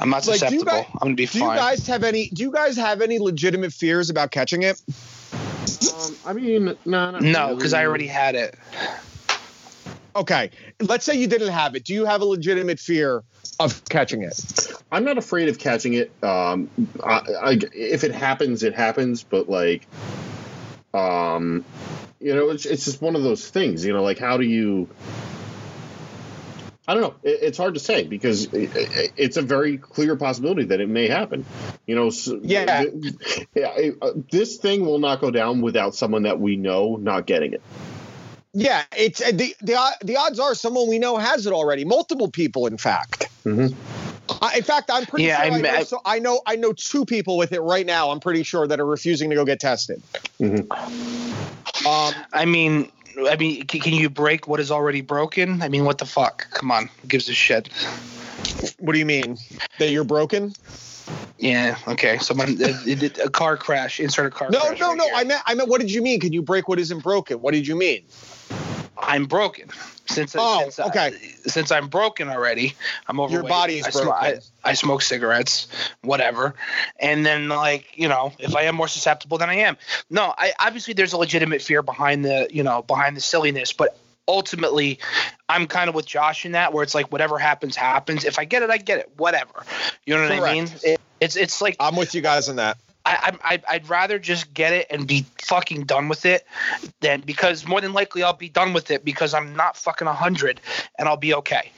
I'm 0.00 0.10
not 0.10 0.26
Like, 0.26 0.38
susceptible. 0.40 0.64
guys- 0.64 0.86
I'm 0.94 0.98
gonna 1.00 1.14
be 1.14 1.26
Do 1.26 1.38
you 1.38 1.44
guys 1.44 1.86
have 1.86 2.02
any? 2.02 2.28
Do 2.30 2.42
you 2.42 2.50
guys 2.50 2.76
have 2.76 3.00
any 3.00 3.18
legitimate 3.18 3.72
fears 3.72 4.10
about 4.10 4.30
catching 4.32 4.62
it? 4.62 4.80
Um, 5.94 6.16
I 6.26 6.32
mean, 6.32 6.76
no, 6.84 7.10
no, 7.18 7.54
because 7.54 7.74
I 7.74 7.86
already 7.86 8.06
had 8.08 8.34
it. 8.34 8.56
Okay, 10.18 10.50
let's 10.80 11.04
say 11.04 11.14
you 11.14 11.28
didn't 11.28 11.52
have 11.52 11.76
it. 11.76 11.84
Do 11.84 11.94
you 11.94 12.04
have 12.04 12.22
a 12.22 12.24
legitimate 12.24 12.80
fear 12.80 13.22
of 13.60 13.84
catching 13.88 14.22
it? 14.24 14.36
I'm 14.90 15.04
not 15.04 15.16
afraid 15.16 15.48
of 15.48 15.58
catching 15.60 15.94
it. 15.94 16.10
Um, 16.24 16.68
I, 17.02 17.20
I, 17.40 17.58
if 17.72 18.02
it 18.02 18.12
happens, 18.12 18.64
it 18.64 18.74
happens. 18.74 19.22
But 19.22 19.48
like, 19.48 19.86
um, 20.92 21.64
you 22.20 22.34
know, 22.34 22.50
it's 22.50 22.66
it's 22.66 22.84
just 22.84 23.00
one 23.00 23.14
of 23.14 23.22
those 23.22 23.48
things. 23.48 23.84
You 23.86 23.92
know, 23.92 24.02
like 24.02 24.18
how 24.18 24.36
do 24.38 24.44
you? 24.44 24.88
I 26.88 26.94
don't 26.94 27.02
know. 27.02 27.14
It, 27.22 27.38
it's 27.42 27.58
hard 27.58 27.74
to 27.74 27.80
say 27.80 28.02
because 28.04 28.46
it, 28.46 28.74
it- 28.74 29.12
it's 29.16 29.36
a 29.36 29.42
very 29.42 29.78
clear 29.78 30.16
possibility 30.16 30.64
that 30.64 30.80
it 30.80 30.88
may 30.88 31.06
happen. 31.06 31.44
You 31.86 31.94
know, 31.94 32.10
Yeah. 32.42 32.84
uh, 34.02 34.10
This 34.30 34.56
thing 34.56 34.84
will 34.84 34.98
not 34.98 35.20
go 35.20 35.30
down 35.30 35.60
without 35.60 35.94
someone 35.94 36.22
that 36.22 36.40
we 36.40 36.56
know 36.56 36.96
not 36.96 37.26
getting 37.26 37.52
it. 37.52 37.62
Yeah, 38.54 38.82
it's 38.96 39.20
uh, 39.20 39.30
the 39.32 39.54
the 39.60 39.74
o- 39.78 39.92
the 40.02 40.16
odds 40.16 40.38
are 40.40 40.54
someone 40.54 40.88
we 40.88 40.98
know 40.98 41.16
has 41.18 41.46
it 41.46 41.52
already. 41.52 41.84
Multiple 41.84 42.30
people, 42.30 42.66
in 42.66 42.78
fact. 42.78 43.28
Mhm. 43.44 43.74
I, 44.42 44.56
in 44.58 44.62
fact, 44.62 44.90
I'm 44.92 45.06
pretty 45.06 45.24
Yeah, 45.26 45.42
sure. 45.42 45.54
I, 45.54 45.60
know, 45.60 45.68
I- 45.70 45.82
so 45.84 46.00
I 46.04 46.18
know 46.18 46.40
I 46.46 46.56
know 46.56 46.72
two 46.72 47.04
people 47.04 47.36
with 47.36 47.52
it 47.52 47.60
right 47.60 47.84
now. 47.86 48.10
I'm 48.10 48.20
pretty 48.20 48.42
sure 48.42 48.66
that 48.66 48.80
are 48.80 48.86
refusing 48.86 49.30
to 49.30 49.36
go 49.36 49.44
get 49.44 49.60
tested. 49.60 50.02
Mhm. 50.40 50.66
Um, 51.86 52.14
I 52.32 52.44
mean, 52.46 52.90
I 53.28 53.36
mean, 53.36 53.64
can, 53.66 53.80
can 53.80 53.92
you 53.94 54.08
break 54.10 54.48
what 54.48 54.60
is 54.60 54.70
already 54.70 55.00
broken? 55.02 55.62
I 55.62 55.68
mean, 55.68 55.84
what 55.84 55.98
the 55.98 56.06
fuck? 56.06 56.46
Come 56.52 56.70
on, 56.70 56.88
who 57.02 57.08
gives 57.08 57.28
a 57.28 57.34
shit? 57.34 57.68
what 58.78 58.92
do 58.92 58.98
you 58.98 59.06
mean 59.06 59.36
that 59.78 59.90
you're 59.90 60.04
broken? 60.04 60.54
Yeah. 61.38 61.78
Okay. 61.86 62.18
Someone 62.18 62.56
it, 62.60 63.02
it, 63.02 63.18
a 63.18 63.30
car 63.30 63.56
crash. 63.56 64.00
Insert 64.00 64.26
a 64.26 64.30
car. 64.30 64.50
No, 64.50 64.60
crash 64.60 64.80
no, 64.80 64.88
right 64.88 64.98
no. 64.98 65.04
here. 65.04 65.12
I 65.16 65.24
meant 65.24 65.42
I 65.46 65.54
meant. 65.54 65.68
What 65.68 65.80
did 65.80 65.92
you 65.92 66.02
mean? 66.02 66.20
Can 66.20 66.32
you 66.32 66.42
break 66.42 66.68
what 66.68 66.78
isn't 66.78 67.02
broken? 67.02 67.40
What 67.40 67.54
did 67.54 67.66
you 67.66 67.76
mean? 67.76 68.04
I'm 69.00 69.26
broken. 69.26 69.70
Since 70.06 70.34
Oh, 70.38 70.62
since, 70.62 70.78
uh, 70.78 70.86
okay. 70.86 71.12
since 71.46 71.70
I'm 71.70 71.88
broken 71.88 72.28
already, 72.28 72.74
I'm 73.06 73.20
overweight. 73.20 73.48
body's 73.48 73.86
I, 73.86 73.90
sm- 73.90 74.04
broken. 74.04 74.40
I, 74.64 74.70
I 74.70 74.72
smoke 74.74 75.02
cigarettes, 75.02 75.68
whatever, 76.02 76.54
and 76.98 77.24
then 77.24 77.48
like 77.48 77.86
you 77.96 78.08
know, 78.08 78.32
if 78.38 78.56
I 78.56 78.62
am 78.62 78.74
more 78.74 78.88
susceptible 78.88 79.38
than 79.38 79.50
I 79.50 79.56
am, 79.56 79.76
no, 80.10 80.34
I 80.36 80.52
obviously 80.58 80.94
there's 80.94 81.12
a 81.12 81.18
legitimate 81.18 81.62
fear 81.62 81.82
behind 81.82 82.24
the 82.24 82.48
you 82.50 82.62
know 82.62 82.82
behind 82.82 83.16
the 83.16 83.20
silliness, 83.20 83.72
but 83.72 83.98
ultimately, 84.28 84.98
I'm 85.48 85.66
kind 85.66 85.88
of 85.88 85.94
with 85.94 86.06
Josh 86.06 86.44
in 86.46 86.52
that 86.52 86.72
where 86.72 86.82
it's 86.84 86.94
like 86.94 87.10
whatever 87.10 87.38
happens 87.38 87.74
happens. 87.74 88.24
If 88.24 88.38
I 88.38 88.44
get 88.44 88.62
it, 88.62 88.70
I 88.70 88.76
get 88.76 89.00
it. 89.00 89.10
Whatever, 89.16 89.64
you 90.06 90.14
know 90.14 90.22
what 90.22 90.32
I 90.32 90.52
mean? 90.52 90.68
Correct. 90.68 90.84
It, 90.84 91.00
it's 91.20 91.34
it's 91.36 91.60
like 91.60 91.74
I'm 91.80 91.96
with 91.96 92.14
you 92.14 92.20
guys 92.20 92.48
on 92.48 92.56
that. 92.56 92.76
I, 93.06 93.32
I, 93.42 93.52
I'd- 93.54 93.64
I'd 93.68 93.88
rather 93.88 94.18
just 94.18 94.52
get 94.52 94.72
it 94.74 94.86
and 94.90 95.06
be 95.06 95.24
fucking 95.42 95.84
done 95.84 96.08
with 96.08 96.26
it 96.26 96.46
than 97.00 97.22
because 97.22 97.66
more 97.66 97.80
than 97.80 97.94
likely 97.94 98.22
I'll 98.22 98.34
be 98.34 98.50
done 98.50 98.74
with 98.74 98.90
it 98.90 99.02
because 99.04 99.32
I'm 99.32 99.56
not 99.56 99.76
fucking 99.78 100.06
a 100.06 100.10
100 100.10 100.60
and 100.98 101.08
I'll 101.08 101.16
be 101.16 101.32
okay. 101.34 101.72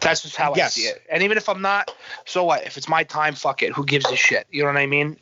That's 0.00 0.22
just 0.22 0.36
how 0.36 0.52
I 0.52 0.56
Yes. 0.56 0.74
see 0.74 0.82
it. 0.82 1.02
And 1.10 1.22
even 1.22 1.36
if 1.36 1.48
I'm 1.48 1.60
not, 1.62 1.94
so 2.24 2.44
what? 2.44 2.66
If 2.66 2.76
it's 2.76 2.88
my 2.88 3.04
time, 3.04 3.34
fuck 3.34 3.62
it. 3.62 3.72
Who 3.72 3.84
gives 3.84 4.10
a 4.10 4.16
shit? 4.16 4.46
You 4.50 4.62
know 4.62 4.68
what 4.68 4.76
I 4.76 4.86
mean? 4.86 5.16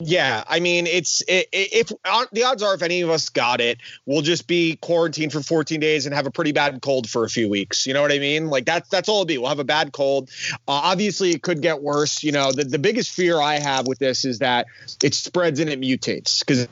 Yeah, 0.00 0.44
I 0.48 0.60
mean, 0.60 0.86
it's 0.86 1.22
i 1.28 1.44
i 1.54 1.68
if 1.72 1.88
the 2.32 2.44
odds 2.44 2.62
are, 2.62 2.74
if 2.74 2.82
any 2.82 3.02
of 3.02 3.10
us 3.10 3.28
got 3.28 3.60
it, 3.60 3.78
we'll 4.06 4.22
just 4.22 4.46
be 4.46 4.76
quarantined 4.76 5.32
for 5.32 5.42
14 5.42 5.78
days 5.80 6.06
and 6.06 6.14
have 6.14 6.26
a 6.26 6.30
pretty 6.30 6.52
bad 6.52 6.80
cold 6.82 7.08
for 7.08 7.24
a 7.24 7.28
few 7.28 7.48
weeks. 7.48 7.86
You 7.86 7.94
know 7.94 8.02
what 8.02 8.12
I 8.12 8.18
mean? 8.18 8.48
Like 8.48 8.64
that's 8.64 8.88
that's 8.88 9.08
all 9.08 9.16
it'll 9.16 9.26
be. 9.26 9.38
We'll 9.38 9.48
have 9.48 9.58
a 9.58 9.64
bad 9.64 9.92
cold. 9.92 10.30
Uh, 10.52 10.56
obviously, 10.68 11.30
it 11.30 11.42
could 11.42 11.60
get 11.62 11.82
worse. 11.82 12.22
You 12.22 12.32
know, 12.32 12.52
the 12.52 12.64
the 12.64 12.78
biggest 12.78 13.10
fear 13.10 13.40
I 13.40 13.58
have 13.58 13.86
with 13.86 13.98
this 13.98 14.24
is 14.24 14.40
that 14.40 14.66
it 15.02 15.14
spreads 15.14 15.60
and 15.60 15.70
it 15.70 15.80
mutates 15.80 16.40
because. 16.40 16.66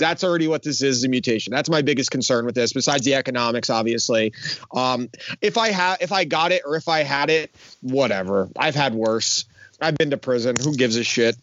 That's 0.00 0.24
already 0.24 0.48
what 0.48 0.64
this 0.64 0.82
is, 0.82 1.04
a 1.04 1.08
mutation. 1.08 1.52
That's 1.52 1.70
my 1.70 1.82
biggest 1.82 2.10
concern 2.10 2.44
with 2.46 2.56
this, 2.56 2.72
besides 2.72 3.04
the 3.04 3.14
economics, 3.14 3.70
obviously. 3.70 4.32
Um, 4.74 5.08
if 5.40 5.56
I 5.56 5.68
have, 5.70 5.98
if 6.00 6.10
I 6.10 6.24
got 6.24 6.50
it, 6.50 6.62
or 6.66 6.74
if 6.76 6.88
I 6.88 7.04
had 7.04 7.30
it, 7.30 7.54
whatever. 7.82 8.48
I've 8.58 8.74
had 8.74 8.94
worse. 8.94 9.44
I've 9.80 9.96
been 9.96 10.10
to 10.10 10.16
prison. 10.18 10.56
Who 10.62 10.74
gives 10.76 10.96
a 10.96 11.04
shit? 11.04 11.36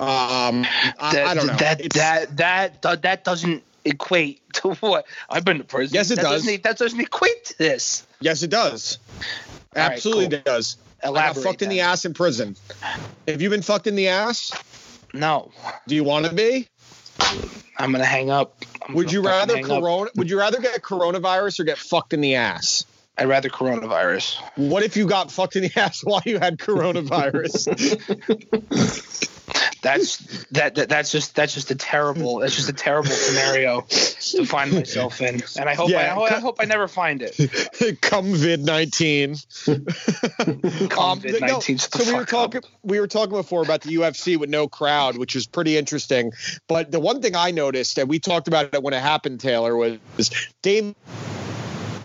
Um, 0.00 0.64
I, 0.98 1.10
That, 1.12 1.26
I 1.26 1.34
don't 1.34 1.46
know. 1.46 1.56
That, 1.56 1.80
It's- 1.80 1.92
that, 2.00 2.36
that, 2.38 2.82
that, 2.82 3.02
that 3.02 3.24
doesn't 3.24 3.62
equate 3.84 4.40
to 4.54 4.74
what 4.74 5.06
I've 5.28 5.44
been 5.44 5.58
to 5.58 5.64
prison. 5.64 5.94
Yes, 5.94 6.10
it 6.10 6.16
that 6.16 6.22
does. 6.22 6.42
Doesn't, 6.44 6.62
that 6.64 6.78
doesn't 6.78 7.00
equate 7.00 7.44
to 7.46 7.58
this. 7.58 8.06
yes, 8.20 8.42
it 8.42 8.50
does. 8.50 8.98
All 9.76 9.82
right, 9.82 9.92
Absolutely 9.92 10.28
cool. 10.28 10.40
does. 10.44 10.76
I 11.02 11.06
got 11.06 11.10
Elaborate. 11.10 11.42
fucked 11.44 11.62
in 11.62 11.68
the 11.70 11.80
ass 11.80 12.04
in 12.04 12.12
prison. 12.12 12.56
Have 13.28 13.40
you 13.40 13.48
been 13.50 13.62
fucked 13.62 13.86
in 13.86 13.94
the 13.94 14.08
ass? 14.08 14.52
No, 15.14 15.50
Do 15.88 15.94
you 15.94 16.04
want 16.04 16.26
to 16.26 16.32
be? 16.34 16.68
I'm 17.76 17.92
gonna 17.92 18.04
hang 18.04 18.30
up. 18.30 18.62
I'm 18.86 18.94
Would 18.94 19.12
you 19.12 19.22
rather 19.22 19.56
hang 19.56 19.70
up. 19.70 20.16
Would 20.16 20.30
you 20.30 20.38
rather 20.38 20.60
get 20.60 20.80
coronavirus 20.82 21.60
or 21.60 21.64
get 21.64 21.78
fucked 21.78 22.12
in 22.12 22.20
the 22.20 22.34
ass? 22.34 22.84
I'd 23.16 23.28
rather 23.28 23.48
coronavirus. 23.50 24.40
What 24.56 24.82
if 24.82 24.96
you 24.96 25.06
got 25.06 25.30
fucked 25.30 25.56
in 25.56 25.62
the 25.64 25.72
ass 25.76 26.02
while 26.02 26.22
you 26.24 26.38
had 26.38 26.58
coronavirus? 26.58 27.68
that's 29.82 30.44
that, 30.46 30.74
that 30.74 30.88
that's 30.88 31.10
just 31.10 31.34
that's 31.34 31.54
just 31.54 31.70
a 31.70 31.74
terrible 31.74 32.40
that's 32.40 32.56
just 32.56 32.68
a 32.68 32.72
terrible 32.72 33.10
scenario 33.10 33.82
to 33.82 34.44
find 34.44 34.72
myself 34.72 35.20
in, 35.20 35.42
and 35.58 35.68
I 35.68 35.74
hope 35.74 35.90
Yeah, 35.90 36.16
I, 36.16 36.36
I 36.36 36.40
hope 36.40 36.56
I 36.60 36.64
never 36.64 36.88
find 36.88 37.22
it. 37.22 38.00
Come 38.02 38.34
vid 38.34 38.60
nineteen. 38.60 39.34
COVID 39.34 41.40
nineteen. 41.40 41.74
Um, 41.74 41.78
so 41.78 42.04
we 42.04 42.14
were 42.14 42.26
talking 42.26 42.62
we 42.82 43.00
were 43.00 43.06
talking 43.06 43.36
before 43.36 43.62
about 43.62 43.82
the 43.82 43.96
UFC 43.96 44.36
with 44.36 44.50
no 44.50 44.68
crowd, 44.68 45.16
which 45.16 45.34
is 45.34 45.46
pretty 45.46 45.76
interesting. 45.76 46.32
But 46.68 46.90
the 46.90 47.00
one 47.00 47.22
thing 47.22 47.34
I 47.34 47.50
noticed, 47.50 47.98
and 47.98 48.08
we 48.08 48.18
talked 48.18 48.48
about 48.48 48.74
it 48.74 48.82
when 48.82 48.94
it 48.94 49.00
happened, 49.00 49.40
Taylor, 49.40 49.76
was 49.76 49.98
Dave 50.62 50.94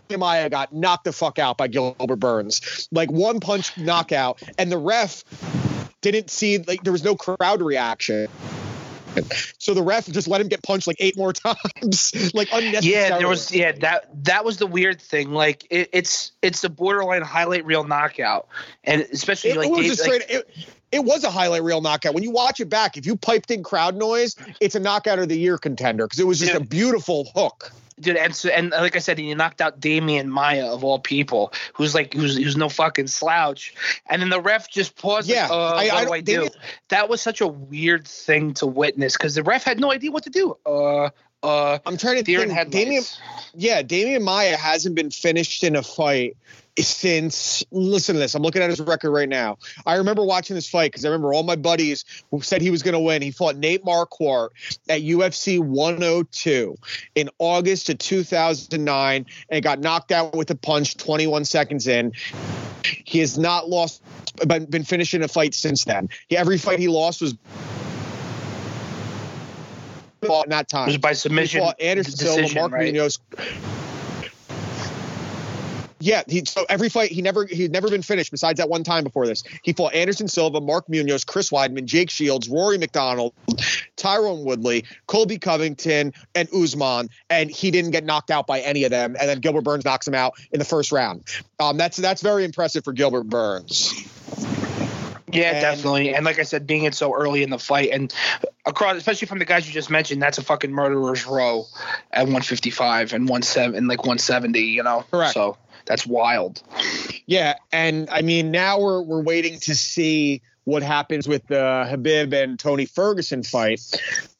Maia 0.10 0.50
got 0.50 0.74
knocked 0.74 1.06
the 1.06 1.12
fuck 1.12 1.40
out 1.40 1.58
by 1.58 1.68
Gilbert 1.68 2.18
Burns. 2.18 2.88
Like 2.92 3.12
one 3.12 3.40
punch 3.40 3.78
knockout, 3.78 4.42
and 4.58 4.72
the 4.72 4.78
ref 4.78 5.24
didn't 6.12 6.30
see 6.32 6.58
like 6.60 6.84
there 6.84 6.92
was 6.94 7.04
no 7.04 7.16
crowd 7.16 7.62
reaction. 7.62 8.28
So 9.60 9.74
the 9.74 9.82
ref 9.82 10.08
just 10.08 10.28
let 10.28 10.42
him 10.42 10.50
get 10.50 10.62
punched 10.62 10.88
like 10.88 10.98
eight 11.00 11.16
more 11.16 11.32
times, 11.34 12.34
like 12.34 12.50
unnecessarily. 12.52 12.90
Yeah, 12.92 13.18
there 13.18 13.28
was 13.30 13.52
yeah 13.54 13.72
that 13.80 14.10
that 14.26 14.44
was 14.44 14.58
the 14.58 14.68
weird 14.68 15.02
thing. 15.02 15.32
Like 15.32 15.66
it, 15.70 15.90
it's 15.94 16.34
it's 16.42 16.64
a 16.66 16.70
borderline 16.70 17.22
highlight 17.22 17.66
reel 17.66 17.86
knockout, 17.86 18.48
and 18.84 19.02
especially 19.14 19.52
It, 19.52 19.58
like, 19.58 19.70
was 19.70 19.88
Dave- 19.88 19.98
straight. 19.98 20.24
it, 20.30 20.50
it 20.92 21.04
was 21.04 21.24
a 21.24 21.30
highlight 21.32 21.64
reel 21.64 21.82
knockout. 21.82 22.14
When 22.14 22.24
you 22.24 22.32
watch 22.32 22.60
it 22.60 22.70
back, 22.70 22.98
if 22.98 23.06
you 23.06 23.16
piped 23.16 23.52
in 23.52 23.64
crowd 23.64 23.96
noise, 23.96 24.36
it's 24.60 24.76
a 24.76 24.80
knockout 24.80 25.20
of 25.20 25.30
the 25.30 25.38
year 25.38 25.58
contender 25.58 26.06
because 26.06 26.20
it 26.20 26.28
was 26.28 26.40
just 26.40 26.54
a 26.54 26.60
beautiful 26.60 27.30
hook. 27.36 27.72
Dude, 28.00 28.18
and 28.18 28.36
so, 28.36 28.50
and 28.50 28.72
like 28.72 28.98
I 28.98 29.00
said, 29.00 29.18
he 29.18 29.34
knocked 29.36 29.62
out 29.62 29.80
Demian 29.80 30.28
Maia 30.28 30.66
of 30.66 30.84
all 30.84 31.00
people, 31.00 31.54
who's 31.74 31.96
like 31.96 32.14
who's 32.14 32.36
who's 32.36 32.58
no 32.58 32.68
fucking 32.68 33.08
slouch, 33.08 33.74
and 34.10 34.22
then 34.22 34.28
the 34.30 34.42
ref 34.42 34.70
just 34.70 34.98
paused. 34.98 35.30
Yeah, 35.30 35.44
like, 35.44 35.52
uh, 35.52 35.76
I- 35.76 35.86
what 35.86 35.94
I 35.94 36.04
do 36.06 36.14
I 36.14 36.20
do? 36.22 36.34
Damian- 36.34 36.52
that 36.90 37.08
was 37.10 37.22
such 37.22 37.40
a 37.40 37.48
weird 37.48 38.06
thing 38.06 38.54
to 38.56 38.66
witness 38.66 39.16
because 39.16 39.36
the 39.36 39.44
ref 39.44 39.64
had 39.64 39.80
no 39.80 39.94
idea 39.94 40.12
what 40.12 40.24
to 40.24 40.30
do. 40.30 40.58
Uh, 40.66 41.10
uh, 41.42 41.80
I'm 41.86 41.96
trying 41.96 42.18
to 42.18 42.24
think. 42.48 42.52
Damian, 42.72 43.04
yeah, 43.54 43.82
Demian 43.82 44.24
Maia 44.24 44.58
hasn't 44.58 44.96
been 44.96 45.12
finished 45.12 45.64
in 45.64 45.78
a 45.78 45.84
fight 45.84 46.36
since. 46.80 47.64
Listen 47.72 48.16
to 48.16 48.20
this. 48.20 48.36
I'm 48.36 48.42
looking 48.44 48.62
at 48.62 48.70
his 48.70 48.80
record 48.80 49.12
right 49.12 49.30
now. 49.30 49.58
I 49.86 49.96
remember 49.96 50.24
watching 50.24 50.56
this 50.56 50.70
fight 50.70 50.92
because 50.92 51.06
I 51.06 51.10
remember 51.10 51.34
all 51.34 51.44
my 51.44 51.56
buddies 51.56 52.06
who 52.32 52.42
said 52.42 52.62
he 52.62 52.72
was 52.72 52.84
going 52.84 52.94
to 52.94 53.00
win. 53.00 53.22
He 53.22 53.32
fought 53.32 53.56
Nate 53.58 53.84
Marquardt 53.84 54.50
at 54.90 55.02
UFC 55.02 55.60
102 55.60 56.76
in 57.16 57.30
August 57.40 57.90
of 57.90 57.98
2009 57.98 59.26
and 59.50 59.64
got 59.64 59.80
knocked 59.80 60.12
out 60.12 60.36
with 60.36 60.50
a 60.52 60.56
punch 60.56 60.98
21 60.98 61.46
seconds 61.46 61.88
in. 61.88 62.14
He 62.84 63.20
has 63.20 63.38
not 63.38 63.70
lost, 63.70 64.04
but 64.46 64.70
been 64.70 64.84
finishing 64.84 65.24
a 65.24 65.28
fight 65.28 65.54
since 65.54 65.86
then. 65.86 66.10
He, 66.28 66.38
every 66.38 66.58
fight 66.58 66.80
he 66.80 66.88
lost 66.88 67.22
was 67.22 67.36
fought 70.26 70.46
in 70.46 70.52
that 70.52 70.68
time. 70.68 70.84
it 70.90 70.92
was 70.92 70.98
by 70.98 71.10
He 71.10 71.16
submission 71.16 71.62
fought 71.62 71.80
Anderson 71.80 72.12
decision, 72.12 72.48
Silva, 72.48 72.60
Mark 72.60 72.72
right? 72.74 72.94
Munoz. 72.94 73.20
Yeah, 76.06 76.22
he 76.28 76.44
so 76.46 76.68
every 76.70 76.90
fight 76.90 77.12
he 77.12 77.24
never 77.24 77.48
he'd 77.48 77.72
never 77.72 77.90
been 77.90 78.04
finished 78.04 78.30
besides 78.30 78.60
that 78.60 78.70
one 78.70 78.84
time 78.84 79.04
before 79.04 79.26
this. 79.26 79.44
He 79.64 79.74
fought 79.74 79.96
Anderson 79.96 80.28
Silva, 80.28 80.62
Mark 80.62 80.88
Munoz, 80.88 81.26
Chris 81.26 81.50
Weidman, 81.50 81.86
Jake 81.86 82.12
Shields, 82.12 82.48
Rory 82.48 82.78
MacDonald, 82.78 83.34
Tyron 83.98 84.44
Woodley, 84.44 84.86
Colby 85.08 85.40
Covington, 85.40 86.14
and 86.36 86.48
Usman, 86.54 87.10
and 87.32 87.50
he 87.50 87.72
didn't 87.72 87.90
get 87.90 88.04
knocked 88.06 88.30
out 88.30 88.46
by 88.46 88.60
any 88.60 88.84
of 88.84 88.92
them. 88.92 89.16
And 89.20 89.28
then 89.28 89.40
Gilbert 89.40 89.64
Burns 89.64 89.84
knocks 89.84 90.08
him 90.08 90.14
out 90.14 90.36
in 90.52 90.60
the 90.60 90.66
first 90.66 90.92
round. 90.92 91.24
Um, 91.60 91.78
that's 91.78 91.98
that's 91.98 92.22
very 92.22 92.46
impressive 92.46 92.84
for 92.84 92.94
Gilbert 92.94 93.24
Burns. 93.24 93.92
Yeah, 95.32 95.54
And- 95.54 95.62
definitely. 95.62 96.14
And 96.14 96.24
like 96.24 96.38
I 96.38 96.44
said, 96.44 96.68
being 96.68 96.84
it 96.84 96.94
so 96.94 97.16
early 97.16 97.42
in 97.42 97.50
the 97.50 97.58
fight 97.58 97.90
and 97.92 98.14
across, 98.64 98.96
especially 98.96 99.28
from 99.28 99.40
the 99.40 99.46
guys 99.46 99.68
you 99.68 99.74
just 99.74 99.90
mentioned, 99.90 100.22
that's 100.22 100.38
a 100.38 100.44
fucking 100.44 100.72
murderer's 100.72 101.26
row 101.26 101.66
at 102.12 102.22
155 102.22 103.14
and 103.14 103.28
17 103.28 103.76
and 103.76 103.88
like 103.88 104.00
170. 104.00 104.60
You 104.60 104.84
know, 104.84 105.04
Correct. 105.10 105.34
So 105.34 105.58
that's 105.86 106.06
wild. 106.06 106.62
Yeah, 107.26 107.56
and 107.72 108.10
I 108.10 108.22
mean 108.22 108.52
now 108.52 108.80
we're 108.80 109.02
we're 109.02 109.24
waiting 109.24 109.60
to 109.62 109.76
see 109.76 110.42
what 110.66 110.84
happens 110.84 111.28
with 111.28 111.46
the 111.48 111.88
Khabib 111.90 112.34
and 112.34 112.60
Tony 112.60 112.86
Ferguson 112.86 113.44
fight. 113.44 113.82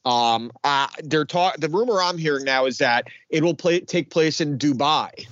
Um, 0.06 0.52
uh, 0.64 0.88
they're 1.04 1.26
talk. 1.26 1.58
The 1.58 1.70
rumor 1.70 2.02
I'm 2.02 2.18
hearing 2.18 2.46
now 2.46 2.66
is 2.66 2.80
that 2.80 3.08
it 3.30 3.44
will 3.44 3.56
play 3.56 3.80
take 3.80 4.10
place 4.10 4.42
in 4.42 4.58
Dubai, 4.58 5.28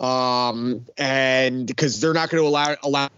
um, 0.00 0.84
and 0.96 1.66
because 1.66 2.00
they're 2.00 2.14
not 2.14 2.30
going 2.30 2.42
to 2.42 2.48
allow 2.48 2.74
allow 2.82 3.08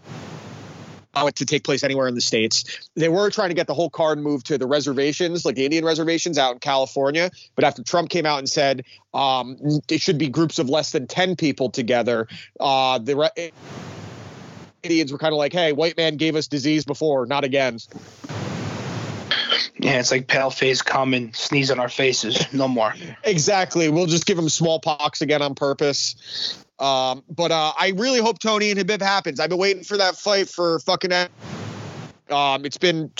allow 1.13 1.27
it 1.27 1.35
to 1.35 1.45
take 1.45 1.63
place 1.63 1.83
anywhere 1.83 2.07
in 2.07 2.15
the 2.15 2.21
states. 2.21 2.89
They 2.95 3.09
were 3.09 3.29
trying 3.29 3.49
to 3.49 3.55
get 3.55 3.67
the 3.67 3.73
whole 3.73 3.89
card 3.89 4.19
moved 4.19 4.47
to 4.47 4.57
the 4.57 4.67
reservations, 4.67 5.45
like 5.45 5.55
the 5.55 5.65
Indian 5.65 5.85
reservations 5.85 6.37
out 6.37 6.53
in 6.53 6.59
California. 6.59 7.31
But 7.55 7.63
after 7.63 7.83
Trump 7.83 8.09
came 8.09 8.25
out 8.25 8.39
and 8.39 8.49
said 8.49 8.85
um, 9.13 9.57
it 9.89 10.01
should 10.01 10.17
be 10.17 10.29
groups 10.29 10.59
of 10.59 10.69
less 10.69 10.91
than 10.91 11.07
ten 11.07 11.35
people 11.35 11.69
together, 11.69 12.27
uh, 12.59 12.99
the 12.99 13.15
re- 13.15 13.51
Indians 14.83 15.11
were 15.11 15.17
kind 15.17 15.33
of 15.33 15.37
like, 15.37 15.53
"Hey, 15.53 15.73
white 15.73 15.97
man 15.97 16.17
gave 16.17 16.35
us 16.35 16.47
disease 16.47 16.85
before, 16.85 17.25
not 17.25 17.43
again." 17.43 17.79
Yeah, 19.81 19.99
it's 19.99 20.11
like 20.11 20.27
pale 20.27 20.51
face 20.51 20.81
come 20.81 21.13
and 21.13 21.35
sneeze 21.35 21.71
on 21.71 21.79
our 21.79 21.89
faces. 21.89 22.51
No 22.53 22.67
more. 22.67 22.93
Exactly. 23.23 23.89
We'll 23.89 24.05
just 24.07 24.25
give 24.25 24.37
him 24.37 24.47
smallpox 24.49 25.21
again 25.21 25.41
on 25.41 25.55
purpose. 25.55 26.63
Um, 26.79 27.23
but 27.29 27.51
uh, 27.51 27.73
I 27.79 27.93
really 27.95 28.19
hope 28.19 28.39
Tony 28.39 28.71
and 28.71 28.79
Khabib 28.79 29.01
happens. 29.01 29.39
I've 29.39 29.49
been 29.49 29.59
waiting 29.59 29.83
for 29.83 29.97
that 29.97 30.15
fight 30.17 30.49
for 30.49 30.79
fucking. 30.79 31.11
Um, 32.29 32.65
it's 32.65 32.77
been 32.77 33.11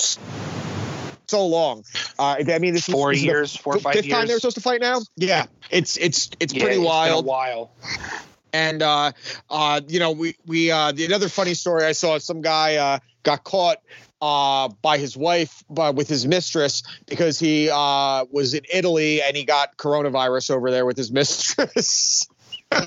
so 1.28 1.46
long. 1.46 1.84
Uh, 2.18 2.36
I 2.48 2.58
mean, 2.58 2.74
this 2.74 2.88
is- 2.88 2.92
Four 2.94 3.10
this 3.10 3.18
is 3.18 3.22
the 3.22 3.26
years, 3.28 3.56
four 3.56 3.76
or 3.76 3.80
five 3.80 3.94
fifth 3.94 4.08
time 4.10 4.26
they're 4.26 4.38
supposed 4.38 4.56
to 4.56 4.62
fight 4.62 4.80
now. 4.80 5.00
Yeah, 5.16 5.46
it's 5.70 5.96
it's 5.96 6.30
it's 6.40 6.52
Yeah, 6.52 6.62
pretty 6.64 6.76
it's 6.76 6.80
been 6.80 6.86
a 6.86 6.88
wild. 6.88 7.24
while. 7.26 7.70
And 8.52 8.82
uh, 8.82 9.12
uh, 9.48 9.80
you 9.88 9.98
know, 9.98 10.10
we 10.12 10.36
we 10.46 10.70
uh, 10.70 10.92
the 10.92 11.04
another 11.06 11.28
funny 11.28 11.54
story 11.54 11.84
I 11.84 11.92
saw 11.92 12.18
some 12.18 12.42
guy 12.42 12.76
uh, 12.76 12.98
got 13.22 13.44
caught 13.44 13.78
uh, 14.20 14.68
by 14.82 14.98
his 14.98 15.16
wife 15.16 15.64
uh, 15.76 15.92
with 15.94 16.08
his 16.08 16.26
mistress 16.26 16.82
because 17.06 17.38
he 17.38 17.68
uh, 17.72 18.24
was 18.30 18.54
in 18.54 18.62
Italy 18.72 19.20
and 19.22 19.36
he 19.36 19.44
got 19.44 19.76
coronavirus 19.76 20.50
over 20.50 20.70
there 20.70 20.86
with 20.86 20.96
his 20.96 21.10
mistress. 21.20 22.28
How 22.70 22.86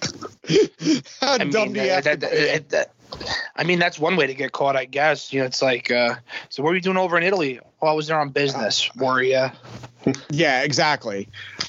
I 1.21 1.37
dumb 1.39 1.49
mean, 1.49 1.73
do 1.73 1.81
you 1.83 1.89
have 1.89 2.03
that, 2.05 2.19
to 2.21 2.27
that, 2.27 2.31
that- 2.31 2.69
that- 2.69 2.91
I 3.55 3.63
mean, 3.63 3.79
that's 3.79 3.97
one 3.97 4.15
way 4.15 4.27
to 4.27 4.33
get 4.33 4.51
caught, 4.51 4.75
I 4.75 4.85
guess. 4.85 5.31
You 5.31 5.39
know, 5.39 5.45
it's 5.45 5.61
like, 5.61 5.89
uh, 5.91 6.15
so 6.49 6.61
what 6.63 6.71
are 6.71 6.75
you 6.75 6.81
doing 6.81 6.97
over 6.97 7.17
in 7.17 7.23
Italy? 7.23 7.59
Oh, 7.81 7.87
I 7.87 7.93
was 7.93 8.07
there 8.07 8.19
on 8.19 8.29
business. 8.29 8.93
Were 8.95 9.21
ya? 9.21 9.51
Yeah, 10.29 10.61
exactly. 10.61 11.27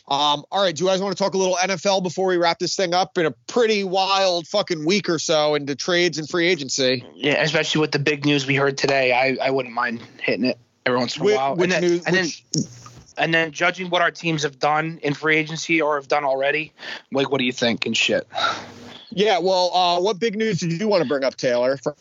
Um, 0.08 0.44
all 0.50 0.62
right, 0.62 0.76
do 0.76 0.84
you 0.84 0.90
guys 0.90 1.00
want 1.00 1.16
to 1.16 1.22
talk 1.22 1.32
a 1.32 1.38
little 1.38 1.56
NFL 1.56 2.02
before 2.02 2.26
we 2.26 2.36
wrap 2.36 2.58
this 2.58 2.76
thing 2.76 2.92
up? 2.92 3.16
In 3.16 3.24
a 3.24 3.30
pretty 3.46 3.82
wild 3.82 4.46
fucking 4.46 4.84
week 4.84 5.08
or 5.08 5.18
so 5.18 5.54
into 5.54 5.74
trades 5.74 6.18
and 6.18 6.28
free 6.28 6.46
agency. 6.46 7.02
Yeah, 7.14 7.42
especially 7.42 7.80
with 7.80 7.92
the 7.92 7.98
big 7.98 8.26
news 8.26 8.46
we 8.46 8.54
heard 8.54 8.76
today. 8.76 9.12
I, 9.12 9.46
I 9.46 9.50
wouldn't 9.50 9.74
mind 9.74 10.02
hitting 10.20 10.44
it 10.44 10.58
every 10.84 10.98
once 10.98 11.16
in 11.16 11.22
a 11.22 11.34
while. 11.34 11.56
which 11.56 11.72
and, 11.72 11.82
then, 11.82 11.90
news- 11.90 12.04
and, 12.04 12.14
then, 12.14 12.26
and 13.16 13.34
then 13.34 13.52
judging 13.52 13.88
what 13.88 14.02
our 14.02 14.10
teams 14.10 14.42
have 14.42 14.58
done 14.58 15.00
in 15.02 15.14
free 15.14 15.36
agency 15.36 15.80
or 15.80 15.96
have 15.96 16.08
done 16.08 16.24
already, 16.24 16.72
like, 17.12 17.30
what 17.30 17.38
do 17.38 17.44
you 17.44 17.52
think 17.52 17.86
and 17.86 17.96
shit? 17.96 18.26
Yeah, 19.16 19.38
well, 19.38 19.74
uh, 19.74 19.98
what 20.00 20.20
big 20.20 20.36
news 20.36 20.60
did 20.60 20.78
you 20.78 20.88
want 20.88 21.02
to 21.02 21.08
bring 21.08 21.24
up, 21.24 21.36
Taylor? 21.36 21.78
For- 21.78 21.96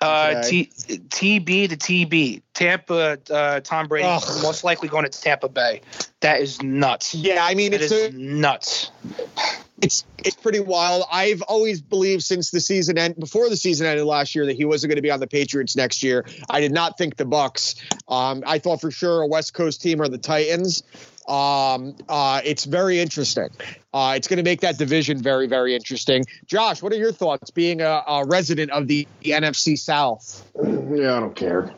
Uh. 0.00 0.42
T, 0.44 0.70
TB 1.10 1.68
to 1.70 1.76
TB. 1.76 2.40
Tampa, 2.54 3.18
uh, 3.30 3.60
Tom 3.60 3.86
Brady, 3.88 4.06
Ugh. 4.08 4.22
most 4.42 4.62
likely 4.64 4.88
going 4.88 5.04
to 5.04 5.10
Tampa 5.10 5.48
Bay. 5.48 5.80
That 6.20 6.40
is 6.40 6.62
nuts. 6.62 7.14
yeah, 7.14 7.44
I 7.44 7.54
mean, 7.54 7.72
That 7.72 7.82
it's 7.82 7.92
is 7.92 8.14
a, 8.14 8.16
nuts. 8.16 8.90
it's 9.82 10.04
it's 10.24 10.36
pretty 10.36 10.60
wild. 10.60 11.04
I've 11.12 11.42
always 11.42 11.82
believed 11.82 12.22
since 12.22 12.50
the 12.50 12.60
season 12.60 12.96
end 12.96 13.16
before 13.18 13.48
the 13.50 13.56
season 13.56 13.86
ended 13.86 14.06
last 14.06 14.34
year 14.34 14.46
that 14.46 14.56
he 14.56 14.64
wasn't 14.64 14.90
going 14.90 14.96
to 14.96 15.02
be 15.02 15.10
on 15.10 15.20
the 15.20 15.26
Patriots 15.26 15.76
next 15.76 16.02
year. 16.02 16.24
I 16.48 16.60
did 16.60 16.72
not 16.72 16.96
think 16.96 17.16
the 17.16 17.24
Bucs. 17.26 17.74
Um, 18.08 18.42
I 18.46 18.58
thought 18.58 18.80
for 18.80 18.90
sure 18.90 19.20
a 19.22 19.26
West 19.26 19.52
Coast 19.52 19.82
team 19.82 20.00
or 20.00 20.08
the 20.08 20.18
Titans. 20.18 20.82
Um, 21.28 21.96
uh, 22.08 22.40
it's 22.44 22.64
very 22.64 22.98
interesting. 22.98 23.48
Uh, 23.92 24.14
it's 24.16 24.28
going 24.28 24.38
to 24.38 24.42
make 24.42 24.60
that 24.60 24.78
division 24.78 25.22
very 25.22 25.46
very 25.46 25.74
interesting. 25.74 26.24
Josh, 26.46 26.82
what 26.82 26.92
are 26.92 26.96
your 26.96 27.12
thoughts 27.12 27.50
being 27.50 27.80
a, 27.80 28.02
a 28.06 28.24
resident 28.24 28.70
of 28.70 28.86
the, 28.86 29.06
the 29.22 29.30
NFC 29.30 29.78
South? 29.78 30.44
Yeah, 30.56 31.16
I 31.16 31.20
don't 31.20 31.36
care. 31.36 31.72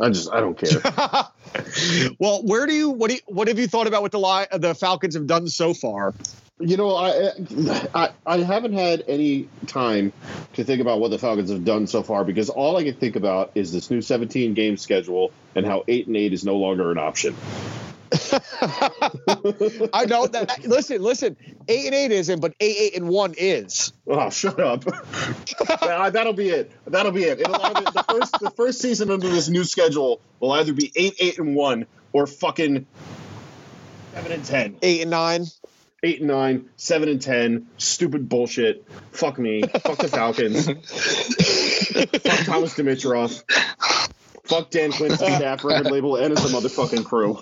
I 0.00 0.08
just 0.08 0.32
I 0.32 0.40
don't 0.40 0.56
care. 0.56 0.80
well, 2.18 2.42
where 2.42 2.66
do 2.66 2.74
you 2.74 2.90
what 2.90 3.10
do 3.10 3.16
you, 3.16 3.20
what 3.26 3.48
have 3.48 3.58
you 3.58 3.66
thought 3.66 3.86
about 3.86 4.02
what 4.02 4.12
the 4.12 4.20
Li- 4.20 4.58
the 4.58 4.74
Falcons 4.74 5.14
have 5.14 5.26
done 5.26 5.48
so 5.48 5.74
far? 5.74 6.14
You 6.58 6.76
know, 6.76 6.94
I, 6.94 7.32
I 7.94 8.10
I 8.26 8.38
haven't 8.38 8.74
had 8.74 9.04
any 9.08 9.48
time 9.66 10.12
to 10.54 10.64
think 10.64 10.80
about 10.80 11.00
what 11.00 11.10
the 11.10 11.18
Falcons 11.18 11.50
have 11.50 11.64
done 11.64 11.86
so 11.86 12.02
far 12.02 12.24
because 12.24 12.48
all 12.48 12.76
I 12.76 12.84
can 12.84 12.94
think 12.94 13.16
about 13.16 13.52
is 13.54 13.72
this 13.72 13.90
new 13.90 14.00
17 14.00 14.54
game 14.54 14.76
schedule 14.76 15.32
and 15.54 15.66
how 15.66 15.84
eight 15.88 16.06
and 16.06 16.16
eight 16.16 16.32
is 16.32 16.44
no 16.44 16.56
longer 16.56 16.90
an 16.90 16.98
option. 16.98 17.34
I 19.92 20.04
know 20.06 20.26
that. 20.26 20.60
Listen, 20.64 21.02
listen. 21.02 21.36
Eight 21.68 21.86
and 21.86 21.94
eight 21.94 22.10
isn't, 22.12 22.40
but 22.40 22.54
eight 22.60 22.76
eight 22.78 22.96
and 22.96 23.08
one 23.08 23.34
is. 23.38 23.92
Oh, 24.06 24.30
shut 24.30 24.58
up. 24.60 24.84
That- 25.80 26.12
That'll 26.12 26.32
be 26.32 26.48
it. 26.48 26.72
That'll 26.86 27.12
be 27.12 27.24
it. 27.24 27.40
It'll 27.40 27.54
either, 27.60 27.82
the 27.92 28.04
first 28.08 28.32
the 28.40 28.50
first 28.50 28.80
season 28.80 29.10
under 29.10 29.28
this 29.28 29.48
new 29.48 29.64
schedule 29.64 30.20
will 30.40 30.52
either 30.52 30.72
be 30.72 30.90
eight 30.96 31.14
eight 31.20 31.38
and 31.38 31.54
one 31.54 31.86
or 32.12 32.26
fucking 32.26 32.86
seven 34.14 34.32
and 34.32 34.44
ten. 34.44 34.76
Eight 34.82 35.02
and 35.02 35.10
nine. 35.10 35.46
Eight 36.02 36.20
and 36.20 36.28
nine, 36.28 36.68
seven 36.76 37.08
and 37.10 37.20
ten. 37.20 37.68
Stupid 37.76 38.28
bullshit. 38.28 38.84
Fuck 39.12 39.38
me. 39.38 39.62
Fuck 39.62 39.98
the 39.98 40.08
Falcons. 40.08 40.66
Fuck 42.22 42.46
Thomas 42.46 42.74
Dimitroff. 42.74 43.42
Fuck 44.50 44.70
Dan 44.70 44.90
Quinn's 44.90 45.14
staff 45.18 45.64
record 45.64 45.92
label 45.92 46.16
and 46.16 46.36
his 46.36 46.52
motherfucking 46.52 47.04
crew. 47.04 47.38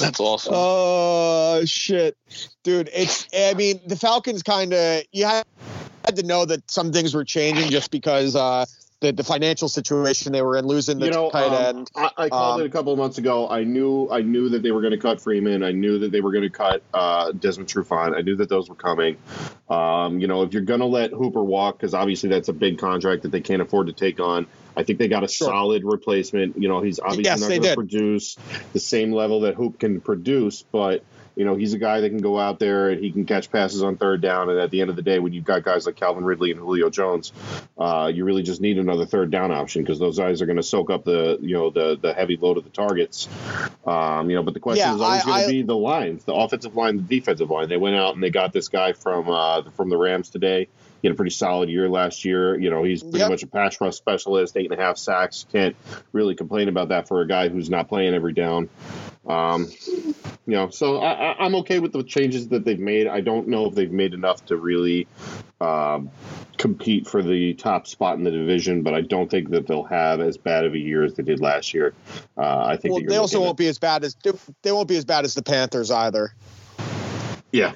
That's 0.00 0.18
awesome. 0.18 0.54
Oh 0.56 1.62
shit, 1.66 2.16
dude! 2.62 2.88
It's 2.94 3.28
I 3.36 3.52
mean 3.52 3.80
the 3.86 3.96
Falcons 3.96 4.42
kind 4.42 4.72
of 4.72 5.02
you 5.12 5.26
had, 5.26 5.44
had 6.06 6.16
to 6.16 6.22
know 6.22 6.46
that 6.46 6.70
some 6.70 6.90
things 6.90 7.14
were 7.14 7.24
changing 7.24 7.68
just 7.68 7.90
because 7.90 8.34
uh, 8.34 8.64
the 9.02 9.12
the 9.12 9.24
financial 9.24 9.68
situation 9.68 10.32
they 10.32 10.40
were 10.40 10.56
in, 10.56 10.66
losing 10.66 10.98
the 10.98 11.06
you 11.06 11.12
know, 11.12 11.30
tight 11.30 11.48
um, 11.48 11.76
end. 11.76 11.90
I, 11.94 12.10
I 12.16 12.28
called 12.30 12.60
Um, 12.60 12.64
it 12.64 12.66
a 12.66 12.72
couple 12.72 12.92
of 12.92 12.98
months 12.98 13.18
ago. 13.18 13.48
I 13.50 13.64
knew 13.64 14.08
I 14.10 14.22
knew 14.22 14.48
that 14.48 14.62
they 14.62 14.70
were 14.70 14.80
going 14.80 14.92
to 14.92 14.98
cut 14.98 15.20
Freeman. 15.20 15.62
I 15.62 15.72
knew 15.72 15.98
that 15.98 16.10
they 16.12 16.22
were 16.22 16.32
going 16.32 16.44
to 16.44 16.50
cut 16.50 16.82
uh, 16.94 17.32
Desmond 17.32 17.68
Trufant. 17.68 18.16
I 18.16 18.22
knew 18.22 18.36
that 18.36 18.48
those 18.48 18.70
were 18.70 18.74
coming. 18.74 19.18
Um, 19.68 20.20
you 20.20 20.26
know, 20.26 20.42
if 20.42 20.54
you're 20.54 20.62
going 20.62 20.80
to 20.80 20.86
let 20.86 21.10
Hooper 21.10 21.42
walk, 21.42 21.78
because 21.78 21.92
obviously 21.92 22.30
that's 22.30 22.48
a 22.48 22.52
big 22.54 22.78
contract 22.78 23.22
that 23.22 23.32
they 23.32 23.40
can't 23.40 23.60
afford 23.60 23.88
to 23.88 23.92
take 23.92 24.20
on. 24.20 24.46
I 24.76 24.84
think 24.84 24.98
they 24.98 25.08
got 25.08 25.22
a 25.22 25.28
Sure. 25.28 25.48
solid 25.48 25.84
replacement. 25.84 26.58
You 26.58 26.68
know, 26.68 26.80
he's 26.80 26.98
obviously 26.98 27.24
Yes, 27.24 27.40
not 27.40 27.48
going 27.50 27.62
to 27.62 27.74
produce 27.74 28.36
the 28.72 28.80
same 28.80 29.12
level 29.12 29.40
that 29.40 29.54
Hoop 29.54 29.78
can 29.78 30.00
produce, 30.00 30.62
but 30.62 31.04
you 31.34 31.44
know, 31.44 31.54
he's 31.54 31.72
a 31.72 31.78
guy 31.78 32.00
that 32.00 32.08
can 32.10 32.18
go 32.18 32.38
out 32.38 32.58
there 32.58 32.90
and 32.90 33.02
he 33.02 33.10
can 33.10 33.24
catch 33.24 33.50
passes 33.50 33.82
on 33.82 33.96
third 33.96 34.20
down. 34.20 34.50
And 34.50 34.58
at 34.58 34.70
the 34.70 34.80
end 34.80 34.90
of 34.90 34.96
the 34.96 35.02
day, 35.02 35.18
when 35.18 35.32
you've 35.32 35.44
got 35.44 35.62
guys 35.62 35.86
like 35.86 35.96
Calvin 35.96 36.24
Ridley 36.24 36.50
and 36.50 36.60
Julio 36.60 36.90
Jones, 36.90 37.32
uh, 37.78 38.10
you 38.12 38.24
really 38.24 38.42
just 38.42 38.60
need 38.60 38.78
another 38.78 39.06
third 39.06 39.30
down 39.30 39.50
option 39.50 39.82
because 39.82 39.98
those 39.98 40.18
guys 40.18 40.42
are 40.42 40.46
going 40.46 40.56
to 40.56 40.62
soak 40.62 40.90
up 40.90 41.04
the 41.04 41.38
you 41.40 41.54
know 41.54 41.70
the 41.70 41.98
the 42.00 42.12
heavy 42.12 42.36
load 42.36 42.58
of 42.58 42.64
the 42.64 42.70
targets. 42.70 43.28
Um, 43.86 44.30
you 44.30 44.36
know, 44.36 44.42
but 44.42 44.54
the 44.54 44.60
question 44.60 44.86
Yeah, 44.86 44.94
is 44.94 45.00
always 45.00 45.24
going 45.24 45.42
to 45.42 45.48
be 45.48 45.62
the 45.62 45.76
lines, 45.76 46.24
the 46.24 46.34
offensive 46.34 46.76
line, 46.76 46.98
the 46.98 47.02
defensive 47.02 47.50
line. 47.50 47.68
They 47.68 47.76
went 47.76 47.96
out 47.96 48.14
and 48.14 48.22
they 48.22 48.30
got 48.30 48.52
this 48.52 48.68
guy 48.68 48.92
from 48.92 49.28
uh, 49.28 49.62
from 49.76 49.88
the 49.88 49.96
Rams 49.96 50.30
today. 50.30 50.68
He 51.02 51.08
had 51.08 51.14
a 51.14 51.16
pretty 51.16 51.32
solid 51.32 51.68
year 51.68 51.88
last 51.88 52.24
year. 52.24 52.58
You 52.58 52.70
know, 52.70 52.84
he's 52.84 53.02
pretty 53.02 53.18
Yep. 53.18 53.30
much 53.30 53.42
a 53.42 53.48
pass 53.48 53.80
rush 53.80 53.96
specialist, 53.96 54.56
eight 54.56 54.70
and 54.70 54.80
a 54.80 54.82
half 54.82 54.96
sacks. 54.96 55.44
Can't 55.52 55.74
really 56.12 56.34
complain 56.36 56.68
about 56.68 56.88
that 56.90 57.08
for 57.08 57.20
a 57.20 57.26
guy 57.26 57.48
who's 57.48 57.68
not 57.68 57.88
playing 57.88 58.14
every 58.14 58.32
down. 58.32 58.68
Um, 59.26 59.68
you 60.46 60.54
know, 60.54 60.70
so 60.70 60.98
I, 60.98 61.12
I, 61.12 61.44
I'm 61.44 61.54
okay 61.56 61.80
with 61.80 61.92
the 61.92 62.02
changes 62.02 62.48
that 62.48 62.64
they've 62.64 62.78
made. 62.78 63.06
I 63.08 63.20
don't 63.20 63.48
know 63.48 63.66
if 63.66 63.74
they've 63.74 63.90
made 63.90 64.14
enough 64.14 64.44
to 64.46 64.56
really 64.56 65.06
um, 65.60 66.10
compete 66.56 67.06
for 67.08 67.22
the 67.22 67.54
top 67.54 67.86
spot 67.86 68.16
in 68.18 68.24
the 68.24 68.30
division, 68.30 68.82
but 68.82 68.94
I 68.94 69.00
don't 69.00 69.30
think 69.30 69.50
that 69.50 69.66
they'll 69.66 69.84
have 69.84 70.20
as 70.20 70.36
bad 70.36 70.64
of 70.64 70.74
a 70.74 70.78
year 70.78 71.04
as 71.04 71.14
they 71.14 71.22
did 71.22 71.40
last 71.40 71.74
year. 71.74 71.94
Uh, 72.36 72.64
I 72.66 72.76
think 72.76 72.94
Well, 72.94 73.04
they 73.06 73.16
also 73.16 73.40
won't 73.40 73.56
be 73.58 73.68
as 73.68 73.78
bad 73.78 74.04
as 74.04 74.16
they 74.62 74.72
won't 74.72 74.88
be 74.88 74.96
as 74.96 75.04
bad 75.04 75.24
as 75.24 75.34
the 75.34 75.42
Panthers 75.42 75.90
either. 75.90 76.34
yeah. 77.52 77.72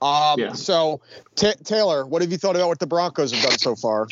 Um, 0.00 0.38
Yeah. 0.38 0.52
So, 0.52 1.00
Ta 1.34 1.52
Taylor, 1.64 2.06
what 2.06 2.22
have 2.22 2.30
you 2.30 2.38
thought 2.38 2.56
about 2.56 2.68
what 2.68 2.78
the 2.78 2.86
Broncos 2.86 3.32
have 3.32 3.42
done 3.42 3.58
so 3.58 3.74
far? 3.74 4.08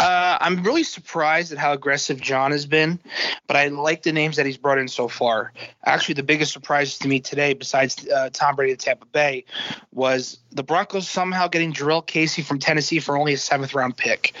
Uh, 0.00 0.38
I'm 0.40 0.62
really 0.62 0.82
surprised 0.82 1.52
at 1.52 1.58
how 1.58 1.74
aggressive 1.74 2.18
John 2.18 2.52
has 2.52 2.64
been, 2.64 2.98
but 3.46 3.56
I 3.56 3.68
like 3.68 4.02
the 4.02 4.12
names 4.12 4.36
that 4.36 4.46
he's 4.46 4.56
brought 4.56 4.78
in 4.78 4.88
so 4.88 5.08
far. 5.08 5.52
Actually, 5.84 6.14
the 6.14 6.22
biggest 6.22 6.52
surprise 6.52 6.96
to 7.00 7.08
me 7.08 7.20
today, 7.20 7.52
besides 7.52 8.08
uh, 8.08 8.30
Tom 8.32 8.56
Brady 8.56 8.72
of 8.72 8.78
Tampa 8.78 9.04
Bay, 9.04 9.44
was 9.92 10.38
the 10.52 10.62
Broncos 10.62 11.08
somehow 11.08 11.48
getting 11.48 11.72
Jurrell 11.72 12.04
Casey 12.04 12.42
from 12.42 12.58
Tennessee 12.58 12.98
for 12.98 13.16
only 13.16 13.34
a 13.34 13.38
seventh 13.38 13.74
round 13.74 13.96
pick. 13.96 14.32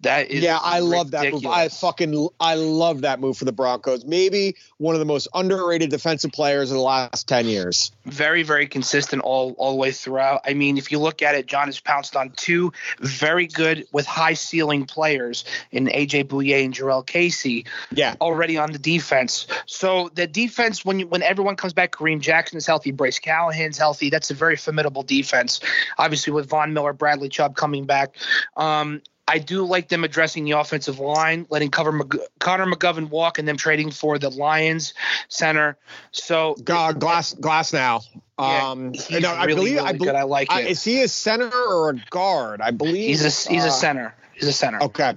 That 0.00 0.30
is 0.30 0.42
yeah, 0.42 0.58
I 0.62 0.78
love 0.78 1.10
that 1.10 1.32
move. 1.32 1.46
I 1.46 1.68
fucking 1.68 2.28
I 2.38 2.54
love 2.54 3.02
that 3.02 3.20
move 3.20 3.36
for 3.36 3.44
the 3.44 3.52
Broncos. 3.52 4.04
Maybe 4.04 4.56
one 4.78 4.94
of 4.94 4.98
the 5.00 5.04
most 5.04 5.28
underrated 5.34 5.90
defensive 5.90 6.32
players 6.32 6.70
in 6.70 6.76
the 6.76 6.82
last 6.82 7.26
ten 7.26 7.46
years. 7.46 7.92
very 8.04 8.42
very 8.42 8.66
consistent 8.66 9.22
all 9.22 9.54
all 9.58 9.72
the 9.72 9.76
way 9.76 9.90
throughout. 9.90 10.42
I 10.44 10.54
mean, 10.54 10.78
if 10.78 10.92
you 10.92 10.98
look 10.98 11.22
at 11.22 11.34
it, 11.34 11.46
John 11.46 11.66
has 11.66 11.80
pounced 11.80 12.16
on 12.16 12.30
two 12.30 12.72
very 13.00 13.46
good 13.46 13.86
with 13.92 14.06
high 14.06 14.34
ceiling 14.34 14.84
players 14.84 15.44
in 15.72 15.86
AJ 15.86 16.24
Bouye 16.24 16.64
and 16.64 16.72
Jurrell 16.72 17.04
Casey 17.04 17.66
Yeah, 17.90 18.14
already 18.20 18.56
on 18.56 18.72
the 18.72 18.78
defense. 18.78 19.46
So 19.66 20.10
the 20.14 20.26
defense 20.26 20.84
when 20.84 21.00
you, 21.00 21.06
when 21.08 21.22
everyone 21.22 21.56
comes 21.56 21.72
back, 21.72 21.92
Kareem 21.92 22.20
Jackson 22.20 22.56
is 22.56 22.66
healthy, 22.66 22.92
Bryce 22.92 23.18
Callahan's 23.18 23.78
healthy. 23.78 24.10
That's 24.10 24.30
a 24.30 24.34
very 24.34 24.56
formidable 24.56 25.02
defense. 25.02 25.55
Obviously 25.98 26.32
with 26.32 26.48
Von 26.48 26.72
Miller, 26.72 26.92
Bradley 26.92 27.28
Chubb 27.28 27.56
coming 27.56 27.84
back. 27.84 28.16
Um, 28.56 29.02
I 29.28 29.38
do 29.40 29.64
like 29.64 29.88
them 29.88 30.04
addressing 30.04 30.44
the 30.44 30.52
offensive 30.52 31.00
line, 31.00 31.46
letting 31.50 31.70
cover 31.70 31.90
Mc, 31.90 32.12
Connor 32.38 32.66
McGovern 32.66 33.08
walk, 33.08 33.38
and 33.40 33.48
them 33.48 33.56
trading 33.56 33.90
for 33.90 34.20
the 34.20 34.30
Lions 34.30 34.94
center. 35.28 35.76
So 36.12 36.54
Ga- 36.62 36.92
glass 36.92 37.34
glass 37.34 37.72
now. 37.72 38.02
Yeah, 38.38 38.70
Um, 38.70 38.92
he's 38.94 39.20
no, 39.20 39.32
I 39.32 39.46
really, 39.46 39.54
believe 39.72 39.82
really 39.82 40.10
I. 40.10 40.20
I 40.20 40.22
like 40.22 40.52
I- 40.52 40.60
it. 40.60 40.70
is 40.70 40.84
he 40.84 41.02
a 41.02 41.08
center 41.08 41.50
or 41.50 41.90
a 41.90 41.94
guard? 42.10 42.60
I 42.60 42.70
believe 42.70 43.08
He's 43.08 43.22
a 43.22 43.50
he's 43.50 43.64
uh, 43.64 43.68
a 43.68 43.70
center. 43.72 44.14
He's 44.34 44.46
a 44.48 44.52
center. 44.52 44.82
Okay. 44.82 45.14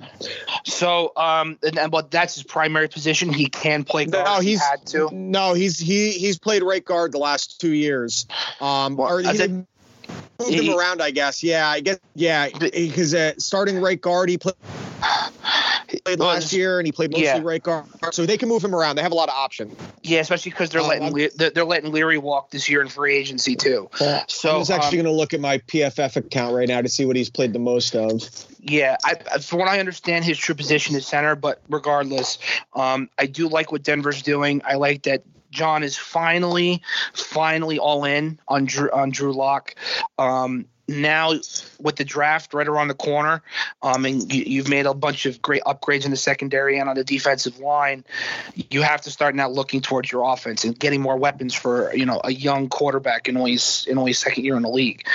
So 0.64 1.11
um, 1.16 1.60
and, 1.61 1.78
and 1.78 1.91
but 1.91 2.10
that's 2.10 2.36
his 2.36 2.44
primary 2.44 2.88
position. 2.88 3.32
He 3.34 3.48
can 3.48 3.84
play 3.84 4.06
guard. 4.06 4.26
No, 4.26 4.38
if 4.38 4.44
he 4.44 4.49
he's 4.52 4.61
had 4.61 4.86
to. 4.88 5.10
no, 5.14 5.53
he's 5.53 5.78
he 5.78 6.11
he's 6.11 6.40
played 6.40 6.64
right 6.64 6.84
guard 6.84 7.11
the 7.11 7.18
last 7.20 7.60
two 7.60 7.74
years. 7.74 8.26
Um, 8.61 8.99
or 8.99 9.20
he, 9.20 9.28
moved 10.40 10.53
he- 10.53 10.68
him 10.68 10.78
around, 10.78 11.02
I 11.02 11.11
guess. 11.11 11.44
Yeah, 11.44 11.68
I 11.68 11.80
guess. 11.82 11.99
Yeah, 12.16 12.49
because 12.57 13.14
uh, 13.14 13.34
starting 13.38 13.80
right 13.80 13.99
guard, 13.99 14.30
he 14.30 14.38
played, 14.38 14.56
played 16.06 16.20
Well, 16.20 16.30
last 16.30 16.53
year, 16.53 16.80
and 16.80 16.86
he 16.86 16.91
played 16.91 17.11
mostly 17.11 17.26
yeah. 17.26 17.41
right 17.44 17.61
guard. 17.61 17.86
So 18.11 18.26
they 18.26 18.38
can 18.38 18.49
move 18.49 18.64
him 18.64 18.74
around. 18.76 18.95
They 18.95 19.02
have 19.02 19.11
a 19.11 19.16
lot 19.16 19.30
of 19.30 19.36
options. 19.36 19.76
Yeah, 20.03 20.20
especially 20.20 20.52
because 20.52 20.70
they're 20.70 20.82
Um, 20.82 20.88
letting 20.88 21.14
Le- 21.14 21.30
they're, 21.36 21.49
they're 21.49 21.66
letting 21.66 21.91
Leary 21.91 22.18
walk 22.18 22.52
this 22.52 22.70
year 22.70 22.82
in 22.82 22.88
free 22.88 23.16
agency 23.16 23.56
too. 23.56 23.90
So 24.28 24.52
I 24.52 24.57
was 24.57 24.70
actually 24.70 24.99
um, 24.99 25.06
going 25.06 25.14
to 25.14 25.18
look 25.18 25.34
at 25.34 25.40
my 25.40 25.60
PFF 25.60 26.16
account 26.16 26.56
right 26.56 26.68
now 26.68 26.82
to 26.82 26.90
see 26.90 27.06
what 27.06 27.16
he's 27.16 27.30
played 27.30 27.53
the 27.53 27.60
most 27.60 27.95
of. 27.95 28.22
Yeah, 28.61 28.98
I, 29.06 29.15
from 29.40 29.60
what 29.60 29.68
I 29.69 29.80
understand, 29.80 30.26
his 30.26 30.38
true 30.38 30.56
position 30.56 30.95
is 30.95 31.07
center. 31.07 31.36
But 31.36 31.61
regardless, 31.69 32.40
um, 32.73 33.10
I 33.18 33.26
do 33.26 33.48
like 33.48 33.72
what 33.72 33.84
Denver's 33.84 34.22
doing. 34.22 34.61
I 34.65 34.76
like 34.76 35.03
that 35.03 35.23
John 35.52 35.84
is 35.84 35.98
finally, 35.98 36.81
finally 37.14 37.80
all 37.80 38.06
in 38.06 38.40
on 38.48 38.65
Drew 38.65 38.91
on 38.91 39.11
Drew 39.11 39.34
Lock. 39.34 39.76
Um, 40.18 40.65
now 40.90 41.34
with 41.80 41.95
the 41.95 42.03
draft 42.03 42.53
right 42.53 42.68
around 42.68 42.88
the 42.88 42.94
corner, 42.94 43.41
um, 43.82 44.06
and 44.06 44.32
you, 44.34 44.44
you've 44.45 44.70
made 44.70 44.86
a 44.86 44.94
bunch 44.94 45.26
of 45.26 45.41
great 45.41 45.64
upgrades 45.64 46.06
in 46.06 46.11
the 46.11 46.18
secondary 46.18 46.80
and 46.80 46.90
on 46.90 46.95
the 46.95 47.03
defensive 47.03 47.60
line. 47.60 48.03
You 48.70 48.82
have 48.82 49.02
to 49.02 49.11
start 49.11 49.36
now 49.36 49.49
looking 49.49 49.82
towards 49.82 50.11
your 50.11 50.32
offense 50.32 50.64
and 50.64 50.78
getting 50.78 51.02
more 51.02 51.18
weapons 51.18 51.53
for 51.53 51.94
you 51.94 52.06
know 52.06 52.20
a 52.24 52.32
young 52.32 52.68
quarterback 52.70 53.30
in 53.30 53.38
only 53.38 53.53
his, 53.53 53.86
in 53.88 53.98
only 53.98 54.14
second 54.14 54.44
year 54.44 54.56
in 54.56 54.64
the 54.64 54.70
league. 54.70 55.07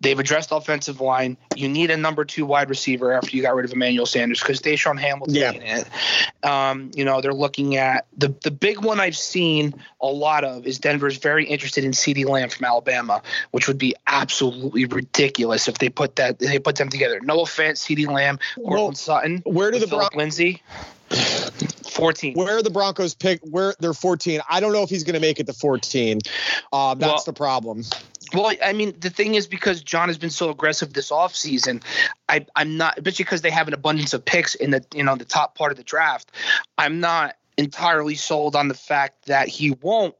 They've 0.00 0.18
addressed 0.18 0.52
offensive 0.52 1.00
line. 1.00 1.36
You 1.56 1.68
need 1.68 1.90
a 1.90 1.96
number 1.96 2.24
two 2.24 2.46
wide 2.46 2.70
receiver 2.70 3.12
after 3.12 3.36
you 3.36 3.42
got 3.42 3.54
rid 3.54 3.64
of 3.64 3.72
Emmanuel 3.72 4.06
Sanders 4.06 4.40
because 4.40 4.60
DaeSean 4.60 4.98
Hamilton. 4.98 5.34
Yeah. 5.34 5.84
Um, 6.42 6.90
you 6.94 7.04
know 7.04 7.20
they're 7.20 7.34
looking 7.34 7.76
at 7.76 8.06
the 8.16 8.34
the 8.42 8.50
big 8.50 8.82
one 8.82 9.00
I've 9.00 9.16
seen 9.16 9.74
a 10.00 10.06
lot 10.06 10.44
of 10.44 10.66
is 10.66 10.78
Denver's 10.78 11.18
very 11.18 11.46
interested 11.46 11.84
in 11.84 11.92
CeeDee 11.92 12.28
Lamb 12.28 12.48
from 12.48 12.64
Alabama, 12.64 13.22
which 13.50 13.68
would 13.68 13.78
be 13.78 13.94
absolutely 14.06 14.84
ridiculous 14.92 15.68
if 15.68 15.78
they 15.78 15.88
put 15.88 16.16
that 16.16 16.40
if 16.40 16.48
they 16.50 16.58
put 16.58 16.76
them 16.76 16.88
together. 16.88 17.20
No 17.20 17.40
offense, 17.40 17.84
CeeDee 17.86 18.06
Lamb, 18.06 18.38
Courtland 18.56 18.74
Well, 18.78 18.92
Sutton, 18.94 19.42
where 19.44 19.70
do 19.70 19.78
the 19.78 19.86
Philip 19.86 20.12
Bron- 20.12 20.18
Lindsay. 20.18 20.62
Fourteen. 21.90 22.34
Where 22.34 22.56
are 22.56 22.62
the 22.62 22.70
Broncos 22.70 23.14
pick? 23.14 23.40
Where 23.42 23.74
they're 23.78 23.92
14. 23.92 24.40
I 24.48 24.60
don't 24.60 24.72
know 24.72 24.82
if 24.82 24.88
he's 24.88 25.04
going 25.04 25.14
to 25.14 25.20
make 25.20 25.38
it 25.40 25.46
to 25.46 25.52
14. 25.52 26.20
Um, 26.72 26.98
that's 26.98 27.10
Well- 27.12 27.22
the 27.26 27.32
problem. 27.34 27.84
Well, 28.34 28.50
I 28.64 28.72
mean, 28.72 28.94
the 28.98 29.10
thing 29.10 29.34
is 29.34 29.46
because 29.46 29.82
John 29.82 30.08
has 30.08 30.16
been 30.16 30.30
so 30.30 30.48
aggressive 30.48 30.94
this 30.94 31.10
offseason, 31.10 31.82
I 32.30 32.46
I'm 32.56 32.78
not 32.78 32.94
but 33.04 33.14
because 33.18 33.42
they 33.42 33.50
have 33.50 33.68
an 33.68 33.74
abundance 33.74 34.14
of 34.14 34.24
picks 34.24 34.54
in 34.54 34.70
the 34.70 34.82
you 34.94 35.02
know 35.02 35.16
the 35.16 35.26
top 35.26 35.54
part 35.54 35.70
of 35.70 35.76
the 35.76 35.84
draft, 35.84 36.32
I'm 36.78 36.98
not 37.00 37.36
entirely 37.58 38.14
sold 38.14 38.56
on 38.56 38.68
the 38.68 38.74
fact 38.74 39.26
that 39.26 39.48
he 39.48 39.72
won't 39.82 40.14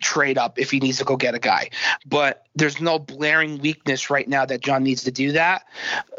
trade 0.00 0.38
up 0.38 0.58
if 0.58 0.70
he 0.70 0.80
needs 0.80 0.96
to 0.96 1.04
go 1.04 1.18
get 1.18 1.34
a 1.34 1.38
guy. 1.38 1.68
But 2.06 2.45
there's 2.56 2.80
no 2.80 2.98
blaring 2.98 3.58
weakness 3.58 4.08
right 4.08 4.26
now 4.26 4.46
that 4.46 4.62
John 4.62 4.82
needs 4.82 5.04
to 5.04 5.10
do 5.10 5.32
that. 5.32 5.66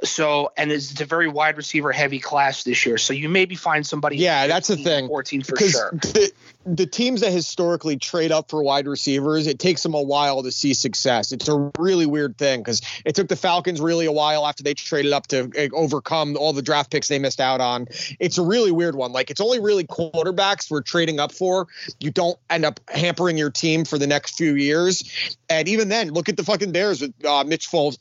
So, 0.04 0.52
and 0.56 0.72
it's, 0.72 1.02
a 1.02 1.06
very 1.06 1.28
wide 1.28 1.58
receiver 1.58 1.92
heavy 1.92 2.20
class 2.20 2.64
this 2.64 2.86
year. 2.86 2.98
So 2.98 3.14
you 3.14 3.28
maybe 3.28 3.56
find 3.56 3.86
somebody. 3.86 4.18
Yeah, 4.18 4.48
that's 4.48 4.68
the 4.68 4.78
thing. 4.78 5.08
14 5.08 5.42
for 5.42 5.52
because 5.54 5.72
sure. 5.72 5.92
the, 5.92 6.32
the 6.66 6.86
teams 6.86 7.22
that 7.22 7.32
historically 7.32 7.98
trade 7.98 8.32
up 8.32 8.50
for 8.50 8.62
wide 8.62 8.88
receivers, 8.88 9.48
it 9.48 9.58
takes 9.58 9.82
them 9.84 9.94
a 9.94 10.02
while 10.02 10.44
to 10.44 10.52
see 10.52 10.74
success. 10.74 11.32
It's 11.32 11.48
a 11.48 11.72
really 11.80 12.06
weird 12.06 12.38
thing 12.38 12.60
because 12.60 12.82
it 13.06 13.16
took 13.16 13.28
the 13.28 13.36
Falcons 13.36 13.80
really 13.80 14.06
a 14.06 14.12
while 14.12 14.46
after 14.46 14.64
they 14.64 14.74
traded 14.74 15.14
up 15.14 15.28
to 15.28 15.50
uh, 15.58 15.76
overcome 15.76 16.36
all 16.38 16.54
the 16.54 16.62
draft 16.62 16.92
picks 16.92 17.08
they 17.08 17.20
missed 17.20 17.40
out 17.40 17.62
on. 17.62 17.88
It's 18.20 18.38
a 18.38 18.44
really 18.44 18.72
weird 18.72 18.96
one. 18.96 19.12
Like 19.12 19.32
it's 19.32 19.42
only 19.42 19.60
really 19.60 19.86
quarterbacks 19.86 20.70
we're 20.70 20.82
trading 20.82 21.20
up 21.20 21.32
for. 21.32 21.68
You 22.00 22.12
don't 22.12 22.38
end 22.50 22.66
up 22.66 22.80
hampering 22.90 23.38
your 23.38 23.50
team 23.50 23.86
for 23.86 23.98
the 23.98 24.08
next 24.08 24.38
few 24.38 24.56
years. 24.56 25.38
And 25.50 25.68
even 25.68 25.90
then, 25.90 26.12
look 26.12 26.27
at 26.30 26.38
the 26.38 26.44
fucking 26.44 26.72
Bears 26.72 27.02
with 27.02 27.14
uh, 27.26 27.44
Mitch 27.44 27.70
Foles. 27.70 27.98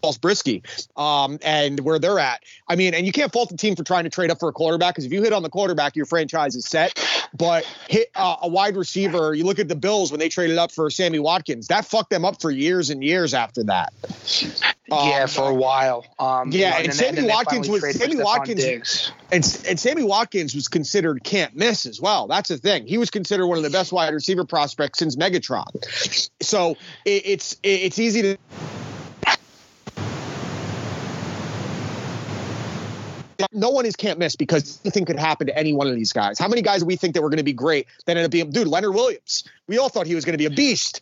False 0.00 0.18
Brisky, 0.18 0.62
um, 0.98 1.38
and 1.42 1.80
where 1.80 1.98
they're 1.98 2.18
at. 2.18 2.42
I 2.68 2.76
mean, 2.76 2.94
and 2.94 3.06
you 3.06 3.12
can't 3.12 3.32
fault 3.32 3.48
the 3.50 3.56
team 3.56 3.76
for 3.76 3.84
trying 3.84 4.04
to 4.04 4.10
trade 4.10 4.30
up 4.30 4.40
for 4.40 4.48
a 4.48 4.52
quarterback 4.52 4.94
because 4.94 5.04
if 5.04 5.12
you 5.12 5.22
hit 5.22 5.32
on 5.32 5.42
the 5.42 5.50
quarterback, 5.50 5.96
your 5.96 6.06
franchise 6.06 6.54
is 6.56 6.64
set. 6.66 6.98
But 7.36 7.64
hit 7.88 8.08
uh, 8.16 8.36
a 8.42 8.48
wide 8.48 8.76
receiver, 8.76 9.34
you 9.34 9.44
look 9.44 9.58
at 9.60 9.68
the 9.68 9.76
Bills 9.76 10.10
when 10.10 10.18
they 10.18 10.28
traded 10.28 10.58
up 10.58 10.72
for 10.72 10.90
Sammy 10.90 11.18
Watkins, 11.20 11.68
that 11.68 11.84
fucked 11.84 12.10
them 12.10 12.24
up 12.24 12.40
for 12.40 12.50
years 12.50 12.90
and 12.90 13.04
years 13.04 13.34
after 13.34 13.62
that. 13.64 13.92
yeah, 14.88 15.22
Um, 15.22 15.28
for 15.28 15.48
a 15.48 15.54
while. 15.54 16.04
Um, 16.18 16.50
yeah, 16.50 16.78
you 16.78 16.84
and 16.86 16.94
Sammy 16.94 17.20
they 17.22 17.28
Watkins 17.28 17.68
was- 17.68 17.96
Sammy 17.96 18.16
Watkins- 18.16 19.12
And, 19.30 19.44
and 19.68 19.78
Sammy 19.78 20.02
Watkins 20.02 20.56
was 20.56 20.66
considered 20.66 21.22
can't 21.22 21.54
miss 21.54 21.86
as 21.86 22.00
well. 22.00 22.26
That's 22.26 22.48
the 22.48 22.58
thing. 22.58 22.86
He 22.88 22.98
was 22.98 23.10
considered 23.10 23.46
one 23.46 23.58
of 23.58 23.64
the 23.64 23.70
best 23.70 23.92
wide 23.92 24.12
receiver 24.12 24.44
prospects 24.44 24.98
since 24.98 25.14
Megatron. 25.14 25.68
So 26.42 26.72
it, 27.04 27.22
it's 27.26 27.52
it, 27.62 27.68
it's 27.82 27.98
easy 28.00 28.22
to. 28.22 28.36
No 33.52 33.70
one 33.70 33.86
is 33.86 33.96
can't 33.96 34.18
miss 34.18 34.36
because 34.36 34.80
anything 34.84 35.04
could 35.04 35.18
happen 35.18 35.46
to 35.46 35.56
any 35.56 35.72
one 35.72 35.86
of 35.86 35.94
these 35.94 36.12
guys. 36.12 36.38
How 36.38 36.48
many 36.48 36.62
guys 36.62 36.84
we 36.84 36.96
think 36.96 37.14
that 37.14 37.22
were 37.22 37.30
going 37.30 37.38
to 37.38 37.44
be 37.44 37.52
great 37.52 37.86
that 38.06 38.12
ended 38.12 38.26
up 38.26 38.30
being, 38.30 38.50
dude, 38.50 38.68
Leonard 38.68 38.94
Williams? 38.94 39.44
We 39.66 39.78
all 39.78 39.88
thought 39.88 40.06
he 40.06 40.14
was 40.14 40.24
going 40.24 40.34
to 40.34 40.38
be 40.38 40.46
a 40.46 40.50
beast. 40.50 41.00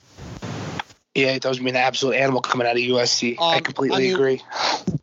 Yeah, 1.19 1.33
he 1.33 1.39
throws 1.39 1.61
me 1.61 1.71
an 1.71 1.77
absolute 1.77 2.15
animal 2.15 2.41
coming 2.41 2.67
out 2.67 2.77
of 2.77 2.83
USC. 2.83 3.37
I 3.41 3.57
Um, 3.57 3.63
completely 3.63 3.97
I 3.97 4.01
mean, 4.01 4.15
agree. 4.15 4.43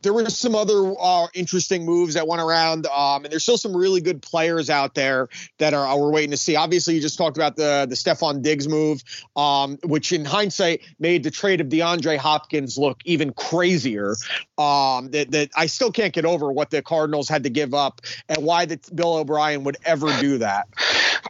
there 0.01 0.13
were 0.13 0.29
some 0.29 0.55
other 0.55 0.93
uh, 0.99 1.27
interesting 1.33 1.85
moves 1.85 2.13
that 2.13 2.27
went 2.27 2.41
around, 2.41 2.87
um, 2.87 3.25
and 3.25 3.31
there's 3.31 3.43
still 3.43 3.57
some 3.57 3.75
really 3.75 4.01
good 4.01 4.21
players 4.21 4.69
out 4.69 4.95
there 4.95 5.27
that 5.57 5.73
are, 5.73 5.85
are 5.85 5.99
we're 5.99 6.11
waiting 6.11 6.31
to 6.31 6.37
see. 6.37 6.55
Obviously, 6.55 6.95
you 6.95 7.01
just 7.01 7.17
talked 7.17 7.37
about 7.37 7.55
the 7.55 7.85
the 7.89 7.95
Stefon 7.95 8.41
Diggs 8.41 8.67
move, 8.67 9.03
um, 9.35 9.77
which 9.83 10.11
in 10.13 10.23
hindsight 10.25 10.81
made 10.99 11.23
the 11.23 11.31
trade 11.31 11.59
of 11.61 11.67
DeAndre 11.67 12.17
Hopkins 12.17 12.77
look 12.77 12.99
even 13.05 13.33
crazier. 13.33 14.15
Um, 14.57 15.09
that, 15.11 15.31
that 15.31 15.49
I 15.55 15.65
still 15.65 15.91
can't 15.91 16.13
get 16.13 16.23
over 16.25 16.51
what 16.51 16.69
the 16.69 16.81
Cardinals 16.81 17.27
had 17.27 17.43
to 17.43 17.49
give 17.49 17.73
up 17.73 18.01
and 18.29 18.43
why 18.43 18.65
the 18.65 18.79
Bill 18.93 19.15
O'Brien 19.15 19.63
would 19.65 19.77
ever 19.83 20.07
do 20.19 20.37
that. 20.37 20.67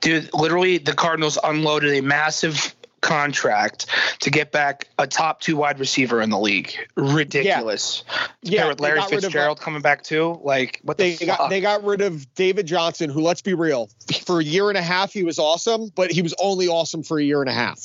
Dude, 0.01 0.29
literally, 0.33 0.77
the 0.77 0.93
Cardinals 0.93 1.39
unloaded 1.43 1.93
a 1.95 2.01
massive 2.01 2.74
contract 3.05 3.85
to 4.21 4.31
get 4.31 4.51
back 4.51 4.87
a 4.97 5.05
top 5.05 5.39
two 5.39 5.55
wide 5.55 5.79
receiver 5.79 6.21
in 6.23 6.31
the 6.31 6.39
league. 6.39 6.73
Ridiculous. 6.95 8.03
Yeah, 8.41 8.63
yeah 8.63 8.67
with 8.69 8.79
Larry 8.79 8.95
rid 8.95 9.03
of, 9.03 9.21
Fitzgerald 9.21 9.61
coming 9.61 9.83
back 9.83 10.01
too. 10.01 10.39
Like, 10.43 10.79
what 10.81 10.97
the 10.97 11.15
they 11.15 11.25
fuck? 11.27 11.37
got 11.37 11.49
they 11.51 11.61
got 11.61 11.83
rid 11.83 12.01
of 12.01 12.33
David 12.33 12.65
Johnson, 12.65 13.11
who 13.11 13.21
let's 13.21 13.43
be 13.43 13.53
real, 13.53 13.89
for 14.25 14.39
a 14.39 14.43
year 14.43 14.69
and 14.69 14.77
a 14.77 14.81
half 14.81 15.13
he 15.13 15.21
was 15.21 15.37
awesome, 15.37 15.91
but 15.93 16.11
he 16.11 16.23
was 16.23 16.33
only 16.39 16.67
awesome 16.67 17.03
for 17.03 17.19
a 17.19 17.23
year 17.23 17.41
and 17.41 17.49
a 17.49 17.53
half. 17.53 17.79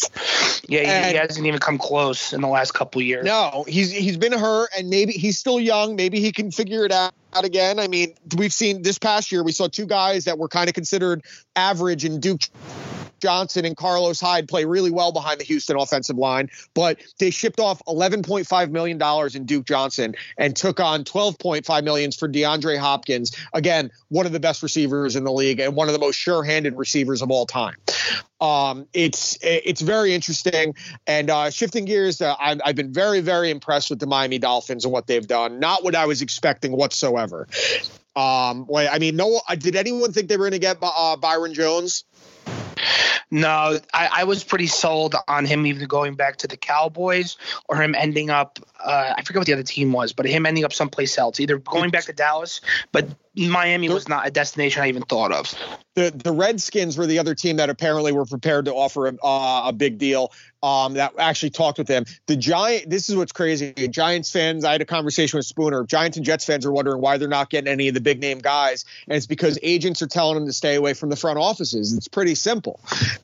yeah, 0.68 1.04
he, 1.04 1.10
he 1.10 1.16
hasn't 1.18 1.46
even 1.46 1.60
come 1.60 1.76
close 1.76 2.32
in 2.32 2.40
the 2.40 2.48
last 2.48 2.72
couple 2.72 3.02
years. 3.02 3.26
No, 3.26 3.66
he's 3.68 3.92
he's 3.92 4.16
been 4.16 4.32
hurt, 4.32 4.70
and 4.76 4.88
maybe 4.88 5.12
he's 5.12 5.38
still 5.38 5.60
young. 5.60 5.96
Maybe 5.96 6.20
he 6.20 6.32
can 6.32 6.50
figure 6.50 6.86
it 6.86 6.92
out 6.92 7.12
again. 7.34 7.78
I 7.78 7.88
mean, 7.88 8.14
we've 8.38 8.54
seen 8.54 8.80
this 8.80 8.98
past 8.98 9.30
year 9.30 9.42
we 9.42 9.52
saw 9.52 9.68
two 9.68 9.86
guys 9.86 10.24
that 10.24 10.38
were 10.38 10.48
kind 10.48 10.70
of 10.70 10.74
considered 10.74 11.22
average, 11.56 12.06
and 12.06 12.22
Duke 12.22 12.40
Johnson 13.20 13.64
and 13.64 13.76
Carlos 13.76 14.20
Hyde 14.20 14.48
play 14.48 14.64
really 14.64 14.90
well 14.90 15.12
behind 15.12 15.40
the 15.40 15.44
Houston 15.44 15.76
offensive 15.76 16.16
line, 16.16 16.50
but 16.74 17.00
they 17.18 17.30
shipped 17.30 17.60
off 17.60 17.82
11.5 17.86 18.70
million 18.70 18.98
dollars 18.98 19.34
in 19.34 19.44
Duke 19.44 19.66
Johnson 19.66 20.14
and 20.36 20.56
took 20.56 20.80
on 20.80 21.04
12.5 21.04 21.84
millions 21.84 22.16
for 22.16 22.28
DeAndre 22.28 22.78
Hopkins. 22.78 23.36
Again, 23.52 23.90
one 24.08 24.26
of 24.26 24.32
the 24.32 24.40
best 24.40 24.62
receivers 24.62 25.16
in 25.16 25.24
the 25.24 25.32
league 25.32 25.60
and 25.60 25.74
one 25.74 25.88
of 25.88 25.92
the 25.92 26.00
most 26.00 26.16
sure-handed 26.16 26.76
receivers 26.76 27.22
of 27.22 27.30
all 27.30 27.46
time. 27.46 27.76
Um, 28.40 28.86
it's 28.94 29.38
it's 29.42 29.82
very 29.82 30.14
interesting. 30.14 30.74
And 31.06 31.28
uh, 31.30 31.50
shifting 31.50 31.84
gears, 31.84 32.20
uh, 32.22 32.34
I've, 32.40 32.60
I've 32.64 32.76
been 32.76 32.92
very 32.92 33.20
very 33.20 33.50
impressed 33.50 33.90
with 33.90 33.98
the 33.98 34.06
Miami 34.06 34.38
Dolphins 34.38 34.84
and 34.84 34.92
what 34.92 35.06
they've 35.06 35.26
done. 35.26 35.60
Not 35.60 35.84
what 35.84 35.94
I 35.94 36.06
was 36.06 36.22
expecting 36.22 36.72
whatsoever. 36.72 37.46
Um, 38.16 38.68
I 38.74 38.98
mean, 38.98 39.16
no. 39.16 39.40
Did 39.58 39.76
anyone 39.76 40.12
think 40.12 40.28
they 40.28 40.36
were 40.36 40.44
going 40.44 40.52
to 40.52 40.58
get 40.58 40.78
uh, 40.82 41.16
Byron 41.16 41.54
Jones? 41.54 42.04
No, 43.30 43.78
I, 43.94 44.08
I 44.12 44.24
was 44.24 44.42
pretty 44.42 44.66
sold 44.66 45.14
on 45.28 45.44
him 45.44 45.66
even 45.66 45.86
going 45.86 46.14
back 46.14 46.38
to 46.38 46.48
the 46.48 46.56
Cowboys 46.56 47.36
or 47.68 47.80
him 47.80 47.94
ending 47.94 48.30
up. 48.30 48.58
Uh, 48.84 49.14
I 49.16 49.22
forget 49.22 49.40
what 49.40 49.46
the 49.46 49.52
other 49.52 49.62
team 49.62 49.92
was, 49.92 50.12
but 50.12 50.26
him 50.26 50.46
ending 50.46 50.64
up 50.64 50.72
someplace 50.72 51.16
else, 51.16 51.38
either 51.38 51.58
going 51.58 51.90
back 51.90 52.04
to 52.04 52.12
Dallas, 52.12 52.60
but 52.90 53.08
Miami 53.36 53.88
was 53.88 54.08
not 54.08 54.26
a 54.26 54.30
destination 54.30 54.82
I 54.82 54.88
even 54.88 55.02
thought 55.02 55.32
of. 55.32 55.54
the 55.94 56.10
the 56.10 56.32
Redskins 56.32 56.98
were 56.98 57.06
the 57.06 57.18
other 57.18 57.34
team 57.34 57.56
that 57.56 57.70
apparently 57.70 58.12
were 58.12 58.26
prepared 58.26 58.64
to 58.64 58.74
offer 58.74 59.06
a, 59.06 59.14
uh, 59.22 59.68
a 59.68 59.72
big 59.72 59.98
deal. 59.98 60.32
Um, 60.62 60.94
that 60.94 61.14
actually 61.18 61.50
talked 61.50 61.78
with 61.78 61.86
them. 61.86 62.04
The 62.26 62.36
Giant. 62.36 62.90
This 62.90 63.08
is 63.08 63.16
what's 63.16 63.32
crazy. 63.32 63.72
Giants 63.72 64.30
fans. 64.30 64.64
I 64.64 64.72
had 64.72 64.82
a 64.82 64.84
conversation 64.86 65.38
with 65.38 65.46
Spooner. 65.46 65.84
Giants 65.84 66.18
and 66.18 66.26
Jets 66.26 66.44
fans 66.44 66.66
are 66.66 66.72
wondering 66.72 67.00
why 67.00 67.16
they're 67.16 67.28
not 67.28 67.48
getting 67.48 67.68
any 67.68 67.88
of 67.88 67.94
the 67.94 68.00
big 68.00 68.20
name 68.20 68.38
guys, 68.38 68.84
and 69.08 69.16
it's 69.16 69.26
because 69.26 69.58
agents 69.62 70.02
are 70.02 70.06
telling 70.06 70.34
them 70.34 70.46
to 70.46 70.52
stay 70.52 70.74
away 70.74 70.92
from 70.92 71.08
the 71.08 71.16
front 71.16 71.38
offices. 71.38 71.94
It's 71.96 72.08
pretty 72.08 72.34
simple. 72.34 72.80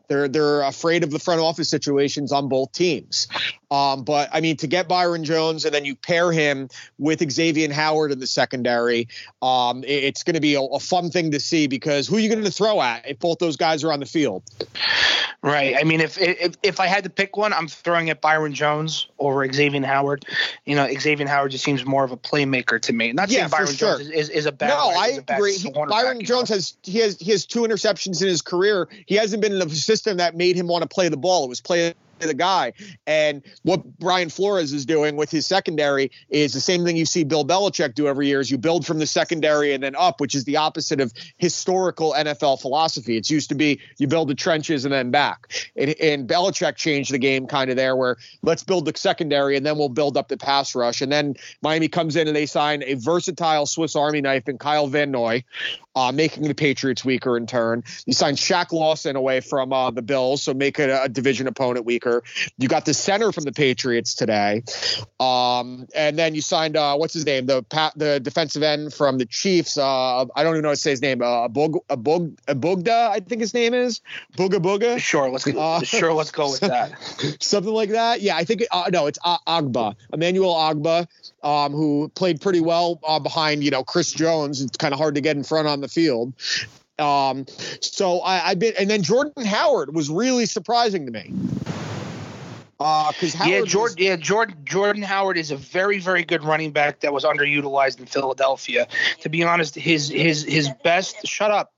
They're 0.09 0.29
they're 0.29 0.63
afraid 0.63 1.05
of 1.05 1.11
the 1.11 1.19
front 1.19 1.41
office 1.41 1.69
situations 1.69 2.33
on 2.33 2.49
both 2.49 2.73
teams. 2.73 3.29
Um, 3.71 4.05
but 4.05 4.29
I 4.33 4.41
mean, 4.41 4.57
to 4.59 4.67
get 4.67 4.89
Byron 4.89 5.25
Jones 5.25 5.65
and 5.65 5.75
then 5.75 5.85
you 5.85 5.97
pair 5.97 6.31
him 6.31 6.69
with 6.99 7.29
Xavier 7.31 7.73
Howard 7.73 8.13
in 8.13 8.21
the 8.21 8.27
secondary, 8.27 9.09
um, 9.43 9.83
it- 9.85 10.05
it's 10.05 10.23
going 10.23 10.35
to 10.35 10.41
be 10.41 10.55
a, 10.55 10.61
a 10.63 10.79
fun 10.81 11.11
thing 11.11 11.33
to 11.33 11.41
see 11.41 11.67
because 11.67 12.07
who 12.07 12.17
are 12.17 12.21
you 12.21 12.29
going 12.29 12.45
to 12.45 12.51
throw 12.51 12.81
at 12.81 13.09
if 13.09 13.19
both 13.19 13.39
those 13.39 13.57
guys 13.57 13.83
are 13.83 13.93
on 13.93 13.99
the 14.01 14.07
field? 14.07 14.43
Right. 15.43 15.77
I 15.79 15.85
mean, 15.85 16.01
if 16.01 16.19
if 16.19 16.55
if 16.63 16.81
I 16.81 16.87
had 16.87 17.05
to 17.05 17.11
pick 17.11 17.37
one, 17.37 17.53
I'm 17.53 17.69
throwing 17.69 18.11
at 18.11 18.21
Byron 18.21 18.55
Jones 18.55 19.07
over 19.19 19.47
Xavier 19.53 19.85
Howard. 19.85 20.25
You 20.65 20.75
know, 20.75 20.89
Xavier 20.99 21.29
Howard 21.29 21.51
just 21.53 21.63
seems 21.65 21.85
more 21.85 22.05
of 22.05 22.11
a 22.11 22.17
playmaker 22.17 22.81
to 22.81 22.93
me. 22.93 23.13
Not 23.13 23.31
saying 23.31 23.49
Byron 23.51 23.67
sure. 23.75 23.99
Jones 23.99 24.09
is, 24.09 24.29
is, 24.29 24.29
is 24.31 24.47
a 24.47 24.53
bad. 24.53 24.69
no, 24.69 24.77
I 24.97 25.21
agree. 25.29 25.57
He- 25.57 25.71
Byron 25.71 26.25
Jones 26.25 26.51
know? 26.51 26.57
has 26.57 26.77
he 26.83 26.99
has 26.99 27.19
he 27.19 27.31
has 27.33 27.47
two 27.47 27.61
interceptions 27.63 28.23
in 28.23 28.29
his 28.29 28.43
career. 28.43 28.89
He 29.07 29.15
hasn't 29.17 29.43
been 29.43 29.53
in 29.53 29.63
a 29.63 29.69
system 29.71 30.17
that 30.17 30.37
made 30.37 30.57
him 30.57 30.67
want 30.69 30.83
to 30.83 30.89
play 30.89 31.09
the 31.09 31.17
ball. 31.17 31.45
It 31.45 31.49
was 31.49 31.61
play 31.61 31.95
the 32.21 32.35
guy. 32.35 32.73
And 33.07 33.43
what 33.63 33.99
Brian 33.99 34.29
Flores 34.29 34.73
is 34.73 34.87
doing 34.87 35.17
with 35.17 35.31
his 35.31 35.47
secondary 35.47 36.11
is 36.29 36.53
the 36.53 36.61
same 36.61 36.85
thing 36.85 36.97
you 36.97 37.07
see 37.07 37.25
Bill 37.25 37.45
Belichick 37.45 37.95
do 37.95 38.09
every 38.09 38.27
year 38.27 38.41
is 38.41 38.51
you 38.51 38.59
build 38.59 38.87
from 38.87 38.99
the 38.99 39.07
secondary 39.07 39.73
and 39.75 39.83
then 39.83 39.95
up, 39.97 40.21
which 40.21 40.35
is 40.35 40.45
the 40.45 40.57
opposite 40.57 41.01
of 41.01 41.13
historical 41.37 42.15
NFL 42.17 42.61
philosophy. 42.61 43.17
It's 43.17 43.31
used 43.31 43.49
to 43.51 43.55
be 43.55 43.81
you 43.99 44.07
build 44.07 44.29
the 44.29 44.35
trenches 44.35 44.85
and 44.85 44.93
then 44.93 45.11
back. 45.11 45.53
And, 45.77 45.95
and 46.01 46.29
Belichick 46.29 46.77
changed 46.77 47.13
the 47.13 47.19
game 47.19 47.47
kind 47.47 47.71
of 47.71 47.77
there 47.77 47.97
where 47.97 48.17
let's 48.43 48.63
build 48.63 48.87
the 48.87 48.93
secondary 48.97 49.57
and 49.57 49.65
then 49.65 49.79
we'll 49.79 49.89
build 49.89 50.17
up 50.17 50.29
the 50.29 50.37
pass 50.37 50.75
rush. 50.75 51.01
And 51.01 51.13
then 51.13 51.35
Miami 51.63 51.89
comes 51.89 52.17
in 52.17 52.27
and 52.27 52.37
they 52.37 52.47
sign 52.47 52.83
a 52.85 52.95
versatile 52.95 53.67
Swiss 53.67 53.97
Army 53.97 54.21
knife 54.21 54.49
in 54.49 54.59
Kyle 54.59 54.87
Van 54.87 55.11
Noy, 55.11 55.45
uh, 55.95 56.13
making 56.13 56.45
the 56.45 56.55
Patriots 56.55 57.05
weaker 57.05 57.37
in 57.37 57.47
turn. 57.47 57.83
You 58.05 58.13
signed 58.13 58.37
Shaq 58.37 58.73
Lawson 58.73 59.17
away 59.17 59.41
from 59.41 59.73
uh, 59.73 59.91
the 59.91 60.03
Bills, 60.03 60.43
so 60.43 60.55
make 60.55 60.79
it 60.79 60.91
a, 60.91 61.05
a 61.05 61.09
division 61.09 61.47
opponent 61.47 61.85
weaker. 61.87 62.06
You 62.59 62.69
got 62.69 62.85
the 62.85 62.95
center 62.95 63.33
from 63.33 63.45
the 63.45 63.53
Patriots 63.53 64.15
today, 64.15 64.63
um, 65.21 65.87
and 65.95 66.19
then 66.19 66.35
you 66.35 66.41
signed 66.41 66.77
uh, 66.77 66.97
what's 66.97 67.15
his 67.15 67.27
name, 67.27 67.47
the 67.47 67.65
the 67.97 68.21
defensive 68.21 68.63
end 68.63 68.93
from 68.95 69.19
the 69.19 69.27
Chiefs. 69.27 69.77
Uh, 69.79 70.23
I 70.23 70.43
don't 70.43 70.55
even 70.55 70.63
know 70.63 70.69
how 70.69 70.75
to 70.75 70.81
say 70.81 70.91
his 70.91 71.03
name. 71.03 71.23
Uh, 71.23 71.49
Abug 71.49 71.81
Abug 71.89 72.37
Abugda, 72.47 73.11
I 73.11 73.21
think 73.21 73.41
his 73.41 73.55
name 73.55 73.75
is 73.75 74.01
Booga 74.37 74.61
Booga, 74.61 74.99
Sure, 74.99 75.31
let's 75.31 75.45
go. 75.45 75.59
Uh, 75.59 75.81
sure, 75.83 76.13
let's 76.13 76.31
go 76.31 76.51
with 76.51 76.61
that. 76.61 76.93
something 77.41 77.73
like 77.73 77.91
that. 77.91 78.21
Yeah, 78.21 78.37
I 78.37 78.45
think 78.45 78.65
uh, 78.71 78.91
no, 78.93 79.07
it's 79.07 79.19
uh, 79.25 79.39
Ogbah, 79.47 79.95
Emmanuel 80.13 80.55
Ogbah, 80.55 81.07
um, 81.43 81.73
who 81.73 82.11
played 82.15 82.41
pretty 82.41 82.61
well 82.61 83.01
uh, 83.07 83.19
behind 83.19 83.65
you 83.65 83.71
know 83.71 83.85
Chris 83.85 84.13
Jones. 84.13 84.61
It's 84.61 84.77
kind 84.77 84.93
of 84.93 84.99
hard 84.99 85.15
to 85.17 85.21
get 85.21 85.37
in 85.37 85.45
front 85.45 85.69
on 85.69 85.81
the 85.81 85.89
field. 85.89 86.33
Um, 86.99 87.47
so 87.81 88.21
I, 88.21 88.49
I've 88.49 88.59
been, 88.59 88.75
and 88.79 88.89
then 88.89 89.03
Jordan 89.03 89.45
Howard 89.45 89.95
was 89.95 90.09
really 90.11 90.47
surprising 90.47 91.07
to 91.07 91.13
me. 91.13 91.33
Uh. 92.79 93.11
Yeah, 93.45 93.61
was- 93.61 93.73
Jordan. 93.73 93.97
Yeah, 93.99 94.17
Jordan. 94.17 94.57
Jordan 94.65 95.03
Howard 95.03 95.39
is 95.39 95.51
a 95.51 95.57
very, 95.57 95.99
very 95.99 96.25
good 96.25 96.45
running 96.45 96.73
back 96.73 97.01
that 97.01 97.13
was 97.13 97.25
underutilized 97.25 97.99
in 97.99 98.07
Philadelphia. 98.07 98.87
To 99.23 99.29
be 99.29 99.43
honest, 99.43 99.75
his 99.75 100.09
his 100.09 100.45
his 100.45 100.71
best. 100.85 101.27
Shut 101.27 101.51
up. 101.51 101.73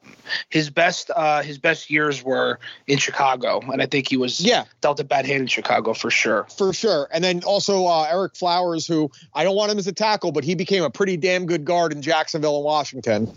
His 0.51 0.69
best 0.71 1.11
uh, 1.15 1.43
his 1.43 1.59
best 1.59 1.91
years 1.91 2.23
were 2.23 2.59
in 2.87 2.99
Chicago, 2.99 3.61
and 3.61 3.81
I 3.81 3.87
think 3.87 4.09
he 4.09 4.17
was 4.17 4.41
Yeah. 4.41 4.65
dealt 4.83 5.01
a 5.01 5.05
bad 5.05 5.25
hand 5.27 5.41
in 5.43 5.47
Chicago 5.47 5.95
for 5.95 6.11
sure. 6.11 6.47
for 6.57 6.73
sure. 6.75 7.09
And 7.13 7.25
then 7.25 7.43
also 7.45 7.87
uh, 7.87 8.13
Ereck 8.13 8.37
Flowers, 8.37 8.87
who 8.87 9.11
I 9.35 9.45
don't 9.45 9.57
want 9.57 9.73
him 9.73 9.79
as 9.79 9.87
a 9.87 9.93
tackle, 9.93 10.33
but 10.33 10.45
he 10.45 10.55
became 10.55 10.83
a 10.85 10.91
pretty 10.91 11.17
damn 11.17 11.47
good 11.47 11.65
guard 11.65 11.93
in 11.93 12.03
Jacksonville 12.03 12.57
and 12.57 12.65
Washington. 12.65 13.33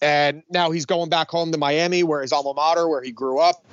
And 0.00 0.42
now 0.50 0.70
he's 0.70 0.86
going 0.86 1.08
back 1.10 1.30
home 1.30 1.50
to 1.52 1.58
Miami, 1.58 2.02
where 2.04 2.22
his 2.22 2.32
alma 2.32 2.54
mater, 2.54 2.88
where 2.88 3.02
he 3.02 3.10
grew 3.10 3.38
up. 3.40 3.64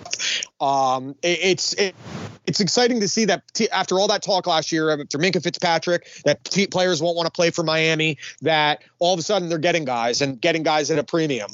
Um, 0.60 1.16
it- 1.22 1.40
it's 1.44 1.74
it, 1.74 1.96
it's 2.48 2.60
exciting 2.60 3.00
to 3.02 3.08
see 3.08 3.26
that 3.26 3.44
t- 3.54 3.70
after 3.70 4.00
all 4.00 4.08
that 4.08 4.22
talk 4.24 4.48
last 4.48 4.72
year 4.72 4.90
after 4.90 5.18
Minkah 5.18 5.42
Fitzpatrick, 5.44 6.08
that 6.26 6.44
t- 6.44 6.68
players 6.68 7.02
won't 7.02 7.16
want 7.16 7.28
to 7.28 7.32
play 7.32 7.52
for 7.52 7.64
Miami. 7.64 8.18
That 8.42 8.82
all 9.00 9.14
of 9.14 9.20
a 9.20 9.24
sudden 9.24 9.50
they're 9.50 9.58
getting 9.60 9.86
guys 9.86 10.22
and 10.22 10.42
getting 10.42 10.64
guys 10.64 10.90
at 10.92 10.98
a 11.00 11.04
premium. 11.04 11.50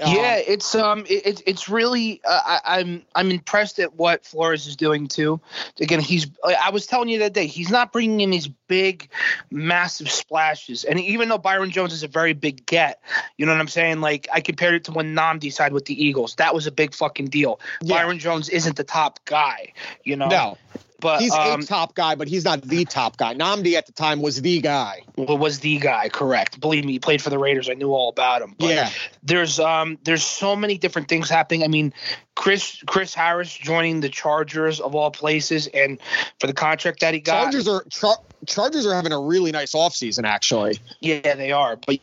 Um, 0.00 0.14
yeah, 0.14 0.36
it's 0.36 0.74
um, 0.74 1.00
it, 1.08 1.26
it, 1.26 1.42
it's 1.46 1.68
really 1.68 2.20
uh, 2.24 2.40
I, 2.44 2.78
I'm 2.78 3.02
I'm 3.14 3.30
impressed 3.30 3.78
at 3.78 3.94
what 3.94 4.24
Flores 4.24 4.66
is 4.66 4.76
doing 4.76 5.08
too. 5.08 5.40
Again, 5.80 6.00
he's 6.00 6.26
I 6.44 6.70
was 6.70 6.86
telling 6.86 7.08
you 7.08 7.18
that 7.20 7.32
day 7.32 7.46
he's 7.46 7.70
not 7.70 7.92
bringing 7.92 8.20
in 8.20 8.30
these 8.30 8.48
big, 8.48 9.08
massive 9.50 10.10
splashes. 10.10 10.84
And 10.84 10.98
even 11.00 11.28
though 11.28 11.38
Byron 11.38 11.70
Jones 11.70 11.92
is 11.92 12.02
a 12.02 12.08
very 12.08 12.32
big 12.32 12.64
get, 12.66 13.02
you 13.36 13.44
know 13.44 13.52
what 13.52 13.60
I'm 13.60 13.68
saying? 13.68 14.00
Like 14.00 14.28
I 14.32 14.40
compared 14.40 14.74
it 14.74 14.84
to 14.84 14.92
when 14.92 15.14
Nnamdi 15.14 15.52
signed 15.52 15.74
with 15.74 15.86
the 15.86 16.02
Eagles. 16.02 16.36
That 16.36 16.54
was 16.54 16.66
a 16.66 16.72
big 16.72 16.94
fucking 16.94 17.26
deal. 17.26 17.60
Yeah. 17.82 17.96
Byron 17.96 18.18
Jones 18.18 18.48
isn't 18.48 18.76
the 18.76 18.84
top 18.84 19.20
guy, 19.24 19.72
you 20.04 20.16
know. 20.16 20.28
No, 20.28 20.58
but 21.00 21.20
he's 21.20 21.32
um, 21.32 21.60
a 21.60 21.64
top 21.64 21.94
guy, 21.94 22.14
but 22.14 22.28
he's 22.28 22.44
not 22.44 22.62
the 22.62 22.84
top 22.84 23.16
guy. 23.16 23.34
Nnamdi 23.34 23.74
at 23.74 23.86
the 23.86 23.92
time 23.92 24.22
was 24.22 24.40
the 24.42 24.60
guy. 24.60 25.00
was 25.16 25.60
the 25.60 25.78
guy 25.78 26.08
correct? 26.08 26.60
Believe 26.60 26.84
me, 26.84 26.92
he 26.92 26.98
played 26.98 27.20
for 27.22 27.30
the 27.30 27.38
Raiders. 27.38 27.68
I 27.68 27.74
knew 27.74 27.92
all 27.92 28.08
about 28.10 28.42
him. 28.42 28.54
But 28.58 28.68
Yeah. 28.68 28.90
there's 29.22 29.58
um 29.58 29.98
there's 30.04 30.24
so 30.24 30.54
many 30.56 30.78
different 30.78 31.08
things 31.08 31.28
happening. 31.28 31.62
I 31.64 31.68
mean, 31.68 31.92
Chris 32.36 32.82
Chris 32.86 33.14
Harris 33.14 33.52
joining 33.52 34.00
the 34.00 34.08
Chargers 34.08 34.80
of 34.80 34.94
all 34.94 35.10
places, 35.10 35.66
and 35.68 35.98
for 36.38 36.46
the 36.46 36.54
contract 36.54 37.00
that 37.00 37.14
he 37.14 37.20
got, 37.20 37.42
Chargers 37.44 37.68
are 37.68 37.84
Char- 37.90 38.20
Chargers 38.46 38.86
are 38.86 38.94
having 38.94 39.12
a 39.12 39.20
really 39.20 39.52
nice 39.52 39.72
offseason, 39.72 40.24
actually. 40.24 40.78
yeah, 41.00 41.34
they 41.34 41.52
are. 41.52 41.76
But 41.76 41.98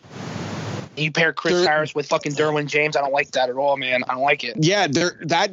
you 0.95 1.11
pair 1.11 1.31
Chris 1.33 1.53
They're- 1.53 1.67
Harris 1.67 1.93
with 1.95 2.07
fucking 2.07 2.33
Derwin 2.33 2.65
James, 2.67 2.95
I 2.95 3.01
don't 3.01 3.13
like 3.13 3.31
that 3.31 3.49
at 3.49 3.55
all, 3.55 3.77
man. 3.77 4.03
I 4.09 4.13
don't 4.13 4.23
like 4.23 4.43
it. 4.43 4.55
Yeah, 4.59 4.87
they're, 4.89 5.15
that 5.25 5.51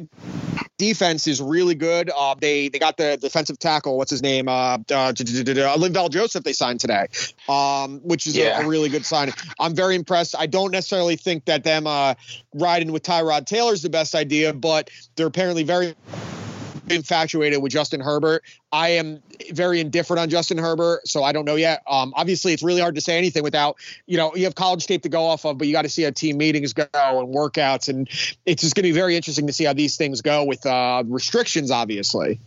defense 0.77 1.27
is 1.27 1.41
really 1.41 1.75
good. 1.75 2.09
Uh, 2.15 2.35
they 2.39 2.69
they 2.69 2.79
got 2.79 2.97
the 2.97 3.17
defensive 3.17 3.59
tackle. 3.59 3.97
What's 3.97 4.11
his 4.11 4.21
name? 4.21 4.47
Uh, 4.47 4.75
uh, 4.75 5.13
Linval 5.13 6.09
Joseph. 6.09 6.43
They 6.43 6.53
signed 6.53 6.79
today, 6.79 7.07
um, 7.47 7.99
which 8.03 8.27
is 8.27 8.37
a- 8.37 8.41
a, 8.61 8.67
really 8.67 8.89
good 8.89 9.05
sign. 9.05 9.31
I'm 9.59 9.75
very 9.75 9.95
impressed. 9.95 10.35
I 10.37 10.47
don't 10.47 10.71
necessarily 10.71 11.15
think 11.15 11.45
that 11.45 11.63
them 11.63 11.87
uh, 11.87 12.15
riding 12.53 12.91
with 12.91 13.03
Tyrod 13.03 13.45
Taylor 13.45 13.73
is 13.73 13.81
the 13.81 13.89
best 13.89 14.15
idea, 14.15 14.53
but 14.53 14.89
they're 15.15 15.27
apparently 15.27 15.63
very 15.63 15.95
infatuated 16.89 17.61
with 17.61 17.71
Justin 17.71 17.99
Herbert. 17.99 18.43
I 18.71 18.89
am 18.89 19.21
very 19.51 19.79
indifferent 19.79 20.19
on 20.19 20.29
Justin 20.29 20.57
Herbert, 20.57 21.07
so 21.07 21.23
I 21.23 21.31
don't 21.31 21.45
know 21.45 21.55
yet. 21.55 21.81
Um, 21.87 22.13
obviously, 22.15 22.53
it's 22.53 22.63
really 22.63 22.81
hard 22.81 22.95
to 22.95 23.01
say 23.01 23.17
anything 23.17 23.43
without, 23.43 23.77
you 24.05 24.17
know, 24.17 24.35
you 24.35 24.43
have 24.45 24.55
college 24.55 24.85
tape 24.87 25.03
to 25.03 25.09
go 25.09 25.23
off 25.23 25.45
of, 25.45 25.57
but 25.57 25.67
you 25.67 25.73
got 25.73 25.83
to 25.83 25.89
see 25.89 26.03
how 26.03 26.09
team 26.11 26.37
meetings 26.37 26.73
go 26.73 26.85
and 26.93 27.33
workouts, 27.33 27.89
and 27.89 28.09
it's 28.45 28.61
just 28.61 28.75
going 28.75 28.83
to 28.83 28.89
be 28.89 28.91
very 28.91 29.15
interesting 29.15 29.47
to 29.47 29.53
see 29.53 29.63
how 29.63 29.73
these 29.73 29.97
things 29.97 30.21
go 30.21 30.43
with 30.43 30.65
uh, 30.65 31.03
restrictions, 31.07 31.71
obviously. 31.71 32.39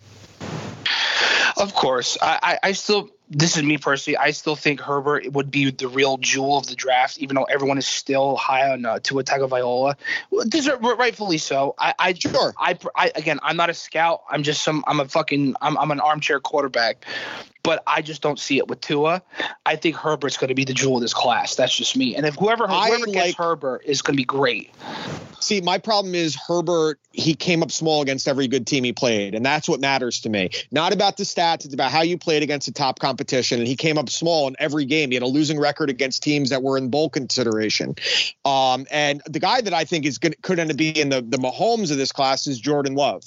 Of 1.56 1.74
course, 1.74 2.16
I, 2.20 2.38
I, 2.42 2.68
I 2.68 2.72
still. 2.72 3.10
This 3.30 3.56
is 3.56 3.62
me 3.62 3.76
personally. 3.76 4.16
I 4.16 4.30
still 4.30 4.56
think 4.56 4.80
Herbert 4.80 5.32
would 5.32 5.50
be 5.50 5.70
the 5.70 5.88
real 5.88 6.16
jewel 6.16 6.56
of 6.56 6.66
the 6.66 6.74
draft, 6.74 7.18
even 7.18 7.36
though 7.36 7.44
everyone 7.44 7.76
is 7.76 7.86
still 7.86 8.36
high 8.36 8.70
on 8.70 8.86
uh, 8.86 8.98
Tua 9.02 9.22
Tagovailoa. 9.22 9.96
Deserve, 10.48 10.80
rightfully 10.80 11.38
so. 11.38 11.74
I, 11.78 11.94
I, 11.98 12.14
Sure. 12.14 12.54
I, 12.58 12.78
I, 12.94 13.12
again, 13.14 13.38
I'm 13.42 13.56
not 13.56 13.68
a 13.68 13.74
scout. 13.74 14.22
I'm 14.30 14.42
just 14.42 14.62
some. 14.62 14.82
I'm 14.86 15.00
a 15.00 15.06
fucking. 15.06 15.56
I'm, 15.60 15.76
I'm 15.76 15.90
an 15.90 16.00
armchair 16.00 16.40
quarterback, 16.40 17.04
but 17.62 17.82
I 17.86 18.00
just 18.00 18.22
don't 18.22 18.38
see 18.38 18.56
it 18.56 18.66
with 18.68 18.80
Tua. 18.80 19.22
I 19.66 19.76
think 19.76 19.96
Herbert's 19.96 20.38
going 20.38 20.48
to 20.48 20.54
be 20.54 20.64
the 20.64 20.72
jewel 20.72 20.96
of 20.96 21.02
this 21.02 21.12
class. 21.12 21.54
That's 21.54 21.76
just 21.76 21.96
me. 21.96 22.16
And 22.16 22.24
if 22.24 22.34
whoever 22.36 22.64
I 22.66 22.88
whoever 22.88 23.06
gets 23.06 23.16
like- 23.16 23.36
Herbert 23.36 23.82
is 23.84 24.00
going 24.00 24.14
to 24.14 24.20
be 24.20 24.24
great. 24.24 24.72
See, 25.40 25.60
my 25.60 25.78
problem 25.78 26.16
is 26.16 26.36
Herbert, 26.48 26.98
he 27.12 27.34
came 27.34 27.62
up 27.62 27.70
small 27.70 28.02
against 28.02 28.26
every 28.26 28.48
good 28.48 28.66
team 28.66 28.82
he 28.82 28.92
played, 28.92 29.36
and 29.36 29.46
that's 29.46 29.68
what 29.68 29.80
matters 29.80 30.20
to 30.22 30.28
me. 30.28 30.50
Not 30.72 30.92
about 30.92 31.16
the 31.16 31.22
stats, 31.22 31.64
it's 31.64 31.74
about 31.74 31.92
how 31.92 32.02
you 32.02 32.18
played 32.18 32.42
against 32.42 32.66
the 32.66 32.72
top 32.72 32.98
competition. 32.98 33.17
And 33.58 33.68
he 33.68 33.76
came 33.76 33.98
up 33.98 34.08
small 34.08 34.48
in 34.48 34.56
every 34.58 34.84
game. 34.84 35.10
He 35.10 35.14
had 35.14 35.22
a 35.22 35.26
losing 35.26 35.58
record 35.58 35.90
against 35.90 36.22
teams 36.22 36.50
that 36.50 36.62
were 36.62 36.78
in 36.78 36.88
bowl 36.88 37.10
consideration. 37.10 37.94
Um, 38.44 38.86
and 38.90 39.22
the 39.26 39.40
guy 39.40 39.60
that 39.60 39.74
I 39.74 39.84
think 39.84 40.06
is 40.06 40.18
good 40.18 40.40
could 40.42 40.58
end 40.58 40.70
up 40.70 40.76
being 40.76 41.08
the, 41.08 41.22
the 41.22 41.38
Mahomes 41.38 41.90
of 41.90 41.96
this 41.96 42.12
class 42.12 42.46
is 42.46 42.58
Jordan 42.58 42.94
Love. 42.94 43.22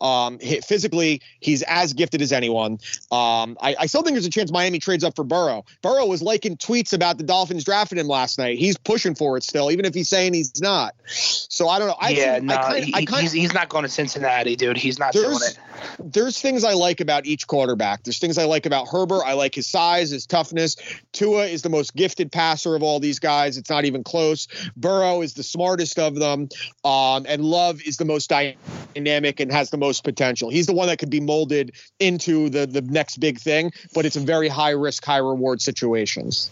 Um, 0.00 0.38
he- 0.40 0.60
physically, 0.60 1.20
he's 1.40 1.62
as 1.62 1.92
gifted 1.92 2.22
as 2.22 2.32
anyone. 2.32 2.78
Um, 3.10 3.58
I, 3.60 3.76
I 3.80 3.86
still 3.86 4.02
think 4.02 4.14
there's 4.14 4.26
a 4.26 4.30
chance 4.30 4.50
Miami 4.50 4.78
trades 4.78 5.04
up 5.04 5.14
for 5.16 5.24
Burrow. 5.24 5.64
Burrow 5.82 6.06
was 6.06 6.22
liking 6.22 6.56
tweets 6.56 6.92
about 6.92 7.18
the 7.18 7.24
Dolphins 7.24 7.64
drafting 7.64 7.98
him 7.98 8.06
last 8.08 8.38
night. 8.38 8.58
He's 8.58 8.76
pushing 8.76 9.14
for 9.14 9.36
it 9.36 9.42
still, 9.42 9.70
even 9.70 9.84
if 9.84 9.94
he's 9.94 10.08
saying 10.08 10.34
he's 10.34 10.60
not. 10.60 10.94
So 11.06 11.68
I 11.68 11.78
don't 11.78 11.88
know. 11.88 11.96
I 12.00 12.10
yeah, 12.10 12.34
think- 12.34 12.44
no, 12.44 12.54
I 12.54 12.62
kinda, 12.72 12.80
he- 12.86 12.94
I 12.94 12.98
kinda, 13.04 13.20
he's, 13.22 13.32
he's 13.32 13.54
not 13.54 13.68
going 13.68 13.82
to 13.82 13.88
Cincinnati, 13.88 14.56
dude. 14.56 14.76
He's 14.76 14.98
not 14.98 15.12
doing 15.12 15.36
it. 15.42 15.58
there's 15.98 16.40
things 16.40 16.64
I 16.64 16.72
like 16.74 17.00
about 17.00 17.26
each 17.26 17.46
quarterback. 17.46 18.02
There's 18.04 18.18
things 18.18 18.38
I 18.38 18.44
like 18.44 18.66
about 18.66 18.88
Herbert. 18.88 19.22
I 19.24 19.34
like 19.34 19.54
his 19.54 19.66
size, 19.66 20.10
his 20.10 20.26
toughness. 20.26 20.76
Tua 21.12 21.46
is 21.46 21.62
the 21.62 21.68
most 21.70 21.94
gifted 21.94 22.32
passer 22.32 22.74
of 22.74 22.82
all 22.82 23.00
these 23.00 23.18
guys. 23.18 23.56
It's 23.58 23.70
not 23.70 23.84
even 23.84 24.04
close. 24.04 24.48
Burrow 24.76 25.22
is 25.22 25.34
the 25.34 25.42
smartest 25.42 25.98
of 25.98 26.14
them, 26.14 26.48
um, 26.84 27.26
and 27.28 27.44
Love 27.44 27.80
is 27.84 27.96
the 27.96 28.04
most 28.04 28.30
dynamic 28.30 29.40
and 29.40 29.50
has 29.52 29.70
the 29.70 29.76
most 29.76 29.89
potential. 29.98 30.50
He's 30.50 30.66
the 30.66 30.74
one 30.74 30.88
that 30.88 30.98
could 30.98 31.08
be 31.08 31.20
molded 31.20 31.72
into 31.98 32.50
the 32.50 32.66
the 32.66 32.82
next 32.82 33.16
big 33.16 33.38
thing, 33.38 33.72
but 33.94 34.04
it's 34.04 34.16
a 34.16 34.20
very 34.20 34.48
high 34.48 34.72
risk, 34.72 35.02
high 35.02 35.16
reward 35.16 35.62
situations. 35.62 36.50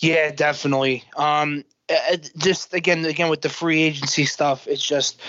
Yeah, 0.00 0.30
definitely. 0.30 1.02
Um, 1.16 1.64
uh, 1.88 2.16
just 2.36 2.74
again, 2.74 3.04
again 3.04 3.28
with 3.28 3.42
the 3.42 3.48
free 3.48 3.82
agency 3.82 4.24
stuff, 4.24 4.66
it's 4.66 4.84
just 4.84 5.20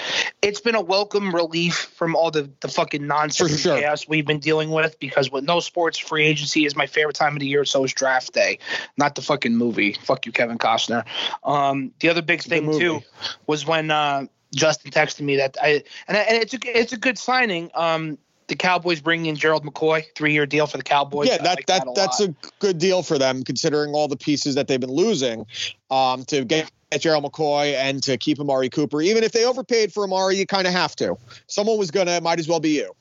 it's 0.42 0.60
been 0.60 0.76
a 0.76 0.82
welcome 0.82 1.34
relief 1.34 1.92
from 1.96 2.16
all 2.16 2.32
the 2.32 2.50
the 2.62 2.68
fucking 2.68 3.06
nonsense 3.06 3.60
sure. 3.60 3.78
chaos 3.78 4.08
we've 4.08 4.26
been 4.26 4.40
dealing 4.40 4.72
with. 4.72 5.00
Because 5.00 5.32
with 5.32 5.44
no 5.44 5.60
sports, 5.60 6.00
free 6.00 6.26
agency 6.26 6.66
is 6.66 6.76
my 6.76 6.88
favorite 6.88 7.16
time 7.16 7.34
of 7.34 7.40
the 7.40 7.48
year. 7.48 7.64
So 7.64 7.84
is 7.84 7.94
draft 7.94 8.34
day, 8.34 8.58
not 8.98 9.16
the 9.16 9.22
fucking 9.22 9.56
movie. 9.56 9.94
Fuck 9.94 10.26
you, 10.26 10.32
Kevin 10.32 10.58
Costner. 10.58 11.06
Um, 11.44 11.92
the 12.00 12.10
other 12.10 12.24
big 12.24 12.42
thing 12.42 12.72
too 12.78 13.02
was 13.46 13.66
when 13.68 13.92
uh, 13.92 14.26
Justin 14.58 14.92
texted 14.92 15.22
me 15.22 15.38
that 15.38 15.58
I 15.62 15.84
and, 16.08 16.18
I, 16.18 16.22
and 16.22 16.42
it's 16.42 16.54
a 16.54 16.58
it's 16.64 16.94
a 16.94 16.98
good 16.98 17.18
signing. 17.18 17.72
Um, 17.74 18.18
the 18.48 18.56
Cowboys 18.56 19.02
bringing 19.02 19.26
in 19.28 19.36
Gerald 19.36 19.66
McCoy, 19.66 20.06
three 20.16 20.34
year 20.34 20.46
deal 20.46 20.68
for 20.68 20.78
the 20.78 20.84
Cowboys. 20.84 21.28
yeah, 21.28 21.38
that 21.38 21.58
like 21.58 21.66
that 21.68 21.88
a 21.88 21.92
that's 21.94 22.20
lot. 22.20 22.30
a 22.30 22.36
good 22.60 22.78
deal 22.78 23.04
for 23.04 23.18
them 23.18 23.44
considering 23.44 23.94
all 23.94 24.08
the 24.08 24.18
pieces 24.18 24.56
that 24.56 24.68
they've 24.68 24.80
been 24.80 24.92
losing. 24.92 25.46
Um, 25.92 26.26
to 26.26 26.44
get 26.46 26.72
Gerald 27.00 27.26
McCoy 27.26 27.74
and 27.74 28.02
to 28.04 28.18
keep 28.18 28.40
Amari 28.40 28.70
Cooper, 28.70 29.02
even 29.02 29.24
if 29.24 29.32
they 29.32 29.46
overpaid 29.46 29.94
for 29.94 30.04
Amari, 30.04 30.38
you 30.38 30.46
kind 30.46 30.68
of 30.68 30.74
have 30.74 30.96
to. 30.98 31.18
Someone 31.48 31.78
was 31.78 31.92
gonna, 31.92 32.20
might 32.22 32.40
as 32.40 32.48
well 32.48 32.60
be 32.60 32.72
you. 32.72 32.94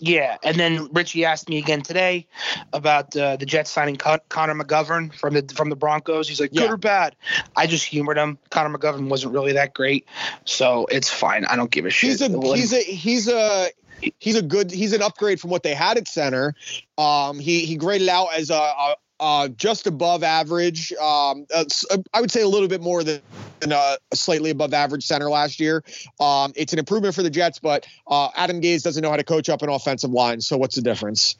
Yeah, 0.00 0.36
and 0.44 0.56
then 0.56 0.88
Richie 0.92 1.24
asked 1.24 1.48
me 1.48 1.58
again 1.58 1.82
today 1.82 2.28
about 2.72 3.16
uh, 3.16 3.36
the 3.36 3.46
Jets 3.46 3.70
signing 3.70 3.96
Con- 3.96 4.20
Connor 4.28 4.54
McGovern 4.54 5.12
from 5.12 5.34
the 5.34 5.42
from 5.54 5.70
the 5.70 5.76
Broncos. 5.76 6.28
He's 6.28 6.40
like, 6.40 6.52
good 6.52 6.62
Yeah. 6.62 6.72
or 6.72 6.76
bad? 6.76 7.16
I 7.56 7.66
just 7.66 7.84
humored 7.84 8.16
him. 8.16 8.38
Connor 8.50 8.76
McGovern 8.78 9.08
wasn't 9.08 9.32
really 9.32 9.54
that 9.54 9.74
great, 9.74 10.06
so 10.44 10.86
it's 10.90 11.10
fine. 11.10 11.44
I 11.46 11.56
don't 11.56 11.70
give 11.70 11.84
a 11.84 11.90
shit. 11.90 12.10
He's 12.10 12.22
a 12.22 12.28
he's 12.54 12.72
a 12.72 12.82
he's 12.82 13.28
a 13.28 13.70
he's 14.18 14.36
a 14.36 14.42
good 14.42 14.70
he's 14.70 14.92
an 14.92 15.02
upgrade 15.02 15.40
from 15.40 15.50
what 15.50 15.64
they 15.64 15.74
had 15.74 15.98
at 15.98 16.06
center. 16.06 16.54
Um, 16.96 17.40
he 17.40 17.64
he 17.64 17.74
graded 17.76 18.08
out 18.08 18.28
as 18.36 18.50
a, 18.50 18.54
a, 18.54 18.94
a 19.20 19.48
just 19.56 19.86
above 19.86 20.22
average. 20.22 20.92
Um, 20.94 21.46
uh, 21.54 21.64
s- 21.66 21.84
I 22.12 22.20
would 22.20 22.30
say 22.30 22.42
a 22.42 22.48
little 22.48 22.68
bit 22.68 22.80
more 22.80 23.02
than. 23.04 23.20
than 23.60 23.72
a 23.72 23.96
slightly 24.14 24.50
above 24.50 24.72
average 24.72 25.04
center 25.04 25.28
last 25.28 25.58
year. 25.58 25.82
Um, 26.20 26.52
it's 26.54 26.72
an 26.72 26.78
improvement 26.78 27.16
for 27.16 27.24
the 27.24 27.30
Jets, 27.30 27.58
but 27.58 27.88
uh, 28.06 28.28
Adam 28.36 28.60
Gase 28.60 28.84
doesn't 28.84 29.02
know 29.02 29.10
how 29.10 29.16
to 29.16 29.24
coach 29.24 29.48
up 29.48 29.62
an 29.62 29.68
offensive 29.68 30.12
line. 30.12 30.40
So 30.40 30.56
what's 30.56 30.76
the 30.76 30.80
difference? 30.82 31.34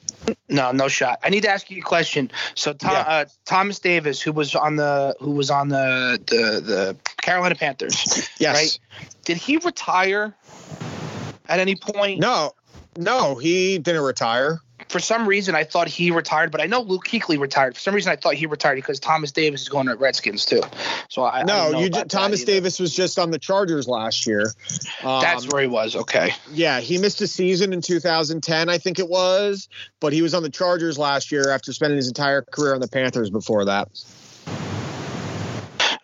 no, 0.49 0.73
no 0.73 0.89
shot. 0.89 1.21
I 1.23 1.29
need 1.31 1.43
to 1.45 1.49
ask 1.49 1.71
you 1.71 1.79
a 1.79 1.85
question. 1.85 2.29
So 2.57 2.73
Tom, 2.73 2.91
Yeah. 2.91 2.99
uh, 3.03 3.25
Thomas 3.45 3.79
Davis, 3.79 4.21
who 4.21 4.33
was 4.33 4.57
on 4.57 4.75
the 4.75 5.15
who 5.21 5.31
was 5.31 5.49
on 5.49 5.69
the 5.69 6.21
the, 6.27 6.61
the 6.61 6.97
Carolina 7.23 7.55
Panthers, 7.55 8.29
Yes. 8.41 8.57
right? 8.57 8.79
Did 9.25 9.37
he 9.37 9.59
retire 9.59 10.35
at 11.49 11.61
any 11.61 11.77
point? 11.77 12.19
No, 12.19 12.51
no, 12.97 13.37
he 13.37 13.79
didn't 13.79 14.03
retire. 14.03 14.61
For 14.89 15.01
some 15.01 15.29
reason 15.29 15.55
I 15.55 15.65
thought 15.65 15.89
he 15.89 16.11
retired, 16.11 16.51
but 16.51 16.61
I 16.61 16.67
know 16.67 16.81
Luke 16.81 17.07
Kuechly 17.07 17.39
retired. 17.39 17.75
For 17.75 17.81
some 17.81 17.95
reason 17.95 18.13
I 18.13 18.17
thought 18.17 18.35
he 18.35 18.47
retired 18.47 18.77
because 18.77 19.01
Thomas 19.01 19.33
Davis 19.33 19.63
is 19.63 19.69
going 19.69 19.87
to 19.87 19.97
Redskins 19.97 20.45
too. 20.45 20.63
So 21.09 21.23
I 21.23 21.41
I 21.41 21.43
No, 21.43 21.71
know 21.71 21.81
you 21.81 21.91
Thomas. 21.91 22.45
Davis 22.45 22.81
was 22.81 22.93
just 22.93 23.19
on 23.19 23.31
the 23.31 23.39
Chargers 23.39 23.87
last 23.87 24.27
year. 24.27 24.53
Um, 25.03 25.21
That's 25.21 25.47
where 25.49 25.63
he 25.63 25.69
was. 25.69 25.95
Okay. 25.95 26.33
Yeah, 26.53 26.81
he 26.81 26.99
missed 26.99 27.21
a 27.21 27.27
season 27.27 27.73
in 27.73 27.81
2010, 27.83 28.69
I 28.69 28.79
think 28.79 28.99
it 28.99 29.09
was, 29.09 29.69
but 30.01 30.13
he 30.13 30.23
was 30.23 30.35
on 30.35 30.43
the 30.43 30.51
Chargers 30.51 30.99
last 30.99 31.31
year 31.31 31.51
after 31.51 31.73
spending 31.73 31.97
his 31.97 32.09
entire 32.09 32.43
career 32.43 32.75
on 32.75 32.81
the 32.81 32.89
Panthers 32.89 33.31
before 33.31 33.67
that. 33.67 33.89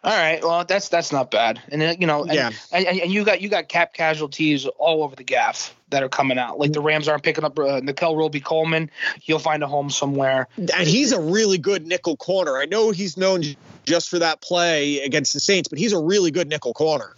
All 0.05 0.13
right, 0.13 0.43
well 0.43 0.65
that's 0.67 0.91
that's 0.91 1.13
not 1.13 1.31
bad, 1.31 1.63
and 1.71 1.81
then, 1.81 1.97
you 1.99 2.07
know, 2.07 2.25
and, 2.25 2.35
Yeah. 2.35 2.51
and, 2.73 2.87
and 2.87 3.11
you 3.11 3.25
got 3.25 3.41
you 3.41 3.49
got 3.49 3.69
cap 3.69 3.95
casualties 3.95 4.67
all 4.67 5.03
over 5.03 5.17
the 5.17 5.25
gaff 5.25 5.75
that 5.89 6.03
are 6.03 6.11
coming 6.11 6.39
out. 6.39 6.59
Like 6.59 6.73
the 6.75 6.81
Rams 6.81 7.09
aren't 7.09 7.23
picking 7.23 7.43
up 7.43 7.59
uh, 7.59 7.81
Nickel 7.81 8.15
Roby 8.15 8.41
Coleman. 8.41 8.91
He'll 9.23 9.39
find 9.39 9.63
a 9.63 9.67
home 9.67 9.89
somewhere. 9.89 10.47
and 10.59 10.87
he's 10.87 11.13
a 11.13 11.21
really 11.21 11.57
good 11.57 11.87
nickel 11.87 12.17
corner. 12.19 12.59
I 12.59 12.67
know 12.67 12.91
he's 12.91 13.17
known 13.17 13.43
just 13.87 14.11
for 14.11 14.19
that 14.19 14.43
play 14.43 15.01
against 15.01 15.33
the 15.33 15.41
Saints, 15.41 15.69
but 15.69 15.79
he's 15.79 15.93
a 15.95 15.99
really 15.99 16.31
good 16.31 16.49
nickel 16.49 16.75
corner. 16.75 17.15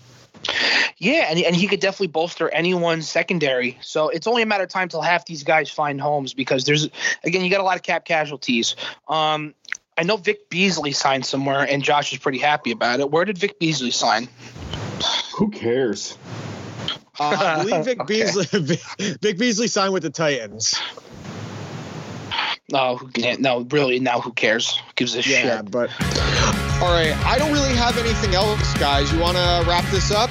Yeah, 0.98 1.26
and, 1.28 1.40
and 1.40 1.56
he 1.56 1.66
could 1.66 1.80
definitely 1.80 2.06
bolster 2.08 2.48
anyone's 2.50 3.08
secondary. 3.08 3.78
So 3.82 4.08
it's 4.08 4.26
only 4.26 4.42
a 4.42 4.46
matter 4.46 4.64
of 4.64 4.70
time 4.70 4.88
till 4.88 5.02
half 5.02 5.26
these 5.26 5.42
guys 5.42 5.70
find 5.70 6.00
homes 6.00 6.34
because 6.34 6.64
there's 6.64 6.88
again 7.24 7.42
you 7.44 7.50
got 7.50 7.60
a 7.60 7.64
lot 7.64 7.76
of 7.76 7.82
cap 7.82 8.04
casualties. 8.04 8.76
Um, 9.08 9.54
I 9.98 10.02
know 10.02 10.16
Vic 10.16 10.50
Beasley 10.50 10.92
signed 10.92 11.24
somewhere, 11.24 11.60
and 11.68 11.82
Josh 11.82 12.12
is 12.12 12.18
pretty 12.18 12.38
happy 12.38 12.70
about 12.70 13.00
it. 13.00 13.10
Where 13.10 13.24
did 13.24 13.38
Vic 13.38 13.58
Beasley 13.58 13.90
sign? 13.90 14.28
Who 15.36 15.50
cares? 15.50 16.18
Uh, 17.18 17.36
I 17.58 17.64
believe 17.64 17.84
Vic 17.84 18.00
Okay. 18.02 18.22
Beasley 18.24 18.44
Vic 19.22 19.38
Beasley 19.38 19.68
signed 19.68 19.92
with 19.94 20.02
the 20.02 20.10
Titans. 20.10 20.74
No, 22.70 22.96
who 22.96 23.10
no, 23.38 23.60
really. 23.70 24.00
Now 24.00 24.20
who 24.20 24.32
cares? 24.32 24.76
Who 24.76 24.82
gives 24.96 25.14
a 25.14 25.18
Yeah, 25.18 25.58
shit? 25.58 25.70
but 25.70 25.88
all 26.82 26.92
right. 26.92 27.14
I 27.24 27.38
don't 27.38 27.52
really 27.52 27.74
have 27.74 27.96
anything 27.96 28.34
else, 28.34 28.74
guys. 28.78 29.10
You 29.12 29.20
want 29.20 29.36
to 29.36 29.64
wrap 29.68 29.84
this 29.90 30.10
up? 30.10 30.30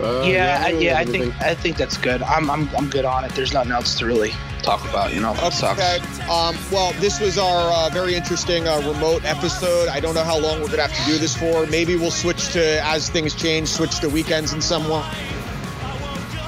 Uh, 0.00 0.22
yeah, 0.26 0.62
I, 0.64 0.70
yeah, 0.70 0.98
I 0.98 1.04
think 1.04 1.38
I 1.40 1.54
think 1.54 1.76
that's 1.76 1.96
good. 1.96 2.22
I'm 2.22 2.50
I'm 2.50 2.68
I'm 2.76 2.88
good 2.88 3.04
on 3.04 3.24
it. 3.24 3.32
There's 3.32 3.52
nothing 3.52 3.72
else 3.72 3.98
to 3.98 4.06
really 4.06 4.32
talk 4.62 4.88
about. 4.88 5.12
You 5.12 5.20
know, 5.20 5.34
it 5.34 5.52
sucks. 5.52 5.80
Okay. 5.80 5.98
Um, 6.22 6.56
well, 6.70 6.92
this 7.00 7.20
was 7.20 7.36
our 7.38 7.70
uh, 7.72 7.90
very 7.90 8.14
interesting 8.14 8.66
uh, 8.66 8.78
remote 8.78 9.24
episode. 9.24 9.88
I 9.88 10.00
don't 10.00 10.14
know 10.14 10.24
how 10.24 10.38
long 10.38 10.60
we're 10.60 10.68
gonna 10.68 10.86
have 10.86 10.96
to 10.96 11.10
do 11.10 11.18
this 11.18 11.36
for. 11.36 11.66
Maybe 11.66 11.96
we'll 11.96 12.10
switch 12.10 12.52
to 12.52 12.84
as 12.84 13.10
things 13.10 13.34
change, 13.34 13.68
switch 13.68 14.00
to 14.00 14.08
weekends 14.08 14.52
in 14.52 14.60
some 14.60 14.88
way. 14.88 15.04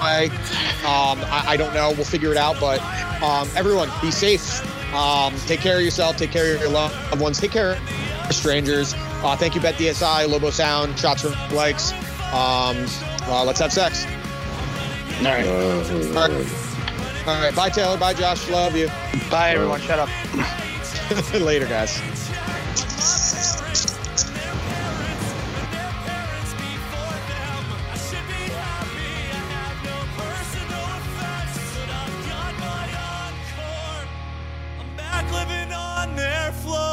Um, 0.03 1.19
I, 1.31 1.45
I 1.49 1.57
don't 1.57 1.74
know. 1.74 1.93
We'll 1.93 2.05
figure 2.05 2.33
it 2.33 2.37
out. 2.37 2.59
But 2.59 2.81
um, 3.23 3.49
everyone, 3.55 3.89
be 4.01 4.11
safe. 4.11 4.62
Um, 4.95 5.35
take 5.47 5.61
care 5.61 5.77
of 5.77 5.83
yourself. 5.83 6.16
Take 6.16 6.33
care 6.33 6.55
of 6.55 6.61
your 6.61 6.70
loved 6.70 7.20
ones. 7.20 7.39
Take 7.39 7.53
care 7.53 7.77
of 7.77 8.33
strangers. 8.35 8.95
Uh, 8.97 9.37
thank 9.37 9.55
you, 9.55 9.61
Bet 9.61 9.77
DSI, 9.77 10.29
Lobo 10.29 10.51
Sound, 10.51 10.99
Shots 10.99 11.23
for 11.23 11.55
Likes. 11.55 11.93
Um, 12.32 12.86
uh, 13.28 13.44
let's 13.44 13.60
have 13.60 13.72
sex. 13.72 14.06
All 15.18 15.24
right. 15.24 15.46
All 15.46 16.28
right. 16.28 16.62
All 17.26 17.42
right. 17.42 17.54
Bye, 17.54 17.68
Taylor. 17.68 17.98
Bye, 17.98 18.14
Josh. 18.14 18.48
Love 18.48 18.74
you. 18.74 18.88
Bye, 19.30 19.50
everyone. 19.50 19.80
Shut 19.80 19.98
up. 19.98 20.09
Later, 21.34 21.66
guys. 21.66 22.00
their. 36.16 36.91